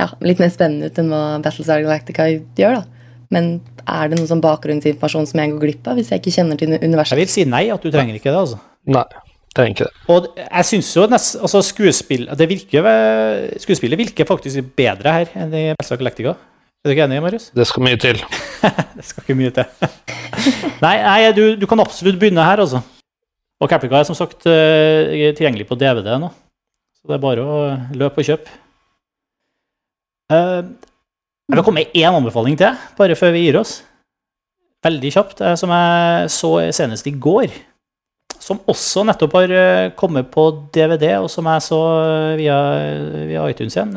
ja, 0.00 0.08
litt 0.24 0.40
mer 0.42 0.50
spennende 0.52 0.90
ut 0.90 0.98
enn 0.98 1.12
hva 1.12 1.22
Battlestar 1.44 1.84
Galactica 1.84 2.28
gjør. 2.32 2.80
da. 2.80 3.18
Men 3.32 3.52
er 3.88 4.10
det 4.10 4.18
noe 4.18 4.28
sånn 4.28 4.42
bakgrunnsinformasjon 4.44 5.28
som 5.30 5.40
jeg 5.40 5.54
går 5.54 5.66
glipp 5.66 5.90
av 5.90 5.98
hvis 5.98 6.12
jeg 6.12 6.22
ikke 6.22 6.36
kjenner 6.36 6.60
til 6.60 6.74
universet? 6.74 7.14
Jeg 7.14 7.22
vil 7.22 7.32
si 7.32 7.48
nei, 7.48 7.66
at 7.72 7.84
du 7.84 7.92
trenger 7.92 8.18
ikke 8.18 8.30
det. 8.30 8.38
altså. 8.42 8.60
Nei, 8.92 9.04
trenger 9.56 9.76
ikke 9.76 9.88
det. 9.88 10.06
Og 10.12 10.30
jeg 10.42 10.68
synes 10.68 10.94
jo 10.96 11.08
nest, 11.12 11.36
altså 11.40 11.62
skuespill, 11.64 12.28
det 12.38 12.48
virker, 12.50 12.88
Skuespillet 13.62 14.00
virker 14.00 14.28
faktisk 14.28 14.74
bedre 14.76 15.20
her 15.20 15.36
enn 15.38 15.54
i 15.54 15.68
Battlestar 15.72 16.02
Galactica. 16.02 16.36
Er 16.82 16.90
du 16.90 16.96
ikke 16.96 17.04
enig, 17.06 17.20
Marius? 17.22 17.44
Det 17.54 17.62
skal 17.70 17.84
mye 17.86 17.98
til. 18.02 18.16
det 18.96 19.04
skal 19.06 19.22
ikke 19.22 19.36
mye 19.38 19.52
til. 19.54 19.90
nei, 20.82 20.96
nei 20.98 21.28
du, 21.30 21.44
du, 21.54 21.66
kan 21.70 21.78
absolutt 21.78 22.16
begynne 22.18 22.42
her, 22.42 22.58
altså. 22.58 22.80
Og 23.62 23.68
Caprica 23.70 24.00
er 24.00 24.06
som 24.08 24.16
sagt 24.18 24.48
uh, 24.50 25.12
tilgjengelig 25.38 25.68
på 25.68 25.76
DVD 25.78 26.16
nå. 26.18 26.32
Så 26.98 27.06
det 27.06 27.14
er 27.14 27.20
bare 27.22 27.44
å 27.46 27.60
løpe 27.94 28.18
og 28.18 28.26
kjøpe. 28.26 28.56
Uh, 30.34 30.74
jeg 31.46 31.54
vil 31.54 31.62
komme 31.68 31.84
med 31.84 31.94
én 32.02 32.16
anbefaling 32.18 32.58
til, 32.58 32.80
bare 32.98 33.18
før 33.20 33.30
vi 33.36 33.44
gir 33.44 33.60
oss. 33.60 33.76
Veldig 34.82 35.12
kjapt. 35.14 35.44
Uh, 35.44 35.54
som 35.60 35.70
jeg 35.76 36.32
så 36.34 36.50
senest 36.80 37.06
i 37.06 37.12
går. 37.14 37.54
Som 38.42 38.58
også 38.66 39.04
nettopp 39.06 39.38
har 39.38 39.54
kommet 39.94 40.34
på 40.34 40.48
DVD, 40.74 41.12
og 41.22 41.30
som 41.30 41.46
jeg 41.46 41.62
så 41.62 41.78
via, 42.42 42.58
via 43.30 43.46
iTunes 43.54 43.78
igjen. 43.78 43.94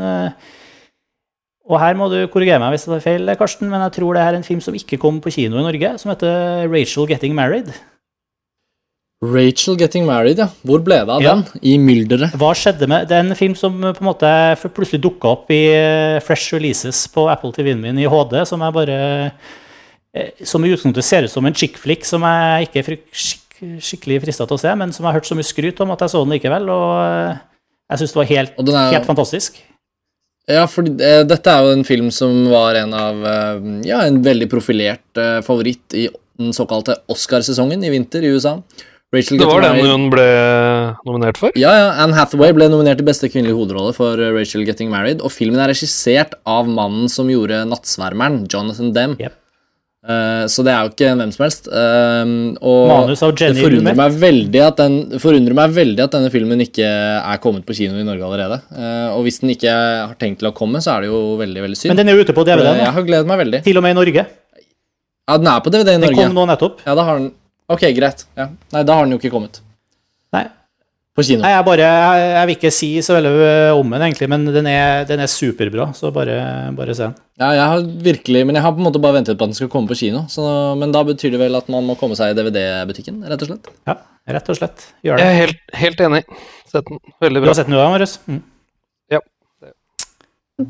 Og 1.66 1.80
her 1.82 1.97
må 1.97 2.07
du 2.11 2.20
korrigere 2.30 2.61
meg 2.61 2.76
hvis 2.76 2.86
det 2.86 2.99
er 2.99 3.03
feil, 3.03 3.34
Karsten, 3.39 3.72
men 3.72 3.82
jeg 3.88 3.97
tror 3.97 4.18
det 4.18 4.24
er 4.24 4.38
en 4.38 4.45
film 4.45 4.61
som 4.61 4.76
ikke 4.78 4.99
kom 5.01 5.18
på 5.24 5.34
kino 5.34 5.57
i 5.57 5.66
Norge, 5.66 5.95
som 6.01 6.11
heter 6.13 6.68
Rachel 6.70 7.07
Getting 7.09 7.34
Married. 7.38 7.72
Rachel 9.26 9.78
Getting 9.80 10.05
Married, 10.05 10.38
ja. 10.43 10.49
Hvor 10.68 10.84
ble 10.86 10.99
det 11.07 11.13
av 11.16 11.24
ja. 11.24 11.34
den? 11.39 11.61
I 11.66 11.78
mylderet? 11.82 12.36
Hva 12.38 12.51
skjedde 12.57 12.89
med 12.91 13.07
Det 13.09 13.16
er 13.18 13.24
en 13.24 13.38
film 13.38 13.55
som 13.57 13.80
på 13.82 14.03
en 14.03 14.09
måte 14.09 14.30
plutselig 14.76 15.01
dukka 15.01 15.32
opp 15.32 15.49
i 15.55 15.63
eh, 15.72 16.20
fresh 16.22 16.53
releases 16.53 17.05
på 17.09 17.26
Apple 17.32 17.53
TV-en 17.55 17.82
min 17.82 18.01
i 18.01 18.09
HD, 18.11 18.38
som 18.45 18.61
er 18.61 18.76
bare 18.76 18.99
eh, 20.13 20.43
Som 20.45 20.68
i 20.68 20.70
utgangspunktet 20.74 21.07
ser 21.07 21.26
ut 21.26 21.34
som 21.34 21.47
en 21.47 21.55
chick 21.55 21.80
flick 21.82 22.05
som 22.05 22.28
jeg 22.28 22.70
ikke 22.70 22.84
er 22.84 23.01
skik 23.11 23.41
skikkelig 23.55 24.18
frista 24.26 24.44
til 24.44 24.57
å 24.57 24.60
se, 24.60 24.72
men 24.76 24.91
som 24.91 25.06
jeg 25.06 25.07
har 25.07 25.15
hørt 25.15 25.27
så 25.30 25.35
mye 25.38 25.48
skryt 25.48 25.80
om 25.80 25.94
at 25.94 26.02
jeg 26.03 26.11
så 26.11 26.26
den 26.26 26.34
likevel, 26.35 26.68
og 26.73 26.89
eh, 26.99 27.38
jeg 27.94 28.02
syns 28.02 28.14
det 28.14 28.19
var 28.19 28.27
helt, 28.34 28.57
er, 28.60 28.80
helt 28.98 29.07
fantastisk. 29.07 29.61
Ja, 30.51 30.65
for 30.69 30.85
uh, 30.85 31.22
dette 31.26 31.51
er 31.51 31.65
jo 31.65 31.73
en 31.73 31.85
film 31.88 32.11
som 32.13 32.43
var 32.51 32.77
en 32.77 32.91
av 32.93 33.23
uh, 33.26 33.63
Ja, 33.85 34.03
en 34.05 34.22
veldig 34.26 34.47
profilert 34.51 35.17
uh, 35.17 35.39
favoritt 35.45 35.95
i 35.97 36.09
den 36.38 36.51
såkalte 36.53 36.99
Oscarsesongen 37.09 37.81
i 37.85 37.93
vinter 37.93 38.26
i 38.26 38.34
USA. 38.35 38.59
Rachel 39.15 39.39
det 39.39 39.47
var 39.47 39.63
den 39.63 39.80
hun 39.85 40.09
ble 40.11 40.26
nominert 41.07 41.39
for? 41.39 41.55
Ja, 41.55 41.72
ja. 41.77 41.88
Anne 42.03 42.17
Hathaway 42.17 42.51
ble 42.57 42.67
nominert 42.67 42.99
til 42.99 43.07
beste 43.07 43.30
kvinnelige 43.31 43.55
hovedrolle 43.55 43.93
for 43.95 44.19
Rachel 44.35 44.65
Getting 44.67 44.91
Married. 44.91 45.23
Og 45.23 45.31
filmen 45.31 45.61
er 45.63 45.72
regissert 45.72 46.35
av 46.43 46.67
mannen 46.67 47.07
som 47.11 47.30
gjorde 47.31 47.63
'Nattsvermeren', 47.69 48.43
Jonathan 48.51 48.91
Demme. 48.97 49.15
Yep. 49.22 49.38
Uh, 50.06 50.45
så 50.52 50.61
det 50.61 50.69
er 50.69 50.86
jo 50.86 50.91
ikke 50.91 51.11
hvem 51.18 51.32
som 51.34 51.44
helst. 51.48 51.68
Uh, 51.72 52.53
og 52.61 53.10
det 53.10 53.18
forundrer 53.18 53.98
meg, 53.98 54.18
veldig 54.22 54.61
at 54.61 54.82
den, 54.84 54.98
forundrer 55.22 55.57
meg 55.57 55.73
veldig 55.73 56.03
at 56.06 56.18
denne 56.18 56.30
filmen 56.34 56.61
ikke 56.61 56.86
er 56.86 57.41
kommet 57.41 57.65
på 57.65 57.77
kino 57.77 57.98
i 57.98 58.06
Norge 58.06 58.27
allerede. 58.27 58.60
Uh, 58.69 59.15
og 59.15 59.26
hvis 59.26 59.41
den 59.41 59.56
ikke 59.56 59.73
har 59.73 60.14
tenkt 60.22 60.44
til 60.44 60.52
å 60.52 60.56
komme, 60.57 60.84
så 60.86 60.95
er 60.95 61.06
det 61.06 61.14
jo 61.14 61.22
veldig 61.41 61.65
veldig 61.65 61.80
synd. 61.80 61.94
Men 61.95 62.03
den 62.03 62.14
er 62.14 62.19
jo 62.19 62.27
ute 62.27 62.38
på 62.38 62.45
DVD 62.45 62.69
nå. 62.69 62.76
Jeg 62.84 62.98
har 62.99 63.07
gledet 63.10 63.32
meg 63.32 63.41
veldig. 63.41 63.64
Til 63.65 63.82
og 63.82 63.88
med 63.88 63.95
i 63.95 63.99
Norge. 64.02 64.27
Ja, 65.26 65.40
den 65.41 65.49
er 65.49 65.65
på 65.65 65.73
DVD 65.73 65.95
i 65.95 66.03
Norge. 66.03 66.14
Den 66.14 66.22
kom 66.22 66.38
nå 66.38 66.45
nettopp. 66.53 66.86
Ja, 66.86 66.94
da 66.98 67.07
har 67.07 67.22
den 67.22 67.34
Ok, 67.65 67.82
greit. 67.98 68.27
Ja. 68.38 68.52
Nei, 68.76 68.84
da 68.86 68.94
har 68.94 69.07
den 69.07 69.15
jo 69.15 69.18
ikke 69.18 69.32
kommet. 69.34 69.57
Nei, 70.36 70.44
på 71.15 71.23
kino. 71.23 71.45
Nei, 71.45 71.53
jeg, 71.53 71.63
bare, 71.63 71.85
jeg, 71.87 72.23
jeg, 72.33 72.47
vil 72.47 72.57
ikke 72.57 72.71
si 72.75 72.89
så 73.05 73.15
veldig 73.15 73.35
om 73.77 73.93
den, 73.93 74.03
egentlig, 74.03 74.27
men 74.31 74.41
den 74.51 74.67
er, 74.67 75.05
den 75.07 75.21
er 75.23 75.31
superbra. 75.31 75.87
Så 75.95 76.11
bare, 76.15 76.35
bare 76.75 76.95
se 76.97 77.05
den. 77.07 77.15
Ja, 77.39 77.51
jeg 77.55 77.67
har 77.71 77.85
virkelig, 78.07 78.41
men 78.47 78.59
jeg 78.59 78.65
har 78.65 78.73
på 78.75 78.83
en 78.83 78.87
måte 78.89 79.01
bare 79.03 79.17
ventet 79.17 79.39
på 79.39 79.47
at 79.47 79.53
den 79.53 79.57
skal 79.57 79.71
komme 79.71 79.91
på 79.91 79.97
kino. 79.99 80.25
Så, 80.31 80.43
men 80.79 80.91
da 80.95 81.05
betyr 81.07 81.31
det 81.35 81.39
vel 81.39 81.55
at 81.55 81.71
man 81.71 81.87
må 81.87 81.95
komme 81.99 82.17
seg 82.19 82.33
i 82.33 82.37
DVD-butikken, 82.37 83.23
rett 83.31 83.47
og 83.47 83.51
slett? 83.51 83.71
Ja, 83.87 83.97
rett 84.35 84.51
og 84.51 84.59
slett. 84.59 84.89
Gjør 85.07 85.19
det. 85.19 85.23
Jeg 85.23 85.31
er 85.31 85.41
helt, 85.41 85.63
helt 85.85 86.03
enig. 86.09 86.21
Sett 86.67 86.91
den. 86.91 86.99
Veldig 87.23 87.43
bra. 87.43 87.47
Du 87.47 87.53
har 87.53 87.59
sett 87.61 87.71
den, 87.71 87.77
du 87.77 87.81
òg, 87.81 87.95
Marius? 87.95 88.19
Mm. 88.27 88.43
Ja. 89.15 89.23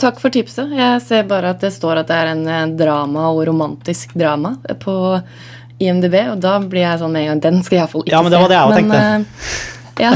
Takk 0.02 0.22
for 0.22 0.34
tipset. 0.34 0.74
Jeg 0.78 1.02
ser 1.06 1.26
bare 1.30 1.56
at 1.56 1.66
det 1.66 1.74
står 1.74 2.04
at 2.04 2.10
det 2.10 2.22
er 2.22 2.34
en 2.36 2.46
eh, 2.50 2.66
drama 2.78 3.32
og 3.34 3.44
romantisk 3.50 4.14
drama 4.18 4.56
på 4.82 4.96
IMDb, 5.82 6.20
og 6.32 6.38
da 6.44 6.60
blir 6.62 6.86
jeg 6.86 7.02
sånn 7.02 7.12
med 7.12 7.26
en 7.26 7.34
gang 7.34 7.42
Den 7.44 7.64
skal 7.66 7.80
jeg 7.80 7.84
iallfall 7.84 8.06
ikke 8.06 8.14
se. 8.14 8.16
Ja, 8.16 8.22
men 8.24 8.34
det 8.34 8.42
var 8.42 8.54
det 8.54 8.58
jeg 8.58 8.70
òg 8.70 8.78
tenkte. 8.80 9.02
Uh, 9.02 9.74
ja, 9.96 10.12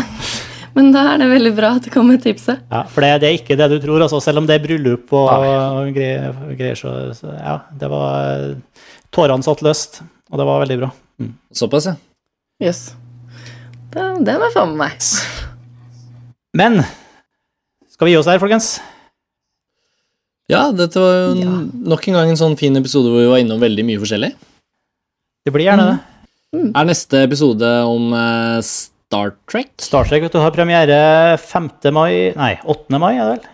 men 0.76 0.92
da 0.94 1.06
er 1.14 1.22
det 1.22 1.30
veldig 1.32 1.52
bra 1.58 1.72
at 1.78 1.88
det 1.88 1.94
kommer 1.94 2.20
tipset. 2.22 2.62
Ja, 2.72 2.84
For 2.92 3.06
det, 3.06 3.12
det 3.24 3.30
er 3.30 3.38
ikke 3.40 3.58
det 3.60 3.70
du 3.74 3.78
tror, 3.84 4.04
altså, 4.06 4.22
selv 4.24 4.42
om 4.42 4.50
det 4.50 4.58
er 4.58 4.64
bryllup 4.64 5.14
og, 5.16 5.30
og 5.30 5.92
greier, 5.96 6.36
greier 6.60 6.80
så, 6.80 6.94
så 7.18 7.34
ja, 7.34 7.58
det 7.82 7.90
var 7.92 8.48
Tårene 9.16 9.46
satt 9.46 9.64
løst, 9.66 10.02
og 10.30 10.38
det 10.38 10.46
var 10.46 10.62
veldig 10.62 10.78
bra. 10.84 10.92
Mm. 11.20 11.34
Såpass, 11.58 11.90
ja. 11.90 11.96
Jøss. 12.62 12.84
Det, 13.90 14.06
det 14.28 14.36
må 14.38 14.50
jeg 14.50 14.54
få 14.54 14.66
med 14.70 14.82
meg. 14.84 15.10
Men 16.60 16.82
skal 17.90 18.08
vi 18.08 18.14
gi 18.14 18.20
oss 18.20 18.30
her, 18.30 18.42
folkens? 18.42 18.78
Ja, 20.50 20.70
dette 20.74 21.02
var 21.02 21.18
jo 21.18 21.50
nok 21.90 22.08
en 22.10 22.16
gang 22.18 22.32
en 22.32 22.40
sånn 22.40 22.58
fin 22.58 22.78
episode 22.80 23.12
hvor 23.12 23.22
vi 23.22 23.30
var 23.30 23.42
innom 23.42 23.62
veldig 23.62 23.86
mye 23.86 24.02
forskjellig. 24.02 24.32
Det 25.46 25.54
blir 25.54 25.68
gjerne 25.68 25.90
det. 25.92 25.98
Er 26.74 26.88
neste 26.90 27.22
episode 27.22 27.68
om 27.86 28.14
eh, 28.18 28.58
Star 29.10 29.32
Trek? 29.50 29.72
Star 29.82 30.06
Trek 30.06 30.22
vet 30.22 30.36
du, 30.36 30.38
har 30.38 30.54
premiere 30.54 30.98
5. 31.42 31.70
mai 31.96 32.30
Nei, 32.38 32.52
8. 32.62 33.00
mai, 33.02 33.16
er 33.18 33.24
det 33.24 33.32
vel? 33.40 33.48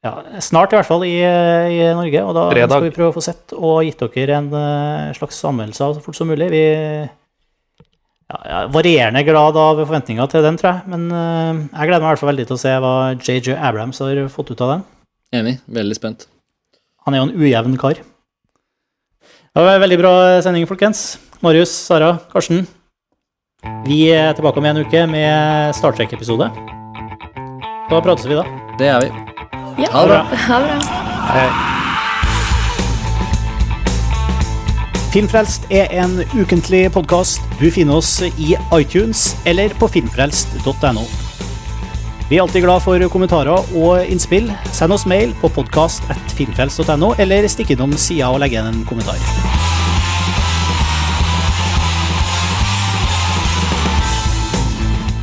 Ja, 0.00 0.12
snart 0.42 0.72
i 0.72 0.78
hvert 0.78 0.88
fall 0.88 1.04
i, 1.06 1.12
i 1.20 1.78
Norge, 1.94 2.22
og 2.24 2.32
da 2.34 2.46
Fredag. 2.50 2.72
skal 2.72 2.86
vi 2.88 2.94
prøve 2.96 3.12
å 3.12 3.14
få 3.14 3.22
sett 3.22 3.52
og 3.54 3.82
gitt 3.84 4.00
dere 4.16 4.38
en 4.40 4.48
eh, 4.56 5.10
slags 5.14 5.38
anmeldelse 5.46 5.84
av 5.86 5.94
så 5.94 6.02
fort 6.02 6.16
som 6.18 6.30
mulig. 6.32 6.48
Vi 6.50 6.62
ja, 6.64 8.40
er 8.40 8.72
varierende 8.74 9.22
glad 9.28 9.60
av 9.60 9.84
forventninger 9.84 10.32
til 10.32 10.42
den, 10.48 10.58
tror 10.58 10.70
jeg, 10.72 10.90
men 10.96 11.06
eh, 11.12 11.60
jeg 11.76 11.92
gleder 11.92 12.00
meg 12.00 12.08
i 12.08 12.10
hvert 12.14 12.24
fall 12.24 12.32
veldig 12.32 12.48
til 12.48 12.56
å 12.56 12.62
se 12.64 12.74
hva 12.82 12.94
JJ 13.20 13.54
Abrams 13.54 14.02
har 14.02 14.22
fått 14.34 14.50
ut 14.54 14.64
av 14.66 14.74
den. 14.74 14.84
Enig. 15.36 15.54
Veldig 15.78 16.00
spent. 16.00 16.26
Han 17.06 17.14
er 17.14 17.22
jo 17.22 17.28
en 17.28 17.36
ujevn 17.38 17.78
kar. 17.78 18.02
Det 19.20 19.62
var 19.62 19.76
en 19.76 19.84
veldig 19.84 20.00
bra 20.00 20.12
sending, 20.42 20.66
folkens. 20.66 21.20
Marius, 21.44 21.76
Sara, 21.86 22.16
Karsten. 22.32 22.64
Vi 23.84 24.08
er 24.14 24.32
tilbake 24.36 24.60
om 24.60 24.64
en 24.70 24.80
uke 24.80 25.02
med 25.10 25.74
Star 25.76 25.92
Trek-episode. 25.96 26.48
Da 27.90 28.00
prates 28.00 28.24
vi, 28.28 28.38
da. 28.38 28.44
Det 28.78 28.88
er 28.88 29.04
vi. 29.04 29.10
Ja, 29.82 29.90
Ha 29.92 30.02
det 30.06 30.08
bra. 30.14 30.22
Ha 30.46 30.60
det 30.62 30.68
bra. 30.70 31.76
Filmfrelst 35.10 35.64
er 35.74 35.90
en 35.90 36.20
ukentlig 36.38 36.84
podkast. 36.94 37.42
Du 37.58 37.66
finner 37.74 37.98
oss 37.98 38.12
i 38.22 38.54
iTunes 38.78 39.34
eller 39.44 39.74
på 39.80 39.88
filmfrelst.no. 39.90 41.02
Vi 42.30 42.38
er 42.38 42.44
alltid 42.44 42.62
glad 42.62 42.84
for 42.84 43.02
kommentarer 43.10 43.74
og 43.74 44.06
innspill. 44.06 44.52
Send 44.70 44.94
oss 44.94 45.04
mail 45.10 45.34
på 45.42 45.50
podkast.filmfrelst.no, 45.50 47.16
eller 47.18 47.50
stikk 47.50 47.74
innom 47.74 47.96
sida 47.98 48.30
og 48.30 48.38
legg 48.44 48.54
igjen 48.54 48.70
en 48.70 48.84
kommentar. 48.86 49.18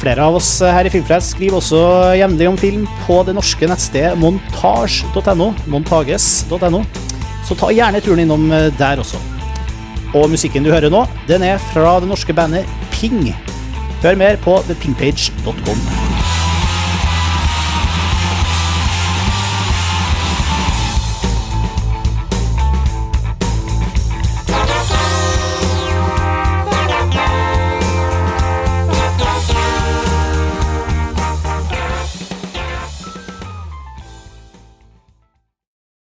Flere 0.08 0.24
av 0.24 0.38
oss 0.38 0.62
her 0.64 0.88
i 0.88 0.92
Filmfrelst 0.94 1.34
skriver 1.34 1.58
også 1.58 1.80
jevnlig 2.16 2.46
om 2.48 2.56
film 2.56 2.86
på 3.04 3.18
det 3.28 3.34
norske 3.36 3.68
nettstedet 3.68 4.14
montage.no, 4.22 5.50
montages.no, 5.68 6.80
så 7.44 7.58
ta 7.60 7.74
gjerne 7.76 8.00
turen 8.06 8.24
innom 8.24 8.48
der 8.80 9.04
også. 9.04 9.20
Og 10.16 10.32
musikken 10.32 10.64
du 10.64 10.72
hører 10.72 10.88
nå, 10.94 11.04
den 11.28 11.44
er 11.44 11.60
fra 11.74 11.98
det 12.00 12.08
norske 12.08 12.32
bandet 12.32 12.72
Ping. 12.96 13.34
Hør 14.00 14.16
mer 14.24 14.40
på 14.48 14.56
thepingpage.com. 14.70 15.88